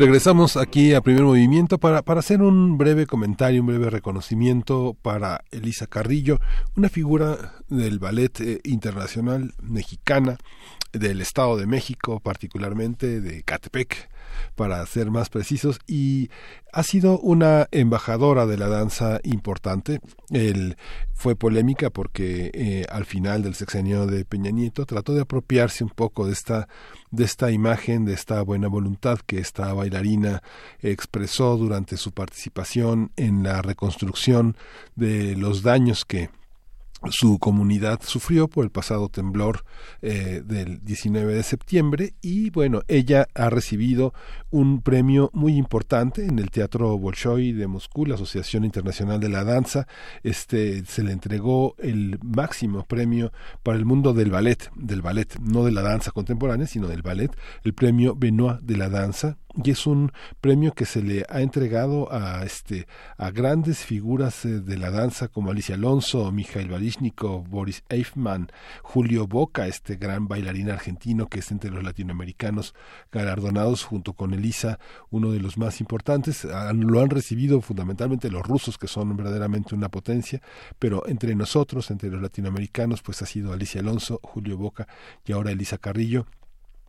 Regresamos 0.00 0.56
aquí 0.56 0.94
a 0.94 1.02
primer 1.02 1.24
movimiento 1.24 1.76
para, 1.76 2.00
para 2.00 2.20
hacer 2.20 2.40
un 2.40 2.78
breve 2.78 3.04
comentario, 3.04 3.60
un 3.60 3.66
breve 3.66 3.90
reconocimiento 3.90 4.96
para 5.02 5.44
Elisa 5.50 5.86
Carrillo, 5.86 6.40
una 6.74 6.88
figura 6.88 7.56
del 7.68 7.98
ballet 7.98 8.40
eh, 8.40 8.60
internacional 8.64 9.52
mexicana, 9.60 10.38
del 10.94 11.20
Estado 11.20 11.58
de 11.58 11.66
México, 11.66 12.18
particularmente 12.18 13.20
de 13.20 13.42
Catepec, 13.42 14.08
para 14.54 14.84
ser 14.86 15.10
más 15.10 15.28
precisos, 15.28 15.78
y 15.86 16.30
ha 16.72 16.82
sido 16.82 17.18
una 17.18 17.68
embajadora 17.72 18.46
de 18.46 18.56
la 18.56 18.68
danza 18.68 19.20
importante. 19.24 20.00
Él 20.30 20.76
fue 21.12 21.36
polémica 21.36 21.90
porque 21.90 22.50
eh, 22.54 22.86
al 22.90 23.04
final 23.04 23.42
del 23.42 23.54
sexenio 23.54 24.06
de 24.06 24.24
Peña 24.24 24.50
Nieto 24.50 24.86
trató 24.86 25.14
de 25.14 25.22
apropiarse 25.22 25.84
un 25.84 25.90
poco 25.90 26.26
de 26.26 26.32
esta 26.32 26.68
de 27.10 27.24
esta 27.24 27.50
imagen, 27.50 28.04
de 28.04 28.14
esta 28.14 28.40
buena 28.42 28.68
voluntad 28.68 29.18
que 29.26 29.38
esta 29.38 29.72
bailarina 29.72 30.42
expresó 30.80 31.56
durante 31.56 31.96
su 31.96 32.12
participación 32.12 33.10
en 33.16 33.42
la 33.42 33.62
reconstrucción 33.62 34.56
de 34.94 35.34
los 35.36 35.62
daños 35.62 36.04
que 36.04 36.30
su 37.08 37.38
comunidad 37.38 38.00
sufrió 38.02 38.48
por 38.48 38.64
el 38.64 38.70
pasado 38.70 39.08
temblor 39.08 39.64
eh, 40.02 40.42
del 40.44 40.84
19 40.84 41.34
de 41.34 41.42
septiembre 41.42 42.14
y 42.20 42.50
bueno, 42.50 42.82
ella 42.88 43.26
ha 43.34 43.48
recibido 43.48 44.12
un 44.50 44.82
premio 44.82 45.30
muy 45.32 45.56
importante 45.56 46.26
en 46.26 46.38
el 46.38 46.50
Teatro 46.50 46.98
Bolshoi 46.98 47.52
de 47.52 47.66
Moscú, 47.66 48.04
la 48.04 48.16
Asociación 48.16 48.64
Internacional 48.64 49.20
de 49.20 49.28
la 49.28 49.44
Danza. 49.44 49.86
Este 50.22 50.84
se 50.84 51.02
le 51.02 51.12
entregó 51.12 51.74
el 51.78 52.18
máximo 52.22 52.84
premio 52.84 53.32
para 53.62 53.78
el 53.78 53.84
mundo 53.84 54.12
del 54.12 54.30
ballet, 54.30 54.70
del 54.74 55.02
ballet, 55.02 55.38
no 55.40 55.64
de 55.64 55.72
la 55.72 55.82
danza 55.82 56.10
contemporánea, 56.10 56.66
sino 56.66 56.88
del 56.88 57.02
ballet, 57.02 57.34
el 57.64 57.74
premio 57.74 58.14
Benoit 58.16 58.60
de 58.60 58.76
la 58.76 58.88
danza 58.88 59.38
y 59.62 59.70
es 59.70 59.86
un 59.86 60.12
premio 60.40 60.72
que 60.72 60.84
se 60.84 61.02
le 61.02 61.24
ha 61.28 61.40
entregado 61.40 62.12
a 62.12 62.44
este 62.44 62.86
a 63.18 63.30
grandes 63.30 63.78
figuras 63.84 64.44
eh, 64.44 64.60
de 64.60 64.76
la 64.78 64.90
danza 64.90 65.28
como 65.28 65.50
Alicia 65.50 65.74
Alonso, 65.74 66.30
Mikhail 66.30 66.68
Baryshnikov, 66.68 67.48
Boris 67.48 67.82
Eifman, 67.88 68.50
Julio 68.82 69.26
Boca, 69.26 69.66
este 69.66 69.96
gran 69.96 70.28
bailarín 70.28 70.70
argentino 70.70 71.28
que 71.28 71.40
es 71.40 71.50
entre 71.50 71.70
los 71.70 71.82
latinoamericanos 71.82 72.74
galardonados 73.10 73.84
junto 73.84 74.12
con 74.12 74.34
Elisa, 74.34 74.78
uno 75.10 75.32
de 75.32 75.40
los 75.40 75.58
más 75.58 75.80
importantes. 75.80 76.44
Han- 76.44 76.80
lo 76.80 77.00
han 77.00 77.10
recibido 77.10 77.60
fundamentalmente 77.60 78.30
los 78.30 78.46
rusos 78.46 78.78
que 78.78 78.86
son 78.88 79.16
verdaderamente 79.16 79.74
una 79.74 79.88
potencia, 79.88 80.40
pero 80.78 81.06
entre 81.08 81.34
nosotros, 81.34 81.90
entre 81.90 82.10
los 82.10 82.22
latinoamericanos, 82.22 83.02
pues 83.02 83.20
ha 83.22 83.26
sido 83.26 83.52
Alicia 83.52 83.80
Alonso, 83.80 84.20
Julio 84.22 84.56
Boca 84.56 84.86
y 85.26 85.32
ahora 85.32 85.50
Elisa 85.50 85.78
Carrillo 85.78 86.26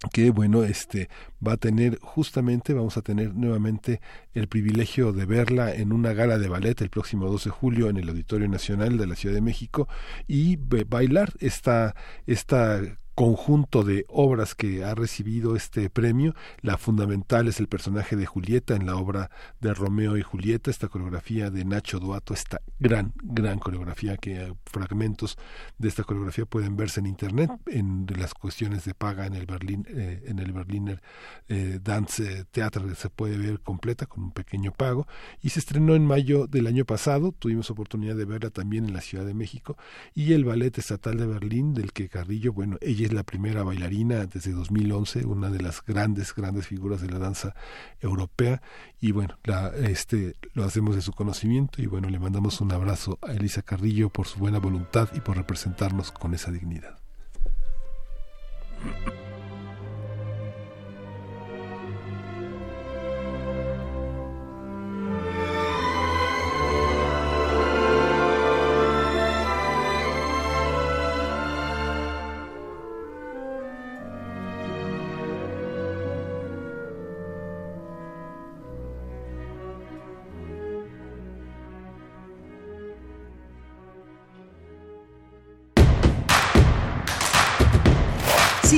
que 0.10 0.32
bueno 0.32 0.64
este 0.64 1.10
va 1.46 1.54
a 1.54 1.58
tener 1.58 2.00
justamente 2.02 2.74
vamos 2.74 2.98
a 2.98 3.02
tener 3.02 3.36
nuevamente 3.36 4.02
el 4.34 4.48
privilegio 4.48 5.14
de 5.14 5.26
verla 5.26 5.74
en 5.74 5.94
una 5.94 6.14
gala 6.14 6.40
de 6.40 6.50
ballet 6.50 6.82
el 6.82 6.90
próximo 6.90 7.28
12 7.28 7.50
de 7.50 7.56
julio 7.56 7.90
en 7.90 7.98
el 7.98 8.10
Auditorio 8.10 8.48
Nacional 8.48 8.98
de 8.98 9.06
la 9.06 9.16
Ciudad 9.16 9.36
de 9.36 9.42
México 9.42 9.88
y 10.28 10.56
bailar 10.56 11.34
esta 11.40 11.96
esta 12.26 12.82
conjunto 13.16 13.84
de 13.84 14.06
obras 14.08 14.56
que 14.56 14.84
ha 14.84 14.96
recibido 14.96 15.56
este 15.56 15.90
premio. 15.90 16.36
La 16.62 16.78
fundamental 16.78 17.48
es 17.48 17.60
el 17.60 17.68
personaje 17.68 18.16
de 18.16 18.26
Julieta 18.26 18.76
en 18.76 18.86
la 18.86 18.96
obra 18.96 19.30
de 19.60 19.74
Romeo 19.74 20.18
y 20.18 20.22
Julieta, 20.22 20.72
esta 20.72 20.88
coreografía 20.88 21.50
de 21.50 21.66
Nacho 21.66 22.00
Duato, 22.00 22.34
esta 22.34 22.62
gran, 22.80 23.14
gran 23.22 23.60
coreografía 23.60 24.18
que 24.18 24.54
fragmentos 24.66 25.38
de 25.78 25.88
esta 25.88 26.04
coreografía 26.04 26.46
pueden 26.46 26.76
verse 26.76 27.00
en 27.00 27.08
internet 27.08 27.52
en 27.68 28.08
las 28.18 28.34
cuestiones 28.34 28.86
de 28.86 28.94
paga 28.94 29.26
en 29.26 29.36
el 29.36 29.46
Berlín, 29.46 29.86
eh, 29.90 30.24
en 30.26 30.40
el 30.40 30.52
Berliner 30.52 31.02
eh, 31.48 31.80
Dance 31.82 32.46
Theater 32.52 32.96
se 32.96 33.10
puede 33.10 33.38
ver 33.38 33.60
completa 33.60 34.06
con 34.06 34.24
un 34.24 34.32
pequeño 34.32 34.72
pago 34.72 35.08
y 35.42 35.50
se 35.50 35.60
estrenó 35.60 35.96
en 35.96 36.06
mayo 36.06 36.48
del 36.48 36.68
año 36.68 36.86
pasado. 36.86 37.32
Tuvimos 37.32 37.70
oportunidad 37.70 38.16
de 38.16 38.26
verla 38.26 38.50
también 38.50 38.86
en 38.86 38.94
la 38.94 39.02
Ciudad 39.02 39.26
de 39.26 39.34
México 39.34 39.78
y 40.14 40.34
el 40.34 40.46
Ballet 40.46 40.78
Estatal 40.78 41.18
de 41.18 41.26
Berlín 41.26 41.74
del 41.74 41.94
que 41.94 42.10
Carrillo, 42.10 42.54
bueno, 42.54 42.78
ella 42.82 43.01
es 43.06 43.14
la 43.14 43.24
primera 43.24 43.64
bailarina 43.64 44.26
desde 44.26 44.52
2011, 44.52 45.26
una 45.26 45.50
de 45.50 45.62
las 45.62 45.84
grandes, 45.84 46.34
grandes 46.36 46.68
figuras 46.68 47.02
de 47.02 47.10
la 47.10 47.20
danza 47.20 47.56
europea. 48.00 48.62
Y 49.00 49.12
bueno, 49.12 49.38
este, 49.84 50.36
lo 50.54 50.64
hacemos 50.64 50.96
de 50.96 51.02
su 51.02 51.14
conocimiento 51.14 51.82
y 51.82 51.86
bueno, 51.86 52.10
le 52.10 52.20
mandamos 52.20 52.62
un 52.62 52.72
abrazo 52.72 53.20
a 53.22 53.34
Elisa 53.34 53.62
Carrillo 53.62 54.10
por 54.10 54.28
su 54.28 54.40
buena 54.40 54.60
voluntad 54.60 55.10
y 55.14 55.20
por 55.22 55.38
representarnos 55.38 56.12
con 56.12 56.34
esa 56.34 56.52
dignidad. 56.52 57.00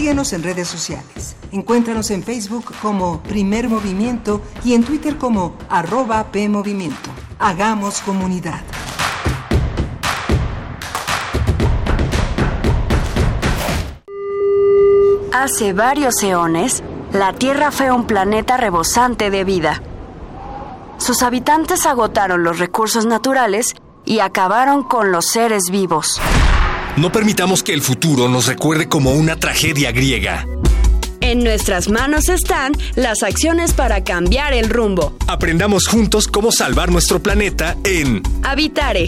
Síguenos 0.04 0.34
en 0.34 0.44
redes 0.44 0.68
sociales. 0.68 1.38
Encuéntranos 1.54 2.12
en 2.12 2.24
Facebook 2.24 2.74
como 2.82 3.24
Primer 3.24 3.70
Movimiento 3.70 4.42
y 4.66 4.74
en 4.74 4.84
Twitter 4.84 5.18
como 5.18 5.56
arroba 5.70 6.26
PMovimiento. 6.26 7.10
Hagamos 7.40 8.02
comunidad. 8.02 8.60
Hace 15.32 15.72
varios 15.72 16.22
eones, 16.22 16.84
la 17.14 17.32
Tierra 17.32 17.72
fue 17.72 17.90
un 17.90 18.06
planeta 18.06 18.58
rebosante 18.58 19.30
de 19.30 19.46
vida. 19.46 19.82
Sus 20.98 21.24
habitantes 21.24 21.86
agotaron 21.86 22.44
los 22.44 22.60
recursos 22.60 23.06
naturales 23.06 23.74
y 24.04 24.20
acabaron 24.20 24.84
con 24.84 25.14
los 25.14 25.28
seres 25.28 25.70
vivos. 25.72 26.20
No 26.96 27.12
permitamos 27.12 27.64
que 27.64 27.74
el 27.74 27.82
futuro 27.82 28.30
nos 28.30 28.46
recuerde 28.46 28.88
como 28.88 29.14
una 29.14 29.36
tragedia 29.36 29.92
griega. 29.92 30.46
En 31.22 31.44
nuestras 31.44 31.90
manos 31.90 32.30
están 32.30 32.74
las 32.96 33.24
acciones 33.24 33.74
para 33.74 34.04
cambiar 34.04 34.54
el 34.54 34.70
rumbo. 34.70 35.18
Aprendamos 35.26 35.88
juntos 35.88 36.28
cómo 36.28 36.52
salvar 36.52 36.92
nuestro 36.92 37.24
planeta 37.24 37.76
en 37.84 38.22
Habitare, 38.44 39.08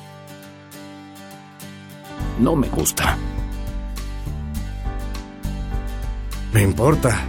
No 2.41 2.55
me 2.55 2.67
gusta. 2.69 3.15
Me 6.51 6.63
importa. 6.63 7.21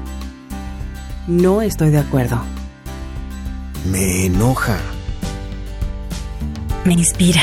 No 1.27 1.61
estoy 1.61 1.91
de 1.91 1.99
acuerdo. 1.99 2.41
Me 3.91 4.25
enoja. 4.25 4.79
Me 6.87 6.95
inspira. 6.95 7.43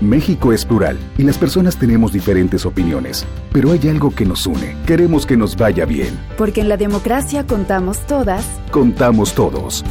México 0.00 0.54
es 0.54 0.64
plural 0.64 0.98
y 1.18 1.22
las 1.24 1.36
personas 1.36 1.76
tenemos 1.76 2.12
diferentes 2.12 2.64
opiniones, 2.64 3.26
pero 3.52 3.72
hay 3.72 3.86
algo 3.90 4.10
que 4.14 4.24
nos 4.24 4.46
une. 4.46 4.74
Queremos 4.86 5.26
que 5.26 5.36
nos 5.36 5.54
vaya 5.54 5.84
bien. 5.84 6.18
Porque 6.38 6.62
en 6.62 6.70
la 6.70 6.78
democracia 6.78 7.46
contamos 7.46 7.98
todas. 8.06 8.46
Contamos 8.70 9.34
todos. 9.34 9.84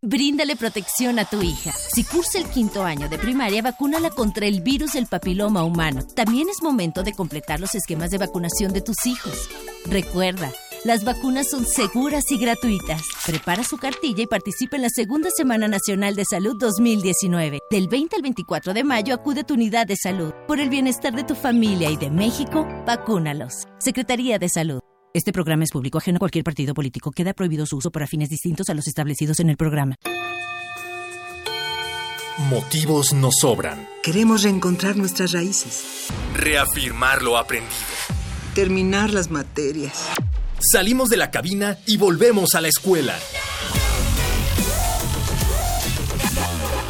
Bríndale 0.00 0.54
protección 0.54 1.18
a 1.18 1.24
tu 1.24 1.42
hija. 1.42 1.72
Si 1.92 2.04
cursa 2.04 2.38
el 2.38 2.46
quinto 2.46 2.84
año 2.84 3.08
de 3.08 3.18
primaria, 3.18 3.62
vacúnala 3.62 4.10
contra 4.10 4.46
el 4.46 4.60
virus 4.60 4.92
del 4.92 5.06
papiloma 5.06 5.64
humano. 5.64 6.02
También 6.14 6.48
es 6.48 6.62
momento 6.62 7.02
de 7.02 7.14
completar 7.14 7.58
los 7.58 7.74
esquemas 7.74 8.10
de 8.10 8.18
vacunación 8.18 8.72
de 8.72 8.80
tus 8.80 9.06
hijos. 9.06 9.48
Recuerda, 9.86 10.52
las 10.84 11.04
vacunas 11.04 11.50
son 11.50 11.66
seguras 11.66 12.30
y 12.30 12.38
gratuitas. 12.38 13.02
Prepara 13.26 13.64
su 13.64 13.76
cartilla 13.76 14.22
y 14.22 14.26
participa 14.28 14.76
en 14.76 14.82
la 14.82 14.88
Segunda 14.88 15.30
Semana 15.30 15.66
Nacional 15.66 16.14
de 16.14 16.24
Salud 16.24 16.56
2019. 16.56 17.58
Del 17.70 17.88
20 17.88 18.16
al 18.16 18.22
24 18.22 18.72
de 18.72 18.84
mayo 18.84 19.14
acude 19.14 19.40
a 19.40 19.44
tu 19.44 19.54
unidad 19.54 19.86
de 19.86 19.96
salud. 19.96 20.32
Por 20.46 20.60
el 20.60 20.68
bienestar 20.68 21.12
de 21.14 21.24
tu 21.24 21.34
familia 21.34 21.90
y 21.90 21.96
de 21.96 22.10
México, 22.10 22.68
vacúnalos. 22.86 23.66
Secretaría 23.80 24.38
de 24.38 24.48
Salud. 24.48 24.80
Este 25.12 25.32
programa 25.32 25.64
es 25.64 25.70
público 25.70 25.98
ajeno 25.98 26.16
a 26.16 26.20
cualquier 26.20 26.44
partido 26.44 26.72
político. 26.72 27.10
Queda 27.10 27.34
prohibido 27.34 27.66
su 27.66 27.76
uso 27.76 27.90
para 27.90 28.06
fines 28.06 28.28
distintos 28.28 28.68
a 28.70 28.74
los 28.74 28.86
establecidos 28.86 29.40
en 29.40 29.50
el 29.50 29.56
programa. 29.56 29.96
Motivos 32.48 33.12
nos 33.12 33.34
sobran. 33.40 33.88
Queremos 34.04 34.44
reencontrar 34.44 34.96
nuestras 34.96 35.32
raíces. 35.32 36.06
Reafirmar 36.34 37.22
lo 37.22 37.36
aprendido. 37.36 37.74
Terminar 38.54 39.12
las 39.12 39.30
materias. 39.30 40.06
Salimos 40.60 41.08
de 41.08 41.16
la 41.16 41.32
cabina 41.32 41.76
y 41.86 41.96
volvemos 41.96 42.54
a 42.54 42.60
la 42.60 42.68
escuela. 42.68 43.18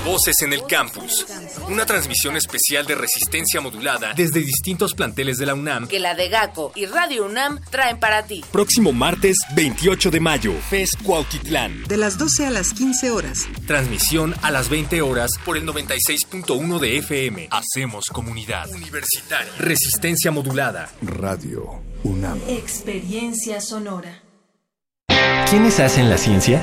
Voces 0.04 0.36
en 0.42 0.54
el 0.54 0.64
campus. 0.66 1.26
Una 1.68 1.84
transmisión 1.84 2.34
especial 2.36 2.86
de 2.86 2.94
resistencia 2.94 3.60
modulada 3.60 4.14
desde 4.14 4.40
distintos 4.40 4.94
planteles 4.94 5.36
de 5.36 5.44
la 5.44 5.54
UNAM. 5.54 5.88
Que 5.88 6.00
la 6.00 6.14
de 6.14 6.30
GACO 6.30 6.72
y 6.74 6.86
Radio 6.86 7.26
UNAM 7.26 7.60
traen 7.70 8.00
para 8.00 8.24
ti. 8.24 8.42
Próximo 8.50 8.92
martes 8.92 9.36
28 9.54 10.10
de 10.10 10.20
mayo, 10.20 10.54
FES 10.70 10.92
Cuautitlán. 11.04 11.84
De 11.84 11.98
las 11.98 12.16
12 12.16 12.46
a 12.46 12.50
las 12.50 12.72
15 12.72 13.10
horas. 13.10 13.46
Transmisión 13.66 14.34
a 14.42 14.50
las 14.50 14.70
20 14.70 15.02
horas 15.02 15.32
por 15.44 15.58
el 15.58 15.66
96.1 15.66 16.78
de 16.78 16.98
FM. 16.98 17.48
Hacemos 17.50 18.06
comunidad. 18.06 18.70
Universitaria. 18.70 19.52
Resistencia 19.58 20.30
modulada. 20.30 20.90
Radio 21.02 21.82
UNAM. 22.04 22.40
Experiencia 22.48 23.60
sonora. 23.60 24.22
¿Quiénes 25.50 25.78
hacen 25.78 26.08
la 26.08 26.16
ciencia? 26.16 26.62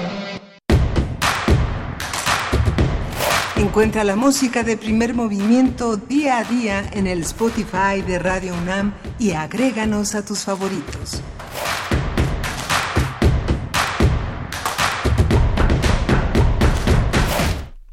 Encuentra 3.71 4.03
la 4.03 4.17
música 4.17 4.63
de 4.63 4.75
primer 4.75 5.13
movimiento 5.13 5.95
día 5.95 6.39
a 6.39 6.43
día 6.43 6.89
en 6.91 7.07
el 7.07 7.21
Spotify 7.21 8.01
de 8.05 8.19
Radio 8.19 8.53
UNAM 8.53 8.93
y 9.17 9.31
agréganos 9.31 10.13
a 10.13 10.25
tus 10.25 10.39
favoritos. 10.39 11.21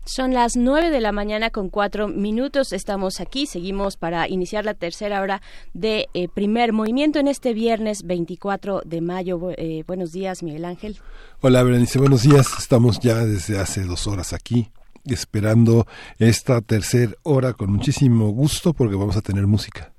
Son 0.05 0.35
las 0.35 0.57
9 0.57 0.91
de 0.91 1.01
la 1.01 1.13
mañana 1.13 1.51
con 1.51 1.69
4 1.69 2.09
minutos. 2.09 2.73
Estamos 2.73 3.21
aquí, 3.21 3.47
seguimos 3.47 3.97
para 3.97 4.29
iniciar 4.29 4.65
la 4.65 4.75
tercera 4.75 5.23
hora 5.23 5.41
de 5.75 6.09
eh, 6.13 6.27
primer 6.27 6.73
movimiento 6.73 7.21
en 7.21 7.29
este 7.29 7.53
viernes 7.55 8.03
24 8.03 8.83
de 8.85 9.01
mayo. 9.01 9.39
Eh, 9.57 9.85
buenos 9.87 10.11
días, 10.11 10.43
Miguel 10.43 10.65
Ángel. 10.65 10.99
Hola, 11.41 11.63
Berenice, 11.63 12.01
buenos 12.01 12.23
días. 12.23 12.49
Estamos 12.59 12.99
ya 12.99 13.25
desde 13.25 13.61
hace 13.61 13.85
dos 13.85 14.09
horas 14.09 14.33
aquí 14.33 14.73
esperando 15.15 15.87
esta 16.19 16.61
tercera 16.61 17.13
hora 17.23 17.53
con 17.53 17.73
muchísimo 17.73 18.29
gusto 18.29 18.73
porque 18.73 18.97
vamos 18.97 19.17
a 19.17 19.23
tener 19.23 19.47
música. 19.47 19.93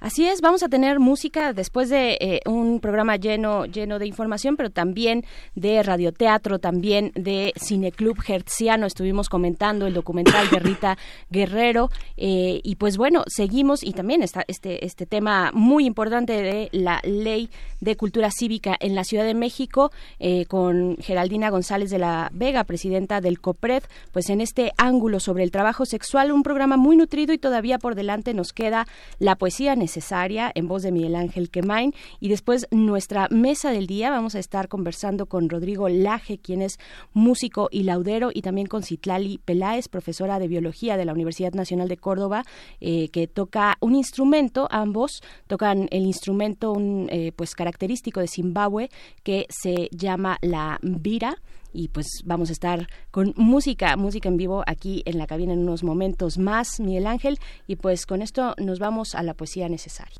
Así 0.00 0.26
es, 0.26 0.40
vamos 0.40 0.62
a 0.62 0.70
tener 0.70 0.98
música 0.98 1.52
después 1.52 1.90
de 1.90 2.16
eh, 2.20 2.40
un 2.46 2.80
programa 2.80 3.16
lleno, 3.16 3.66
lleno 3.66 3.98
de 3.98 4.06
información, 4.06 4.56
pero 4.56 4.70
también 4.70 5.26
de 5.54 5.82
radioteatro, 5.82 6.58
también 6.58 7.12
de 7.14 7.52
Cineclub 7.58 8.16
Hertziano. 8.26 8.86
Estuvimos 8.86 9.28
comentando 9.28 9.86
el 9.86 9.92
documental 9.92 10.48
de 10.48 10.58
Rita 10.58 10.96
Guerrero 11.30 11.90
eh, 12.16 12.60
y 12.64 12.76
pues 12.76 12.96
bueno, 12.96 13.24
seguimos 13.26 13.82
y 13.82 13.92
también 13.92 14.22
está 14.22 14.42
este, 14.48 14.86
este 14.86 15.04
tema 15.04 15.50
muy 15.52 15.84
importante 15.84 16.32
de 16.32 16.70
la 16.72 17.00
ley 17.04 17.50
de 17.80 17.96
cultura 17.96 18.30
cívica 18.30 18.76
en 18.78 18.94
la 18.94 19.04
Ciudad 19.04 19.24
de 19.24 19.34
México 19.34 19.90
eh, 20.18 20.44
con 20.46 20.96
Geraldina 20.98 21.50
González 21.50 21.90
de 21.90 21.98
la 21.98 22.30
Vega, 22.32 22.64
presidenta 22.64 23.20
del 23.20 23.40
COPRED, 23.40 23.84
pues 24.12 24.30
en 24.30 24.40
este 24.40 24.72
ángulo 24.76 25.20
sobre 25.20 25.44
el 25.44 25.50
trabajo 25.50 25.86
sexual, 25.86 26.32
un 26.32 26.42
programa 26.42 26.76
muy 26.76 26.96
nutrido 26.96 27.32
y 27.32 27.38
todavía 27.38 27.78
por 27.78 27.94
delante 27.94 28.34
nos 28.34 28.52
queda 28.52 28.86
la 29.18 29.36
poesía 29.36 29.76
necesaria 29.76 30.52
en 30.54 30.68
voz 30.68 30.82
de 30.82 30.92
Miguel 30.92 31.16
Ángel 31.16 31.50
Quemain. 31.50 31.94
Y 32.20 32.28
después 32.28 32.66
nuestra 32.70 33.28
mesa 33.30 33.70
del 33.70 33.86
día 33.86 34.10
vamos 34.10 34.34
a 34.34 34.38
estar 34.38 34.68
conversando 34.68 35.26
con 35.26 35.48
Rodrigo 35.48 35.88
Laje, 35.88 36.38
quien 36.38 36.62
es 36.62 36.78
músico 37.12 37.68
y 37.70 37.84
laudero 37.84 38.30
y 38.32 38.42
también 38.42 38.66
con 38.66 38.82
Citlali 38.82 39.38
Peláez, 39.38 39.88
profesora 39.88 40.38
de 40.38 40.48
biología 40.48 40.96
de 40.96 41.04
la 41.04 41.12
Universidad 41.12 41.52
Nacional 41.52 41.88
de 41.88 41.96
Córdoba, 41.96 42.44
eh, 42.80 43.08
que 43.08 43.26
toca 43.26 43.76
un 43.80 43.94
instrumento, 43.94 44.68
ambos 44.70 45.22
tocan 45.46 45.88
el 45.90 46.02
instrumento 46.02 46.72
un, 46.72 47.08
eh, 47.10 47.32
pues 47.34 47.54
característico 47.54 47.69
de 47.78 48.28
Zimbabue 48.28 48.90
que 49.22 49.46
se 49.48 49.88
llama 49.92 50.38
la 50.42 50.78
vira 50.82 51.36
y 51.72 51.88
pues 51.88 52.06
vamos 52.24 52.50
a 52.50 52.52
estar 52.52 52.88
con 53.10 53.32
música, 53.36 53.96
música 53.96 54.28
en 54.28 54.36
vivo 54.36 54.64
aquí 54.66 55.02
en 55.06 55.18
la 55.18 55.26
cabina 55.26 55.52
en 55.52 55.60
unos 55.60 55.84
momentos 55.84 56.38
más, 56.38 56.80
Miguel 56.80 57.06
Ángel, 57.06 57.38
y 57.66 57.76
pues 57.76 58.06
con 58.06 58.22
esto 58.22 58.54
nos 58.58 58.78
vamos 58.78 59.14
a 59.14 59.22
la 59.22 59.34
poesía 59.34 59.68
necesaria. 59.68 60.18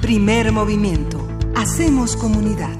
Primer 0.00 0.52
movimiento. 0.52 1.26
Hacemos 1.54 2.16
comunidad. 2.16 2.76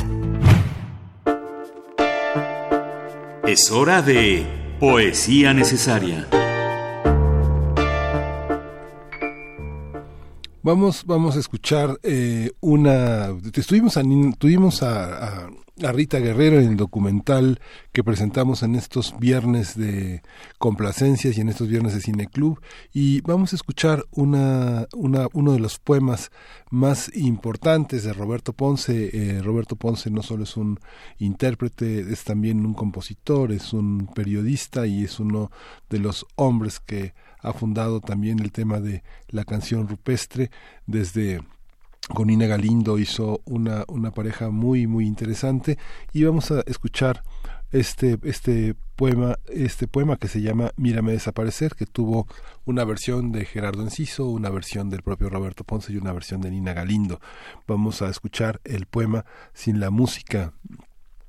Es 3.46 3.70
hora 3.70 4.02
de 4.02 4.46
Poesía 4.80 5.52
Necesaria. 5.52 6.26
Vamos, 10.64 11.04
vamos 11.06 11.36
a 11.36 11.40
escuchar 11.40 11.98
eh, 12.04 12.52
una. 12.60 13.30
Estuvimos 13.52 13.96
a, 13.96 14.02
tuvimos 14.38 14.82
a, 14.82 15.46
a- 15.46 15.50
Rita 15.92 16.18
Guerrero 16.20 16.60
en 16.60 16.68
el 16.68 16.76
documental 16.76 17.58
que 17.92 18.04
presentamos 18.04 18.62
en 18.62 18.76
estos 18.76 19.14
viernes 19.18 19.76
de 19.76 20.22
complacencias 20.58 21.36
y 21.36 21.40
en 21.40 21.48
estos 21.48 21.66
viernes 21.66 21.94
de 21.94 22.00
Cineclub. 22.00 22.60
Y 22.92 23.22
vamos 23.22 23.52
a 23.52 23.56
escuchar 23.56 24.04
una, 24.12 24.86
una, 24.94 25.26
uno 25.32 25.52
de 25.52 25.58
los 25.58 25.80
poemas 25.80 26.30
más 26.70 27.10
importantes 27.16 28.04
de 28.04 28.12
Roberto 28.12 28.52
Ponce. 28.52 29.10
Eh, 29.12 29.42
Roberto 29.42 29.74
Ponce 29.74 30.10
no 30.10 30.22
solo 30.22 30.44
es 30.44 30.56
un 30.56 30.78
intérprete, 31.18 32.00
es 32.12 32.22
también 32.22 32.64
un 32.64 32.74
compositor, 32.74 33.50
es 33.50 33.72
un 33.72 34.08
periodista 34.14 34.86
y 34.86 35.02
es 35.04 35.18
uno 35.18 35.50
de 35.90 35.98
los 35.98 36.24
hombres 36.36 36.78
que 36.78 37.14
ha 37.42 37.52
fundado 37.52 38.00
también 38.00 38.38
el 38.40 38.52
tema 38.52 38.80
de 38.80 39.02
la 39.28 39.44
canción 39.44 39.88
rupestre. 39.88 40.50
Desde 40.86 41.40
con 42.14 42.30
Ina 42.30 42.46
Galindo 42.46 42.98
hizo 42.98 43.40
una, 43.44 43.84
una 43.88 44.10
pareja 44.12 44.50
muy 44.50 44.86
muy 44.86 45.06
interesante. 45.06 45.78
Y 46.12 46.24
vamos 46.24 46.50
a 46.50 46.60
escuchar 46.66 47.22
este 47.72 48.18
este 48.24 48.74
poema 48.96 49.38
este 49.48 49.88
poema 49.88 50.16
que 50.16 50.28
se 50.28 50.42
llama 50.42 50.72
Mírame 50.76 51.12
desaparecer 51.12 51.74
que 51.74 51.86
tuvo 51.86 52.26
una 52.66 52.84
versión 52.84 53.32
de 53.32 53.44
Gerardo 53.44 53.82
Enciso, 53.82 54.26
una 54.26 54.50
versión 54.50 54.90
del 54.90 55.02
propio 55.02 55.30
Roberto 55.30 55.64
Ponce 55.64 55.92
y 55.92 55.96
una 55.96 56.12
versión 56.12 56.40
de 56.40 56.50
Nina 56.50 56.74
Galindo. 56.74 57.20
Vamos 57.66 58.02
a 58.02 58.08
escuchar 58.08 58.60
el 58.64 58.86
poema 58.86 59.24
sin 59.54 59.80
la 59.80 59.90
música 59.90 60.52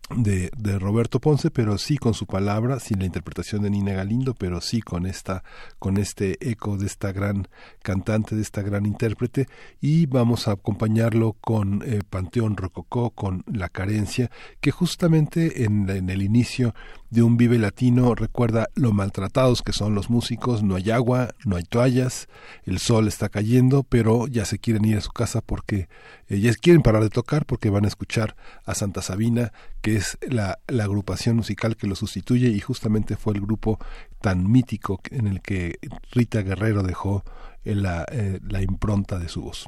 de, 0.10 0.52
de 0.58 0.80
Roberto 0.80 1.20
Ponce, 1.20 1.50
pero 1.50 1.78
sí 1.78 1.98
con 1.98 2.14
su 2.14 2.26
palabra, 2.26 2.80
sin 2.80 3.00
la 3.00 3.06
interpretación 3.06 3.64
de 3.64 3.70
Nina 3.70 3.94
Galindo, 3.94 4.34
pero 4.34 4.62
sí 4.62 4.82
con 4.82 5.06
esta, 5.06 5.44
con 5.80 5.98
este 5.98 6.38
eco 6.50 6.78
de 6.78 6.86
esta 6.86 7.12
gran 7.12 7.48
cantante, 7.82 8.36
de 8.36 8.42
esta 8.42 8.62
gran 8.62 8.86
intérprete, 8.86 9.48
y 9.82 10.06
vamos 10.06 10.48
a 10.48 10.52
acompañarlo 10.52 11.34
con 11.40 11.82
eh, 11.86 12.02
Panteón 12.10 12.58
Rococó, 12.58 13.12
con 13.12 13.44
La 13.52 13.70
Carencia, 13.70 14.30
que 14.62 14.72
justamente 14.72 15.64
en, 15.64 15.90
en 15.90 16.10
el 16.10 16.22
inicio 16.22 16.74
de 17.10 17.22
un 17.22 17.38
Vive 17.38 17.60
Latino 17.60 18.16
recuerda 18.16 18.70
lo 18.74 18.92
maltratados 18.92 19.62
que 19.62 19.72
son 19.72 19.94
los 19.94 20.10
músicos, 20.10 20.64
no 20.64 20.76
hay 20.76 20.90
agua, 20.90 21.36
no 21.46 21.56
hay 21.56 21.64
toallas, 21.64 22.28
el 22.66 22.80
sol 22.80 23.08
está 23.08 23.30
cayendo, 23.30 23.84
pero 23.84 24.26
ya 24.28 24.46
se 24.46 24.58
quieren 24.58 24.84
ir 24.86 24.98
a 24.98 25.02
su 25.02 25.12
casa 25.12 25.42
porque 25.42 25.90
ya 26.30 26.54
quieren 26.54 26.82
parar 26.82 27.04
de 27.04 27.10
tocar 27.10 27.46
porque 27.46 27.70
van 27.70 27.86
a 27.86 27.88
escuchar 27.88 28.36
a 28.66 28.76
Santa 28.76 29.02
Sabina, 29.02 29.52
que 29.82 29.96
es 29.96 30.18
la, 30.28 30.60
la 30.68 30.86
agrupación 30.86 31.36
musical 31.36 31.76
que 31.76 31.88
lo 31.88 31.96
sustituye 31.96 32.50
y 32.50 32.60
justamente 32.60 33.16
fue 33.16 33.34
el 33.34 33.42
grupo 33.42 33.80
tan 34.22 34.50
mítico 34.52 35.02
en 35.12 35.28
el 35.28 35.42
que 35.42 35.80
Rita 36.12 36.42
Guerrero 36.42 36.84
dejó 36.84 37.24
eh, 37.66 37.76
la, 37.76 38.06
eh, 38.12 38.40
la 38.48 38.62
impronta 38.62 39.20
de 39.20 39.30
su 39.30 39.42
voz. 39.42 39.68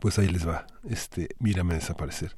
Pues 0.00 0.18
ahí 0.18 0.28
les 0.28 0.46
va, 0.46 0.66
este, 0.88 1.28
mírame 1.38 1.74
desaparecer. 1.74 2.36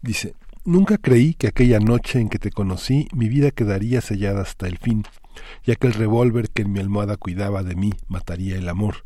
Dice, 0.00 0.34
nunca 0.64 0.96
creí 0.96 1.34
que 1.34 1.48
aquella 1.48 1.78
noche 1.78 2.18
en 2.18 2.28
que 2.28 2.38
te 2.38 2.50
conocí 2.50 3.08
mi 3.12 3.28
vida 3.28 3.50
quedaría 3.50 4.00
sellada 4.00 4.42
hasta 4.42 4.66
el 4.66 4.78
fin, 4.78 5.04
ya 5.64 5.74
que 5.76 5.86
el 5.86 5.94
revólver 5.94 6.48
que 6.48 6.62
en 6.62 6.72
mi 6.72 6.80
almohada 6.80 7.16
cuidaba 7.16 7.62
de 7.62 7.74
mí 7.74 7.92
mataría 8.08 8.56
el 8.56 8.68
amor. 8.68 9.04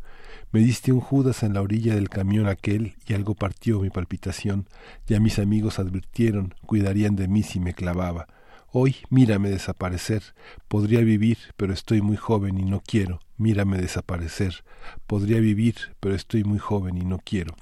Me 0.51 0.61
diste 0.61 0.91
un 0.91 0.99
Judas 0.99 1.43
en 1.43 1.53
la 1.53 1.61
orilla 1.61 1.93
del 1.93 2.09
camión 2.09 2.47
aquel 2.47 2.95
y 3.05 3.13
algo 3.13 3.35
partió 3.35 3.79
mi 3.81 3.91
palpitación. 3.91 4.67
Ya 5.05 5.19
mis 5.19 5.37
amigos 5.37 5.77
advirtieron, 5.77 6.55
cuidarían 6.65 7.15
de 7.15 7.27
mí 7.27 7.43
si 7.43 7.59
me 7.59 7.75
clavaba. 7.75 8.27
Hoy 8.71 8.95
mírame 9.11 9.49
desaparecer. 9.49 10.23
Podría 10.67 11.01
vivir, 11.01 11.37
pero 11.55 11.71
estoy 11.71 12.01
muy 12.01 12.17
joven 12.17 12.57
y 12.57 12.65
no 12.65 12.81
quiero. 12.81 13.19
Mírame 13.37 13.77
desaparecer. 13.77 14.63
Podría 15.05 15.39
vivir, 15.39 15.75
pero 15.99 16.15
estoy 16.15 16.43
muy 16.43 16.57
joven 16.57 16.97
y 16.97 17.05
no 17.05 17.19
quiero. 17.19 17.55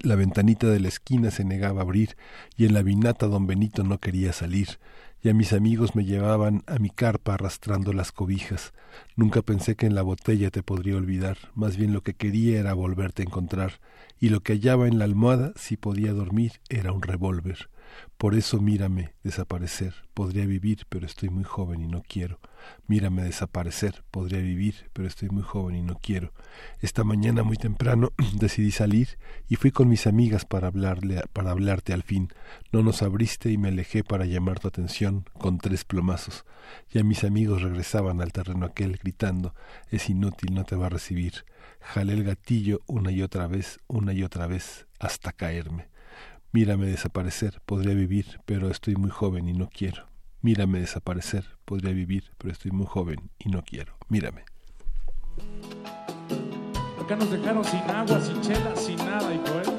La 0.00 0.14
ventanita 0.14 0.68
de 0.68 0.80
la 0.80 0.88
esquina 0.88 1.30
se 1.30 1.44
negaba 1.44 1.80
a 1.80 1.84
abrir 1.84 2.16
y 2.56 2.64
en 2.64 2.72
la 2.72 2.82
vinata 2.82 3.26
don 3.26 3.46
Benito 3.46 3.84
no 3.84 3.98
quería 3.98 4.32
salir. 4.32 4.78
Ya 5.22 5.34
mis 5.34 5.52
amigos 5.52 5.96
me 5.96 6.04
llevaban 6.04 6.62
a 6.66 6.78
mi 6.78 6.90
carpa 6.90 7.34
arrastrando 7.34 7.92
las 7.92 8.12
cobijas. 8.12 8.72
Nunca 9.16 9.42
pensé 9.42 9.74
que 9.74 9.86
en 9.86 9.94
la 9.94 10.02
botella 10.02 10.50
te 10.50 10.62
podría 10.62 10.96
olvidar, 10.96 11.38
más 11.54 11.76
bien 11.76 11.92
lo 11.92 12.02
que 12.02 12.14
quería 12.14 12.60
era 12.60 12.74
volverte 12.74 13.22
a 13.22 13.26
encontrar, 13.26 13.80
y 14.20 14.28
lo 14.28 14.40
que 14.40 14.52
hallaba 14.52 14.86
en 14.86 14.98
la 14.98 15.04
almohada, 15.04 15.52
si 15.56 15.76
podía 15.76 16.12
dormir, 16.12 16.52
era 16.68 16.92
un 16.92 17.02
revólver. 17.02 17.68
Por 18.16 18.34
eso 18.34 18.60
mírame 18.60 19.14
desaparecer. 19.22 19.94
Podría 20.14 20.46
vivir, 20.46 20.86
pero 20.88 21.06
estoy 21.06 21.28
muy 21.28 21.44
joven 21.44 21.82
y 21.82 21.88
no 21.88 22.02
quiero. 22.02 22.40
Mírame 22.86 23.22
desaparecer. 23.22 24.02
Podría 24.10 24.40
vivir, 24.40 24.90
pero 24.92 25.06
estoy 25.06 25.28
muy 25.28 25.42
joven 25.42 25.76
y 25.76 25.82
no 25.82 25.98
quiero. 26.00 26.32
Esta 26.80 27.04
mañana 27.04 27.42
muy 27.42 27.56
temprano 27.56 28.12
decidí 28.38 28.70
salir 28.70 29.18
y 29.48 29.56
fui 29.56 29.70
con 29.70 29.88
mis 29.88 30.06
amigas 30.06 30.44
para 30.44 30.68
hablarle 30.68 31.22
para 31.32 31.50
hablarte 31.50 31.92
al 31.92 32.02
fin. 32.02 32.28
No 32.72 32.82
nos 32.82 33.02
abriste 33.02 33.50
y 33.50 33.58
me 33.58 33.68
alejé 33.68 34.04
para 34.04 34.24
llamar 34.24 34.60
tu 34.60 34.68
atención 34.68 35.24
con 35.38 35.58
tres 35.58 35.84
plomazos. 35.84 36.44
Ya 36.90 37.04
mis 37.04 37.24
amigos 37.24 37.62
regresaban 37.62 38.20
al 38.20 38.32
terreno 38.32 38.66
aquel 38.66 38.96
gritando 38.96 39.54
es 39.90 40.08
inútil, 40.10 40.54
no 40.54 40.64
te 40.64 40.76
va 40.76 40.86
a 40.86 40.90
recibir. 40.90 41.44
Jalé 41.80 42.14
el 42.14 42.24
gatillo 42.24 42.80
una 42.86 43.10
y 43.10 43.22
otra 43.22 43.46
vez, 43.46 43.78
una 43.86 44.12
y 44.12 44.22
otra 44.22 44.46
vez, 44.46 44.86
hasta 44.98 45.32
caerme. 45.32 45.88
Mírame 46.56 46.86
desaparecer, 46.86 47.60
podría 47.66 47.92
vivir, 47.92 48.40
pero 48.46 48.70
estoy 48.70 48.96
muy 48.96 49.10
joven 49.10 49.46
y 49.46 49.52
no 49.52 49.68
quiero. 49.68 50.06
Mírame 50.40 50.80
desaparecer, 50.80 51.44
podría 51.66 51.92
vivir, 51.92 52.32
pero 52.38 52.50
estoy 52.50 52.70
muy 52.70 52.86
joven 52.86 53.30
y 53.38 53.50
no 53.50 53.62
quiero. 53.62 53.98
Mírame. 54.08 54.46
Acá 56.98 57.14
nos 57.14 57.30
dejaron 57.30 57.62
sin 57.62 57.80
agua, 57.80 58.18
sin 58.22 58.40
chela, 58.40 58.74
sin 58.74 58.96
nada, 58.96 59.34
hijo, 59.34 59.60
¿eh? 59.60 59.70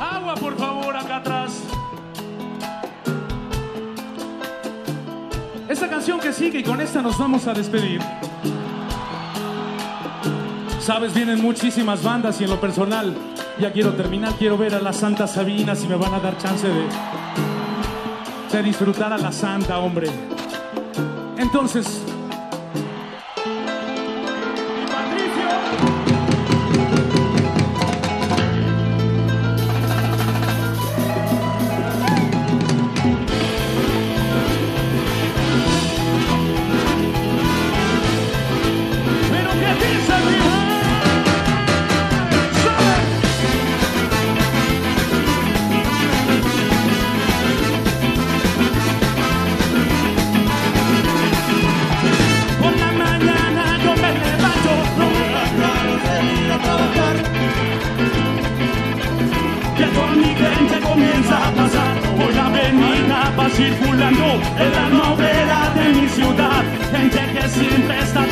Agua, 0.00 0.34
por 0.36 0.56
favor, 0.56 0.96
acá 0.96 1.16
atrás. 1.18 1.62
Esta 5.68 5.90
canción 5.90 6.18
que 6.20 6.32
sigue 6.32 6.60
y 6.60 6.62
con 6.62 6.80
esta 6.80 7.02
nos 7.02 7.18
vamos 7.18 7.46
a 7.46 7.52
despedir. 7.52 8.00
Sabes, 10.82 11.14
vienen 11.14 11.40
muchísimas 11.40 12.02
bandas 12.02 12.40
y 12.40 12.44
en 12.44 12.50
lo 12.50 12.60
personal, 12.60 13.14
ya 13.60 13.72
quiero 13.72 13.92
terminar, 13.92 14.34
quiero 14.36 14.58
ver 14.58 14.74
a 14.74 14.80
la 14.80 14.92
Santa 14.92 15.28
Sabina 15.28 15.76
si 15.76 15.86
me 15.86 15.94
van 15.94 16.12
a 16.12 16.18
dar 16.18 16.36
chance 16.38 16.66
de... 16.66 16.86
se 18.48 18.62
disfrutara 18.64 19.16
la 19.16 19.30
santa, 19.30 19.78
hombre. 19.78 20.10
Entonces, 21.38 22.02
circulando 63.62 64.40
en 64.58 64.72
la 64.72 64.88
novela 64.88 65.72
de 65.74 66.00
mi 66.00 66.08
ciudad. 66.08 66.62
Gente 66.90 67.20
que 67.32 67.48
siempre 67.48 67.98
está 68.00 68.31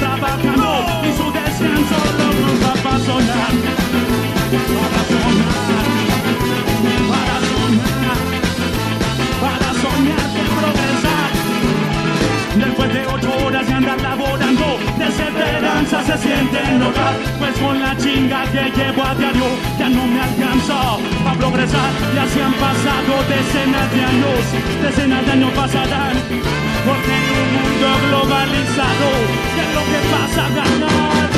se 15.88 16.18
siente 16.18 16.58
en 16.58 16.82
hogar. 16.82 17.14
Pues 17.38 17.56
con 17.58 17.80
la 17.80 17.96
chinga 17.96 18.44
que 18.52 18.70
llevo 18.76 19.02
a 19.02 19.14
diario, 19.14 19.46
ya 19.78 19.88
no 19.88 20.06
me 20.06 20.20
alcanza 20.20 20.94
a 21.28 21.34
progresar. 21.38 21.90
Ya 22.14 22.26
se 22.26 22.42
han 22.42 22.52
pasado 22.54 23.12
decenas 23.28 23.90
de 23.92 24.04
años, 24.04 24.40
decenas 24.82 25.24
de 25.26 25.32
años 25.32 25.52
pasarán. 25.52 26.16
Porque 26.86 27.12
en 27.20 27.26
un 27.40 27.48
mundo 27.56 27.88
globalizado, 28.08 29.06
¿qué 29.54 29.62
es 29.66 29.74
lo 29.74 29.84
que 29.90 30.00
pasa 30.12 30.46
a 30.46 30.50
ganar? 30.58 31.30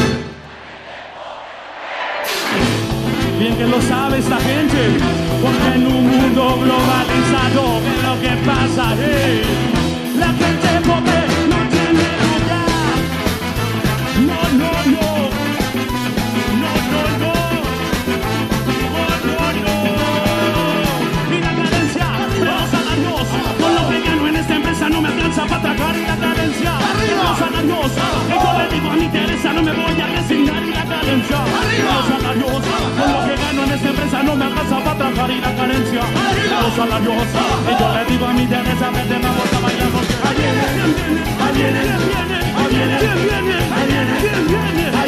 Bien 3.39 3.57
que 3.57 3.67
lo 3.67 3.81
sabe 3.83 4.19
esta 4.19 4.37
gente, 4.39 4.81
porque 5.43 5.75
en 5.75 5.87
un 5.87 6.07
mundo 6.11 6.59
globalizado, 6.63 7.81
¿qué 7.83 7.91
es 7.97 8.03
lo 8.09 8.15
que 8.23 8.33
pasa? 8.47 8.95
Hey, 8.99 9.43
la 10.19 10.27
gente 10.27 10.52
tragar 25.63 25.97
y 25.97 26.05
la 26.05 26.17
carencia, 26.17 26.73
los 27.23 27.39
salarios, 27.39 27.93
y 28.29 28.37
yo 28.43 28.51
le 28.59 28.67
digo 28.75 28.91
a 28.91 28.97
mi 28.97 29.09
Teresa 29.09 29.53
no 29.53 29.63
me 29.63 29.73
voy 29.73 30.01
a 30.01 30.07
resignar 30.07 30.63
y 30.63 30.71
la 30.71 30.85
carencia, 30.85 31.39
los 31.87 32.05
salarios, 32.13 32.63
con 32.99 33.09
lo 33.13 33.21
que 33.27 33.35
gano 33.43 33.63
en 33.65 33.71
esta 33.73 33.89
empresa 33.89 34.23
no 34.23 34.37
me 34.37 34.45
alcanza 34.45 34.77
para 34.85 34.99
tragar 34.99 35.31
y 35.31 35.41
la 35.41 35.55
carencia, 35.55 36.03
los 36.63 36.75
salarios, 36.75 37.15
y 37.23 37.73
yo 37.81 37.95
le 37.95 38.05
digo 38.11 38.27
a 38.27 38.33
mi 38.33 38.47
Teresa 38.47 38.91
vete 38.91 39.19
vamos 39.23 39.53
a 39.55 39.61
bailar 39.61 39.91
porque 39.95 40.15
ahí 40.27 40.35
viene, 40.39 40.63
ahí 41.43 41.53
viene, 41.57 41.81
ahí 42.59 42.69
viene, 42.69 42.69
ahí 42.69 42.69
viene, 42.73 42.95
ahí 42.95 43.07
viene, 43.07 43.63
ahí 43.73 43.87
viene, 43.87 44.15
ahí 44.19 44.51
viene, 44.51 45.02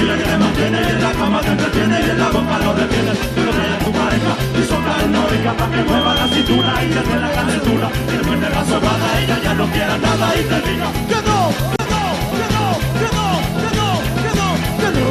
el 0.00 0.06
chile 0.06 0.16
que 0.16 0.24
te 0.24 0.36
mantiene 0.38 0.80
y 0.80 0.90
en 0.90 1.02
la 1.02 1.12
cama 1.12 1.40
te 1.40 1.48
entretiene 1.48 2.00
y 2.00 2.10
en 2.10 2.18
la 2.18 2.28
boca 2.30 2.58
lo 2.58 2.74
detiene, 2.74 3.12
pero 3.34 3.50
tiene 3.50 3.76
tu 3.84 3.92
pareja 3.92 4.32
y 4.58 4.62
sopla 4.64 4.96
una 5.04 5.24
oreja 5.24 5.52
para 5.56 5.70
que 5.70 5.82
mueva 5.82 6.14
la 6.14 6.28
cintura 6.28 6.84
y 6.84 6.88
desde 6.88 7.20
la 7.20 7.30
calentura, 7.30 7.90
y 8.08 8.12
después 8.16 8.40
de 8.40 8.50
la 8.50 8.64
sobada 8.64 9.20
ella 9.20 9.38
ya 9.42 9.54
no 9.54 9.66
quiera 9.70 9.98
nada 9.98 10.34
y 10.36 10.42
te 10.44 10.60
diga 10.68 10.92
que 11.08 11.20
no, 11.28 11.52
que 11.76 11.84
no, 11.92 12.04
que 12.32 12.46
no, 12.54 12.66
que 13.00 13.08
no, 13.16 13.88
que 14.22 14.30
no, 14.38 14.48
que 14.80 14.88
no. 14.96 15.08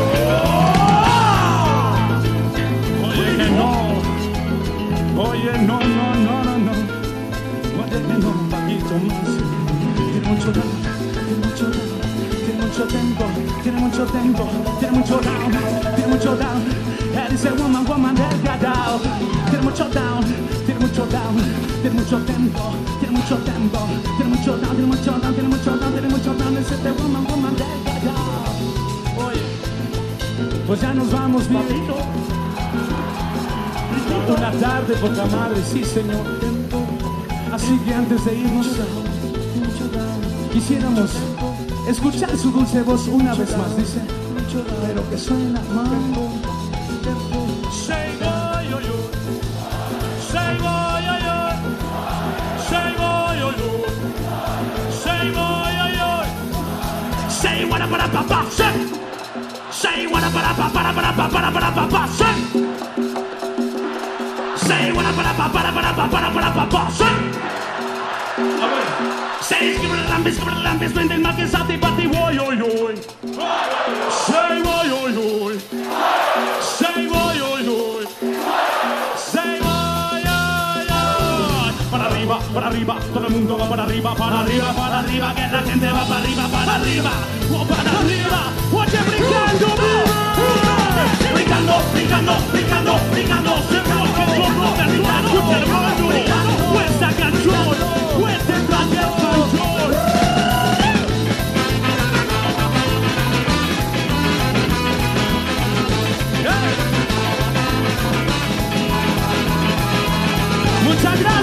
Oye 3.07 3.29
que 3.37 3.47
no, 3.51 3.69
oye 5.21 5.53
no, 5.67 5.77
no, 5.79 6.07
no, 6.25 6.35
no, 6.43 6.53
no, 6.65 6.73
oye 7.83 7.99
no, 8.19 8.29
un 8.29 8.49
poquito 8.49 8.95
más, 9.07 9.33
tiene 9.95 10.19
mucho 10.27 10.49
tiene 10.51 10.67
mucho 11.45 11.65
tiene 11.69 11.88
mucho 12.79 12.95
tempo, 12.95 13.25
tiene 13.61 13.79
mucho 13.81 14.05
tempo, 14.05 14.47
tiene 14.79 14.97
mucho 14.97 15.19
down, 15.19 15.51
tiene 15.95 16.07
mucho 16.13 16.35
down, 16.37 16.63
él 17.13 17.31
dice 17.31 17.51
woman, 17.51 17.85
woman 17.85 18.15
delgado, 18.15 19.01
tiene 19.49 19.65
mucho 19.65 19.83
down, 19.89 20.23
tiene 20.65 20.79
mucho 20.79 21.05
down, 21.07 21.35
tiene 21.81 21.99
mucho 21.99 22.17
tempo, 22.19 22.59
tiene 23.01 23.17
mucho 23.17 23.35
tempo, 23.35 23.79
tiene 24.15 24.31
mucho 24.31 24.57
down, 24.57 24.75
tiene 24.75 24.87
mucho 24.87 25.11
down, 25.11 25.33
tiene 25.33 25.49
mucho 25.49 25.71
down, 25.75 25.91
tiene 25.91 26.07
mucho 26.07 26.33
down, 26.35 26.55
dice 26.55 26.75
este 26.75 26.91
woman, 26.91 27.27
woman 27.27 27.53
delgado. 27.57 28.47
Oye, 29.27 29.41
pues 30.65 30.79
ya 30.79 30.93
nos 30.93 31.11
vamos, 31.11 31.43
papito. 31.43 31.97
Una 34.37 34.51
tarde 34.51 34.93
poca 35.01 35.25
madre, 35.25 35.61
sí 35.69 35.83
señor. 35.83 36.25
Así 37.51 37.77
que 37.79 37.93
antes 37.93 38.23
de 38.23 38.35
irnos, 38.35 38.67
quisiéramos 40.53 41.09
escuchar 41.89 42.37
su 42.37 42.51
dulce 42.51 42.81
voz 42.83 43.07
una 43.07 43.33
vez 43.33 43.57
más. 43.57 43.75
Dice, 43.77 44.01
pero 44.81 45.09
que 45.09 45.17
suena 45.17 45.61
mambo. 45.73 46.29
Say 47.71 48.11
boy, 48.19 48.69
yo, 48.69 48.79
yo. 48.79 48.95
Say. 50.31 50.57
Say 52.69 52.93
boy, 52.97 53.39
yo, 53.39 53.49
yo. 53.57 53.69
Say 55.03 55.31
boy, 55.31 55.69
yo, 55.77 55.87
yo. 55.97 56.09
Say 57.29 57.65
what 57.65 57.81
up, 57.81 57.91
what 57.91 58.01
up, 58.01 58.13
what 58.13 58.31
up, 58.31 58.51
say. 58.51 58.73
Say 59.71 60.19
say. 69.49 69.57
What 69.57 69.57
up, 69.57 69.57
what 69.57 69.57
up, 69.57 69.57
say. 69.57 69.59
Say 69.59 69.73
skibber 69.75 70.03
lambis, 70.09 70.35
skibber 70.37 70.57
lambis, 70.63 70.93
men 70.95 71.07
den 71.07 71.21
macken 71.21 71.47
satt 71.49 71.69
i 71.69 71.77
batti, 71.77 72.05
oj, 72.07 72.39
oj, 72.39 72.61
oj. 72.61 72.95
Say 74.25 74.61
oj, 74.61 74.91
oj, 75.01 75.17
oj. 75.17 75.55
Say 76.61 77.07
oj, 77.07 77.41
oj, 77.51 77.67
oj. 77.67 78.05
Say 79.17 79.59
oj. 79.59 80.23
Para 81.91 82.05
arriba, 82.05 82.39
para 82.53 82.67
arriba, 82.67 82.99
todo 83.13 83.27
el 83.27 83.33
mundo 83.33 83.57
va 83.57 83.69
para 83.69 83.83
arriba, 83.83 84.15
para 84.15 84.39
arriba, 84.39 84.73
para 84.73 84.99
arriba, 84.99 85.33
que 85.35 85.41
la 85.41 85.61
gente 85.63 85.91
va 85.91 86.05
para 86.05 86.19
arriba, 86.19 86.47
para 86.47 86.75
arriba, 86.75 87.11
o 87.51 87.65
para 87.65 87.91
arriba, 87.99 88.41
oye, 88.71 88.99
brincando, 89.09 89.67
brincando, 91.33 91.75
brincando, 91.93 92.33
brincando, 92.51 92.93
brincando, 93.11 93.51
se 93.69 93.79
bloque 93.81 94.19
cuesta 96.71 97.07
canción, 97.17 97.67
cuesta 98.19 98.68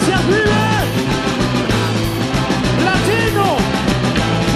gracias, 0.07 0.27
vive. 0.27 0.66
Latino, 2.85 3.57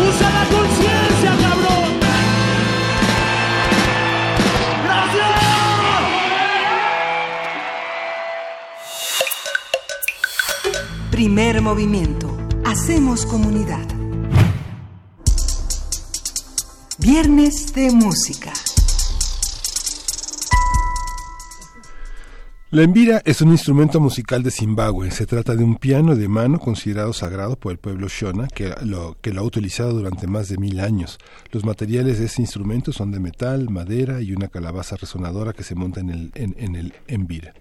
usa 0.08 0.28
la 0.30 0.44
conciencia, 0.44 1.30
cabrón. 1.40 1.90
Gracias. 4.84 5.30
Primer 11.10 11.62
movimiento. 11.62 12.36
Hacemos 12.64 13.26
comunidad. 13.26 13.86
Viernes 16.98 17.72
de 17.74 17.90
música. 17.90 18.49
La 22.72 22.84
embira 22.84 23.20
es 23.24 23.40
un 23.40 23.50
instrumento 23.50 23.98
musical 23.98 24.44
de 24.44 24.52
Zimbabue. 24.52 25.10
Se 25.10 25.26
trata 25.26 25.56
de 25.56 25.64
un 25.64 25.74
piano 25.74 26.14
de 26.14 26.28
mano 26.28 26.60
considerado 26.60 27.12
sagrado 27.12 27.56
por 27.56 27.72
el 27.72 27.78
pueblo 27.78 28.06
Shona, 28.06 28.46
que 28.46 28.72
lo, 28.84 29.16
ha 29.36 29.42
utilizado 29.42 29.92
durante 29.92 30.28
más 30.28 30.48
de 30.48 30.56
mil 30.56 30.78
años. 30.78 31.18
Los 31.50 31.64
materiales 31.64 32.20
de 32.20 32.26
este 32.26 32.42
instrumento 32.42 32.92
son 32.92 33.10
de 33.10 33.18
metal, 33.18 33.70
madera 33.70 34.22
y 34.22 34.32
una 34.32 34.46
calabaza 34.46 34.94
resonadora 34.94 35.52
que 35.52 35.64
se 35.64 35.74
monta 35.74 35.98
en 35.98 36.10
el, 36.10 36.30
en, 36.36 36.54
en 36.58 36.76
el 36.76 36.94
embira. 37.08 37.54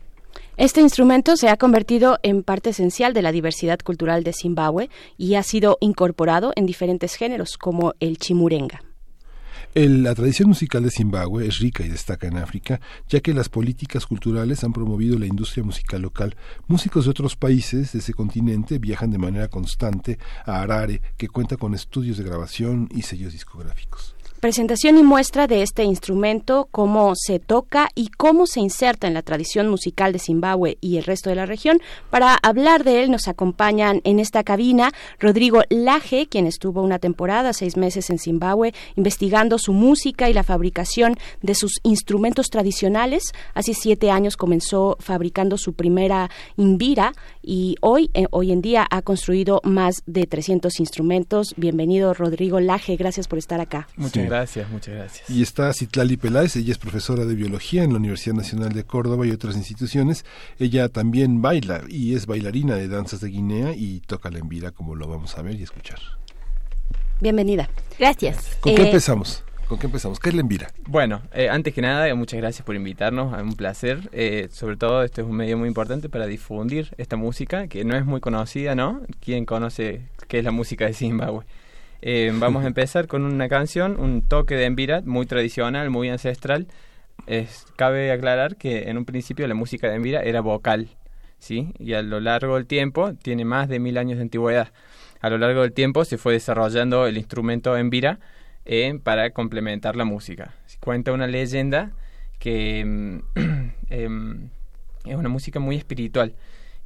Este 0.57 0.79
instrumento 0.79 1.35
se 1.37 1.49
ha 1.49 1.57
convertido 1.57 2.19
en 2.21 2.43
parte 2.43 2.69
esencial 2.69 3.15
de 3.15 3.23
la 3.23 3.31
diversidad 3.31 3.79
cultural 3.79 4.23
de 4.23 4.33
Zimbabue 4.33 4.91
y 5.17 5.33
ha 5.33 5.41
sido 5.41 5.79
incorporado 5.81 6.53
en 6.55 6.67
diferentes 6.67 7.15
géneros 7.15 7.57
como 7.57 7.95
el 7.99 8.19
chimurenga. 8.19 8.83
El- 9.75 10.01
la 10.01 10.15
tradición 10.15 10.49
musical 10.49 10.81
de 10.83 10.89
Zimbabue 10.89 11.45
es 11.45 11.59
rica 11.59 11.85
y 11.85 11.89
destaca 11.89 12.27
en 12.27 12.37
África, 12.37 12.81
ya 13.07 13.19
que 13.19 13.35
las 13.35 13.49
políticas 13.49 14.07
culturales 14.07 14.63
han 14.63 14.73
promovido 14.73 15.19
la 15.19 15.27
industria 15.27 15.63
musical 15.63 16.01
local. 16.01 16.35
Músicos 16.67 17.05
de 17.05 17.11
otros 17.11 17.35
países 17.35 17.93
de 17.93 17.99
ese 17.99 18.13
continente 18.13 18.79
viajan 18.79 19.11
de 19.11 19.19
manera 19.19 19.47
constante 19.47 20.17
a 20.45 20.61
Harare, 20.61 21.01
que 21.17 21.27
cuenta 21.27 21.55
con 21.55 21.75
estudios 21.75 22.17
de 22.17 22.23
grabación 22.23 22.89
y 22.91 23.03
sellos 23.03 23.31
discográficos. 23.31 24.15
Presentación 24.39 24.97
y 24.97 25.03
muestra 25.03 25.47
de 25.47 25.63
este 25.63 25.83
instrumento, 25.83 26.69
cómo 26.71 27.11
se 27.13 27.39
toca 27.39 27.89
y 27.93 28.07
cómo 28.07 28.47
se 28.47 28.61
inserta 28.61 29.05
en 29.05 29.13
la 29.13 29.21
tradición 29.21 29.67
musical 29.67 30.13
de 30.13 30.19
Zimbabue 30.19 30.77
y 30.79 30.95
el 30.95 31.03
resto 31.03 31.29
de 31.29 31.35
la 31.35 31.45
región. 31.45 31.81
Para 32.09 32.35
hablar 32.41 32.85
de 32.85 33.03
él 33.03 33.11
nos 33.11 33.27
acompañan 33.27 33.99
en 34.05 34.17
esta 34.17 34.45
cabina 34.45 34.93
Rodrigo 35.19 35.63
Laje, 35.69 36.27
quien 36.27 36.47
estuvo 36.47 36.81
una 36.81 36.99
temporada, 36.99 37.51
seis 37.51 37.75
meses 37.75 38.09
en 38.09 38.17
Zimbabue, 38.17 38.73
investigando 38.95 39.57
su 39.57 39.73
música 39.73 40.29
y 40.29 40.33
la 40.33 40.43
fabricación 40.43 41.17
de 41.41 41.53
sus 41.53 41.81
instrumentos 41.83 42.47
tradicionales. 42.49 43.33
Hace 43.55 43.73
siete 43.73 44.09
años 44.09 44.37
comenzó 44.37 44.95
fabricando 45.01 45.57
su 45.57 45.73
primera 45.73 46.29
Invira 46.55 47.11
y 47.43 47.75
hoy, 47.81 48.09
eh, 48.13 48.27
hoy 48.31 48.53
en 48.53 48.61
día 48.61 48.87
ha 48.89 49.01
construido 49.01 49.59
más 49.65 50.01
de 50.05 50.25
300 50.27 50.79
instrumentos. 50.79 51.53
Bienvenido 51.57 52.13
Rodrigo 52.13 52.61
Laje, 52.61 52.95
gracias 52.95 53.27
por 53.27 53.37
estar 53.37 53.59
acá. 53.59 53.89
Muchas 53.97 54.28
gracias, 54.29 54.69
muchas 54.69 54.95
gracias. 54.95 55.29
Y 55.29 55.41
está 55.41 55.73
Citlali 55.73 56.17
Peláez, 56.17 56.55
ella 56.55 56.71
es 56.71 56.77
profesora 56.77 57.25
de 57.25 57.35
biología 57.35 57.83
en 57.83 57.91
la 57.91 57.97
Universidad 57.97 58.35
Nacional 58.35 58.73
de 58.73 58.83
Córdoba 58.83 59.25
y 59.27 59.31
otras 59.31 59.55
instituciones. 59.55 60.25
Ella 60.59 60.89
también 60.89 61.41
baila 61.41 61.81
y 61.89 62.15
es 62.15 62.25
bailarina 62.25 62.75
de 62.75 62.87
danzas 62.87 63.21
de 63.21 63.29
Guinea 63.29 63.73
y 63.75 64.01
toca 64.01 64.29
la 64.29 64.39
embira, 64.39 64.71
como 64.71 64.95
lo 64.95 65.07
vamos 65.07 65.37
a 65.37 65.41
ver 65.41 65.55
y 65.55 65.63
escuchar. 65.63 65.99
Bienvenida. 67.21 67.69
Gracias. 67.97 68.57
¿Con 68.61 68.75
qué 68.75 68.83
empezamos? 68.83 69.43
¿Con 69.67 69.77
qué 69.77 69.85
empezamos? 69.85 70.19
¿Qué 70.19 70.29
es 70.29 70.35
la 70.35 70.41
embira? 70.41 70.71
Bueno, 70.87 71.21
eh, 71.31 71.47
antes 71.47 71.75
que 71.75 71.81
nada, 71.81 72.07
eh, 72.07 72.13
muchas 72.15 72.39
gracias 72.39 72.65
por 72.65 72.75
invitarnos, 72.75 73.37
es 73.37 73.43
un 73.43 73.53
placer. 73.53 74.09
Eh, 74.13 74.49
sobre 74.51 74.77
todo, 74.77 75.03
este 75.03 75.21
es 75.21 75.27
un 75.27 75.35
medio 75.35 75.59
muy 75.59 75.67
importante 75.67 76.09
para 76.09 76.25
difundir 76.25 76.91
esta 76.97 77.17
música, 77.17 77.67
que 77.67 77.85
no 77.85 77.95
es 77.95 78.03
muy 78.03 78.19
conocida, 78.19 78.73
¿no? 78.73 79.01
¿Quién 79.19 79.45
conoce 79.45 80.01
qué 80.27 80.39
es 80.39 80.43
la 80.43 80.49
música 80.49 80.85
de 80.85 80.93
Zimbabue? 80.93 81.45
Eh, 82.01 82.31
vamos 82.33 82.63
a 82.63 82.67
empezar 82.73 83.07
con 83.07 83.23
una 83.23 83.49
canción, 83.49 83.99
un 83.99 84.21
toque 84.21 84.55
de 84.55 84.65
embira, 84.65 85.01
muy 85.05 85.25
tradicional, 85.25 85.89
muy 85.89 86.09
ancestral. 86.09 86.67
Es, 87.27 87.65
cabe 87.75 88.11
aclarar 88.11 88.55
que 88.55 88.89
en 88.89 88.97
un 88.97 89.05
principio 89.05 89.47
la 89.47 89.55
música 89.55 89.89
de 89.89 89.95
embira 89.95 90.21
era 90.21 90.41
vocal, 90.41 90.89
¿sí? 91.37 91.73
Y 91.77 91.93
a 91.93 92.01
lo 92.01 92.19
largo 92.19 92.55
del 92.55 92.65
tiempo, 92.65 93.13
tiene 93.13 93.45
más 93.45 93.67
de 93.67 93.79
mil 93.79 93.97
años 93.97 94.17
de 94.17 94.23
antigüedad. 94.23 94.71
A 95.21 95.29
lo 95.29 95.37
largo 95.37 95.61
del 95.61 95.73
tiempo 95.73 96.05
se 96.05 96.17
fue 96.17 96.33
desarrollando 96.33 97.05
el 97.05 97.17
instrumento 97.17 97.75
embira 97.75 98.19
eh, 98.65 98.97
para 99.03 99.31
complementar 99.31 99.95
la 99.95 100.05
música. 100.05 100.53
Cuenta 100.79 101.11
una 101.11 101.27
leyenda 101.27 101.91
que 102.39 102.85
mm, 102.85 103.19
em, 103.89 104.49
es 105.05 105.15
una 105.15 105.29
música 105.29 105.59
muy 105.59 105.75
espiritual 105.75 106.35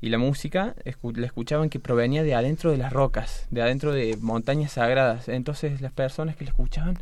y 0.04 0.10
la 0.10 0.18
música 0.18 0.76
escu- 0.84 1.16
la 1.16 1.26
escuchaban 1.26 1.70
que 1.70 1.80
provenía 1.80 2.24
de 2.24 2.36
adentro 2.36 2.72
de 2.72 2.78
las 2.78 2.92
rocas, 2.92 3.48
de 3.52 3.62
adentro 3.62 3.94
de 3.94 4.18
montañas 4.20 4.74
sagradas. 4.74 5.30
Entonces 5.30 5.80
las 5.80 5.94
personas 5.94 6.36
que 6.36 6.44
la 6.44 6.50
escuchaban 6.50 6.98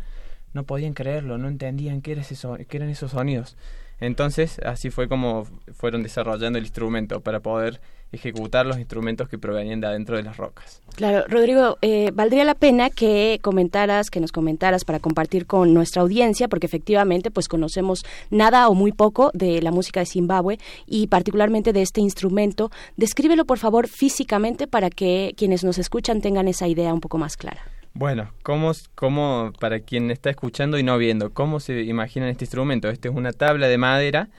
no 0.53 0.65
podían 0.65 0.93
creerlo, 0.93 1.39
no 1.39 1.47
entendían 1.47 2.01
qué, 2.03 2.11
era 2.11 2.21
ese 2.21 2.35
qué 2.69 2.77
eran 2.77 2.89
esos 2.89 3.11
sonidos. 3.11 3.57
Entonces 3.99 4.59
así 4.59 4.91
fue 4.91 5.07
como 5.07 5.47
fueron 5.73 6.03
desarrollando 6.03 6.59
el 6.59 6.65
instrumento 6.65 7.21
para 7.21 7.39
poder 7.39 7.81
ejecutar 8.11 8.65
los 8.65 8.77
instrumentos 8.77 9.29
que 9.29 9.37
provenían 9.37 9.79
de 9.79 9.87
adentro 9.87 10.17
de 10.17 10.23
las 10.23 10.37
rocas. 10.37 10.81
Claro, 10.95 11.25
Rodrigo, 11.27 11.77
eh, 11.81 12.11
valdría 12.13 12.43
la 12.43 12.55
pena 12.55 12.89
que 12.89 13.39
comentaras, 13.41 14.09
que 14.09 14.19
nos 14.19 14.31
comentaras 14.31 14.83
para 14.83 14.99
compartir 14.99 15.45
con 15.45 15.73
nuestra 15.73 16.01
audiencia, 16.01 16.47
porque 16.47 16.65
efectivamente, 16.65 17.31
pues 17.31 17.47
conocemos 17.47 18.03
nada 18.29 18.67
o 18.67 18.73
muy 18.73 18.91
poco 18.91 19.31
de 19.33 19.61
la 19.61 19.71
música 19.71 20.01
de 20.01 20.05
Zimbabue 20.05 20.59
y 20.85 21.07
particularmente 21.07 21.73
de 21.73 21.81
este 21.81 22.01
instrumento. 22.01 22.69
Descríbelo, 22.97 23.45
por 23.45 23.59
favor, 23.59 23.87
físicamente 23.87 24.67
para 24.67 24.89
que 24.89 25.33
quienes 25.37 25.63
nos 25.63 25.77
escuchan 25.77 26.21
tengan 26.21 26.47
esa 26.47 26.67
idea 26.67 26.93
un 26.93 27.01
poco 27.01 27.17
más 27.17 27.37
clara. 27.37 27.61
Bueno, 27.93 28.31
¿cómo, 28.43 28.71
cómo, 28.95 29.51
para 29.59 29.81
quien 29.81 30.11
está 30.11 30.29
escuchando 30.29 30.77
y 30.79 30.83
no 30.83 30.97
viendo, 30.97 31.33
cómo 31.33 31.59
se 31.59 31.81
imaginan 31.81 32.29
este 32.29 32.45
instrumento? 32.45 32.89
Este 32.89 33.09
es 33.09 33.15
una 33.15 33.33
tabla 33.33 33.67
de 33.67 33.77
madera 33.77 34.29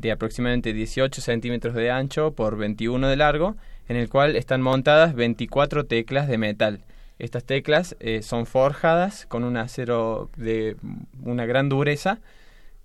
de 0.00 0.12
aproximadamente 0.12 0.72
18 0.72 1.20
centímetros 1.20 1.74
de 1.74 1.90
ancho 1.90 2.32
por 2.32 2.56
21 2.56 3.08
de 3.08 3.16
largo, 3.16 3.56
en 3.88 3.96
el 3.96 4.08
cual 4.08 4.36
están 4.36 4.62
montadas 4.62 5.14
24 5.14 5.84
teclas 5.86 6.28
de 6.28 6.38
metal. 6.38 6.80
Estas 7.18 7.44
teclas 7.44 7.96
eh, 8.00 8.22
son 8.22 8.46
forjadas 8.46 9.26
con 9.26 9.44
un 9.44 9.56
acero 9.56 10.30
de 10.36 10.76
una 11.22 11.44
gran 11.44 11.68
dureza 11.68 12.18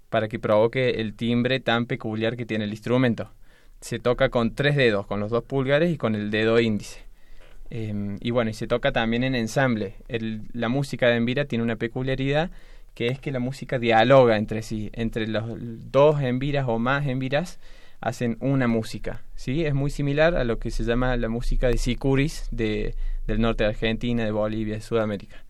para 0.10 0.28
que 0.28 0.40
provoque 0.40 1.02
el 1.02 1.14
timbre 1.14 1.60
tan 1.60 1.86
peculiar 1.86 2.36
que 2.36 2.46
tiene 2.46 2.66
el 2.66 2.72
instrumento. 2.72 3.30
Se 3.82 4.00
toca 4.00 4.30
con 4.30 4.54
tres 4.56 4.76
dedos, 4.76 5.06
con 5.08 5.20
los 5.20 5.32
dos 5.32 5.44
pulgares 5.44 5.92
y 5.94 5.98
con 5.98 6.16
el 6.16 6.32
dedo 6.32 6.60
índice. 6.60 7.02
Eh, 7.70 8.18
y 8.20 8.32
bueno, 8.32 8.52
y 8.52 8.54
se 8.54 8.68
toca 8.68 8.92
también 8.92 9.24
en 9.24 9.36
ensamble. 9.36 9.96
El- 10.08 10.42
la 10.54 10.70
música 10.70 11.08
de 11.08 11.16
Envira 11.16 11.46
tiene 11.46 11.64
una 11.64 11.76
peculiaridad 11.76 12.52
que 12.96 13.08
es 13.08 13.20
que 13.20 13.32
la 13.32 13.40
música 13.40 13.78
dialoga 13.78 14.38
entre 14.38 14.64
sí. 14.64 14.90
Entre 14.94 15.28
los 15.28 15.44
dos 15.92 16.22
enviras 16.22 16.66
o 16.68 16.80
más 16.80 17.06
enviras 17.06 17.60
hacen 18.00 18.38
una 18.40 18.68
música. 18.68 19.24
¿sí? 19.36 19.66
Es 19.66 19.74
muy 19.74 19.92
similar 19.92 20.36
a 20.36 20.46
lo 20.46 20.58
que 20.58 20.72
se 20.72 20.84
llama 20.84 21.16
la 21.18 21.30
música 21.30 21.68
de 21.68 21.78
sicuris 21.78 22.48
de, 22.52 22.96
del 23.28 23.42
norte 23.42 23.66
de 23.66 23.72
Argentina, 23.72 24.24
de 24.24 24.32
Bolivia, 24.32 24.76
de 24.76 24.82
Sudamérica. 24.82 25.44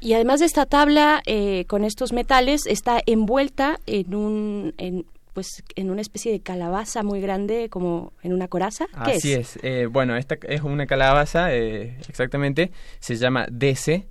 Y 0.00 0.12
además 0.12 0.40
de 0.40 0.46
esta 0.46 0.66
tabla 0.66 1.22
eh, 1.26 1.64
con 1.66 1.84
estos 1.84 2.12
metales, 2.12 2.66
está 2.66 3.00
envuelta 3.06 3.80
en 3.86 4.14
un... 4.14 4.74
En, 4.76 5.06
pues 5.34 5.62
en 5.76 5.90
una 5.90 6.00
especie 6.00 6.32
de 6.32 6.40
calabaza 6.40 7.04
muy 7.04 7.20
grande, 7.20 7.68
como 7.68 8.12
en 8.24 8.32
una 8.32 8.48
coraza. 8.48 8.86
¿Qué 9.04 9.12
Así 9.12 9.32
es. 9.34 9.56
Eh, 9.62 9.86
bueno, 9.88 10.16
esta 10.16 10.36
es 10.48 10.62
una 10.62 10.88
calabaza, 10.88 11.54
eh, 11.54 11.96
exactamente, 12.08 12.72
se 12.98 13.14
llama 13.14 13.46
DC 13.48 14.04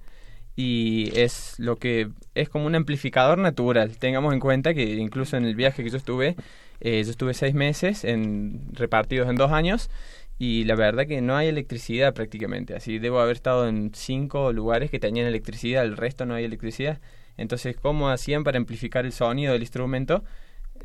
y 0.57 1.11
es 1.17 1.55
lo 1.59 1.77
que 1.77 2.09
es 2.35 2.49
como 2.49 2.65
un 2.65 2.75
amplificador 2.75 3.38
natural. 3.38 3.97
Tengamos 3.97 4.34
en 4.34 4.41
cuenta 4.41 4.73
que 4.73 4.95
incluso 4.95 5.38
en 5.38 5.45
el 5.45 5.55
viaje 5.55 5.84
que 5.84 5.89
yo 5.89 5.97
estuve, 5.97 6.35
eh, 6.81 7.01
yo 7.05 7.11
estuve 7.11 7.34
seis 7.34 7.53
meses 7.53 8.03
en, 8.03 8.67
repartidos 8.73 9.29
en 9.29 9.38
dos 9.38 9.53
años 9.53 9.89
y 10.38 10.65
la 10.65 10.75
verdad 10.75 11.07
que 11.07 11.21
no 11.21 11.38
hay 11.38 11.47
electricidad 11.47 12.13
prácticamente. 12.13 12.75
Así 12.75 12.99
debo 12.99 13.21
haber 13.21 13.38
estado 13.38 13.69
en 13.69 13.91
cinco 13.93 14.51
lugares 14.51 14.91
que 14.91 14.99
tenían 14.99 15.27
electricidad, 15.27 15.85
el 15.85 15.95
resto 15.95 16.25
no 16.25 16.34
hay 16.34 16.43
electricidad. 16.43 16.99
Entonces, 17.38 17.77
¿cómo 17.77 18.09
hacían 18.09 18.43
para 18.43 18.57
amplificar 18.57 19.05
el 19.05 19.13
sonido 19.13 19.53
del 19.53 19.61
instrumento? 19.61 20.23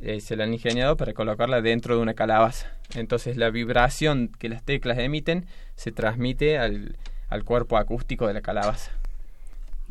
eh, 0.01 0.21
se 0.21 0.37
la 0.37 0.45
han 0.45 0.53
ingeniado 0.53 0.97
para 0.97 1.13
colocarla 1.13 1.61
dentro 1.61 1.97
de 1.97 2.03
una 2.03 2.15
calabaza. 2.15 2.73
Entonces 2.95 3.37
la 3.37 3.51
vibración 3.51 4.31
que 4.39 4.49
las 4.49 4.63
teclas 4.65 4.99
emiten 4.99 5.47
se 5.77 5.93
transmite 5.93 6.59
al, 6.59 6.97
al 7.29 7.45
cuerpo 7.45 7.77
acústico 7.77 8.27
de 8.27 8.35
la 8.35 8.41
calabaza. 8.41 9.02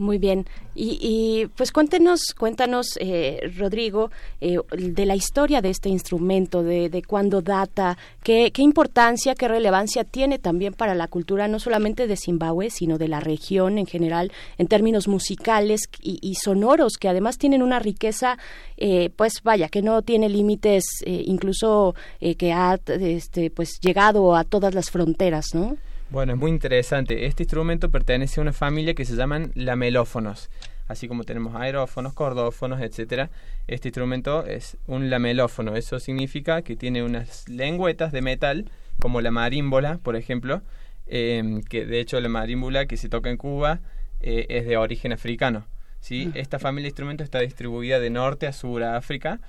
Muy 0.01 0.17
bien. 0.17 0.47
Y, 0.73 0.97
y, 0.99 1.45
pues 1.55 1.71
cuéntenos, 1.71 2.33
cuéntanos, 2.35 2.97
eh, 2.99 3.51
Rodrigo, 3.55 4.09
eh, 4.39 4.57
de 4.75 5.05
la 5.05 5.15
historia 5.15 5.61
de 5.61 5.69
este 5.69 5.89
instrumento, 5.89 6.63
de, 6.63 6.89
de 6.89 7.03
cuándo 7.03 7.43
data, 7.43 7.99
qué, 8.23 8.49
qué 8.51 8.63
importancia, 8.63 9.35
qué 9.35 9.47
relevancia 9.47 10.03
tiene 10.03 10.39
también 10.39 10.73
para 10.73 10.95
la 10.95 11.07
cultura, 11.07 11.47
no 11.47 11.59
solamente 11.59 12.07
de 12.07 12.17
Zimbabue, 12.17 12.71
sino 12.71 12.97
de 12.97 13.09
la 13.09 13.19
región 13.19 13.77
en 13.77 13.85
general, 13.85 14.31
en 14.57 14.65
términos 14.65 15.07
musicales 15.07 15.81
y, 16.01 16.17
y 16.19 16.33
sonoros, 16.33 16.93
que 16.99 17.07
además 17.07 17.37
tienen 17.37 17.61
una 17.61 17.77
riqueza, 17.77 18.39
eh, 18.77 19.11
pues 19.15 19.43
vaya, 19.43 19.69
que 19.69 19.83
no 19.83 20.01
tiene 20.01 20.29
límites, 20.29 20.83
eh, 21.05 21.25
incluso 21.27 21.93
eh, 22.21 22.33
que 22.33 22.53
ha 22.53 22.79
este, 22.87 23.51
pues 23.51 23.79
llegado 23.81 24.35
a 24.35 24.45
todas 24.45 24.73
las 24.73 24.89
fronteras, 24.89 25.53
¿no? 25.53 25.77
Bueno, 26.11 26.33
es 26.33 26.39
muy 26.39 26.51
interesante. 26.51 27.25
Este 27.25 27.43
instrumento 27.43 27.89
pertenece 27.89 28.41
a 28.41 28.43
una 28.43 28.51
familia 28.51 28.93
que 28.93 29.05
se 29.05 29.15
llaman 29.15 29.53
lamelófonos. 29.55 30.49
Así 30.89 31.07
como 31.07 31.23
tenemos 31.23 31.55
aerófonos, 31.55 32.11
cordófonos, 32.11 32.81
etcétera. 32.81 33.29
Este 33.67 33.87
instrumento 33.87 34.45
es 34.45 34.75
un 34.87 35.09
lamelófono. 35.09 35.77
Eso 35.77 36.01
significa 36.01 36.63
que 36.63 36.75
tiene 36.75 37.01
unas 37.01 37.47
lengüetas 37.47 38.11
de 38.11 38.21
metal, 38.21 38.69
como 38.99 39.21
la 39.21 39.31
marímbola, 39.31 39.99
por 39.99 40.17
ejemplo, 40.17 40.61
eh, 41.07 41.61
que 41.69 41.85
de 41.85 42.01
hecho 42.01 42.19
la 42.19 42.27
marímbola 42.27 42.87
que 42.87 42.97
se 42.97 43.07
toca 43.07 43.29
en 43.29 43.37
Cuba 43.37 43.79
eh, 44.19 44.47
es 44.49 44.65
de 44.65 44.75
origen 44.75 45.13
africano. 45.13 45.65
¿sí? 46.01 46.29
Esta 46.33 46.59
familia 46.59 46.87
de 46.87 46.89
instrumentos 46.89 47.23
está 47.23 47.39
distribuida 47.39 48.01
de 48.01 48.09
norte 48.09 48.47
a 48.47 48.51
sur 48.51 48.83
a 48.83 48.97
África 48.97 49.39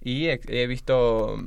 y 0.00 0.28
he 0.28 0.66
visto 0.66 1.38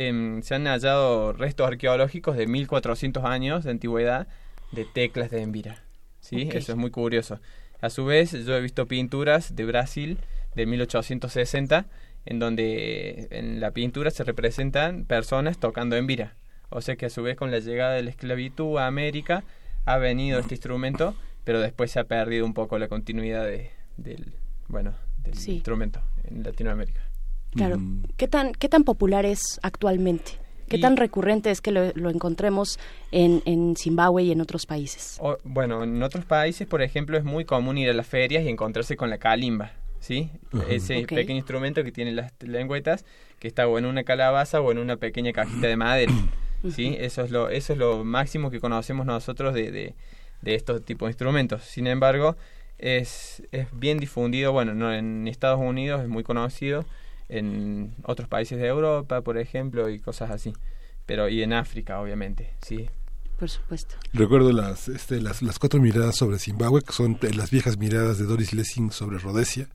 em, 0.00 0.42
se 0.42 0.54
han 0.54 0.66
hallado 0.66 1.32
restos 1.32 1.66
arqueológicos 1.66 2.36
de 2.36 2.46
1400 2.46 3.24
años 3.24 3.64
de 3.64 3.70
antigüedad 3.70 4.26
de 4.72 4.84
teclas 4.84 5.30
de 5.30 5.42
Envira. 5.42 5.82
¿sí? 6.20 6.48
Eso 6.52 6.72
es 6.72 6.78
muy 6.78 6.90
curioso. 6.90 7.40
A 7.80 7.90
su 7.90 8.04
vez, 8.04 8.32
yo 8.44 8.54
he 8.56 8.60
visto 8.60 8.86
pinturas 8.86 9.54
de 9.56 9.64
Brasil 9.64 10.18
de 10.54 10.66
1860 10.66 11.86
en 12.26 12.38
donde 12.38 13.28
en 13.30 13.60
la 13.60 13.70
pintura 13.70 14.10
se 14.10 14.24
representan 14.24 15.04
personas 15.06 15.58
tocando 15.58 15.96
Envira. 15.96 16.36
O 16.68 16.80
sea 16.82 16.96
que 16.96 17.06
a 17.06 17.10
su 17.10 17.22
vez 17.22 17.36
con 17.36 17.50
la 17.50 17.58
llegada 17.58 17.94
de 17.94 18.02
la 18.02 18.10
esclavitud 18.10 18.78
a 18.78 18.86
América 18.86 19.42
ha 19.86 19.96
venido 19.96 20.38
este 20.38 20.54
instrumento, 20.54 21.14
pero 21.44 21.60
después 21.60 21.90
se 21.90 21.98
ha 21.98 22.04
perdido 22.04 22.44
un 22.44 22.54
poco 22.54 22.78
la 22.78 22.88
continuidad 22.88 23.44
de, 23.44 23.70
del, 23.96 24.34
bueno, 24.68 24.94
del 25.24 25.34
Sí. 25.34 25.52
instrumento 25.54 26.02
en 26.24 26.42
Latinoamérica. 26.42 27.00
Claro. 27.54 27.78
Mm. 27.78 28.02
¿Qué 28.16 28.28
tan, 28.28 28.52
¿Qué 28.52 28.68
tan 28.68 28.84
popular 28.84 29.26
es 29.26 29.58
actualmente? 29.62 30.32
¿Qué 30.68 30.76
Y- 30.76 30.80
tan 30.80 30.96
recurrente 30.96 31.50
es 31.50 31.60
que 31.60 31.72
lo, 31.72 31.90
lo 31.94 32.10
encontremos 32.10 32.78
en, 33.10 33.42
en 33.44 33.74
Zimbabue 33.76 34.22
y 34.22 34.30
en 34.32 34.40
otros 34.40 34.66
países? 34.66 35.16
O- 35.20 35.36
bueno, 35.42 35.82
en 35.82 36.00
otros 36.02 36.24
países, 36.24 36.68
por 36.68 36.80
ejemplo, 36.80 37.18
es 37.18 37.24
muy 37.24 37.44
común 37.44 37.76
ir 37.78 37.90
a 37.90 37.92
las 37.92 38.06
ferias 38.06 38.44
y 38.44 38.48
encontrarse 38.48 38.96
con 38.96 39.10
la 39.10 39.18
calimba, 39.18 39.72
¿sí? 39.98 40.30
Ese 40.68 41.04
pequeño 41.06 41.38
instrumento 41.38 41.82
que 41.82 41.90
tiene 41.90 42.12
las 42.12 42.32
lengüetas, 42.40 43.04
que 43.40 43.48
está 43.48 43.66
o 43.66 43.78
en 43.78 43.84
una 43.86 44.04
calabaza 44.04 44.60
o 44.60 44.70
en 44.70 44.78
una 44.78 44.96
pequeña 44.96 45.32
cajita 45.32 45.66
de 45.66 45.76
madera, 45.76 46.12
¿sí? 46.72 46.94
Eso 47.00 47.22
es 47.24 47.32
lo, 47.32 47.48
eso 47.48 47.72
es 47.72 47.78
lo 47.78 48.04
máximo 48.04 48.50
que 48.52 48.60
conocemos 48.60 49.06
nosotros 49.06 49.54
de, 49.54 49.72
de, 49.72 49.94
de 50.42 50.54
estos 50.54 50.84
tipos 50.84 51.08
de 51.08 51.10
instrumentos. 51.10 51.64
Sin 51.64 51.88
embargo, 51.88 52.36
es, 52.78 53.42
es 53.50 53.66
bien 53.72 53.98
difundido, 53.98 54.52
bueno, 54.52 54.72
no, 54.74 54.92
en 54.94 55.26
Estados 55.26 55.58
Unidos 55.60 56.00
es 56.02 56.08
muy 56.08 56.22
conocido, 56.22 56.84
en 57.30 57.94
otros 58.02 58.28
países 58.28 58.58
de 58.58 58.66
Europa, 58.66 59.22
por 59.22 59.38
ejemplo, 59.38 59.88
y 59.88 59.98
cosas 60.00 60.30
así. 60.30 60.52
Pero, 61.06 61.28
y 61.28 61.42
en 61.42 61.52
África, 61.52 62.00
obviamente, 62.00 62.54
sí. 62.62 62.88
Por 63.38 63.48
supuesto. 63.48 63.94
Recuerdo 64.12 64.52
las, 64.52 64.88
este, 64.88 65.18
las, 65.22 65.40
las 65.40 65.58
cuatro 65.58 65.80
miradas 65.80 66.14
sobre 66.16 66.38
Zimbabue, 66.38 66.82
que 66.82 66.92
son 66.92 67.18
eh, 67.22 67.32
las 67.32 67.50
viejas 67.50 67.78
miradas 67.78 68.18
de 68.18 68.26
Doris 68.26 68.52
Lessing 68.52 68.92
sobre 68.92 69.16
Rhodesia, 69.18 69.66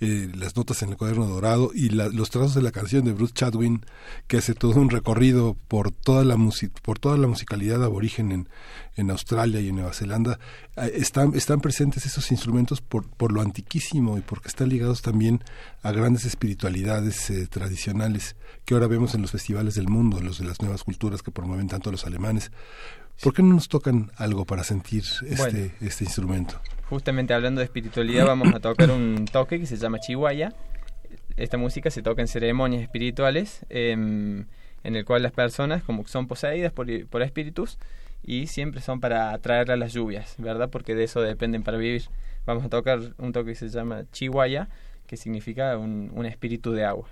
eh, 0.00 0.30
las 0.34 0.56
notas 0.56 0.82
en 0.82 0.88
el 0.88 0.96
cuaderno 0.96 1.26
dorado 1.26 1.72
y 1.74 1.90
la- 1.90 2.08
los 2.08 2.30
trazos 2.30 2.54
de 2.54 2.62
la 2.62 2.72
canción 2.72 3.04
de 3.04 3.12
Bruce 3.12 3.34
Chadwin, 3.34 3.84
que 4.28 4.38
hace 4.38 4.54
todo 4.54 4.80
un 4.80 4.88
recorrido 4.88 5.58
por 5.68 5.92
toda 5.92 6.24
la, 6.24 6.36
musi- 6.36 6.72
por 6.80 6.98
toda 6.98 7.18
la 7.18 7.26
musicalidad 7.28 7.84
aborigen 7.84 8.32
en, 8.32 8.48
en 8.96 9.10
Australia 9.10 9.60
y 9.60 9.68
en 9.68 9.76
Nueva 9.76 9.92
Zelanda. 9.92 10.38
Eh, 10.76 10.92
están, 10.96 11.34
están 11.34 11.60
presentes 11.60 12.06
esos 12.06 12.30
instrumentos 12.30 12.80
por, 12.80 13.08
por 13.08 13.32
lo 13.32 13.40
antiquísimo 13.40 14.18
y 14.18 14.20
porque 14.20 14.48
están 14.48 14.68
ligados 14.68 15.02
también 15.02 15.42
a 15.82 15.92
grandes 15.92 16.24
espiritualidades 16.24 17.30
eh, 17.30 17.46
tradicionales 17.46 18.36
que 18.64 18.74
ahora 18.74 18.86
vemos 18.86 19.14
en 19.14 19.22
los 19.22 19.30
festivales 19.30 19.74
del 19.74 19.88
mundo, 19.88 20.20
los 20.20 20.38
de 20.38 20.44
las 20.44 20.60
nuevas 20.60 20.84
culturas 20.84 21.22
que 21.22 21.30
promueven 21.30 21.68
tanto 21.68 21.90
los 21.90 22.06
alemanes. 22.06 22.50
¿Por 23.22 23.34
qué 23.34 23.42
no 23.42 23.54
nos 23.54 23.68
tocan 23.68 24.10
algo 24.16 24.44
para 24.44 24.64
sentir 24.64 25.02
este, 25.02 25.36
Bueno. 25.36 25.70
este 25.80 26.04
instrumento? 26.04 26.60
Justamente 26.88 27.34
hablando 27.34 27.60
de 27.60 27.66
espiritualidad, 27.66 28.26
vamos 28.26 28.54
a 28.54 28.60
tocar 28.60 28.90
un 28.90 29.26
toque 29.30 29.58
que 29.60 29.66
se 29.66 29.76
llama 29.76 29.98
Chihuahua. 29.98 30.52
Esta 31.36 31.56
música 31.56 31.90
se 31.90 32.02
toca 32.02 32.20
en 32.20 32.28
ceremonias 32.28 32.82
espirituales, 32.82 33.64
em, 33.68 34.46
en 34.84 34.96
el 34.96 35.04
cual 35.04 35.22
las 35.22 35.32
personas 35.32 35.82
como 35.82 36.06
son 36.06 36.26
poseídas 36.26 36.72
por, 36.72 36.86
por 37.06 37.22
espíritus 37.22 37.78
y 38.24 38.46
siempre 38.46 38.80
son 38.80 39.00
para 39.00 39.32
atraer 39.32 39.70
a 39.70 39.76
las 39.76 39.92
lluvias, 39.92 40.34
¿verdad? 40.38 40.70
Porque 40.70 40.94
de 40.94 41.04
eso 41.04 41.20
dependen 41.20 41.62
para 41.62 41.78
vivir. 41.78 42.04
Vamos 42.46 42.64
a 42.64 42.68
tocar 42.68 43.00
un 43.18 43.32
toque 43.32 43.50
que 43.50 43.56
se 43.56 43.68
llama 43.68 44.04
Chihuahua, 44.12 44.68
que 45.06 45.16
significa 45.16 45.76
un, 45.76 46.10
un 46.14 46.26
espíritu 46.26 46.72
de 46.72 46.84
agua. 46.84 47.08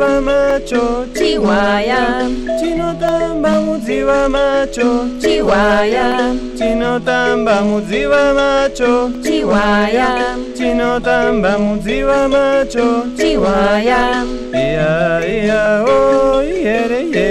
mudziva 0.00 0.20
macho 0.22 1.06
chihwaya 1.14 2.26
chinotamba 2.58 3.50
mudziva 3.60 4.28
macho 4.28 5.06
chihwaya 5.20 6.34
chinotamba 6.56 7.62
mudziva 7.62 8.34
macho 8.34 9.10
chihwaya 9.22 10.36
chinotamba 10.56 11.58
mudziva 11.58 12.28
macho 12.28 13.04
chihwaya 13.16 14.24
iya 14.54 15.20
iya 15.20 15.84
o 15.84 15.92
oh, 15.92 16.42
ihere 16.42 17.00
ye 17.12 17.28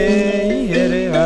ihere 0.62 1.10
ha. 1.14 1.26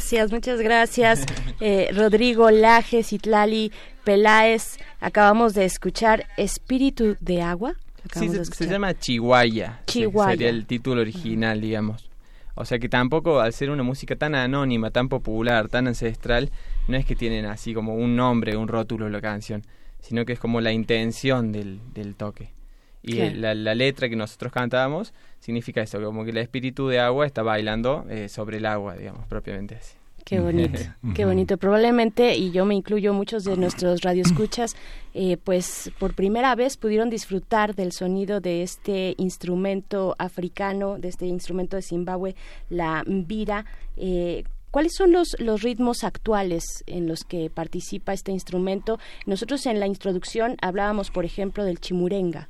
Gracias, 0.00 0.32
muchas 0.32 0.60
gracias. 0.60 1.26
Eh, 1.62 1.90
Rodrigo 1.92 2.50
Lajes, 2.50 3.12
Itlali 3.12 3.70
Peláez, 4.02 4.78
acabamos 4.98 5.52
de 5.52 5.66
escuchar 5.66 6.26
Espíritu 6.38 7.18
de 7.20 7.42
Agua. 7.42 7.74
Sí, 8.14 8.28
de 8.28 8.46
se, 8.46 8.66
llama 8.66 8.98
Chihuahua. 8.98 9.80
Chihuahua. 9.86 10.30
Sería 10.30 10.48
el 10.48 10.64
título 10.64 11.02
original, 11.02 11.60
digamos. 11.60 12.08
O 12.54 12.64
sea 12.64 12.78
que 12.78 12.88
tampoco, 12.88 13.40
al 13.40 13.52
ser 13.52 13.68
una 13.68 13.82
música 13.82 14.16
tan 14.16 14.34
anónima, 14.34 14.90
tan 14.90 15.10
popular, 15.10 15.68
tan 15.68 15.86
ancestral, 15.86 16.50
no 16.88 16.96
es 16.96 17.04
que 17.04 17.14
tienen 17.14 17.44
así 17.44 17.74
como 17.74 17.94
un 17.94 18.16
nombre, 18.16 18.56
un 18.56 18.66
rótulo 18.66 19.10
la 19.10 19.20
canción, 19.20 19.62
sino 20.00 20.24
que 20.24 20.32
es 20.32 20.38
como 20.40 20.62
la 20.62 20.72
intención 20.72 21.52
del, 21.52 21.78
del 21.92 22.14
toque. 22.14 22.54
Y 23.02 23.30
la, 23.30 23.54
la 23.54 23.74
letra 23.74 24.08
que 24.08 24.16
nosotros 24.16 24.52
cantábamos 24.52 25.14
significa 25.38 25.80
eso, 25.80 26.02
como 26.02 26.24
que 26.24 26.30
el 26.30 26.36
espíritu 26.36 26.88
de 26.88 27.00
agua 27.00 27.26
está 27.26 27.42
bailando 27.42 28.04
eh, 28.10 28.28
sobre 28.28 28.58
el 28.58 28.66
agua, 28.66 28.96
digamos, 28.96 29.26
propiamente 29.26 29.76
así. 29.76 29.96
Qué 30.24 30.38
bonito, 30.38 30.78
qué 31.14 31.24
bonito. 31.24 31.56
Probablemente, 31.56 32.36
y 32.36 32.50
yo 32.50 32.64
me 32.64 32.74
incluyo, 32.74 33.12
muchos 33.14 33.44
de 33.44 33.56
nuestros 33.56 34.02
radioescuchas, 34.02 34.76
eh, 35.14 35.38
pues 35.38 35.90
por 35.98 36.14
primera 36.14 36.54
vez 36.54 36.76
pudieron 36.76 37.10
disfrutar 37.10 37.74
del 37.74 37.92
sonido 37.92 38.40
de 38.40 38.62
este 38.62 39.14
instrumento 39.16 40.14
africano, 40.18 40.98
de 40.98 41.08
este 41.08 41.26
instrumento 41.26 41.76
de 41.76 41.82
Zimbabue, 41.82 42.36
la 42.68 43.02
mbira. 43.06 43.64
Eh, 43.96 44.44
¿Cuáles 44.70 44.92
son 44.94 45.10
los, 45.10 45.34
los 45.40 45.62
ritmos 45.62 46.04
actuales 46.04 46.64
en 46.86 47.08
los 47.08 47.24
que 47.24 47.50
participa 47.50 48.12
este 48.12 48.30
instrumento? 48.30 49.00
Nosotros 49.26 49.66
en 49.66 49.80
la 49.80 49.88
introducción 49.88 50.56
hablábamos, 50.62 51.10
por 51.10 51.24
ejemplo, 51.24 51.64
del 51.64 51.80
chimurenga. 51.80 52.48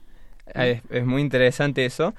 Ah, 0.55 0.67
Es, 0.67 1.05
muy 1.07 1.23
interesante 1.23 1.85
eso 1.85 2.15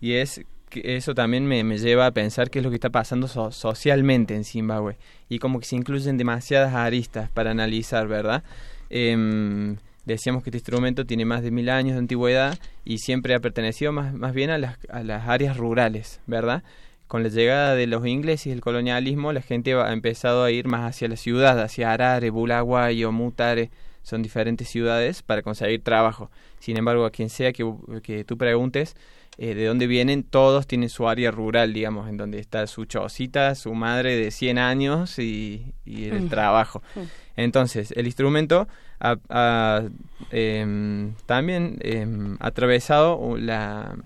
y 0.00 0.14
es 0.14 0.44
que 0.68 0.96
eso 0.96 1.14
también 1.14 1.46
me, 1.46 1.62
me 1.64 1.78
lleva 1.78 2.06
a 2.06 2.10
pensar 2.12 2.48
qué 2.50 2.60
es 2.60 2.64
lo 2.64 2.70
que 2.70 2.76
está 2.76 2.90
pasando 2.90 3.28
so- 3.28 3.52
socialmente 3.52 4.34
en 4.34 4.44
Zimbabue 4.44 4.96
y 5.28 5.38
como 5.38 5.60
que 5.60 5.66
se 5.66 5.76
incluyen 5.76 6.16
demasiadas 6.16 6.74
aristas 6.74 7.28
para 7.30 7.50
analizar, 7.50 8.08
¿verdad? 8.08 8.42
Em, 8.90 9.76
decíamos 10.04 10.42
que 10.42 10.50
este 10.50 10.58
instrumento 10.58 11.04
tiene 11.06 11.24
más 11.24 11.42
de 11.42 11.50
mil 11.50 11.68
años 11.70 11.92
de 11.94 11.98
antigüedad 11.98 12.58
y 12.84 12.98
siempre 12.98 13.34
ha 13.34 13.40
pertenecido 13.40 13.92
más, 13.92 14.12
más 14.14 14.32
bien 14.34 14.50
a 14.50 14.58
las, 14.58 14.78
a 14.88 15.02
las 15.02 15.28
áreas 15.28 15.56
rurales, 15.56 16.20
¿verdad? 16.26 16.62
Con 17.08 17.22
la 17.22 17.28
llegada 17.28 17.74
de 17.74 17.86
los 17.86 18.06
ingleses 18.06 18.46
y 18.46 18.50
el 18.52 18.60
colonialismo, 18.62 19.32
la 19.32 19.42
gente 19.42 19.74
ha 19.74 19.92
empezado 19.92 20.44
a 20.44 20.50
ir 20.50 20.66
más 20.66 20.88
hacia 20.88 21.08
la 21.08 21.16
ciudad, 21.16 21.60
hacia 21.60 21.92
Harare, 21.92 22.30
Bulawayo, 22.30 23.12
Mutare, 23.12 23.70
son 24.02 24.22
diferentes 24.22 24.68
ciudades 24.68 25.22
para 25.22 25.42
conseguir 25.42 25.82
trabajo. 25.82 26.30
Sin 26.58 26.76
embargo, 26.76 27.04
a 27.04 27.10
quien 27.10 27.28
sea 27.30 27.52
que, 27.52 27.64
que 28.02 28.24
tú 28.24 28.36
preguntes 28.36 28.96
eh, 29.38 29.54
de 29.54 29.64
dónde 29.66 29.86
vienen, 29.86 30.24
todos 30.24 30.66
tienen 30.66 30.88
su 30.90 31.08
área 31.08 31.30
rural, 31.30 31.72
digamos, 31.72 32.08
en 32.08 32.16
donde 32.18 32.38
está 32.38 32.66
su 32.66 32.84
chocita, 32.84 33.54
su 33.54 33.74
madre 33.74 34.16
de 34.16 34.30
100 34.30 34.58
años 34.58 35.18
y, 35.18 35.72
y 35.86 36.04
el 36.06 36.22
Mm. 36.24 36.28
trabajo. 36.28 36.82
Entonces, 37.36 37.92
el 37.96 38.06
instrumento 38.06 38.68
ha, 39.00 39.16
ha, 39.30 39.82
em, 40.30 41.14
también 41.24 41.78
em, 41.80 42.36
atravesado 42.40 43.36
la, 43.38 43.96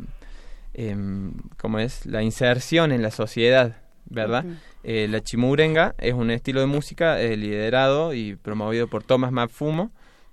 em, 0.75 1.33
¿cómo 1.57 1.79
es? 1.81 2.07
la 2.07 2.23
inserción 2.23 2.93
en 2.93 3.03
la 3.03 3.11
sociedad, 3.11 3.77
¿verdad? 4.09 4.45
Eh, 4.85 5.09
la 5.09 5.21
chimurenga 5.21 5.95
es 5.99 6.15
un 6.15 6.31
estilo 6.31 6.61
de 6.61 6.67
música 6.67 7.21
eh, 7.21 7.37
liderado 7.37 8.15
y 8.15 8.37
promovido 8.37 8.89
por 8.89 9.03
Thomas 9.03 9.33
Mafumo, 9.33 9.91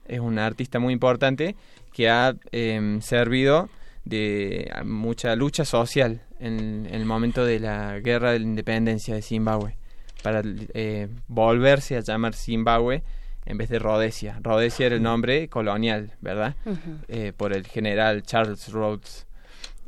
es 0.08 0.20
un 0.20 0.38
artista 0.38 0.80
muy 0.80 0.94
importante 0.94 1.56
que 1.94 2.10
ha 2.10 2.36
em, 2.52 3.02
servido 3.02 3.70
de 4.06 4.70
mucha 4.84 5.36
lucha 5.36 5.64
social 5.64 6.22
en, 6.40 6.86
en 6.86 6.96
el 6.96 7.06
momento 7.06 7.46
de 7.46 7.60
la 7.60 8.00
guerra 8.00 8.32
de 8.32 8.40
la 8.40 8.46
independencia 8.46 9.16
de 9.16 9.22
Zimbabue 9.22 9.78
para 10.24 10.42
eh, 10.46 11.10
volverse 11.28 11.98
a 11.98 12.00
llamar 12.00 12.34
Zimbabue 12.34 13.04
en 13.46 13.58
vez 13.58 13.70
de 13.70 13.78
Rhodesia. 13.78 14.40
Rhodesia 14.42 14.88
era 14.88 14.96
el 14.96 15.04
nombre 15.04 15.50
colonial, 15.50 16.14
¿verdad? 16.22 16.56
Eh, 17.10 17.34
por 17.36 17.54
el 17.54 17.68
general 17.68 18.24
Charles 18.24 18.72
Rhodes, 18.72 19.28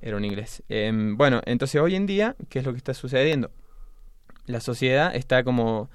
era 0.02 0.18
un 0.18 0.26
inglés. 0.26 0.62
Em, 0.68 1.18
bueno, 1.18 1.42
entonces 1.46 1.82
hoy 1.82 1.96
en 1.96 2.06
día, 2.06 2.36
¿qué 2.50 2.60
es 2.60 2.66
lo 2.66 2.74
que 2.74 2.78
está 2.78 2.94
sucediendo? 2.94 3.50
La 4.48 4.60
sociedad 4.60 5.16
está 5.16 5.44
como, 5.44 5.90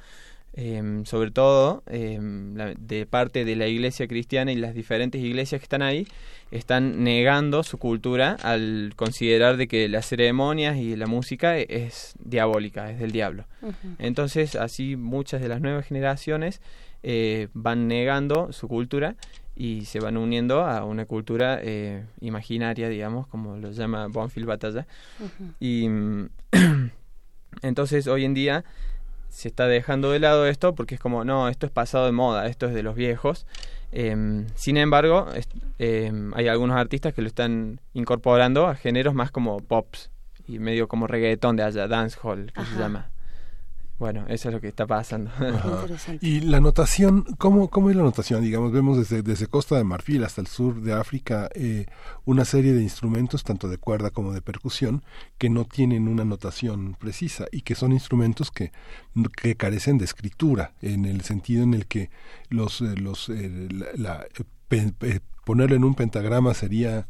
em, 0.55 1.05
sobre 1.05 1.31
todo, 1.31 1.83
em, 1.87 2.55
la- 2.57 2.75
de 2.75 3.07
parte 3.07 3.45
de 3.45 3.55
la 3.57 3.67
iglesia 3.69 4.07
cristiana 4.09 4.51
y 4.53 4.57
las 4.57 4.75
diferentes 4.75 5.21
iglesias 5.23 5.61
que 5.61 5.65
están 5.65 5.83
ahí, 5.83 6.07
están 6.51 7.05
negando 7.05 7.63
su 7.63 7.79
cultura 7.79 8.37
al 8.43 8.93
considerar 8.97 9.57
de 9.57 9.69
que 9.69 9.89
las 9.89 10.07
ceremonias 10.07 10.77
y 10.77 10.97
la 10.97 11.07
música 11.07 11.57
e- 11.59 11.67
es 11.69 12.15
diabólica, 12.19 12.91
es 12.91 12.99
del 12.99 13.13
diablo. 13.13 13.45
Entonces, 13.99 14.57
así 14.57 14.97
muchas 14.97 15.41
de 15.41 15.49
las 15.49 15.61
nuevas 15.61 15.87
generaciones 15.87 16.61
eh, 17.03 17.49
van 17.55 17.87
negando 17.89 18.53
su 18.53 18.67
cultura 18.69 19.15
y 19.57 19.85
se 19.87 20.01
van 20.01 20.17
uniendo 20.17 20.65
a 20.67 20.85
una 20.85 21.07
cultura 21.07 21.59
eh, 21.63 22.05
imaginaria, 22.21 22.89
digamos, 22.89 23.27
como 23.29 23.57
lo 23.57 23.71
llama 23.71 24.07
Bonfield 24.09 24.47
Batalla. 24.49 24.87
Y 25.61 25.89
entonces 27.63 28.07
hoy 28.07 28.25
en 28.25 28.35
día 28.35 28.65
se 29.29 29.49
está 29.49 29.67
dejando 29.67 30.11
de 30.11 30.19
lado 30.19 30.47
esto 30.47 30.75
porque 30.75 30.97
es 30.97 31.01
como, 31.01 31.25
no, 31.25 31.49
esto 31.49 31.67
es 31.67 31.73
pasado 31.73 32.07
de 32.07 32.13
moda, 32.13 32.47
esto 32.47 32.67
es 32.67 32.75
de 32.75 32.83
los 32.83 32.95
viejos. 32.95 33.47
Em, 33.93 34.47
sin 34.55 34.77
embargo, 34.77 35.27
em, 35.79 36.33
hay 36.35 36.49
algunos 36.49 36.77
artistas 36.77 37.15
que 37.15 37.23
lo 37.23 37.29
están 37.29 37.81
incorporando 37.95 38.67
a 38.67 38.75
géneros 38.75 39.15
más 39.15 39.31
como 39.31 39.59
pops 39.61 40.11
y 40.47 40.59
medio 40.59 40.89
como 40.89 41.07
reggaetón 41.07 41.57
de 41.57 41.63
allá, 41.63 41.89
dancehall, 41.89 42.53
que 42.53 42.65
se 42.65 42.79
llama. 42.79 43.11
Bueno, 44.01 44.25
eso 44.29 44.49
es 44.49 44.55
lo 44.55 44.61
que 44.63 44.69
está 44.69 44.87
pasando. 44.87 45.31
Y 46.23 46.41
la 46.41 46.59
notación, 46.59 47.23
¿cómo, 47.39 47.69
¿cómo 47.69 47.91
es 47.91 47.97
la 47.97 48.03
notación? 48.03 48.43
Digamos, 48.43 48.73
vemos 48.73 48.97
desde, 48.97 49.23
desde 49.23 49.47
Costa 49.47 49.77
de 49.77 49.85
Marfil 49.85 50.25
hasta 50.25 50.41
el 50.41 50.47
sur 50.47 50.81
de 50.81 50.95
África 50.95 51.51
eh, 51.55 51.85
una 52.25 52.47
serie 52.47 52.73
de 52.73 52.83
instrumentos, 52.83 53.45
tanto 53.45 53.69
de 53.69 53.77
cuerda 53.77 54.09
como 54.11 54.33
de 54.33 54.41
percusión, 54.41 55.05
que 55.37 55.51
no 55.51 55.67
tienen 55.67 56.09
una 56.09 56.25
notación 56.25 56.97
precisa 56.99 57.45
y 57.53 57.61
que 57.61 57.75
son 57.75 57.93
instrumentos 57.93 58.51
que, 58.51 58.73
que 59.37 59.55
carecen 59.55 59.99
de 59.99 60.07
escritura, 60.07 60.73
en 60.81 61.05
el 61.05 61.21
sentido 61.21 61.63
en 61.63 61.75
el 61.75 61.87
que 61.87 62.09
los, 62.49 62.81
eh, 62.81 62.95
los 62.97 63.29
eh, 63.29 63.69
la, 63.71 63.87
la- 63.97 64.23
eh, 64.25 64.45
pe- 64.69 64.93
pe- 64.99 65.21
ponerlo 65.45 65.77
en 65.77 65.85
un 65.85 65.95
pentagrama 65.95 66.55
sería 66.55 67.07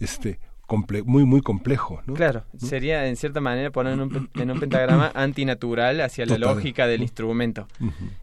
este 0.00 0.38
comple- 0.68 1.02
muy 1.04 1.24
muy 1.24 1.40
complejo, 1.40 2.00
¿no? 2.06 2.14
Claro, 2.14 2.44
sería 2.56 3.06
en 3.08 3.16
cierta 3.16 3.40
manera 3.40 3.70
poner 3.70 3.94
en 3.94 4.00
un, 4.00 4.10
pen- 4.10 4.28
en 4.34 4.50
un 4.52 4.60
pentagrama 4.60 5.10
antinatural 5.14 6.00
hacia 6.02 6.26
la 6.26 6.34
lógica 6.54 6.86
del 6.86 7.02
instrumento. 7.02 7.66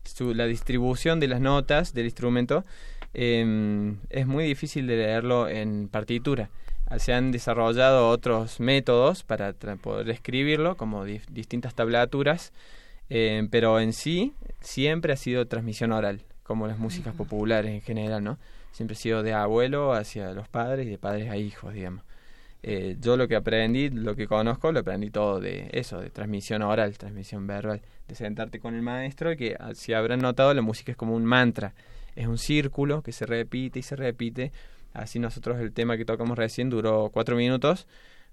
Su- 0.04 0.34
la 0.34 0.46
distribución 0.46 1.20
de 1.20 1.28
las 1.28 1.42
notas 1.42 1.94
del 1.94 2.06
instrumento 2.06 2.64
em, 3.14 3.98
es 4.10 4.28
muy 4.28 4.46
difícil 4.46 4.88
de 4.88 4.98
leerlo 4.98 5.48
en 5.50 5.88
partitura. 5.90 6.50
Ah, 6.88 7.00
Se 7.00 7.14
han 7.14 7.32
desarrollado 7.32 8.10
otros 8.10 8.60
métodos 8.60 9.24
para 9.24 9.54
poder 9.54 10.10
escribirlo, 10.10 10.78
como 10.78 11.04
distintas 11.06 11.74
tablaturas, 11.74 12.54
em, 13.10 13.48
pero 13.50 13.80
en 13.80 13.94
sí 13.94 14.34
siempre 14.62 15.14
ha 15.14 15.18
sido 15.18 15.48
transmisión 15.48 15.92
oral, 15.92 16.22
como 16.44 16.68
las 16.68 16.78
músicas 16.78 17.16
populares 17.16 17.72
en 17.72 17.82
general, 17.82 18.24
¿no? 18.24 18.38
Siempre 18.72 18.96
ha 18.96 19.00
sido 19.00 19.24
de 19.24 19.34
abuelo 19.34 19.94
hacia 19.94 20.32
los 20.34 20.48
padres 20.50 20.86
y 20.86 20.90
de 20.92 20.98
padres 20.98 21.30
a 21.32 21.38
hijos, 21.38 21.74
digamos. 21.74 22.04
Eh, 22.68 22.98
yo 23.00 23.16
lo 23.16 23.27
que 23.27 23.35
aprendí, 23.35 23.92
lo 23.92 24.16
que 24.16 24.26
conozco, 24.26 24.72
lo 24.72 24.80
aprendí 24.80 25.11
todo 25.11 25.40
de 25.40 25.69
eso, 25.72 26.02
de 26.02 26.10
transmisión 26.10 26.64
oral, 26.64 26.98
transmisión 26.98 27.45
verbal, 27.45 27.84
de 28.08 28.16
sentarte 28.16 28.60
con 28.60 28.74
el 28.74 28.82
maestro 28.82 29.32
y 29.32 29.38
que 29.38 29.56
ah, 29.60 29.76
si 29.76 29.94
habrán 29.94 30.18
notado 30.18 30.52
la 30.52 30.64
música 30.64 30.92
es 30.92 30.98
como 30.98 31.16
un 31.16 31.26
mantra, 31.26 31.76
es 32.16 32.26
un 32.26 32.40
círculo 32.40 33.03
que 33.03 33.11
se 33.11 33.27
repite 33.27 33.77
y 33.77 33.82
se 33.84 33.95
repite. 33.95 34.52
Así 34.94 35.19
nosotros 35.19 35.60
el 35.60 35.74
tema 35.74 35.95
que 35.95 36.06
tocamos 36.06 36.40
recién 36.40 36.72
duró 36.72 37.11
cuatro 37.14 37.35
minutos, 37.35 37.85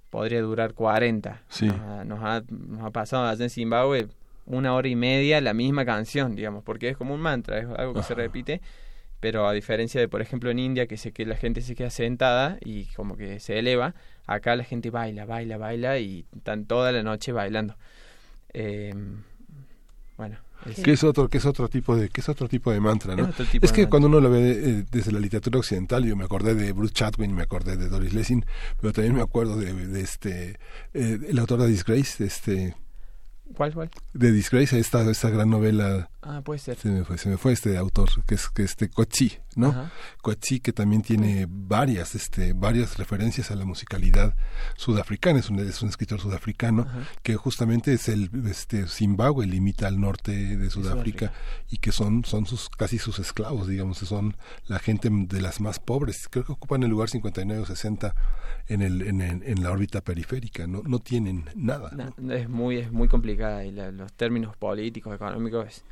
podría 0.09 0.41
durar 0.41 0.73
40. 0.73 1.43
Sí. 1.51 1.67
Nos, 1.67 1.79
ha, 1.79 2.05
nos, 2.05 2.21
ha, 2.23 2.43
nos 2.49 2.85
ha 2.87 2.91
pasado 2.91 3.27
allá 3.27 3.45
en 3.45 3.51
Zimbabue 3.51 4.09
una 4.47 4.73
hora 4.73 4.89
y 4.89 4.97
media 4.97 5.43
la 5.43 5.53
misma 5.53 5.85
canción, 5.85 6.37
digamos, 6.37 6.65
porque 6.65 6.89
es 6.89 6.97
como 6.97 7.13
un 7.13 7.21
mantra, 7.21 7.59
es 7.59 7.67
algo 7.77 7.93
que 7.93 8.03
se 8.03 8.15
repite 8.15 8.63
pero 9.23 9.47
a 9.49 9.53
diferencia 9.53 10.01
de 10.01 10.09
por 10.09 10.21
ejemplo 10.21 10.51
en 10.51 10.59
India 10.59 10.87
que 10.89 10.97
sé 10.97 11.13
que 11.13 11.25
la 11.25 11.37
gente 11.37 11.61
se 11.63 11.77
queda 11.77 11.91
sentada 11.91 12.59
y 12.61 12.87
como 12.97 13.17
que 13.17 13.39
se 13.39 13.57
eleva 13.59 13.95
acá 14.27 14.57
la 14.57 14.65
gente 14.65 14.91
baila 14.91 15.25
baila 15.27 15.57
baila 15.59 15.99
y 16.01 16.27
están 16.37 16.67
toda 16.67 16.91
la 16.93 17.03
noche 17.05 17.31
bailando. 17.33 17.77
Eh, 18.53 18.93
bueno 20.17 20.37
es- 20.67 20.81
que 20.81 20.93
es 20.93 21.03
otro 21.05 21.29
que 21.29 21.39
es 21.39 21.47
otro 21.47 21.69
tipo 21.69 21.97
de 21.97 22.09
que 22.09 22.21
es 22.21 22.29
otro 22.29 22.49
tipo 22.49 22.71
de 22.73 22.81
mantra 22.81 23.15
no 23.17 23.31
Es 23.61 23.73
que 23.73 23.89
cuando 23.89 24.09
uno 24.09 24.21
lo 24.21 24.29
ve 24.31 24.51
eh, 24.51 24.85
desde 24.91 25.11
la 25.13 25.21
literatura 25.21 25.59
occidental 25.61 26.05
yo 26.05 26.15
me 26.17 26.25
acordé 26.25 26.55
de 26.55 26.73
Bruce 26.73 26.93
Chatwin 26.95 27.35
me 27.35 27.43
acordé 27.43 27.77
de 27.77 27.89
Doris 27.89 28.13
Lessing 28.15 28.45
pero 28.81 28.93
también 28.93 29.15
me 29.15 29.23
acuerdo 29.23 29.57
de, 29.57 29.73
de 29.73 30.01
este 30.01 30.59
eh, 30.95 31.19
el 31.29 31.39
autor 31.39 31.61
de 31.63 31.69
Disgrace 31.69 32.25
este 32.25 32.75
¿Cuál, 33.55 33.73
cuál? 33.75 33.91
de 34.15 34.33
Disgrace 34.33 34.79
esta 34.79 35.09
esta 35.11 35.31
gran 35.31 35.49
novela 35.51 36.11
Ah, 36.25 36.41
puede 36.43 36.61
ser. 36.61 36.77
se 36.79 36.89
me 36.89 37.05
fue 37.05 37.19
se 37.19 37.29
me 37.29 37.37
fue 37.37 37.53
este 37.53 37.77
autor 37.77 38.09
que 38.27 38.37
es 38.37 38.49
que 38.49 38.63
este 38.63 38.89
Coetzee 38.89 39.43
¿no? 39.57 39.69
Ajá. 39.71 39.91
Coetzee 40.23 40.61
que 40.61 40.73
también 40.73 41.03
tiene 41.03 41.47
varias, 41.49 42.15
este, 42.15 42.53
varias 42.53 42.97
referencias 42.97 43.51
a 43.51 43.57
la 43.57 43.65
musicalidad 43.65 44.35
sudafricana, 44.77 45.41
es 45.41 45.51
un, 45.51 45.59
es 45.59 45.83
un 45.83 45.89
escritor 45.89 46.21
sudafricano 46.21 46.83
Ajá. 46.83 47.01
que 47.23 47.35
justamente 47.37 47.93
es 47.93 48.09
el, 48.09 48.31
este, 48.49 48.87
Zimbabue 48.87 49.47
limita 49.47 49.89
al 49.89 50.01
norte 50.01 50.57
de 50.57 50.71
Sudáfrica 50.71 51.33
y 51.69 51.79
que 51.79 51.93
son, 51.93 52.25
son 52.25 52.47
sus, 52.47 52.69
casi 52.71 52.99
sus 52.99 53.19
esclavos, 53.19 53.67
digamos, 53.69 53.99
que 54.01 54.07
son 54.07 54.37
la 54.67 54.79
gente 54.79 55.09
de 55.13 55.41
las 55.43 55.61
más 55.61 55.81
pobres, 55.81 56.29
creo 56.31 56.45
que 56.45 56.53
ocupan 56.53 56.83
el 56.85 56.91
lugar 56.91 57.11
59 57.11 57.63
o 57.63 57.67
60 57.67 58.15
en 58.69 58.81
el, 58.83 59.03
en, 59.03 59.21
el- 59.21 59.43
en 59.43 59.63
la 59.63 59.71
órbita 59.73 60.01
periférica, 60.03 60.67
no, 60.67 60.83
no 60.85 60.99
tienen 61.01 61.45
nada. 61.55 61.91
es 62.31 62.49
muy 62.49 62.77
es 62.79 62.91
muy 62.93 63.09
complicada 63.09 63.65
y 63.65 63.73
la- 63.73 63.91
los 63.91 64.13
términos 64.15 64.57
políticos, 64.57 65.15
económicos 65.15 65.83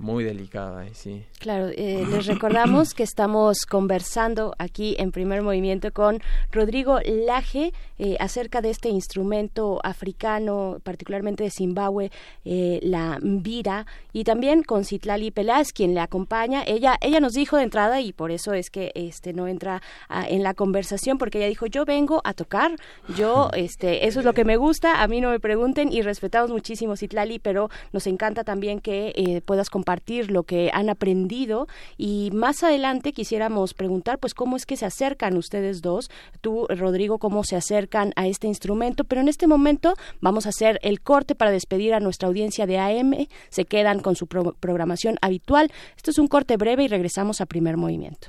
muy 0.00 0.24
delicado 0.24 0.78
ahí, 0.78 0.90
sí. 0.94 1.26
Claro, 1.38 1.68
eh, 1.68 2.06
les 2.10 2.26
recordamos 2.26 2.94
que 2.94 3.02
estamos 3.02 3.66
conversando 3.66 4.54
aquí 4.58 4.96
en 4.98 5.12
primer 5.12 5.42
movimiento 5.42 5.92
con 5.92 6.20
Rodrigo 6.50 7.00
Laje 7.04 7.74
eh, 7.98 8.16
acerca 8.18 8.62
de 8.62 8.70
este 8.70 8.88
instrumento 8.88 9.78
africano, 9.84 10.78
particularmente 10.82 11.44
de 11.44 11.50
Zimbabue, 11.50 12.10
eh, 12.46 12.80
la 12.82 13.18
mbira, 13.20 13.84
y 14.14 14.24
también 14.24 14.62
con 14.62 14.86
Citlali 14.86 15.30
Peláez, 15.30 15.70
quien 15.74 15.92
le 15.92 16.00
acompaña. 16.00 16.62
Ella, 16.66 16.96
ella 17.02 17.20
nos 17.20 17.34
dijo 17.34 17.58
de 17.58 17.64
entrada, 17.64 18.00
y 18.00 18.14
por 18.14 18.30
eso 18.30 18.54
es 18.54 18.70
que 18.70 18.92
este 18.94 19.34
no 19.34 19.48
entra 19.48 19.82
ah, 20.08 20.24
en 20.26 20.42
la 20.42 20.54
conversación, 20.54 21.18
porque 21.18 21.38
ella 21.38 21.48
dijo, 21.48 21.66
yo 21.66 21.84
vengo 21.84 22.22
a 22.24 22.32
tocar, 22.32 22.74
yo, 23.18 23.50
este, 23.54 24.06
eso 24.06 24.20
es 24.20 24.24
lo 24.24 24.32
que 24.32 24.46
me 24.46 24.56
gusta, 24.56 25.02
a 25.02 25.08
mí 25.08 25.20
no 25.20 25.28
me 25.28 25.40
pregunten, 25.40 25.92
y 25.92 26.00
respetamos 26.00 26.50
muchísimo 26.50 26.96
Citlali, 26.96 27.38
pero 27.38 27.68
nos 27.92 28.06
encanta 28.06 28.44
también 28.44 28.80
que 28.80 29.12
eh, 29.14 29.42
puedas 29.42 29.68
compartir 29.68 29.89
lo 30.30 30.44
que 30.44 30.70
han 30.72 30.88
aprendido. 30.88 31.66
Y 31.96 32.30
más 32.32 32.62
adelante 32.62 33.12
quisiéramos 33.12 33.74
preguntar 33.74 34.18
pues 34.18 34.34
cómo 34.34 34.56
es 34.56 34.66
que 34.66 34.76
se 34.76 34.86
acercan 34.86 35.36
ustedes 35.36 35.82
dos, 35.82 36.10
tú 36.40 36.66
Rodrigo, 36.68 37.18
cómo 37.18 37.42
se 37.44 37.56
acercan 37.56 38.12
a 38.16 38.26
este 38.26 38.46
instrumento, 38.46 39.04
pero 39.04 39.20
en 39.20 39.28
este 39.28 39.46
momento 39.46 39.94
vamos 40.20 40.46
a 40.46 40.50
hacer 40.50 40.78
el 40.82 41.00
corte 41.00 41.34
para 41.34 41.50
despedir 41.50 41.94
a 41.94 42.00
nuestra 42.00 42.28
audiencia 42.28 42.66
de 42.66 42.78
AM, 42.78 43.26
se 43.48 43.64
quedan 43.64 44.00
con 44.00 44.14
su 44.16 44.26
pro- 44.26 44.54
programación 44.60 45.16
habitual, 45.22 45.70
esto 45.96 46.10
es 46.10 46.18
un 46.18 46.28
corte 46.28 46.56
breve 46.56 46.84
y 46.84 46.88
regresamos 46.88 47.40
a 47.40 47.46
primer 47.46 47.76
movimiento. 47.76 48.28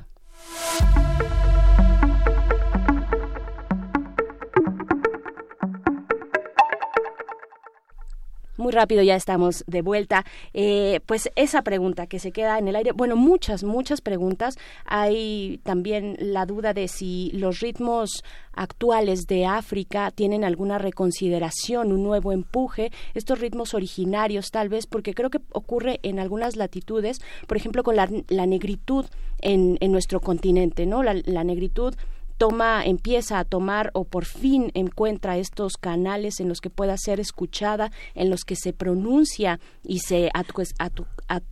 Muy 8.61 8.73
rápido 8.73 9.01
ya 9.01 9.15
estamos 9.15 9.63
de 9.65 9.81
vuelta. 9.81 10.23
Eh, 10.53 10.99
pues 11.07 11.31
esa 11.35 11.63
pregunta 11.63 12.05
que 12.05 12.19
se 12.19 12.31
queda 12.31 12.59
en 12.59 12.67
el 12.67 12.75
aire, 12.75 12.91
bueno, 12.91 13.15
muchas, 13.15 13.63
muchas 13.63 14.01
preguntas. 14.01 14.55
Hay 14.85 15.59
también 15.63 16.15
la 16.19 16.45
duda 16.45 16.71
de 16.75 16.87
si 16.87 17.31
los 17.33 17.59
ritmos 17.59 18.23
actuales 18.53 19.25
de 19.25 19.47
África 19.47 20.11
tienen 20.11 20.43
alguna 20.43 20.77
reconsideración, 20.77 21.91
un 21.91 22.03
nuevo 22.03 22.33
empuje, 22.33 22.91
estos 23.15 23.39
ritmos 23.39 23.73
originarios 23.73 24.51
tal 24.51 24.69
vez, 24.69 24.85
porque 24.85 25.15
creo 25.15 25.31
que 25.31 25.39
ocurre 25.53 25.99
en 26.03 26.19
algunas 26.19 26.55
latitudes, 26.55 27.19
por 27.47 27.57
ejemplo, 27.57 27.81
con 27.81 27.95
la, 27.95 28.07
la 28.27 28.45
negritud 28.45 29.07
en, 29.39 29.79
en 29.81 29.91
nuestro 29.91 30.19
continente, 30.19 30.85
¿no? 30.85 31.01
La, 31.01 31.15
la 31.25 31.43
negritud 31.43 31.95
toma, 32.41 32.83
empieza 32.85 33.37
a 33.37 33.45
tomar 33.45 33.91
o 33.93 34.03
por 34.03 34.25
fin 34.25 34.71
encuentra 34.73 35.37
estos 35.37 35.73
canales 35.77 36.39
en 36.39 36.49
los 36.49 36.59
que 36.59 36.71
pueda 36.71 36.97
ser 36.97 37.19
escuchada, 37.19 37.91
en 38.15 38.31
los 38.31 38.45
que 38.45 38.55
se 38.55 38.73
pronuncia 38.73 39.59
y 39.83 39.99
se 39.99 40.31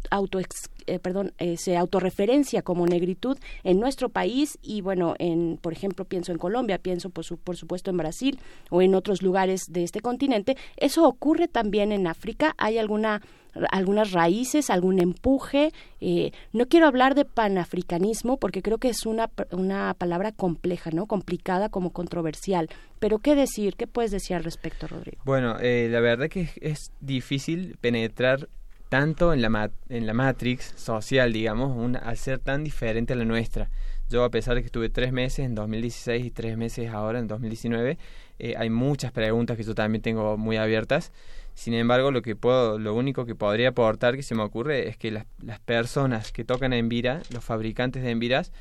auto 0.09 0.39
eh, 0.87 0.97
perdón, 0.97 1.33
eh, 1.37 1.57
se 1.57 1.77
autorreferencia 1.77 2.63
como 2.63 2.87
negritud 2.87 3.37
en 3.63 3.79
nuestro 3.79 4.09
país 4.09 4.57
y 4.63 4.81
bueno, 4.81 5.13
en 5.19 5.59
por 5.61 5.73
ejemplo 5.73 6.05
pienso 6.05 6.31
en 6.31 6.39
Colombia, 6.39 6.79
pienso 6.79 7.11
por, 7.11 7.23
su- 7.23 7.37
por 7.37 7.55
supuesto 7.55 7.91
en 7.91 7.97
Brasil 7.97 8.39
o 8.71 8.81
en 8.81 8.95
otros 8.95 9.21
lugares 9.21 9.65
de 9.69 9.83
este 9.83 9.99
continente. 10.01 10.57
Eso 10.77 11.07
ocurre 11.07 11.47
también 11.47 11.91
en 11.91 12.07
África. 12.07 12.55
¿Hay 12.57 12.79
alguna 12.79 13.21
algunas 13.71 14.11
raíces, 14.11 14.69
algún 14.69 14.99
empuje. 14.99 15.71
Eh, 16.01 16.31
no 16.53 16.67
quiero 16.67 16.87
hablar 16.87 17.15
de 17.15 17.25
panafricanismo 17.25 18.37
porque 18.37 18.61
creo 18.61 18.77
que 18.77 18.89
es 18.89 19.05
una, 19.05 19.29
una 19.51 19.93
palabra 19.97 20.31
compleja, 20.31 20.91
¿no? 20.91 21.05
Complicada 21.05 21.69
como 21.69 21.91
controversial. 21.91 22.69
Pero 22.99 23.19
¿qué 23.19 23.35
decir? 23.35 23.75
¿Qué 23.75 23.87
puedes 23.87 24.11
decir 24.11 24.35
al 24.35 24.43
respecto, 24.43 24.87
Rodrigo? 24.87 25.21
Bueno, 25.25 25.57
eh, 25.59 25.87
la 25.91 25.99
verdad 25.99 26.29
que 26.29 26.49
es, 26.61 26.91
difícil 27.01 27.77
penetrar 27.81 28.49
tanto 28.89 29.33
en 29.33 29.41
la, 29.41 29.49
ma- 29.49 29.71
en 29.89 30.07
la 30.07 30.13
matrix 30.13 30.73
social, 30.75 31.31
digamos, 31.31 31.75
un- 31.77 31.95
al 31.95 32.17
ser 32.17 32.39
tan 32.39 32.63
diferente 32.63 33.13
a 33.13 33.15
la 33.15 33.25
nuestra. 33.25 33.69
Yo, 34.09 34.23
a 34.23 34.31
pesar 34.31 34.55
de 34.55 34.61
que 34.61 34.65
estuve 34.65 34.89
tres 34.89 35.11
meses 35.11 35.45
en 35.45 35.53
2016 35.53 36.25
y 36.25 36.31
tres 36.31 36.57
meses 36.57 36.89
ahora 36.91 37.19
en 37.19 37.27
2019, 37.27 37.99
eh, 38.39 38.55
hay 38.57 38.69
muchas 38.71 39.11
preguntas 39.11 39.55
que 39.57 39.63
yo 39.63 39.75
también 39.75 40.01
tengo 40.01 40.35
muy 40.37 40.57
abiertas. 40.57 41.11
Sin 41.59 41.73
embargo, 41.73 42.09
lo 42.11 42.21
que 42.21 42.37
puedo, 42.37 42.79
lo 42.79 42.93
único 42.95 43.25
que 43.25 43.35
podría 43.35 43.69
aportar 43.69 44.15
que 44.15 44.23
se 44.23 44.33
me 44.33 44.43
ocurre 44.43 44.87
es 44.87 44.95
que 44.95 45.11
las, 45.11 45.25
personas 45.65 46.31
que 46.31 46.45
tocan 46.45 46.71
Envira, 46.71 47.21
los 47.33 47.43
fabricantes 47.43 48.01
de 48.01 48.11
Enviras, 48.11 48.53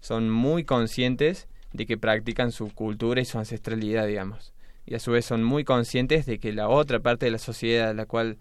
son 0.00 0.30
muy 0.30 0.64
conscientes 0.64 1.48
de 1.74 1.84
que 1.84 1.98
practican 1.98 2.52
su 2.52 2.72
cultura 2.72 3.20
y 3.20 3.26
su 3.26 3.38
ancestralidad, 3.38 4.06
digamos. 4.06 4.54
Y 4.86 4.94
a 4.94 5.00
su 5.00 5.10
vez 5.10 5.26
son 5.26 5.44
muy 5.44 5.64
conscientes 5.64 6.24
de 6.24 6.40
que 6.40 6.54
la 6.54 6.70
otra 6.70 7.00
parte 7.00 7.26
de 7.26 7.32
la 7.32 7.38
sociedad, 7.38 7.94
la 7.94 8.06
cual 8.06 8.38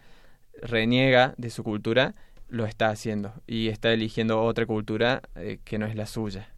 reniega 0.61 1.34
de 1.35 1.50
su 1.50 1.66
cultura, 1.66 2.16
lo 2.48 2.66
está 2.66 2.92
haciendo 2.92 3.34
y 3.48 3.68
está 3.68 3.92
eligiendo 3.92 4.42
otra 4.42 4.66
cultura 4.66 5.24
eh, 5.35 5.60
que 5.66 5.77
no 5.77 5.88
es 5.88 5.95
la 5.98 6.06
suya. 6.06 6.55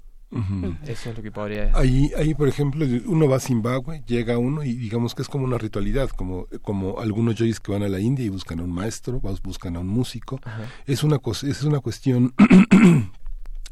Eso 0.85 1.09
es 1.09 1.17
lo 1.17 1.23
que 1.23 1.31
podría 1.31 1.65
decir. 1.65 1.75
Ahí, 1.75 2.11
ahí, 2.17 2.33
por 2.33 2.47
ejemplo, 2.47 2.85
uno 3.05 3.29
va 3.29 3.37
a 3.37 3.39
Zimbabue, 3.39 4.03
llega 4.05 4.37
uno 4.37 4.63
y 4.63 4.73
digamos 4.73 5.15
que 5.15 5.21
es 5.21 5.29
como 5.29 5.45
una 5.45 5.57
ritualidad, 5.57 6.09
como, 6.09 6.47
como 6.61 6.99
algunos 6.99 7.35
yoyis 7.35 7.59
que 7.59 7.71
van 7.71 7.83
a 7.83 7.89
la 7.89 7.99
India 7.99 8.25
y 8.25 8.29
buscan 8.29 8.59
a 8.59 8.63
un 8.63 8.71
maestro, 8.71 9.21
buscan 9.43 9.75
a 9.75 9.79
un 9.79 9.87
músico. 9.87 10.39
Es 10.85 11.03
una, 11.03 11.19
es 11.43 11.63
una 11.63 11.79
cuestión 11.79 12.33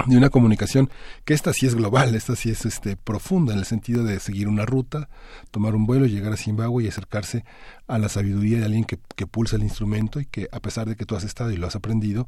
de 0.07 0.17
una 0.17 0.29
comunicación 0.29 0.89
que 1.23 1.33
esta 1.33 1.53
sí 1.53 1.65
es 1.65 1.75
global, 1.75 2.15
esta 2.15 2.35
sí 2.35 2.49
es 2.49 2.65
este 2.65 2.97
profunda 2.97 3.53
en 3.53 3.59
el 3.59 3.65
sentido 3.65 4.03
de 4.03 4.19
seguir 4.19 4.47
una 4.47 4.65
ruta, 4.65 5.09
tomar 5.51 5.73
un 5.73 5.85
vuelo, 5.85 6.05
llegar 6.05 6.33
a 6.33 6.37
Zimbabue 6.37 6.83
y 6.83 6.87
acercarse 6.87 7.45
a 7.87 7.97
la 7.97 8.09
sabiduría 8.09 8.59
de 8.59 8.65
alguien 8.65 8.83
que, 8.83 8.99
que 9.15 9.25
pulsa 9.25 9.55
el 9.55 9.63
instrumento 9.63 10.19
y 10.19 10.25
que 10.25 10.47
a 10.51 10.59
pesar 10.59 10.87
de 10.87 10.95
que 10.95 11.05
tú 11.05 11.15
has 11.15 11.23
estado 11.23 11.51
y 11.51 11.57
lo 11.57 11.67
has 11.67 11.75
aprendido, 11.75 12.27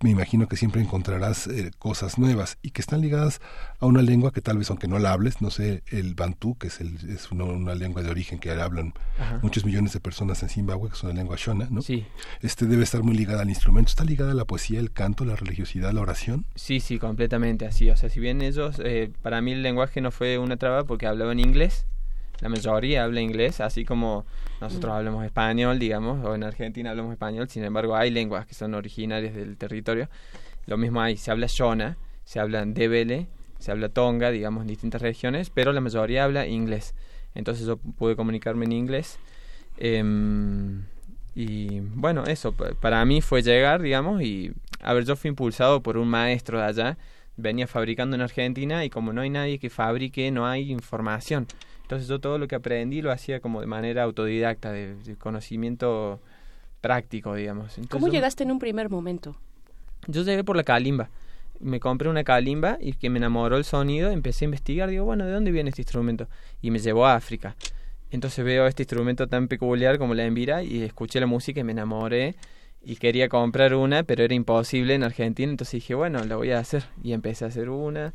me 0.00 0.10
imagino 0.10 0.48
que 0.48 0.56
siempre 0.56 0.80
encontrarás 0.80 1.46
eh, 1.48 1.70
cosas 1.78 2.18
nuevas 2.18 2.58
y 2.62 2.70
que 2.70 2.80
están 2.80 3.00
ligadas 3.00 3.40
a 3.78 3.86
una 3.86 4.00
lengua 4.00 4.32
que 4.32 4.40
tal 4.40 4.58
vez 4.58 4.70
aunque 4.70 4.88
no 4.88 4.98
la 4.98 5.12
hables, 5.12 5.42
no 5.42 5.50
sé, 5.50 5.82
el 5.88 6.14
bantú, 6.14 6.56
que 6.56 6.68
es, 6.68 6.80
el, 6.80 6.96
es 7.10 7.30
una, 7.30 7.44
una 7.44 7.74
lengua 7.74 8.02
de 8.02 8.10
origen 8.10 8.38
que 8.38 8.50
hablan 8.50 8.94
Ajá. 9.18 9.38
muchos 9.42 9.64
millones 9.64 9.92
de 9.92 10.00
personas 10.00 10.42
en 10.42 10.48
Zimbabue, 10.48 10.88
que 10.88 10.96
es 10.96 11.02
una 11.02 11.12
lengua 11.12 11.36
shona, 11.38 11.68
¿no? 11.70 11.82
Sí. 11.82 12.06
Este 12.40 12.66
debe 12.66 12.84
estar 12.84 13.02
muy 13.02 13.16
ligada 13.16 13.42
al 13.42 13.48
instrumento, 13.48 13.90
está 13.90 14.04
ligada 14.04 14.32
a 14.32 14.34
la 14.34 14.44
poesía, 14.44 14.80
el 14.80 14.92
canto, 14.92 15.24
la 15.24 15.36
religiosidad, 15.36 15.92
la 15.92 16.00
oración. 16.00 16.46
Sí, 16.54 16.80
sí, 16.80 16.98
completamente 17.02 17.66
así. 17.66 17.90
O 17.90 17.96
sea, 17.96 18.08
si 18.08 18.20
bien 18.20 18.40
ellos, 18.42 18.80
eh, 18.82 19.10
para 19.22 19.42
mí 19.42 19.50
el 19.52 19.62
lenguaje 19.62 20.00
no 20.00 20.12
fue 20.12 20.38
una 20.38 20.56
traba 20.56 20.84
porque 20.84 21.08
hablaban 21.08 21.40
inglés, 21.40 21.84
la 22.40 22.48
mayoría 22.48 23.02
habla 23.02 23.20
inglés, 23.20 23.60
así 23.60 23.84
como 23.84 24.24
nosotros 24.60 24.94
hablamos 24.94 25.24
español, 25.24 25.80
digamos, 25.80 26.24
o 26.24 26.34
en 26.36 26.44
Argentina 26.44 26.90
hablamos 26.90 27.12
español, 27.12 27.48
sin 27.48 27.64
embargo 27.64 27.96
hay 27.96 28.10
lenguas 28.10 28.46
que 28.46 28.54
son 28.54 28.74
originarias 28.74 29.34
del 29.34 29.56
territorio. 29.56 30.08
Lo 30.66 30.76
mismo 30.76 31.00
hay, 31.00 31.16
se 31.16 31.32
habla 31.32 31.48
Shona, 31.48 31.98
se 32.24 32.38
habla 32.38 32.64
Ndebele, 32.64 33.26
se 33.58 33.72
habla 33.72 33.88
Tonga, 33.88 34.30
digamos, 34.30 34.62
en 34.62 34.68
distintas 34.68 35.02
regiones, 35.02 35.50
pero 35.50 35.72
la 35.72 35.80
mayoría 35.80 36.22
habla 36.22 36.46
inglés. 36.46 36.94
Entonces 37.34 37.66
yo 37.66 37.78
pude 37.78 38.14
comunicarme 38.14 38.64
en 38.64 38.72
inglés. 38.72 39.18
Em, 39.76 40.84
y 41.34 41.80
bueno, 41.80 42.24
eso, 42.24 42.52
pa- 42.52 42.72
para 42.80 43.04
mí 43.04 43.20
fue 43.20 43.42
llegar, 43.42 43.80
digamos, 43.82 44.22
y 44.22 44.52
a 44.82 44.92
ver, 44.92 45.04
yo 45.04 45.16
fui 45.16 45.28
impulsado 45.28 45.82
por 45.82 45.96
un 45.96 46.08
maestro 46.08 46.58
de 46.58 46.64
allá, 46.64 46.98
venía 47.36 47.66
fabricando 47.66 48.14
en 48.16 48.22
Argentina 48.22 48.84
y 48.84 48.90
como 48.90 49.12
no 49.12 49.20
hay 49.22 49.30
nadie 49.30 49.58
que 49.58 49.70
fabrique, 49.70 50.30
no 50.30 50.46
hay 50.46 50.70
información. 50.70 51.46
Entonces 51.82 52.08
yo 52.08 52.20
todo 52.20 52.38
lo 52.38 52.48
que 52.48 52.54
aprendí 52.54 53.02
lo 53.02 53.10
hacía 53.12 53.40
como 53.40 53.60
de 53.60 53.66
manera 53.66 54.02
autodidacta, 54.02 54.72
de, 54.72 54.94
de 54.96 55.16
conocimiento 55.16 56.20
práctico, 56.80 57.34
digamos. 57.34 57.78
Entonces, 57.78 57.90
¿Cómo 57.90 58.08
llegaste 58.08 58.42
en 58.44 58.50
un 58.50 58.58
primer 58.58 58.88
momento? 58.90 59.36
yo 60.08 60.22
llegué 60.22 60.42
por 60.42 60.56
la 60.56 60.64
calimba. 60.64 61.08
Me 61.60 61.78
compré 61.78 62.08
una 62.08 62.24
calimba 62.24 62.76
y 62.80 62.94
que 62.94 63.08
me 63.08 63.18
enamoró 63.18 63.56
el 63.56 63.64
sonido. 63.64 64.10
Empecé 64.10 64.44
a 64.44 64.46
investigar. 64.46 64.90
Digo, 64.90 65.04
bueno, 65.04 65.24
¿de 65.26 65.32
dónde 65.32 65.52
viene 65.52 65.70
este 65.70 65.82
instrumento? 65.82 66.26
Y 66.60 66.72
me 66.72 66.80
llevó 66.80 67.06
a 67.06 67.14
África. 67.14 67.54
Entonces 68.12 68.44
veo 68.44 68.66
este 68.66 68.82
instrumento 68.84 69.26
tan 69.26 69.48
peculiar 69.48 69.98
como 69.98 70.14
la 70.14 70.24
envira 70.24 70.62
y 70.62 70.82
escuché 70.82 71.18
la 71.20 71.26
música 71.26 71.60
y 71.60 71.64
me 71.64 71.72
enamoré. 71.72 72.34
Y 72.84 72.96
quería 72.96 73.28
comprar 73.28 73.74
una, 73.74 74.02
pero 74.02 74.24
era 74.24 74.34
imposible 74.34 74.94
en 74.94 75.02
Argentina. 75.04 75.50
Entonces 75.50 75.72
dije, 75.74 75.94
bueno, 75.94 76.24
la 76.24 76.36
voy 76.36 76.50
a 76.50 76.58
hacer. 76.58 76.84
Y 77.02 77.12
empecé 77.12 77.44
a 77.44 77.48
hacer 77.48 77.68
una. 77.68 78.12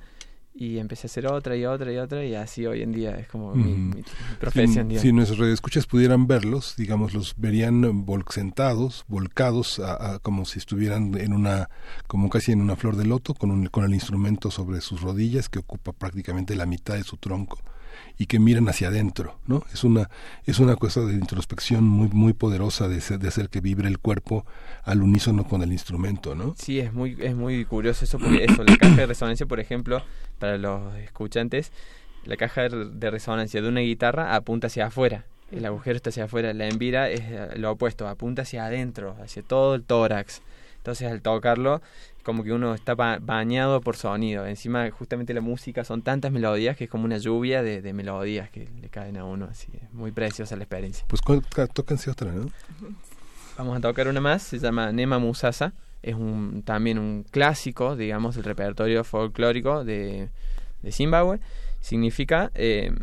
y 0.59 0.79
empecé 0.79 1.05
a 1.05 1.09
hacer 1.09 1.27
otra 1.27 1.55
y 1.55 1.65
otra 1.65 1.93
y 1.93 1.97
otra 1.97 2.25
y 2.25 2.33
así 2.33 2.65
hoy 2.65 2.81
en 2.81 2.91
día 2.91 3.11
es 3.19 3.27
como 3.27 3.53
mi, 3.53 3.63
mi- 3.73 3.95
mi 3.97 4.03
profesión. 4.39 4.89
Si, 4.99 5.13
nuestros 5.13 5.37
radioescuchas 5.37 5.85
pudieran 5.85 6.25
verlos, 6.25 6.73
digamos, 6.75 7.13
los 7.13 7.35
verían 7.37 7.83
vol- 8.07 8.27
sentados, 8.31 9.05
volcados, 9.07 9.77
a- 9.79 10.15
a- 10.15 10.19
como 10.19 10.45
si 10.45 10.57
estuvieran 10.57 11.13
en 11.15 11.33
una, 11.33 11.69
como 12.07 12.27
casi 12.31 12.53
en 12.53 12.61
una 12.61 12.75
flor 12.75 12.95
de 12.95 13.05
loto, 13.05 13.35
con, 13.35 13.51
un- 13.51 13.67
con 13.67 13.83
el 13.85 13.93
instrumento 13.93 14.49
sobre 14.49 14.81
sus 14.81 15.01
rodillas, 15.01 15.47
que 15.47 15.59
ocupa 15.59 15.91
prácticamente 15.93 16.55
la 16.55 16.65
mitad 16.65 16.95
de 16.95 17.03
su 17.03 17.17
tronco, 17.17 17.59
y 18.17 18.25
que 18.25 18.39
miran 18.39 18.67
hacia 18.67 18.87
adentro, 18.87 19.37
¿no? 19.45 19.63
Es 19.73 19.83
una, 19.83 20.09
es 20.45 20.59
una 20.59 20.75
cosa 20.75 21.01
de 21.01 21.13
introspección 21.13 21.83
muy, 21.83 22.09
muy 22.09 22.33
poderosa 22.33 22.87
de, 22.87 22.99
ser- 23.01 23.19
de 23.19 23.27
hacer 23.27 23.49
que 23.49 23.61
vibre 23.61 23.87
el 23.87 23.99
cuerpo 23.99 24.45
al 24.83 25.01
unísono 25.03 25.47
con 25.47 25.61
el 25.61 25.71
instrumento, 25.71 26.33
¿no? 26.33 26.55
Sí, 26.57 26.79
es 26.79 26.93
muy, 26.93 27.15
es 27.19 27.35
muy 27.35 27.63
curioso 27.65 28.05
eso, 28.05 28.17
porque 28.17 28.45
eso, 28.45 28.63
la 28.63 28.75
caja 28.77 28.95
de 28.95 29.05
resonancia, 29.05 29.45
por 29.45 29.59
ejemplo, 29.59 30.01
para 30.39 30.57
los 30.57 30.95
escuchantes, 30.95 31.71
la 32.25 32.37
caja 32.37 32.67
de 32.69 33.11
resonancia 33.11 33.61
de 33.61 33.69
una 33.69 33.81
guitarra 33.81 34.35
apunta 34.35 34.67
hacia 34.67 34.87
afuera, 34.87 35.25
el 35.51 35.65
agujero 35.65 35.95
está 35.95 36.09
hacia 36.09 36.25
afuera, 36.25 36.53
la 36.53 36.67
envira 36.67 37.09
es 37.09 37.23
lo 37.57 37.71
opuesto, 37.71 38.07
apunta 38.07 38.41
hacia 38.41 38.65
adentro, 38.65 39.15
hacia 39.23 39.43
todo 39.43 39.75
el 39.75 39.83
tórax. 39.83 40.41
Entonces 40.87 41.11
al 41.11 41.21
tocarlo, 41.21 41.81
como 42.23 42.45
que 42.45 42.53
uno 42.53 42.73
está 42.73 42.95
ba- 42.95 43.19
bañado 43.21 43.81
por 43.81 43.97
sonido. 43.97 44.45
Encima, 44.47 44.89
justamente 44.89 45.33
la 45.33 45.41
música 45.41 45.83
son 45.83 46.01
tantas 46.01 46.31
melodías 46.31 46.77
que 46.77 46.85
es 46.85 46.89
como 46.89 47.03
una 47.03 47.17
lluvia 47.17 47.61
de, 47.61 47.81
de 47.81 47.91
melodías 47.91 48.49
que 48.49 48.69
le 48.81 48.87
caen 48.87 49.17
a 49.17 49.25
uno. 49.25 49.49
Así, 49.51 49.67
es 49.83 49.91
muy 49.91 50.11
preciosa 50.13 50.55
la 50.55 50.63
experiencia. 50.63 51.03
Pues 51.09 51.21
tóquense 51.73 52.09
otra, 52.09 52.31
¿no? 52.31 52.49
Vamos 53.57 53.75
a 53.77 53.81
tocar 53.81 54.07
una 54.07 54.21
más, 54.21 54.43
se 54.43 54.59
llama 54.59 54.93
Nema 54.93 55.19
Musasa. 55.19 55.73
Es 56.01 56.15
un, 56.15 56.63
también 56.63 56.99
un 56.99 57.25
clásico, 57.29 57.97
digamos, 57.97 58.35
del 58.35 58.45
repertorio 58.45 59.03
folclórico 59.03 59.83
de, 59.83 60.29
de 60.83 60.91
Zimbabue. 60.93 61.41
Significa 61.81 62.49
eh, 62.55 62.93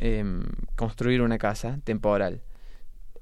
em, 0.00 0.42
construir 0.76 1.22
una 1.22 1.38
casa 1.38 1.78
temporal. 1.82 2.42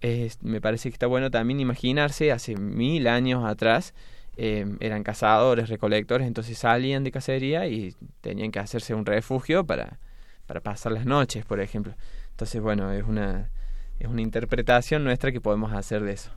Es- 0.01 0.43
me 0.43 0.60
parece 0.60 0.91
que 0.91 0.94
está 0.94 1.07
bueno 1.07 1.31
también 1.31 1.60
imaginarse, 1.60 2.31
hace 2.33 2.57
mil 2.57 3.09
años 3.09 3.44
atrás, 3.44 3.94
em, 4.36 4.77
eran 4.81 5.02
cazadores, 5.02 5.68
recolectores, 5.68 6.27
entonces 6.27 6.57
salían 6.59 7.02
de 7.05 7.10
cacería 7.10 7.67
y 7.67 7.94
tenían 8.20 8.52
que 8.52 8.60
hacerse 8.60 8.94
un 8.94 9.05
refugio 9.07 9.65
para, 9.67 9.99
para 10.47 10.60
pasar 10.60 10.93
las 10.93 11.05
noches, 11.07 11.44
por 11.44 11.60
ejemplo. 11.60 11.94
Entonces, 12.31 12.60
bueno, 12.62 12.93
es 12.93 13.02
una, 13.05 13.51
es 13.99 14.07
una 14.09 14.23
interpretación 14.23 15.02
nuestra 15.05 15.33
que 15.33 15.41
podemos 15.41 15.73
hacer 15.73 16.02
de 16.05 16.12
eso. 16.12 16.31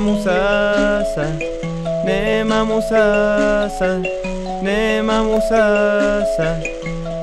Musasa, 0.00 1.26
nema 2.04 2.64
musasa, 2.64 4.00
nema 4.62 5.22
musasa, 5.24 6.48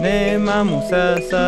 nema 0.02 0.64
musasa. 0.64 1.46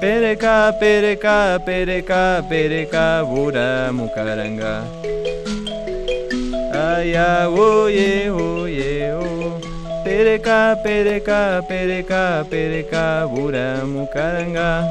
Pereka, 0.00 0.72
pereka, 0.80 1.58
pereka, 1.64 2.42
pereka, 2.48 3.24
bura 3.24 3.90
mukaranga. 3.92 4.84
Ay, 6.74 7.12
yeah, 7.12 7.46
oh, 7.48 7.86
yeah, 7.86 8.28
oh. 8.28 8.64
Pereka, 10.04 10.76
pereka, 10.84 11.62
pereka, 11.66 12.44
pereka, 12.50 13.26
bura 13.32 13.80
mukaranga. 13.86 14.84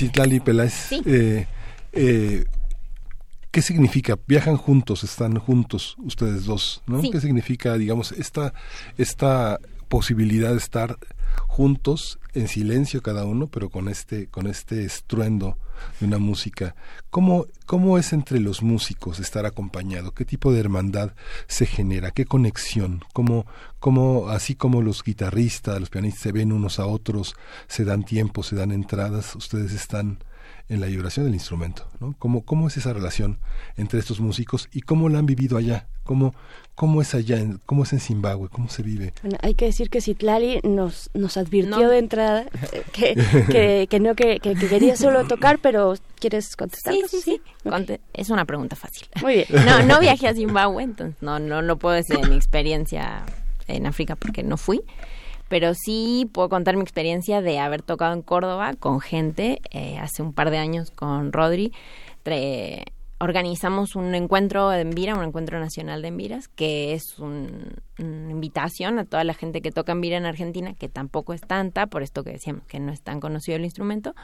Citlali 0.00 0.40
Peláez, 0.40 0.72
Sí. 0.88 1.02
eh, 1.04 1.46
eh, 1.92 2.44
¿Qué 3.50 3.62
significa? 3.62 4.16
Viajan 4.28 4.56
juntos, 4.56 5.02
están 5.04 5.36
juntos 5.38 5.96
ustedes 6.04 6.44
dos, 6.44 6.82
¿no? 6.86 7.02
Sí. 7.02 7.10
¿Qué 7.10 7.20
significa, 7.20 7.76
digamos, 7.76 8.12
esta, 8.12 8.54
esta 8.96 9.58
posibilidad 9.88 10.52
de 10.52 10.58
estar 10.58 10.96
juntos 11.46 12.18
en 12.34 12.48
silencio 12.48 13.02
cada 13.02 13.24
uno, 13.24 13.48
pero 13.48 13.70
con 13.70 13.88
este, 13.88 14.26
con 14.28 14.46
este 14.46 14.84
estruendo 14.84 15.56
de 15.98 16.06
una 16.06 16.18
música? 16.18 16.74
¿Cómo, 17.10 17.46
¿Cómo 17.66 17.98
es 17.98 18.12
entre 18.12 18.40
los 18.40 18.62
músicos 18.62 19.18
estar 19.18 19.46
acompañado? 19.46 20.12
¿Qué 20.12 20.24
tipo 20.24 20.52
de 20.52 20.60
hermandad 20.60 21.12
se 21.46 21.66
genera? 21.66 22.10
¿Qué 22.10 22.24
conexión? 22.24 23.04
¿Cómo, 23.12 23.46
cómo 23.78 24.28
así 24.28 24.54
como 24.54 24.82
los 24.82 25.02
guitarristas, 25.02 25.80
los 25.80 25.90
pianistas 25.90 26.22
se 26.22 26.32
ven 26.32 26.52
unos 26.52 26.78
a 26.78 26.86
otros, 26.86 27.34
se 27.68 27.84
dan 27.84 28.04
tiempo, 28.04 28.42
se 28.42 28.56
dan 28.56 28.72
entradas, 28.72 29.34
ustedes 29.34 29.72
están 29.72 30.18
en 30.70 30.80
la 30.80 30.86
vibración 30.86 31.26
del 31.26 31.34
instrumento, 31.34 31.86
¿no? 32.00 32.14
¿Cómo, 32.18 32.42
cómo 32.46 32.68
es 32.68 32.76
esa 32.78 32.92
relación 32.94 33.38
entre 33.76 33.98
estos 33.98 34.20
músicos 34.20 34.68
y 34.72 34.80
cómo 34.80 35.08
la 35.10 35.18
han 35.18 35.26
vivido 35.26 35.58
allá? 35.58 35.86
¿Cómo, 36.04 36.34
cómo 36.74 37.02
es 37.02 37.14
allá? 37.14 37.38
en- 37.38 37.60
¿Cómo 37.66 37.82
es 37.82 37.92
en 37.92 38.00
Zimbabue? 38.00 38.48
¿Cómo 38.48 38.68
se 38.68 38.82
vive? 38.82 39.12
Bueno, 39.22 39.36
hay 39.42 39.54
que 39.54 39.66
decir 39.66 39.90
que 39.90 40.00
Citlali 40.00 40.60
nos, 40.62 41.10
nos 41.12 41.36
advirtió 41.36 41.76
No. 41.82 41.88
de 41.90 41.98
entrada 41.98 42.46
que, 42.92 43.14
que, 43.50 43.86
que 43.90 44.00
no, 44.00 44.14
que, 44.14 44.40
que- 44.40 44.54
que 44.54 44.68
quería 44.68 44.96
solo 44.96 45.24
tocar, 45.28 45.58
pero 45.60 45.94
¿quieres 46.18 46.56
contestar? 46.56 46.94
Sí, 46.94 47.02
sí, 47.08 47.20
sí. 47.20 47.42
Es 48.14 48.30
una 48.30 48.44
pregunta 48.44 48.76
fácil. 48.76 49.06
Muy 49.20 49.34
bien. 49.34 49.46
No, 49.66 49.82
no 49.82 50.00
viajé 50.00 50.28
a 50.28 50.34
Zimbabue, 50.34 50.82
entonces 50.84 51.20
no, 51.20 51.38
no 51.38 51.60
lo 51.62 51.76
puedo 51.78 51.94
decir 51.96 52.16
de 52.18 52.28
mi 52.28 52.36
experiencia 52.36 53.24
en 53.68 53.86
África 53.86 54.16
porque 54.16 54.42
no 54.42 54.56
fui. 54.56 54.80
Pero 55.50 55.74
sí 55.74 56.30
puedo 56.32 56.48
contar 56.48 56.76
mi 56.76 56.82
experiencia 56.82 57.42
de 57.42 57.58
haber 57.58 57.82
tocado 57.82 58.14
en 58.14 58.22
Córdoba 58.22 58.72
con 58.78 59.00
gente 59.00 59.60
eh, 59.72 59.98
hace 59.98 60.22
un 60.22 60.32
par 60.32 60.50
de 60.50 60.56
años 60.58 60.90
con 60.92 61.32
Rodri. 61.32 61.72
Organizamos 63.22 63.96
un 63.96 64.14
encuentro 64.14 64.70
de 64.70 64.80
Envira, 64.80 65.14
un 65.14 65.22
encuentro 65.22 65.60
nacional 65.60 66.00
de 66.00 66.08
Enviras, 66.08 66.48
que 66.48 66.94
es 66.94 67.18
un- 67.18 67.74
una 67.98 68.30
invitación 68.30 68.98
a 68.98 69.04
toda 69.04 69.24
la 69.24 69.34
gente 69.34 69.60
que 69.60 69.70
toca 69.70 69.92
Envira 69.92 70.16
en 70.16 70.24
Argentina, 70.24 70.72
que 70.72 70.88
tampoco 70.88 71.34
es 71.34 71.42
tanta, 71.42 71.86
por 71.88 72.02
esto 72.02 72.24
que 72.24 72.30
decíamos 72.30 72.64
que 72.66 72.80
no 72.80 72.92
es 72.92 73.02
tan 73.02 73.20
conocido 73.20 73.56
el 73.56 73.64
instrumento, 73.64 74.14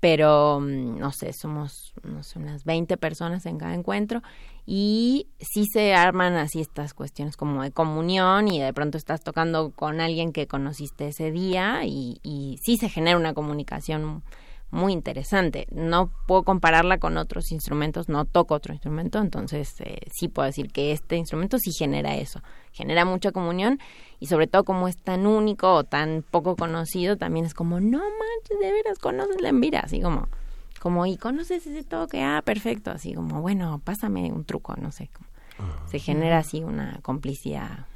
pero 0.00 0.60
mm, 0.60 0.98
no 0.98 1.12
sé, 1.12 1.32
somos 1.32 1.94
no 2.02 2.22
sé, 2.22 2.38
unas 2.38 2.64
20 2.64 2.98
personas 2.98 3.46
en 3.46 3.56
cada 3.56 3.72
encuentro 3.72 4.22
y 4.66 5.28
sí 5.38 5.66
se 5.72 5.94
arman 5.94 6.34
así 6.34 6.60
estas 6.60 6.92
cuestiones 6.92 7.36
como 7.36 7.62
de 7.62 7.70
comunión 7.70 8.48
y 8.48 8.60
de 8.60 8.72
pronto 8.72 8.98
estás 8.98 9.22
tocando 9.22 9.70
con 9.70 10.00
alguien 10.00 10.32
que 10.32 10.48
conociste 10.48 11.08
ese 11.08 11.30
día 11.30 11.84
y, 11.84 12.18
y 12.24 12.58
sí 12.64 12.76
se 12.76 12.88
genera 12.88 13.16
una 13.16 13.32
comunicación 13.32 14.22
muy 14.70 14.92
interesante. 14.92 15.66
No 15.70 16.10
puedo 16.26 16.42
compararla 16.42 16.98
con 16.98 17.16
otros 17.16 17.52
instrumentos, 17.52 18.08
no 18.08 18.24
toco 18.24 18.54
otro 18.54 18.72
instrumento, 18.74 19.18
entonces 19.20 19.74
eh, 19.80 20.00
sí 20.12 20.28
puedo 20.28 20.46
decir 20.46 20.72
que 20.72 20.92
este 20.92 21.16
instrumento 21.16 21.58
sí 21.58 21.70
genera 21.72 22.16
eso, 22.16 22.40
genera 22.72 23.04
mucha 23.04 23.32
comunión 23.32 23.78
y 24.18 24.26
sobre 24.26 24.46
todo 24.48 24.64
como 24.64 24.88
es 24.88 24.96
tan 24.96 25.26
único 25.26 25.72
o 25.72 25.84
tan 25.84 26.24
poco 26.28 26.56
conocido, 26.56 27.16
también 27.16 27.46
es 27.46 27.54
como, 27.54 27.80
no 27.80 27.98
manches, 27.98 28.58
de 28.60 28.72
veras, 28.72 28.98
conoces 28.98 29.40
la 29.40 29.50
envira, 29.50 29.80
así 29.80 30.00
como, 30.00 30.28
como, 30.80 31.06
y 31.06 31.16
conoces 31.16 31.66
ese 31.66 31.84
toque, 31.84 32.22
ah, 32.22 32.42
perfecto, 32.44 32.90
así 32.90 33.14
como, 33.14 33.40
bueno, 33.40 33.80
pásame 33.82 34.32
un 34.32 34.44
truco, 34.44 34.74
no 34.76 34.92
sé, 34.92 35.10
como, 35.12 35.28
se 35.88 35.98
genera 35.98 36.38
así 36.38 36.62
una 36.62 36.98
complicidad 37.02 37.86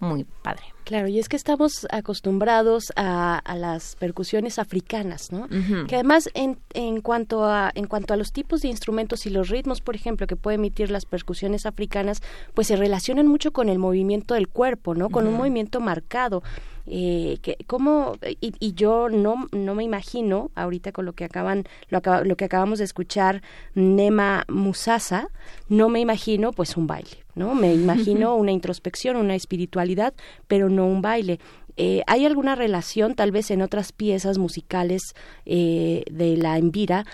muy 0.00 0.24
padre. 0.24 0.62
Claro, 0.84 1.08
y 1.08 1.18
es 1.18 1.28
que 1.28 1.36
estamos 1.36 1.86
acostumbrados 1.90 2.92
a, 2.96 3.38
a 3.38 3.56
las 3.56 3.96
percusiones 3.96 4.58
africanas, 4.58 5.32
¿no? 5.32 5.48
Que 5.86 5.94
además 5.94 6.28
en, 6.34 6.58
en 6.74 7.00
cuanto 7.00 7.44
a 7.44 7.70
en 7.74 7.86
cuanto 7.86 8.12
a 8.12 8.16
los 8.16 8.32
tipos 8.32 8.60
de 8.60 8.68
instrumentos 8.68 9.24
y 9.24 9.30
los 9.30 9.48
ritmos, 9.48 9.80
por 9.80 9.94
ejemplo, 9.94 10.26
que 10.26 10.36
puede 10.36 10.56
emitir 10.56 10.90
las 10.90 11.06
percusiones 11.06 11.64
africanas, 11.64 12.22
pues 12.52 12.66
se 12.66 12.76
relacionan 12.76 13.26
mucho 13.26 13.52
con 13.52 13.70
el 13.70 13.78
movimiento 13.78 14.34
del 14.34 14.48
cuerpo, 14.48 14.94
¿no? 14.94 15.08
Con 15.08 15.26
un 15.26 15.34
movimiento 15.34 15.80
marcado. 15.80 16.42
Eh, 16.86 17.38
que 17.40 17.56
cómo 17.66 18.16
y, 18.42 18.52
y 18.60 18.74
yo 18.74 19.08
no 19.08 19.46
no 19.52 19.74
me 19.74 19.84
imagino 19.84 20.50
ahorita 20.54 20.92
con 20.92 21.06
lo 21.06 21.14
que 21.14 21.24
acaban 21.24 21.64
lo, 21.88 21.96
acaba- 21.96 22.24
lo 22.24 22.36
que 22.36 22.44
acabamos 22.44 22.78
de 22.78 22.84
escuchar 22.84 23.40
Nema 23.74 24.44
Musasa 24.48 25.28
no 25.70 25.88
me 25.88 26.00
imagino 26.00 26.52
pues 26.52 26.76
un 26.76 26.86
baile 26.86 27.24
no 27.34 27.54
me 27.54 27.72
imagino 27.72 28.34
una 28.42 28.52
introspección 28.52 29.16
una 29.16 29.34
espiritualidad 29.34 30.12
pero 30.46 30.68
no 30.68 30.86
un 30.86 31.00
baile 31.00 31.38
Eh, 31.76 32.02
¿Hay 32.06 32.24
alguna 32.24 32.54
relación, 32.54 33.16
tal 33.16 33.32
vez 33.32 33.50
en 33.50 33.60
otras 33.60 33.90
piezas 33.90 34.38
musicales 34.38 35.02
eh, 35.44 36.04
de 36.08 36.36
la 36.36 36.56
Envira, 36.56 37.04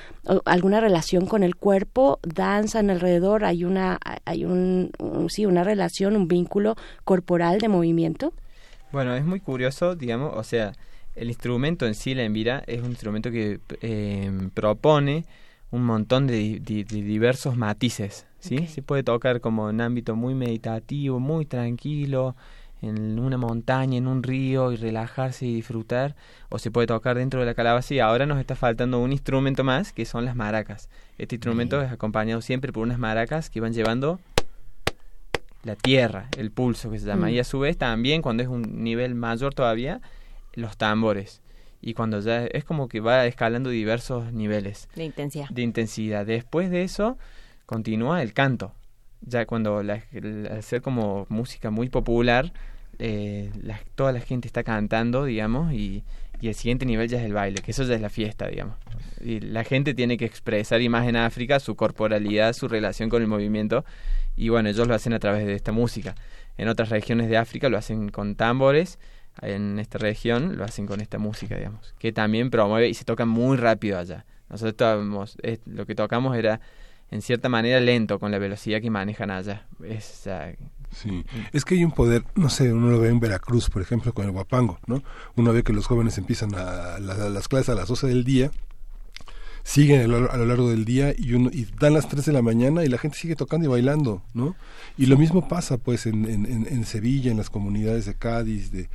alguna 0.45 0.81
relación 0.81 1.25
con 1.25 1.43
el 1.43 1.55
cuerpo? 1.57 2.19
¿Danzan 2.23 2.91
alrededor? 2.91 3.47
¿Hay 3.47 3.65
una, 3.65 3.99
hay 4.27 4.45
un, 4.45 4.91
un- 4.99 5.31
sí, 5.31 5.47
una 5.47 5.65
relación, 5.65 6.15
un 6.15 6.29
vínculo 6.29 6.75
corporal 7.05 7.59
de 7.59 7.69
movimiento? 7.69 8.35
Bueno, 8.93 9.15
es 9.15 9.25
muy 9.25 9.41
curioso, 9.41 9.95
digamos, 9.95 10.33
o 10.37 10.43
sea, 10.43 10.73
el 11.15 11.29
instrumento 11.29 11.87
en 11.87 11.95
sí, 11.95 12.15
la 12.15 12.25
envira, 12.25 12.63
es 12.67 12.81
un 12.83 12.91
instrumento 12.91 13.31
que 13.31 13.61
eh, 13.83 14.31
propone 14.55 15.25
un 15.71 15.85
montón 15.85 16.27
de, 16.27 16.35
di- 16.35 16.59
di- 16.59 16.85
de 16.85 17.03
diversos 17.03 17.57
matices, 17.57 18.27
¿sí? 18.41 18.67
Se 18.67 18.83
puede 18.83 19.05
tocar 19.05 19.41
como 19.41 19.71
en 19.71 19.81
ámbito 19.81 20.17
muy 20.17 20.35
meditativo, 20.35 21.21
muy 21.21 21.47
tranquilo, 21.47 22.35
en 22.83 23.19
una 23.21 23.37
montaña, 23.37 23.99
en 23.99 24.09
un 24.09 24.23
río 24.23 24.73
y 24.73 24.77
relajarse 24.77 25.47
y 25.47 25.55
disfrutar, 25.55 26.17
o 26.49 26.59
se 26.59 26.71
puede 26.73 26.87
tocar 26.89 27.17
dentro 27.17 27.39
de 27.41 27.47
la 27.47 27.55
calabaza 27.55 27.95
y 27.95 28.01
ahora 28.01 28.27
nos 28.27 28.41
está 28.41 28.57
faltando 28.57 28.99
un 28.99 29.13
instrumento 29.13 29.63
más 29.63 29.93
que 29.93 30.05
son 30.07 30.25
las 30.25 30.35
maracas. 30.35 30.89
Este 31.19 31.37
instrumento 31.37 31.81
es 31.83 31.93
acompañado 31.93 32.41
siempre 32.41 32.73
por 32.73 32.83
unas 32.83 32.99
maracas 32.99 33.51
que 33.51 33.61
van 33.61 33.73
llevando 33.75 34.19
la 35.63 35.77
tierra, 35.77 36.29
el 36.39 36.51
pulso 36.51 36.91
que 36.91 36.99
se 36.99 37.07
llama. 37.07 37.27
Mm. 37.27 37.31
Y 37.31 37.39
a 37.39 37.45
su 37.45 37.59
vez 37.59 37.77
también, 37.77 38.23
cuando 38.23 38.43
es 38.43 38.49
un 38.49 38.83
nivel 38.83 39.15
mayor 39.15 39.55
todavía, 39.55 40.01
los 40.55 40.77
tambores. 40.77 41.43
Y 41.83 41.95
cuando 41.95 42.21
ya 42.21 42.45
es 42.47 42.65
como 42.65 42.89
que 42.89 43.01
va 43.01 43.27
escalando 43.27 43.71
diversos 43.71 44.33
niveles 44.33 44.89
De 44.95 45.05
intensidad. 45.05 45.49
de 45.49 45.63
intensidad. 45.63 46.27
Después 46.27 46.71
de 46.71 46.83
eso, 46.83 47.17
continúa 47.67 48.23
el 48.23 48.33
canto. 48.33 48.73
Ya 49.23 49.47
cuando 49.47 49.83
la, 49.83 50.03
ser 50.63 50.83
como 50.83 51.27
música 51.29 51.71
muy 51.71 51.89
popular, 51.89 52.53
eh, 52.99 53.51
la- 53.63 53.81
toda 53.95 54.13
la 54.13 54.21
gente 54.21 54.47
está 54.47 54.63
cantando, 54.63 55.25
digamos, 55.25 55.73
y, 55.73 56.05
y 56.41 56.49
el 56.49 56.55
siguiente 56.55 56.85
nivel 56.87 57.09
ya 57.09 57.19
es 57.19 57.25
el 57.25 57.33
baile, 57.35 57.61
que 57.63 57.71
eso 57.71 57.85
ya 57.85 57.95
es 57.95 58.01
la 58.01 58.09
fiesta, 58.11 58.49
digamos. 58.49 58.77
Y 59.23 59.41
la 59.41 59.65
gente 59.65 59.93
tiene 59.95 60.17
que 60.17 60.25
expresar, 60.25 60.81
y 60.83 60.89
más 60.89 61.07
en 61.07 61.17
África, 61.17 61.61
su 61.61 61.77
corporalidad, 61.77 62.53
su 62.55 62.67
relación 62.69 63.09
con 63.11 63.21
el 63.23 63.29
movimiento, 63.29 63.85
y 64.45 64.49
bueno, 64.49 64.69
ellos 64.69 64.87
lo 64.89 64.95
hacen 64.95 65.13
a 65.13 65.19
través 65.19 65.47
de 65.47 65.55
esta 65.55 65.73
música. 65.73 66.15
En 66.57 66.69
otras 66.69 66.89
regiones 66.91 67.29
de 67.29 67.37
África 67.37 67.69
lo 67.69 67.79
hacen 67.79 68.09
con 68.11 68.35
tambores, 68.35 68.99
en 69.43 69.79
esta 69.79 69.99
región 69.99 70.57
lo 70.57 70.65
hacen 70.65 70.87
con 70.87 71.01
esta 71.01 71.19
música, 71.19 71.57
digamos, 71.57 71.95
que 71.99 72.13
también 72.13 72.51
promueve 72.51 72.89
y 72.89 72.95
se 72.95 73.05
toca 73.05 73.25
muy 73.25 73.57
rápido 73.57 73.99
allá. 73.99 74.25
Nosotros 74.49 75.37
eh, 75.43 75.59
lo 75.67 75.87
que 75.87 75.95
tocamos 75.95 76.37
era 76.37 76.61
en 77.11 77.23
cierta 77.23 77.49
manera 77.49 77.81
lento 77.81 78.19
con 78.19 78.31
la 78.31 78.39
velocidad 78.39 78.81
que 78.81 78.91
manejan 78.91 79.31
allá. 79.31 79.67
Es, 79.85 80.29
Sí, 80.93 81.25
es 81.53 81.65
que 81.65 81.77
hay 81.77 81.85
un 81.85 81.93
poder, 81.93 82.25
no 82.35 82.49
sé, 82.51 82.73
uno 82.73 82.89
lo 82.91 82.99
ve 82.99 83.11
en 83.11 83.21
Veracruz, 83.21 83.71
por 83.71 83.81
ejemplo, 83.81 84.13
con 84.13 84.25
el 84.25 84.33
guapango, 84.33 84.81
¿no? 84.87 85.03
Uno 85.37 85.53
ve 85.53 85.63
que 85.63 85.73
los 85.73 85.87
jóvenes 85.87 86.19
empiezan 86.19 86.53
a, 86.57 86.99
la- 86.99 87.29
las 87.29 87.47
clases 87.47 87.69
a 87.69 87.75
las 87.77 87.87
12 87.89 88.09
del 88.09 88.25
día, 88.25 88.51
siguen 89.71 90.01
a 90.03 90.07
lo, 90.09 90.31
a 90.33 90.37
lo 90.37 90.47
largo 90.47 90.69
del 90.71 90.85
día 90.85 91.15
y 91.17 91.33
uno 91.35 91.51
y 91.53 91.67
dan 91.79 91.95
las 91.95 92.09
3 92.09 92.25
de 92.25 92.33
la 92.33 92.43
mañana 92.43 92.85
y 92.85 92.89
la 92.89 92.99
gente 92.99 93.17
sigue 93.17 93.37
tocando 93.37 93.67
y 93.67 93.69
bailando, 93.71 94.23
¿no? 94.35 94.57
Y 94.99 95.07
lo 95.07 95.17
mismo 95.17 95.49
pasa 95.49 95.79
pues 95.79 96.07
en, 96.07 96.25
en, 96.25 96.47
en- 96.47 96.85
Sevilla, 96.85 97.31
en 97.31 97.37
las 97.37 97.51
comunidades 97.51 98.05
de 98.07 98.15
Cádiz, 98.15 98.73
de 98.73 98.89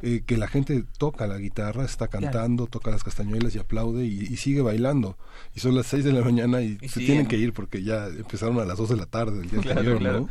eh, 0.00 0.22
que 0.26 0.36
la 0.36 0.48
gente 0.48 0.84
toca 0.98 1.26
la 1.26 1.38
guitarra, 1.38 1.84
está 1.84 2.08
cantando, 2.08 2.66
toca 2.66 2.90
las 2.90 3.04
castañuelas 3.04 3.54
y 3.54 3.58
aplaude 3.58 4.04
y, 4.06 4.20
y 4.20 4.36
sigue 4.38 4.62
bailando. 4.62 5.16
Y 5.54 5.60
son 5.60 5.74
las 5.76 5.86
6 5.86 6.04
de 6.04 6.12
la 6.12 6.22
mañana 6.22 6.62
y, 6.62 6.78
Y 6.80 6.88
se 6.88 6.94
siguen. 7.00 7.06
tienen 7.06 7.26
que 7.26 7.36
ir 7.36 7.52
porque 7.52 7.82
ya 7.82 8.06
empezaron 8.06 8.58
a 8.58 8.64
las 8.64 8.78
2 8.78 8.88
de 8.88 8.96
la 8.96 9.06
tarde 9.06 9.38
del 9.38 9.50
día 9.50 9.60
Claro, 9.60 9.80
anterior, 9.80 9.98
claro. 10.00 10.28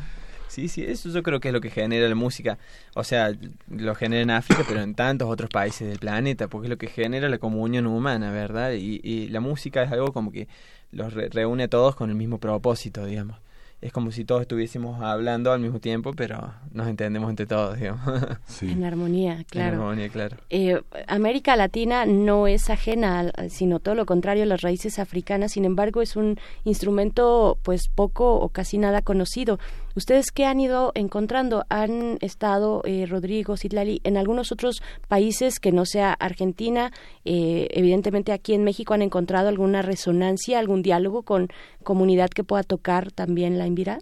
Sí, 0.52 0.68
sí, 0.68 0.84
eso 0.84 1.08
yo 1.10 1.24
creo 1.24 1.40
que 1.40 1.48
es 1.48 1.54
lo 1.54 1.62
que 1.62 1.70
genera 1.70 2.10
la 2.10 2.16
música. 2.16 2.58
O 2.94 3.04
sea, 3.06 3.32
lo 3.70 3.96
genera 3.96 4.22
en 4.22 4.32
África, 4.32 4.64
pero 4.68 4.82
en 4.82 4.96
tantos 4.96 5.30
otros 5.30 5.50
países 5.50 5.88
del 5.88 5.98
planeta, 6.00 6.48
porque 6.50 6.66
es 6.68 6.70
lo 6.70 6.78
que 6.78 6.88
genera 6.88 7.30
la 7.30 7.38
comunión 7.38 7.88
humana, 7.88 8.32
¿verdad? 8.32 8.74
Y, 8.74 9.00
y 9.02 9.30
la 9.30 9.40
música 9.40 9.82
es 9.84 9.92
algo 9.94 10.12
como 10.12 10.32
que 10.32 10.50
los 10.92 11.14
re- 11.14 11.30
reúne 11.30 11.64
a 11.64 11.68
todos 11.70 11.96
con 11.96 12.10
el 12.10 12.16
mismo 12.18 12.38
propósito, 12.38 13.06
digamos. 13.06 13.38
Es 13.80 13.92
como 13.92 14.12
si 14.12 14.26
todos 14.26 14.42
estuviésemos 14.42 15.02
hablando 15.02 15.52
al 15.52 15.60
mismo 15.60 15.80
tiempo, 15.80 16.14
pero 16.14 16.54
nos 16.72 16.88
entendemos 16.88 17.32
entre 17.32 17.48
todos, 17.48 17.80
digamos. 17.80 18.02
En 18.70 18.84
armonía, 18.84 19.44
claro. 19.50 19.70
En 19.70 19.74
armonía, 19.82 20.10
claro. 20.10 20.38
Eh, 20.52 20.80
América 21.08 21.56
Latina 21.56 22.06
no 22.06 22.46
es 22.46 22.70
ajena, 22.70 23.20
al- 23.22 23.50
sino 23.50 23.80
todo 23.80 23.96
lo 23.96 24.06
contrario 24.06 24.44
a 24.44 24.46
las 24.46 24.62
raíces 24.62 25.00
africanas. 25.00 25.54
Sin 25.54 25.66
embargo, 25.66 26.04
es 26.04 26.16
un 26.16 26.38
instrumento, 26.64 27.58
pues 27.64 27.88
poco 27.88 28.36
o 28.36 28.50
casi 28.50 28.78
nada 28.78 29.02
conocido. 29.02 29.58
¿Ustedes 29.96 30.32
qué 30.32 30.46
han 30.46 30.60
ido 30.60 30.92
encontrando? 30.96 31.66
¿Han 31.70 32.18
estado, 32.22 32.82
eh, 32.86 33.06
Rodrigo, 33.06 33.58
Citlali, 33.58 34.02
en 34.04 34.18
algunos 34.18 34.52
otros 34.52 34.82
países 35.08 35.60
que 35.60 35.72
no 35.72 35.86
sea 35.86 36.14
Argentina? 36.14 36.92
Eh, 37.26 37.68
evidentemente 37.72 38.32
aquí 38.32 38.54
en 38.54 38.64
México 38.64 38.94
han 38.94 39.02
encontrado 39.02 39.50
alguna 39.50 39.82
resonancia, 39.82 40.60
algún 40.60 40.82
diálogo 40.82 41.24
con 41.24 41.50
comunidad 41.84 42.30
que 42.30 42.44
pueda 42.44 42.64
tocar 42.64 43.12
también 43.12 43.58
la 43.58 43.66
Envira. 43.66 44.00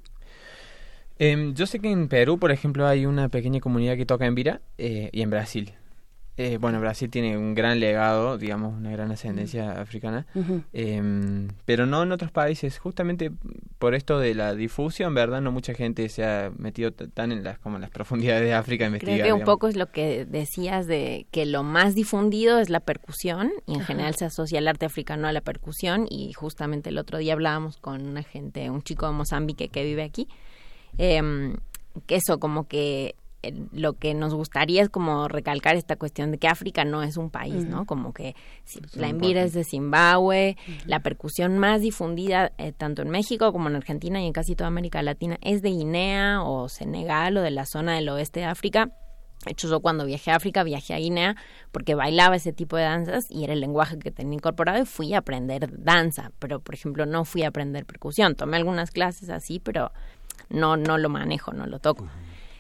Em, 1.18 1.54
yo 1.54 1.66
sé 1.66 1.80
que 1.80 1.92
en 1.92 2.08
Perú, 2.08 2.40
por 2.40 2.52
ejemplo, 2.52 2.88
hay 2.88 3.06
una 3.06 3.28
pequeña 3.28 3.60
comunidad 3.60 3.98
que 3.98 4.06
toca 4.06 4.26
en 4.26 4.36
Vira 4.36 4.62
eh, 4.78 5.10
y 5.12 5.22
en 5.22 5.30
Brasil. 5.30 5.74
Eh, 6.42 6.58
bueno, 6.58 6.80
Brasil 6.80 7.10
tiene 7.10 7.38
un 7.38 7.54
gran 7.54 7.82
legado, 7.82 8.38
digamos, 8.38 8.74
una 8.74 8.92
gran 8.92 9.12
ascendencia 9.12 9.82
africana. 9.82 10.26
Em, 10.72 11.50
pero 11.66 11.86
no 11.86 12.02
en 12.04 12.14
otros 12.14 12.32
países. 12.32 12.80
Justamente 12.80 13.30
por 13.78 13.94
esto 13.94 14.20
de 14.20 14.34
la 14.36 14.56
difusión, 14.56 15.14
¿verdad? 15.14 15.42
No 15.42 15.52
mucha 15.52 15.74
gente 15.74 16.08
se 16.08 16.24
ha 16.24 16.50
metido 16.58 16.92
t- 16.94 17.10
tan 17.10 17.34
en 17.34 17.44
las 17.44 17.60
como 17.60 17.76
en 17.76 17.82
las 17.82 17.90
profundidades 17.90 18.44
de 18.44 18.54
África 18.54 18.86
a 18.86 18.88
investigar. 18.88 19.16
Creo 19.18 19.26
que 19.26 19.34
un 19.34 19.40
digamos. 19.40 19.54
poco 19.54 19.68
es 19.68 19.76
lo 19.76 19.88
que 19.92 20.26
decías 20.26 20.88
de 20.88 21.26
que 21.32 21.46
lo 21.46 21.64
más 21.64 21.94
difundido 21.94 22.60
es 22.60 22.70
la 22.70 22.80
percusión 22.80 23.52
y 23.68 23.74
en 23.74 23.82
general 23.82 24.16
se 24.16 24.24
asocia 24.24 24.60
el 24.60 24.68
arte 24.70 24.86
africano 24.86 25.28
a 25.28 25.34
la 25.34 25.42
percusión 25.42 26.06
y 26.10 26.32
justamente 26.32 26.88
el 26.90 27.00
otro 27.00 27.18
día 27.18 27.34
hablábamos 27.34 27.76
con 27.78 28.06
una 28.08 28.24
gente, 28.24 28.70
un 28.70 28.82
chico 28.82 29.08
de 29.08 29.12
Mozambique 29.12 29.68
que 29.68 29.84
vive 29.84 30.04
aquí, 30.04 30.28
em, 30.98 31.56
que 32.08 32.16
eso 32.16 32.40
como 32.40 32.66
que 32.68 33.08
eh, 33.10 33.16
lo 33.72 33.94
que 33.94 34.14
nos 34.14 34.34
gustaría 34.34 34.82
es 34.82 34.90
como 34.90 35.28
recalcar 35.30 35.76
esta 35.76 35.96
cuestión 35.96 36.32
de 36.32 36.38
que 36.40 36.48
África 36.48 36.84
no 36.84 37.04
es 37.04 37.16
un 37.18 37.30
país, 37.30 37.66
¿no? 37.70 37.86
Como 37.86 38.14
que 38.14 38.36
si- 38.66 38.80
la 38.96 39.08
envira 39.08 39.42
es 39.44 39.54
de 39.54 39.64
Zimbabue, 39.64 40.58
la 40.86 41.00
percusión 41.02 41.58
más 41.58 41.82
difundida 41.82 42.52
eh, 42.58 42.74
tanto 42.74 43.02
en 43.02 43.10
México 43.10 43.52
como 43.54 43.70
en 43.70 43.76
Argentina 43.78 44.22
y 44.22 44.28
en 44.28 44.34
casi 44.34 44.56
toda 44.56 44.68
América 44.68 45.02
Latina 45.04 45.38
es 45.42 45.62
de 45.62 45.70
Guinea 45.70 46.42
o 46.44 46.68
Senegal 46.70 47.38
o 47.38 47.42
de 47.42 47.52
la 47.52 47.66
zona 47.66 47.96
del 47.96 48.10
oeste 48.10 48.42
de 48.42 48.46
África. 48.48 48.92
De 49.46 49.54
hecho, 49.54 49.70
yo 49.70 49.80
cuando 49.80 50.04
viajé 50.04 50.32
a 50.32 50.36
África 50.36 50.64
viajé 50.64 50.94
a 50.94 50.98
Guinea 51.00 51.38
porque 51.72 51.96
bailaba 51.96 52.36
ese 52.36 52.52
tipo 52.52 52.76
de 52.76 52.84
danzas 52.84 53.32
y 53.32 53.46
era 53.46 53.54
el 53.54 53.62
lenguaje 53.62 53.98
que 53.98 54.12
tenía 54.12 54.34
incorporado 54.36 54.84
y 54.84 54.86
fui 54.86 55.14
a 55.14 55.20
aprender 55.20 55.82
danza, 55.82 56.34
pero 56.40 56.60
por 56.60 56.76
ejemplo 56.76 57.06
no 57.06 57.24
fui 57.24 57.44
a 57.44 57.48
aprender 57.48 57.86
percusión. 57.86 58.36
Tomé 58.36 58.58
algunas 58.58 58.92
clases 58.92 59.30
así, 59.30 59.60
pero 59.62 59.94
no, 60.50 60.76
no 60.76 60.98
lo 60.98 61.08
manejo, 61.08 61.54
no 61.54 61.68
lo 61.68 61.80
toco. 61.80 62.06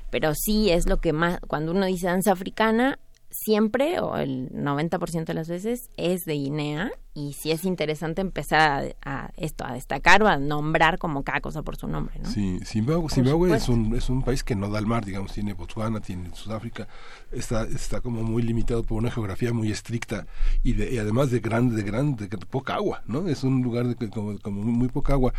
Pero 0.09 0.33
sí 0.35 0.69
es 0.71 0.87
lo 0.87 0.97
que 0.97 1.13
más, 1.13 1.39
cuando 1.47 1.71
uno 1.71 1.85
dice 1.85 2.07
danza 2.07 2.31
africana, 2.31 2.99
siempre 3.29 3.99
o 3.99 4.17
el 4.17 4.49
90% 4.51 5.25
de 5.25 5.33
las 5.33 5.47
veces 5.47 5.89
es 5.97 6.25
de 6.25 6.33
Guinea 6.33 6.91
y 7.13 7.33
sí 7.33 7.51
es 7.51 7.65
interesante 7.65 8.21
empezar 8.21 8.93
a, 9.03 9.23
a 9.25 9.31
esto, 9.35 9.65
a 9.65 9.73
destacar 9.73 10.21
o 10.23 10.27
a 10.27 10.37
nombrar 10.37 10.97
como 10.99 11.23
cada 11.23 11.41
cosa 11.41 11.63
por 11.63 11.75
su 11.75 11.87
nombre, 11.87 12.19
¿no? 12.19 12.29
Sí, 12.29 12.59
Zimbabue, 12.63 13.09
Zimbabue 13.09 13.55
es, 13.55 13.67
un, 13.67 13.95
es 13.95 14.09
un 14.09 14.21
país 14.23 14.43
que 14.43 14.55
no 14.55 14.69
da 14.69 14.77
al 14.79 14.85
mar, 14.85 15.03
digamos, 15.05 15.33
tiene 15.33 15.53
Botswana, 15.53 15.99
tiene 16.01 16.29
Sudáfrica, 16.33 16.87
está, 17.31 17.63
está 17.63 18.01
como 18.01 18.23
muy 18.23 18.43
limitado 18.43 18.83
por 18.83 18.97
una 18.99 19.11
geografía 19.11 19.51
muy 19.53 19.71
estricta 19.71 20.27
y, 20.63 20.73
de, 20.73 20.93
y 20.93 20.97
además 20.97 21.31
de 21.31 21.39
grande, 21.39 21.75
de 21.75 21.83
grande, 21.83 22.27
de 22.27 22.37
poca 22.37 22.75
agua, 22.75 23.01
¿no? 23.07 23.27
Es 23.27 23.43
un 23.43 23.61
lugar 23.63 23.87
de 23.87 23.95
que 23.95 24.09
como, 24.09 24.37
como 24.39 24.61
muy 24.63 24.87
poca 24.89 25.13
agua. 25.13 25.33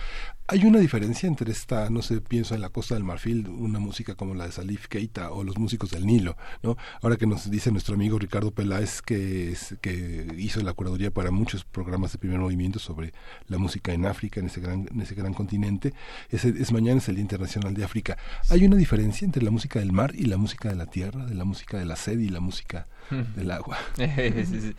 Hay 0.49 0.65
una 0.65 0.81
diferencia 0.81 1.29
entre 1.29 1.53
esta, 1.53 1.89
no 1.91 2.03
sé, 2.03 2.21
pienso 2.21 2.57
en 2.57 2.61
la 2.61 2.71
Costa 2.71 2.95
del 2.95 3.05
Marfil, 3.05 3.49
una 3.49 3.79
música 3.79 4.17
como 4.17 4.35
la 4.35 4.47
de 4.47 4.53
Salif 4.53 4.89
Keita 4.89 5.31
o 5.31 5.45
los 5.45 5.57
músicos 5.59 5.91
del 5.93 6.05
Nilo, 6.07 6.37
¿no? 6.65 6.77
Ahora 7.03 7.17
que 7.17 7.27
nos 7.29 7.49
dice 7.49 7.71
nuestro 7.71 7.95
amigo 7.95 8.19
Ricardo 8.19 8.51
Peláez 8.51 9.01
que, 9.01 9.53
es- 9.53 9.77
que 9.81 10.27
hizo 10.37 10.61
la 10.63 10.73
curaduría 10.73 11.13
para 11.13 11.31
muchos 11.31 11.60
programas 11.65 12.13
de 12.13 12.19
primer 12.19 12.39
movimiento 12.39 12.79
sobre 12.79 13.13
la 13.49 13.59
música 13.59 13.93
en 13.93 14.07
África, 14.07 14.41
en 14.41 14.47
ese 14.47 14.61
gran, 14.61 14.89
en 14.93 15.01
ese 15.01 15.15
gran 15.15 15.35
continente, 15.35 15.93
es, 16.31 16.45
es 16.45 16.73
mañana 16.73 16.99
es 16.99 17.09
el 17.09 17.17
Día 17.17 17.23
Internacional 17.23 17.75
de 17.75 17.85
África. 17.85 18.17
¿Hay 18.49 18.65
una 18.65 18.77
diferencia 18.77 19.25
entre 19.25 19.43
la 19.43 19.51
música 19.51 19.79
del 19.79 19.93
mar 19.93 20.13
y 20.15 20.25
la 20.27 20.37
música 20.37 20.69
de 20.69 20.77
la 20.77 20.87
tierra, 20.87 21.25
de 21.27 21.35
la 21.35 21.45
música 21.45 21.79
de 21.79 21.85
la 21.85 21.97
sed 21.97 22.19
y 22.19 22.29
la 22.29 22.41
música 22.41 22.87
del 23.37 23.51
agua? 23.51 23.79
es, 23.99 24.53
es 24.53 24.75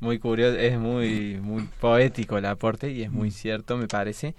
muy 0.00 0.18
curioso, 0.18 0.56
es 0.56 0.78
muy, 0.78 1.40
muy 1.40 1.68
poético 1.80 2.38
el 2.38 2.46
aporte 2.46 2.90
y 2.90 3.02
es 3.02 3.10
muy 3.10 3.30
cierto, 3.30 3.76
me 3.76 3.88
parece. 3.88 4.34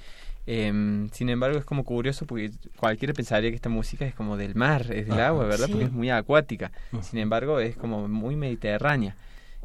Em, 0.51 1.09
sin 1.11 1.29
embargo, 1.29 1.59
es 1.59 1.65
como 1.65 1.83
curioso 1.83 2.25
porque 2.25 2.51
cualquiera 2.77 3.13
pensaría 3.13 3.51
que 3.51 3.55
esta 3.55 3.69
música 3.69 4.05
es 4.05 4.15
como 4.15 4.35
del 4.35 4.55
mar, 4.55 4.81
es 4.91 5.05
del 5.05 5.13
Ajá, 5.19 5.27
agua, 5.27 5.45
¿verdad? 5.45 5.67
sí. 5.67 5.71
Porque 5.73 5.85
es 5.85 5.91
muy 5.91 6.09
acuática. 6.09 6.71
Ajá. 6.91 7.03
Sin 7.03 7.19
embargo, 7.19 7.59
es 7.59 7.75
como 7.75 8.07
muy 8.07 8.35
mediterránea. 8.35 9.15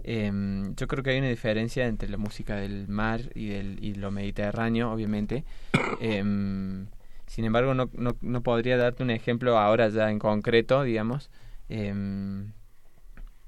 Em, 0.06 0.76
yo 0.76 0.86
creo 0.86 1.02
que 1.02 1.10
hay 1.10 1.18
una 1.18 1.30
diferencia 1.30 1.86
entre 1.86 2.10
la 2.10 2.18
música 2.18 2.56
del 2.56 2.86
mar 2.88 3.22
y, 3.34 3.46
del, 3.46 3.82
y 3.82 3.94
lo 3.94 4.10
mediterráneo, 4.10 4.92
obviamente. 4.92 5.44
Em, 6.00 6.86
sin 7.26 7.46
embargo, 7.46 7.72
no, 7.72 7.90
no, 7.94 8.14
no 8.20 8.42
podría 8.42 8.76
darte 8.76 9.02
un 9.02 9.10
ejemplo 9.10 9.58
ahora 9.58 9.88
ya 9.88 10.10
en 10.10 10.18
concreto, 10.18 10.82
digamos. 10.82 11.30
Em, 11.68 12.52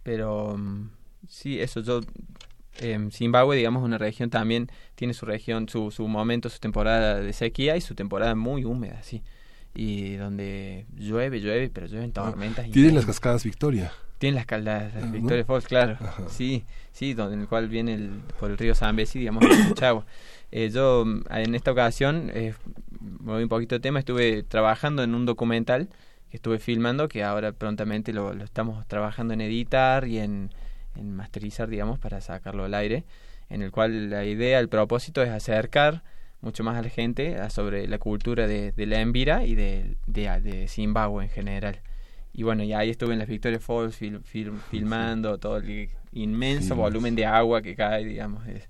pero 0.02 0.56
mm, 0.56 0.90
sí, 1.28 1.60
eso 1.60 1.80
yo... 1.80 2.00
Zimbabue, 3.10 3.56
digamos, 3.56 3.82
una 3.82 3.96
región 3.96 4.28
también 4.28 4.68
tiene 4.96 5.14
su 5.14 5.24
región, 5.24 5.66
su, 5.66 5.90
su 5.90 6.06
momento, 6.08 6.50
su 6.50 6.58
temporada 6.58 7.20
de 7.20 7.32
sequía 7.32 7.74
y 7.74 7.80
su 7.80 7.94
temporada 7.94 8.34
muy 8.34 8.66
húmeda, 8.66 9.02
sí. 9.02 9.22
Y 9.74 10.16
donde 10.16 10.84
llueve, 10.94 11.40
llueve, 11.40 11.70
pero 11.70 11.86
llueven 11.86 12.12
tormentas. 12.12 12.70
Tienen 12.70 12.94
las 12.94 13.06
cascadas 13.06 13.44
Victoria. 13.44 13.92
Tienen 14.18 14.36
las, 14.36 14.46
cal- 14.46 14.64
las. 14.64 15.12
Victoria 15.12 15.44
Falls, 15.44 15.66
claro. 15.66 15.98
Sí, 16.28 16.64
sí, 16.92 17.12
donde, 17.14 17.34
en 17.34 17.42
el 17.42 17.48
cual 17.48 17.68
viene 17.68 17.94
el, 17.94 18.20
por 18.40 18.50
el 18.50 18.56
río 18.58 18.74
Zambezi, 18.74 19.18
digamos, 19.18 19.44
hay 19.44 19.62
mucha 19.68 19.88
agua. 19.88 20.06
Eh, 20.50 20.70
yo, 20.72 21.04
mm, 21.04 21.22
en 21.30 21.54
esta 21.54 21.72
ocasión, 21.72 22.30
eh, 22.34 22.54
voy 23.00 23.42
un 23.42 23.48
poquito 23.48 23.74
de 23.74 23.80
tema, 23.80 23.98
estuve 23.98 24.42
trabajando 24.42 25.02
en 25.02 25.14
un 25.14 25.26
documental 25.26 25.88
que 26.30 26.36
estuve 26.38 26.58
filmando, 26.58 27.08
que 27.08 27.22
ahora 27.24 27.52
prontamente 27.52 28.12
lo, 28.12 28.32
lo 28.34 28.44
estamos 28.44 28.86
trabajando 28.86 29.34
en 29.34 29.40
editar 29.42 30.06
y 30.08 30.18
en, 30.18 30.50
en 30.96 31.14
masterizar, 31.14 31.68
digamos, 31.68 31.98
para 31.98 32.20
sacarlo 32.20 32.64
al 32.64 32.74
aire, 32.74 33.04
en 33.50 33.62
el 33.62 33.70
cual 33.70 34.10
la 34.10 34.24
idea, 34.24 34.58
el 34.60 34.68
propósito 34.68 35.22
es 35.22 35.28
acercar 35.30 36.02
mucho 36.40 36.64
más 36.64 36.76
a 36.76 36.82
la 36.82 36.88
gente 36.88 37.36
a 37.36 37.48
sobre 37.50 37.86
la 37.86 37.98
cultura 37.98 38.46
de, 38.46 38.72
de 38.72 38.86
la 38.86 39.00
Envira 39.00 39.44
y 39.44 39.54
de, 39.54 39.96
de, 40.06 40.40
de 40.40 40.68
Zimbabue 40.68 41.24
en 41.24 41.30
general. 41.30 41.80
Y 42.38 42.42
bueno, 42.42 42.62
y 42.62 42.72
ahí 42.74 42.90
estuve 42.90 43.14
en 43.14 43.18
las 43.18 43.28
Victoria 43.28 43.58
Falls 43.58 43.98
fil- 44.00 44.20
fil- 44.22 44.52
filmando 44.70 45.38
todo 45.38 45.56
el 45.56 45.88
inmenso 46.12 46.74
Sí. 46.74 46.80
volumen 46.80 47.14
de 47.16 47.24
agua 47.26 47.62
que 47.62 47.74
cae, 47.74 48.04
digamos. 48.04 48.46
es- 48.46 48.68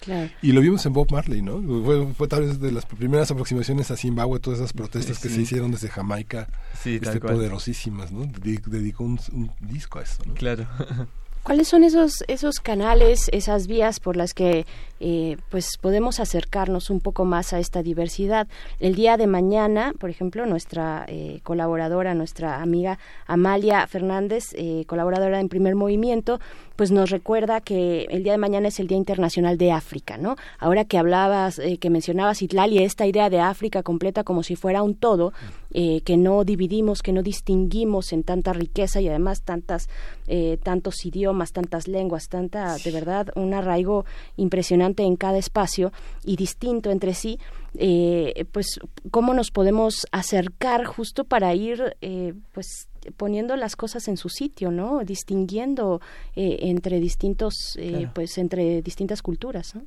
Claro. 0.00 0.28
Y 0.42 0.52
lo 0.52 0.60
vimos 0.60 0.84
en 0.86 0.92
Bob 0.92 1.10
Marley, 1.12 1.40
¿no? 1.40 1.62
Fue, 1.84 2.12
fue 2.14 2.26
tal 2.28 2.42
vez 2.42 2.58
de 2.60 2.72
las 2.72 2.84
primeras 2.84 3.30
aproximaciones 3.30 3.90
a 3.90 3.96
Zimbabue, 3.96 4.40
todas 4.40 4.58
esas 4.58 4.72
protestas 4.72 5.18
que 5.20 5.28
Sí. 5.28 5.36
se 5.36 5.40
hicieron 5.42 5.70
desde 5.70 5.88
Jamaica, 5.88 6.48
Sí, 6.82 6.96
este, 7.02 7.20
poderosísimas, 7.20 8.10
¿no? 8.12 8.24
Dedi- 8.26 8.60
Dedicó 8.66 9.04
un, 9.04 9.18
un 9.32 9.50
disco 9.60 9.98
a 9.98 10.02
eso, 10.02 10.22
¿no? 10.26 10.34
Claro. 10.34 10.66
¿Cuáles 11.46 11.68
son 11.68 11.84
esos 11.84 12.24
esos 12.26 12.58
canales, 12.58 13.28
esas 13.32 13.68
vías 13.68 14.00
por 14.00 14.16
las 14.16 14.34
que 14.34 14.66
eh, 14.98 15.36
pues 15.48 15.78
podemos 15.80 16.18
acercarnos 16.18 16.90
un 16.90 16.98
poco 16.98 17.24
más 17.24 17.52
a 17.52 17.60
esta 17.60 17.84
diversidad? 17.84 18.48
El 18.80 18.96
día 18.96 19.16
de 19.16 19.28
mañana, 19.28 19.92
por 19.96 20.10
ejemplo, 20.10 20.44
nuestra 20.44 21.04
eh, 21.06 21.38
colaboradora, 21.44 22.14
nuestra 22.14 22.60
amiga 22.60 22.98
Amalia 23.28 23.86
Fernández, 23.86 24.46
eh, 24.54 24.86
colaboradora 24.88 25.38
en 25.38 25.48
Primer 25.48 25.76
Movimiento, 25.76 26.40
pues 26.76 26.92
nos 26.92 27.10
recuerda 27.10 27.60
que 27.60 28.06
el 28.10 28.22
día 28.22 28.32
de 28.32 28.38
mañana 28.38 28.68
es 28.68 28.78
el 28.78 28.86
Día 28.86 28.98
Internacional 28.98 29.58
de 29.58 29.72
África, 29.72 30.18
¿no? 30.18 30.36
Ahora 30.58 30.84
que 30.84 30.98
hablabas, 30.98 31.58
eh, 31.58 31.78
que 31.78 31.90
mencionabas 31.90 32.42
Itlali, 32.42 32.78
esta 32.78 33.06
idea 33.06 33.30
de 33.30 33.40
África 33.40 33.82
completa 33.82 34.24
como 34.24 34.42
si 34.42 34.56
fuera 34.56 34.82
un 34.82 34.94
todo, 34.94 35.32
eh, 35.72 36.02
que 36.02 36.16
no 36.16 36.44
dividimos, 36.44 37.02
que 37.02 37.12
no 37.12 37.22
distinguimos 37.22 38.12
en 38.12 38.22
tanta 38.22 38.52
riqueza 38.52 39.00
y 39.00 39.08
además 39.08 39.42
tantas, 39.42 39.88
eh, 40.26 40.58
tantos 40.62 41.04
idiomas, 41.04 41.52
tantas 41.52 41.88
lenguas, 41.88 42.28
tanta, 42.28 42.76
de 42.76 42.90
verdad, 42.90 43.28
un 43.34 43.54
arraigo 43.54 44.04
impresionante 44.36 45.02
en 45.02 45.16
cada 45.16 45.38
espacio 45.38 45.92
y 46.24 46.36
distinto 46.36 46.90
entre 46.90 47.14
sí, 47.14 47.38
eh, 47.78 48.46
pues 48.52 48.80
cómo 49.10 49.34
nos 49.34 49.50
podemos 49.50 50.06
acercar 50.12 50.84
justo 50.84 51.24
para 51.24 51.54
ir, 51.54 51.96
eh, 52.00 52.34
pues 52.52 52.88
poniendo 53.16 53.56
las 53.56 53.76
cosas 53.76 54.08
en 54.08 54.16
su 54.16 54.28
sitio, 54.28 54.70
¿no? 54.70 55.04
Distinguiendo 55.04 56.00
eh, 56.34 56.58
entre 56.62 57.00
distintos, 57.00 57.54
eh, 57.78 57.90
Claro. 57.90 58.10
pues 58.14 58.38
entre 58.38 58.82
distintas 58.82 59.22
culturas, 59.22 59.74
¿no? 59.74 59.82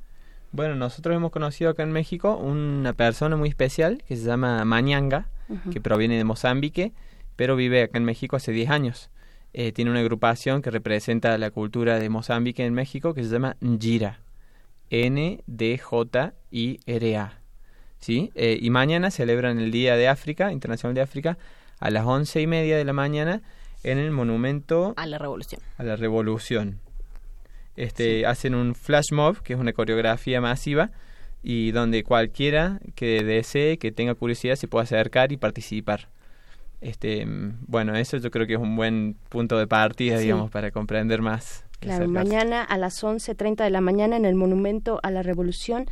Bueno, 0.51 0.75
nosotros 0.75 1.15
hemos 1.15 1.31
conocido 1.31 1.69
acá 1.69 1.83
en 1.83 1.91
México 1.91 2.35
una 2.35 2.93
persona 2.93 3.35
muy 3.37 3.49
especial 3.49 4.03
que 4.07 4.15
se 4.15 4.23
llama 4.25 4.65
Mañanga, 4.65 5.27
que 5.71 5.79
proviene 5.81 6.17
de 6.17 6.23
Mozambique, 6.23 6.91
pero 7.35 7.55
vive 7.55 7.83
acá 7.83 7.97
en 7.99 8.03
México 8.05 8.35
hace 8.35 8.51
10 8.51 8.69
años. 8.69 9.09
Eh, 9.53 9.71
tiene 9.71 9.89
una 9.91 9.99
agrupación 9.99 10.61
que 10.61 10.69
representa 10.71 11.37
la 11.37 11.49
cultura 11.51 11.99
de 11.99 12.09
Mozambique 12.09 12.63
en 12.65 12.73
México 12.73 13.13
que 13.13 13.23
se 13.23 13.29
llama 13.29 13.57
Njira. 13.61 14.19
N-D-J-I-R-A. 16.09 17.33
¿Sí? 17.99 18.31
Eh, 18.35 18.57
y 18.61 18.69
mañana 18.69 19.11
celebran 19.11 19.59
el 19.59 19.71
Día 19.71 19.97
de 19.97 20.07
África, 20.07 20.53
Internacional 20.53 20.95
de 20.95 21.01
África, 21.01 21.37
a 21.79 21.89
las 21.89 22.05
once 22.05 22.41
y 22.41 22.47
media 22.47 22.77
de 22.77 22.83
la 22.85 22.93
mañana 22.93 23.41
en 23.83 23.97
el 23.97 24.11
monumento 24.11 24.93
A 24.97 25.05
la 25.05 25.17
revolución. 25.17 25.61
a 25.77 25.83
la 25.83 25.95
revolución. 25.95 26.79
Este, 27.75 28.25
Hacen 28.25 28.55
un 28.55 28.75
flash 28.75 29.11
mob, 29.13 29.41
que 29.41 29.53
es 29.53 29.59
una 29.59 29.71
coreografía 29.73 30.41
masiva, 30.41 30.91
y 31.41 31.71
donde 31.71 32.03
cualquiera 32.03 32.79
que 32.95 33.23
desee, 33.23 33.77
que 33.77 33.91
tenga 33.93 34.13
curiosidad, 34.15 34.55
se 34.55 34.67
pueda 34.67 34.83
acercar 34.83 35.31
y 35.31 35.37
participar. 35.37 36.09
Este, 36.81 37.25
mm, 37.25 37.59
bueno, 37.67 37.95
eso 37.95 38.17
yo 38.17 38.31
creo 38.31 38.45
que 38.47 38.53
es 38.55 38.59
un 38.59 38.75
buen 38.75 39.15
punto 39.29 39.57
de 39.57 39.67
partida, 39.67 40.17
Sí. 40.17 40.23
digamos, 40.23 40.51
para 40.51 40.71
comprender 40.71 41.21
más. 41.21 41.65
Claro, 41.79 42.09
mañana 42.09 42.61
a 42.61 42.77
las 42.77 43.01
11.30 43.01 43.63
de 43.63 43.69
la 43.69 43.79
mañana 43.79 44.17
en 44.17 44.25
el 44.25 44.35
Monumento 44.35 44.99
a 45.01 45.11
la 45.11 45.23
Revolución 45.23 45.85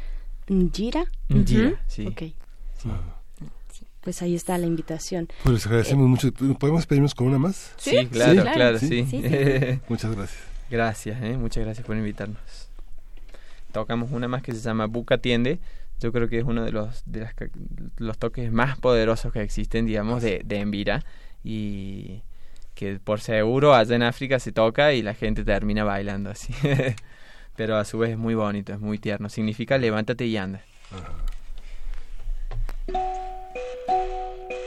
Njira. 0.50 1.06
Njira, 1.30 1.68
Ujú. 1.70 1.78
sí. 1.88 2.08
Ok. 2.08 2.22
Pues 4.08 4.22
ahí 4.22 4.36
está 4.36 4.58
la 4.58 4.68
invitación. 4.68 5.28
Pues 5.44 5.56
les 5.56 5.66
agradecemos 5.66 6.08
mucho. 6.08 6.32
¿Podemos 6.32 6.86
pedirnos 6.86 7.14
con 7.14 7.28
una 7.28 7.40
más? 7.40 7.74
Sí, 7.76 8.08
claro, 8.10 8.42
claro, 8.54 8.80
sí. 8.80 9.06
Muchas 9.90 10.16
gracias. 10.16 10.40
Gracias, 10.72 11.22
eh, 11.22 11.36
muchas 11.36 11.66
gracias 11.66 11.86
por 11.86 11.98
invitarnos. 11.98 12.70
Tocamos 13.74 14.10
una 14.14 14.30
más 14.30 14.44
que 14.44 14.54
se 14.54 14.62
llama 14.62 14.86
Buca 14.86 15.18
Tiende. 15.18 15.60
Yo 16.00 16.14
creo 16.14 16.30
que 16.30 16.38
es 16.38 16.46
uno 16.46 16.64
de 16.64 16.72
los 16.72 17.04
de 17.06 17.20
las 17.20 17.34
los 17.98 18.18
toques 18.18 18.50
más 18.50 18.80
poderosos 18.80 19.34
que 19.34 19.42
existen, 19.42 19.86
digamos, 19.86 20.22
de, 20.22 20.42
de 20.46 20.60
Envira. 20.62 21.04
Y 21.44 22.22
que 22.76 23.02
por 23.02 23.20
seguro 23.20 23.76
allá 23.76 23.94
en 23.94 24.04
África 24.04 24.40
se 24.40 24.54
toca 24.54 24.94
y 24.94 25.02
la 25.02 25.16
gente 25.16 25.44
termina 25.44 25.84
bailando 25.84 26.30
así. 26.30 26.54
Pero 27.58 27.76
a 27.76 27.84
su 27.84 27.98
vez 27.98 28.12
es 28.12 28.18
muy 28.18 28.36
bonito, 28.36 28.72
es 28.72 28.80
muy 28.80 29.00
tierno. 29.00 29.28
Significa 29.28 29.78
levántate 29.78 30.26
y 30.28 30.38
anda. 30.38 30.62
Cucarandega, 32.88 33.37
Thank 33.88 34.52
you. 34.52 34.67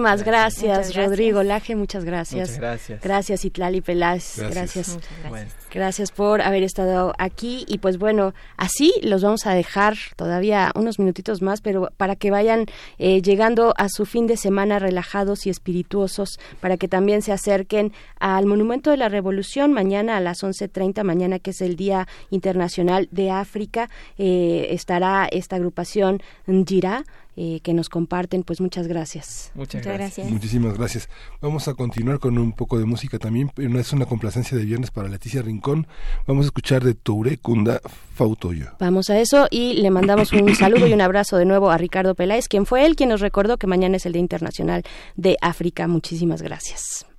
Muchísimas 0.00 0.24
gracias, 0.24 0.62
Muchas 0.62 0.94
gracias. 0.94 1.06
Rodrigo 1.06 1.42
Laje. 1.42 1.76
Muchas 1.76 2.04
gracias. 2.04 2.48
Muchas 2.48 2.58
gracias. 2.58 3.02
Gracias, 3.02 3.44
Itlali 3.44 3.80
Peláez. 3.80 4.38
Gracias. 4.38 4.54
Gracias. 4.54 4.88
Muchas 4.94 5.10
gracias. 5.10 5.30
Bueno. 5.30 5.50
Gracias 5.72 6.10
por 6.10 6.42
haber 6.42 6.62
estado 6.62 7.14
aquí. 7.18 7.64
Y 7.68 7.78
pues 7.78 7.98
bueno, 7.98 8.34
así 8.56 8.92
los 9.02 9.22
vamos 9.22 9.46
a 9.46 9.54
dejar 9.54 9.94
todavía 10.16 10.72
unos 10.74 10.98
minutitos 10.98 11.42
más, 11.42 11.60
pero 11.60 11.90
para 11.96 12.16
que 12.16 12.30
vayan 12.30 12.66
eh, 12.98 13.22
llegando 13.22 13.74
a 13.76 13.88
su 13.88 14.06
fin 14.06 14.26
de 14.26 14.36
semana 14.36 14.78
relajados 14.78 15.46
y 15.46 15.50
espirituosos, 15.50 16.40
para 16.60 16.76
que 16.76 16.88
también 16.88 17.22
se 17.22 17.32
acerquen 17.32 17.92
al 18.36 18.46
Monumento 18.46 18.90
de 18.90 18.96
la 18.96 19.08
Revolución 19.08 19.72
mañana 19.72 20.16
a 20.16 20.20
las 20.20 20.42
11.30, 20.42 21.02
mañana 21.04 21.38
que 21.38 21.50
es 21.50 21.60
el 21.60 21.76
Día 21.76 22.08
Internacional 22.30 23.08
de 23.10 23.30
África. 23.30 23.88
eh, 24.18 24.68
estará 24.70 25.26
esta 25.30 25.56
agrupación 25.56 26.22
Njira 26.46 27.04
eh, 27.36 27.60
que 27.62 27.72
nos 27.72 27.88
comparten. 27.88 28.42
Pues 28.42 28.60
muchas 28.60 28.86
gracias. 28.86 29.50
Muchas, 29.54 29.82
gracias. 29.82 30.30
Muchísimas 30.30 30.76
gracias. 30.76 31.08
Vamos 31.40 31.68
a 31.68 31.74
continuar 31.74 32.18
con 32.18 32.36
un 32.36 32.52
poco 32.52 32.78
de 32.78 32.84
música 32.84 33.18
también. 33.18 33.50
pero 33.54 33.78
Es 33.78 33.92
una 33.92 34.04
complacencia 34.06 34.58
de 34.58 34.64
viernes 34.64 34.90
para 34.90 35.08
Leticia 35.08 35.40
Rincón. 35.40 35.86
Vamos 36.26 36.44
a 36.44 36.48
escuchar 36.48 36.84
de 36.84 36.94
Touré 36.94 37.38
Kunda 37.38 37.80
Fautoyo. 38.14 38.72
Vamos 38.78 39.10
a 39.10 39.18
eso 39.18 39.46
y 39.50 39.74
le 39.74 39.90
mandamos 39.90 40.32
un 40.32 40.54
saludo 40.56 40.86
y 40.86 40.92
un 40.92 41.00
abrazo 41.00 41.36
de 41.36 41.44
nuevo 41.46 41.70
a 41.70 41.78
Ricardo 41.78 42.14
Peláez, 42.14 42.48
quien 42.48 42.66
fue 42.66 42.84
él 42.84 42.96
quien 42.96 43.08
nos 43.08 43.20
recordó 43.20 43.56
que 43.56 43.66
mañana 43.66 43.96
es 43.96 44.06
el 44.06 44.12
Día 44.12 44.20
Internacional 44.20 44.82
de 45.16 45.36
África. 45.40 45.86
Muchísimas 45.86 46.42
gracias. 46.42 47.09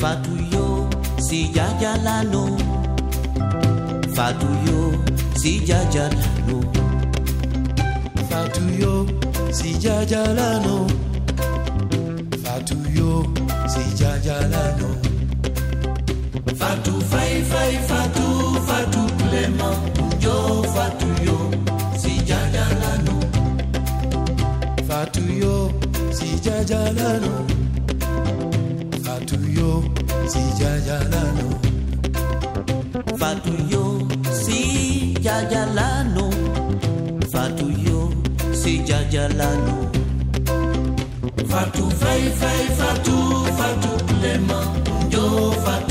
Fatuyo, 0.00 0.88
si 1.18 1.52
ya 1.52 1.66
ya 1.80 1.96
la 2.04 2.22
no. 2.24 2.56
Fatuyo, 4.16 4.92
si 5.34 5.60
ya 5.66 5.80
ya 5.94 6.08
la 6.08 6.30
no. 6.46 6.58
Fatuyo, 8.30 9.06
si 9.52 9.72
ya 9.84 10.02
ya 10.04 10.22
la 10.38 10.58
no. 10.64 10.86
Fatuyo, 12.44 13.24
si 13.72 13.82
ya 14.02 14.16
ya 14.24 14.38
la 14.52 14.64
no. 14.80 14.88
Fatu 16.60 16.92
fai 17.10 17.42
fai 17.50 17.74
fatu 17.88 18.26
fatu 18.68 19.02
plema 19.18 19.70
yo 20.20 20.62
fatuyo, 20.74 21.36
si 21.98 22.12
ya 22.30 22.40
ya 22.56 22.66
la 22.82 22.92
no. 23.06 23.16
Fatuyo, 24.88 25.70
si 26.12 26.28
ya 26.44 26.56
ya 26.70 26.82
la 26.98 27.10
no. 27.24 27.34
Fatuyo, 29.30 29.82
si 30.26 30.40
ya 30.60 30.72
ya 30.86 30.98
la 31.12 31.22
no. 31.38 31.48
Fatuyo, 33.16 33.82
si 34.42 35.14
ya 35.22 35.36
ya 35.48 35.66
la 35.66 36.02
no. 36.02 36.26
Fatuyo, 37.30 38.10
si 38.52 38.82
ya 38.84 38.98
ya 39.14 39.28
la 39.38 39.50
no. 39.54 39.76
Fatu 41.46 41.84
fai 42.00 42.22
fai 42.40 42.62
fatu 42.80 43.16
fatu 43.58 43.92
plema 44.18 44.60
yo 45.14 45.52
fatuyo, 45.64 45.89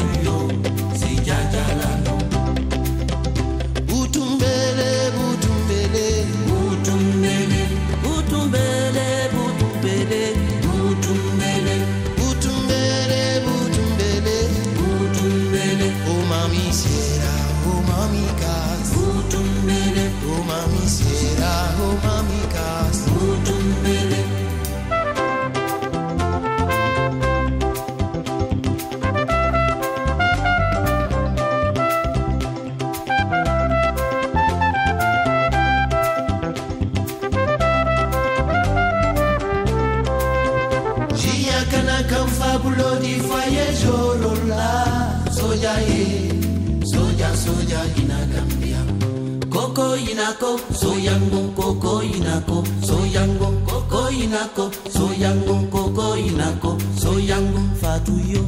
So 50.57 50.93
yango 50.97 51.53
koko 51.55 52.01
inako, 52.03 52.63
so 52.85 52.95
yango 53.13 53.29
soyango 53.29 53.51
kokoinako 53.67 54.71
so 54.89 55.09
yango 55.21 55.55
soyango 55.59 55.67
kokoinako 55.71 56.77
soyango 57.01 57.59
fatuyo. 57.81 58.43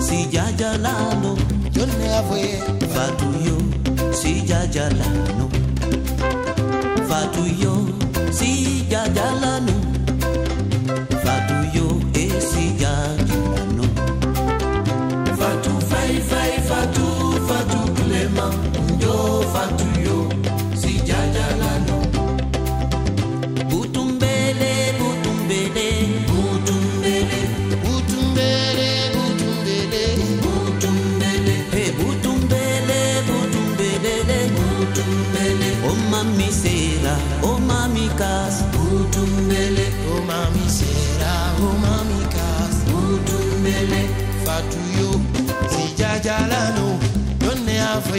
Sijajalalo 0.00 1.36
yo 1.76 1.86
neavoye 1.86 2.62
fatuyo. 2.94 3.55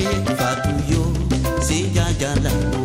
Fatou 0.03 0.77
yo, 0.87 1.11
si 1.59 1.91
jajala. 1.91 2.76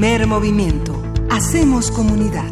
Primer 0.00 0.26
movimiento. 0.26 0.98
Hacemos 1.28 1.90
comunidad. 1.90 2.50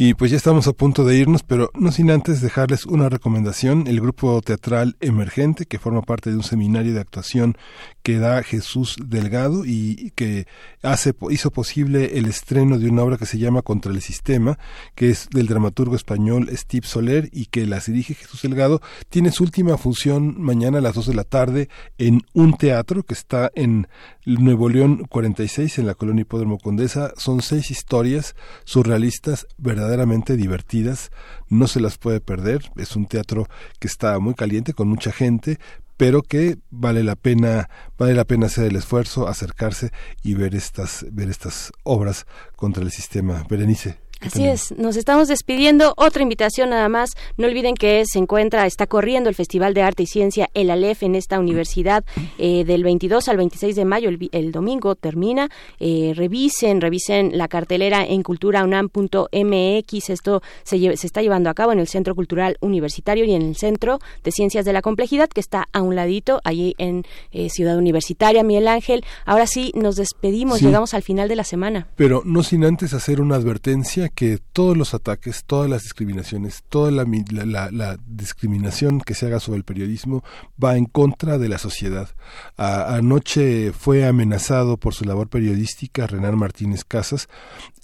Y 0.00 0.14
pues 0.14 0.30
ya 0.30 0.36
estamos 0.36 0.68
a 0.68 0.72
punto 0.72 1.04
de 1.04 1.16
irnos, 1.16 1.42
pero 1.42 1.70
no 1.74 1.90
sin 1.90 2.12
antes 2.12 2.40
dejarles 2.40 2.86
una 2.86 3.08
recomendación. 3.08 3.88
El 3.88 4.00
grupo 4.00 4.40
teatral 4.42 4.96
Emergente, 5.00 5.66
que 5.66 5.80
forma 5.80 6.02
parte 6.02 6.30
de 6.30 6.36
un 6.36 6.44
seminario 6.44 6.94
de 6.94 7.00
actuación 7.00 7.56
que 8.04 8.18
da 8.18 8.42
Jesús 8.44 8.96
Delgado 9.04 9.64
y 9.64 10.12
que 10.14 10.46
hace, 10.82 11.14
hizo 11.30 11.50
posible 11.50 12.16
el 12.16 12.26
estreno 12.26 12.78
de 12.78 12.88
una 12.88 13.02
obra 13.02 13.16
que 13.16 13.26
se 13.26 13.38
llama 13.38 13.62
Contra 13.62 13.90
el 13.90 14.00
Sistema, 14.00 14.56
que 14.94 15.10
es 15.10 15.28
del 15.30 15.48
dramaturgo 15.48 15.96
español 15.96 16.48
Steve 16.52 16.86
Soler 16.86 17.28
y 17.32 17.46
que 17.46 17.66
las 17.66 17.86
dirige 17.86 18.14
Jesús 18.14 18.42
Delgado, 18.42 18.80
tiene 19.08 19.32
su 19.32 19.42
última 19.42 19.76
función 19.78 20.40
mañana 20.40 20.78
a 20.78 20.80
las 20.80 20.94
2 20.94 21.06
de 21.08 21.14
la 21.14 21.24
tarde 21.24 21.68
en 21.98 22.22
un 22.34 22.56
teatro 22.56 23.02
que 23.02 23.14
está 23.14 23.50
en 23.56 23.88
Nuevo 24.36 24.68
León 24.68 25.06
46, 25.08 25.78
en 25.78 25.86
la 25.86 25.94
colonia 25.94 26.20
Hipódromo 26.22 26.58
Condesa. 26.58 27.12
Son 27.16 27.40
seis 27.40 27.70
historias 27.70 28.36
surrealistas 28.64 29.46
verdaderamente 29.56 30.36
divertidas, 30.36 31.10
no 31.48 31.66
se 31.66 31.80
las 31.80 31.96
puede 31.96 32.20
perder. 32.20 32.70
Es 32.76 32.94
un 32.94 33.06
teatro 33.06 33.46
que 33.80 33.88
está 33.88 34.18
muy 34.18 34.34
caliente, 34.34 34.74
con 34.74 34.86
mucha 34.86 35.12
gente, 35.12 35.58
pero 35.96 36.20
que 36.20 36.58
vale 36.70 37.02
la 37.02 37.16
pena 37.16 37.70
vale 37.96 38.14
la 38.14 38.26
pena 38.26 38.46
hacer 38.46 38.66
el 38.66 38.76
esfuerzo, 38.76 39.28
acercarse 39.28 39.92
y 40.22 40.34
ver 40.34 40.54
estas 40.54 41.06
ver 41.10 41.30
estas 41.30 41.72
obras 41.82 42.26
contra 42.54 42.82
el 42.82 42.90
sistema. 42.90 43.44
Berenice. 43.48 44.07
Así 44.20 44.46
es, 44.46 44.72
nos 44.76 44.96
estamos 44.96 45.28
despidiendo. 45.28 45.94
Otra 45.96 46.22
invitación 46.22 46.70
nada 46.70 46.88
más. 46.88 47.10
No 47.36 47.46
olviden 47.46 47.74
que 47.74 48.04
se 48.06 48.18
encuentra, 48.18 48.66
está 48.66 48.86
corriendo 48.86 49.28
el 49.28 49.34
Festival 49.36 49.74
de 49.74 49.82
Arte 49.82 50.02
y 50.02 50.06
Ciencia, 50.06 50.48
el 50.54 50.70
ALEF, 50.70 51.02
en 51.04 51.14
esta 51.14 51.38
universidad 51.38 52.04
eh, 52.38 52.64
del 52.64 52.82
22 52.82 53.28
al 53.28 53.36
26 53.36 53.76
de 53.76 53.84
mayo. 53.84 54.08
El, 54.08 54.28
el 54.32 54.52
domingo 54.52 54.94
termina. 54.96 55.48
Eh, 55.78 56.12
revisen, 56.16 56.80
revisen 56.80 57.38
la 57.38 57.48
cartelera 57.48 58.04
en 58.04 58.22
culturaunam.mx. 58.22 60.10
Esto 60.10 60.42
se, 60.64 60.76
lle- 60.78 60.96
se 60.96 61.06
está 61.06 61.22
llevando 61.22 61.50
a 61.50 61.54
cabo 61.54 61.72
en 61.72 61.78
el 61.78 61.86
Centro 61.88 62.14
Cultural 62.14 62.56
Universitario 62.60 63.24
y 63.24 63.32
en 63.34 63.42
el 63.42 63.56
Centro 63.56 63.98
de 64.24 64.32
Ciencias 64.32 64.64
de 64.64 64.72
la 64.72 64.82
Complejidad, 64.82 65.28
que 65.28 65.40
está 65.40 65.68
a 65.72 65.82
un 65.82 65.94
ladito, 65.94 66.40
allí 66.44 66.74
en 66.78 67.04
eh, 67.32 67.48
Ciudad 67.50 67.76
Universitaria. 67.78 68.42
Miguel 68.42 68.68
Ángel, 68.68 69.04
ahora 69.24 69.46
sí 69.46 69.72
nos 69.74 69.96
despedimos, 69.96 70.58
Sí. 70.58 70.64
llegamos 70.66 70.94
al 70.94 71.02
final 71.02 71.28
de 71.28 71.36
la 71.36 71.44
semana. 71.44 71.86
Pero 71.96 72.22
no 72.24 72.42
sin 72.42 72.64
antes 72.64 72.94
hacer 72.94 73.20
una 73.20 73.36
advertencia 73.36 74.07
que 74.08 74.38
todos 74.52 74.76
los 74.76 74.94
ataques, 74.94 75.44
todas 75.46 75.68
las 75.70 75.82
discriminaciones, 75.82 76.62
toda 76.68 76.90
la, 76.90 77.04
mi- 77.04 77.24
la- 77.30 77.44
la- 77.46 77.70
la 77.70 77.98
discriminación 78.06 79.00
que 79.00 79.14
se 79.14 79.26
haga 79.26 79.40
sobre 79.40 79.58
el 79.58 79.64
periodismo 79.64 80.22
va 80.62 80.76
en 80.76 80.84
contra 80.86 81.38
de 81.38 81.48
la 81.48 81.58
sociedad. 81.58 82.08
A- 82.56 82.94
anoche 82.96 83.72
fue 83.72 84.06
amenazado 84.06 84.76
por 84.76 84.94
su 84.94 85.04
labor 85.04 85.28
periodística 85.28 86.06
Renan 86.06 86.36
Martínez 86.38 86.84
Casas. 86.84 87.28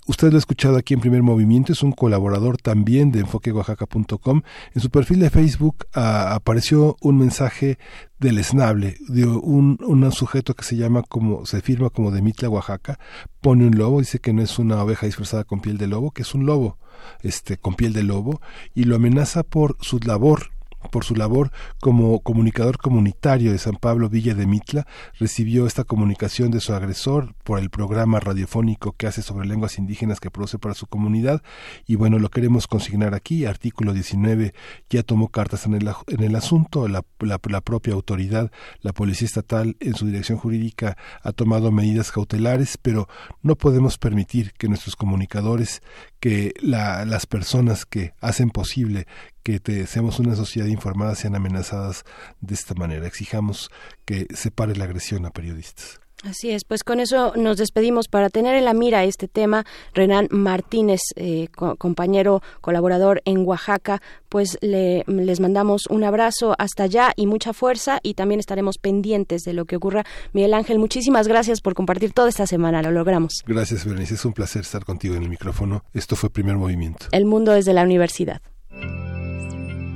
Usted 0.07 0.31
lo 0.31 0.36
ha 0.36 0.39
escuchado 0.39 0.76
aquí 0.76 0.92
en 0.92 1.00
Primer 1.00 1.23
Movimiento, 1.23 1.73
es 1.73 1.83
un 1.83 1.92
colaborador 1.92 2.58
también 2.58 3.10
de 3.10 3.20
enfoqueoaxaca.com. 3.20 4.42
En 4.74 4.81
su 4.83 4.91
perfil 4.91 5.20
de 5.20 5.31
Facebook 5.31 5.86
ah, 5.94 6.34
apareció 6.34 6.97
un 7.00 7.16
mensaje 7.16 7.78
deleznable 8.18 8.99
de 9.08 9.26
un, 9.26 9.78
un 9.81 10.12
sujeto 10.12 10.55
que 10.55 10.65
se 10.65 10.76
llama 10.76 11.02
como, 11.02 11.47
se 11.47 11.62
firma 11.62 11.89
como 11.89 12.10
de 12.10 12.20
Mitla, 12.20 12.50
Oaxaca, 12.50 12.99
pone 13.41 13.66
un 13.66 13.78
lobo, 13.78 14.00
dice 14.00 14.18
que 14.18 14.34
no 14.34 14.42
es 14.42 14.58
una 14.58 14.83
oveja 14.83 15.07
disfrazada 15.07 15.44
con 15.44 15.60
piel 15.60 15.78
de 15.78 15.86
lobo, 15.86 16.10
que 16.10 16.20
es 16.20 16.34
un 16.34 16.44
lobo, 16.44 16.78
este, 17.23 17.57
con 17.57 17.74
piel 17.74 17.94
de 17.94 18.02
lobo, 18.02 18.42
y 18.74 18.84
lo 18.84 18.97
amenaza 18.97 19.42
por 19.42 19.78
su 19.81 20.00
labor 20.00 20.53
por 20.91 21.05
su 21.05 21.15
labor 21.15 21.51
como 21.81 22.21
comunicador 22.21 22.79
comunitario 22.79 23.53
de 23.53 23.59
San 23.59 23.77
Pablo 23.77 24.09
Villa 24.09 24.35
de 24.35 24.47
Mitla, 24.47 24.87
recibió 25.19 25.67
esta 25.67 25.85
comunicación 25.85 26.51
de 26.51 26.61
su 26.61 26.73
agresor 26.73 27.35
por 27.45 27.59
el 27.59 27.71
programa 27.71 28.21
radiofónico 28.21 28.93
que 28.93 29.07
hace 29.07 29.23
sobre 29.23 29.47
lenguas 29.47 29.79
indígenas 29.79 30.21
que 30.21 30.31
produce 30.31 30.59
para 30.59 30.75
su 30.75 30.87
comunidad. 30.87 31.43
Y 31.87 31.97
bueno, 31.97 32.19
lo 32.19 32.31
queremos 32.31 32.67
consignar 32.67 33.15
aquí, 33.15 33.45
artículo 33.45 33.93
19 33.93 34.55
ya 34.91 35.03
tomó 35.03 35.29
cartas 35.29 35.67
en 35.67 35.75
el, 35.75 35.89
en 36.09 36.23
el 36.23 36.37
asunto, 36.37 36.89
la, 36.89 37.05
la, 37.21 37.41
la 37.49 37.61
propia 37.61 37.95
autoridad, 37.95 38.51
la 38.81 38.93
Policía 38.93 39.27
Estatal 39.27 39.77
en 39.81 39.95
su 39.95 40.07
dirección 40.07 40.39
jurídica 40.39 40.97
ha 41.23 41.33
tomado 41.33 41.71
medidas 41.73 42.13
cautelares, 42.13 42.79
pero 42.81 43.09
no 43.43 43.57
podemos 43.57 43.99
permitir 43.99 44.53
que 44.53 44.69
nuestros 44.69 44.97
comunicadores, 44.97 45.83
que 46.25 46.55
la, 46.62 47.05
las 47.05 47.27
personas 47.27 47.85
que 47.85 48.15
hacen 48.23 48.49
posible 48.49 49.07
que 49.43 49.61
te, 49.61 49.86
seamos 49.86 50.19
una 50.19 50.35
sociedad 50.35 50.67
informada 50.69 51.15
sean 51.17 51.35
amenazadas 51.35 52.05
de 52.41 52.55
esta 52.55 52.73
manera. 52.73 53.07
Exijamos 53.07 53.70
que 54.07 54.27
se 54.35 54.51
pare 54.51 54.75
la 54.75 54.86
agresión 54.86 55.27
a 55.27 55.33
periodistas. 55.33 56.01
Así 56.23 56.51
es, 56.52 56.65
pues 56.65 56.84
con 56.84 57.01
eso 57.01 57.34
nos 57.36 57.59
despedimos 57.59 58.09
para 58.09 58.31
tener 58.31 58.55
en 58.57 58.65
la 58.65 58.73
mira 58.73 59.05
este 59.05 59.28
tema. 59.28 59.67
Renan 59.93 60.26
Martínez, 60.31 61.01
eh, 61.17 61.49
co- 61.55 61.76
compañero 61.76 62.41
colaborador 62.62 63.20
en 63.26 63.44
Oaxaca, 63.47 64.01
pues 64.31 64.57
le- 64.62 65.05
les 65.07 65.41
mandamos 65.41 65.86
un 65.91 66.02
abrazo 66.02 66.55
hasta 66.59 66.84
allá 66.84 67.12
y 67.17 67.26
mucha 67.26 67.52
fuerza 67.52 68.01
y 68.02 68.15
también 68.15 68.41
estaremos 68.41 68.78
pendientes 68.78 69.43
de 69.43 69.52
lo 69.52 69.67
que 69.67 69.76
ocurra. 69.76 70.05
Miguel 70.33 70.55
Ángel, 70.55 70.78
muchísimas 70.78 71.28
gracias 71.28 71.60
por 71.60 71.75
compartir 71.75 72.12
toda 72.15 72.31
esta 72.31 72.47
semana, 72.47 72.81
lo 72.81 72.91
logramos. 72.91 73.43
Gracias, 73.47 73.84
Berenice. 73.84 74.15
Es 74.15 74.25
un 74.25 74.33
placer 74.33 74.62
estar 74.62 74.84
contigo 74.86 75.17
en 75.17 75.25
el 75.25 75.28
micrófono. 75.28 75.84
Esto 75.93 76.17
fue 76.17 76.31
Primer 76.31 76.57
Movimiento. 76.57 77.07
El 77.12 77.26
mundo 77.26 77.52
desde 77.52 77.75
la 77.75 77.83
universidad. 77.83 78.41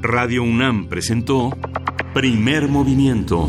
Radio 0.02 0.42
UNAM 0.42 0.88
presentó 0.88 1.56
Primer 2.12 2.68
Movimiento. 2.68 3.48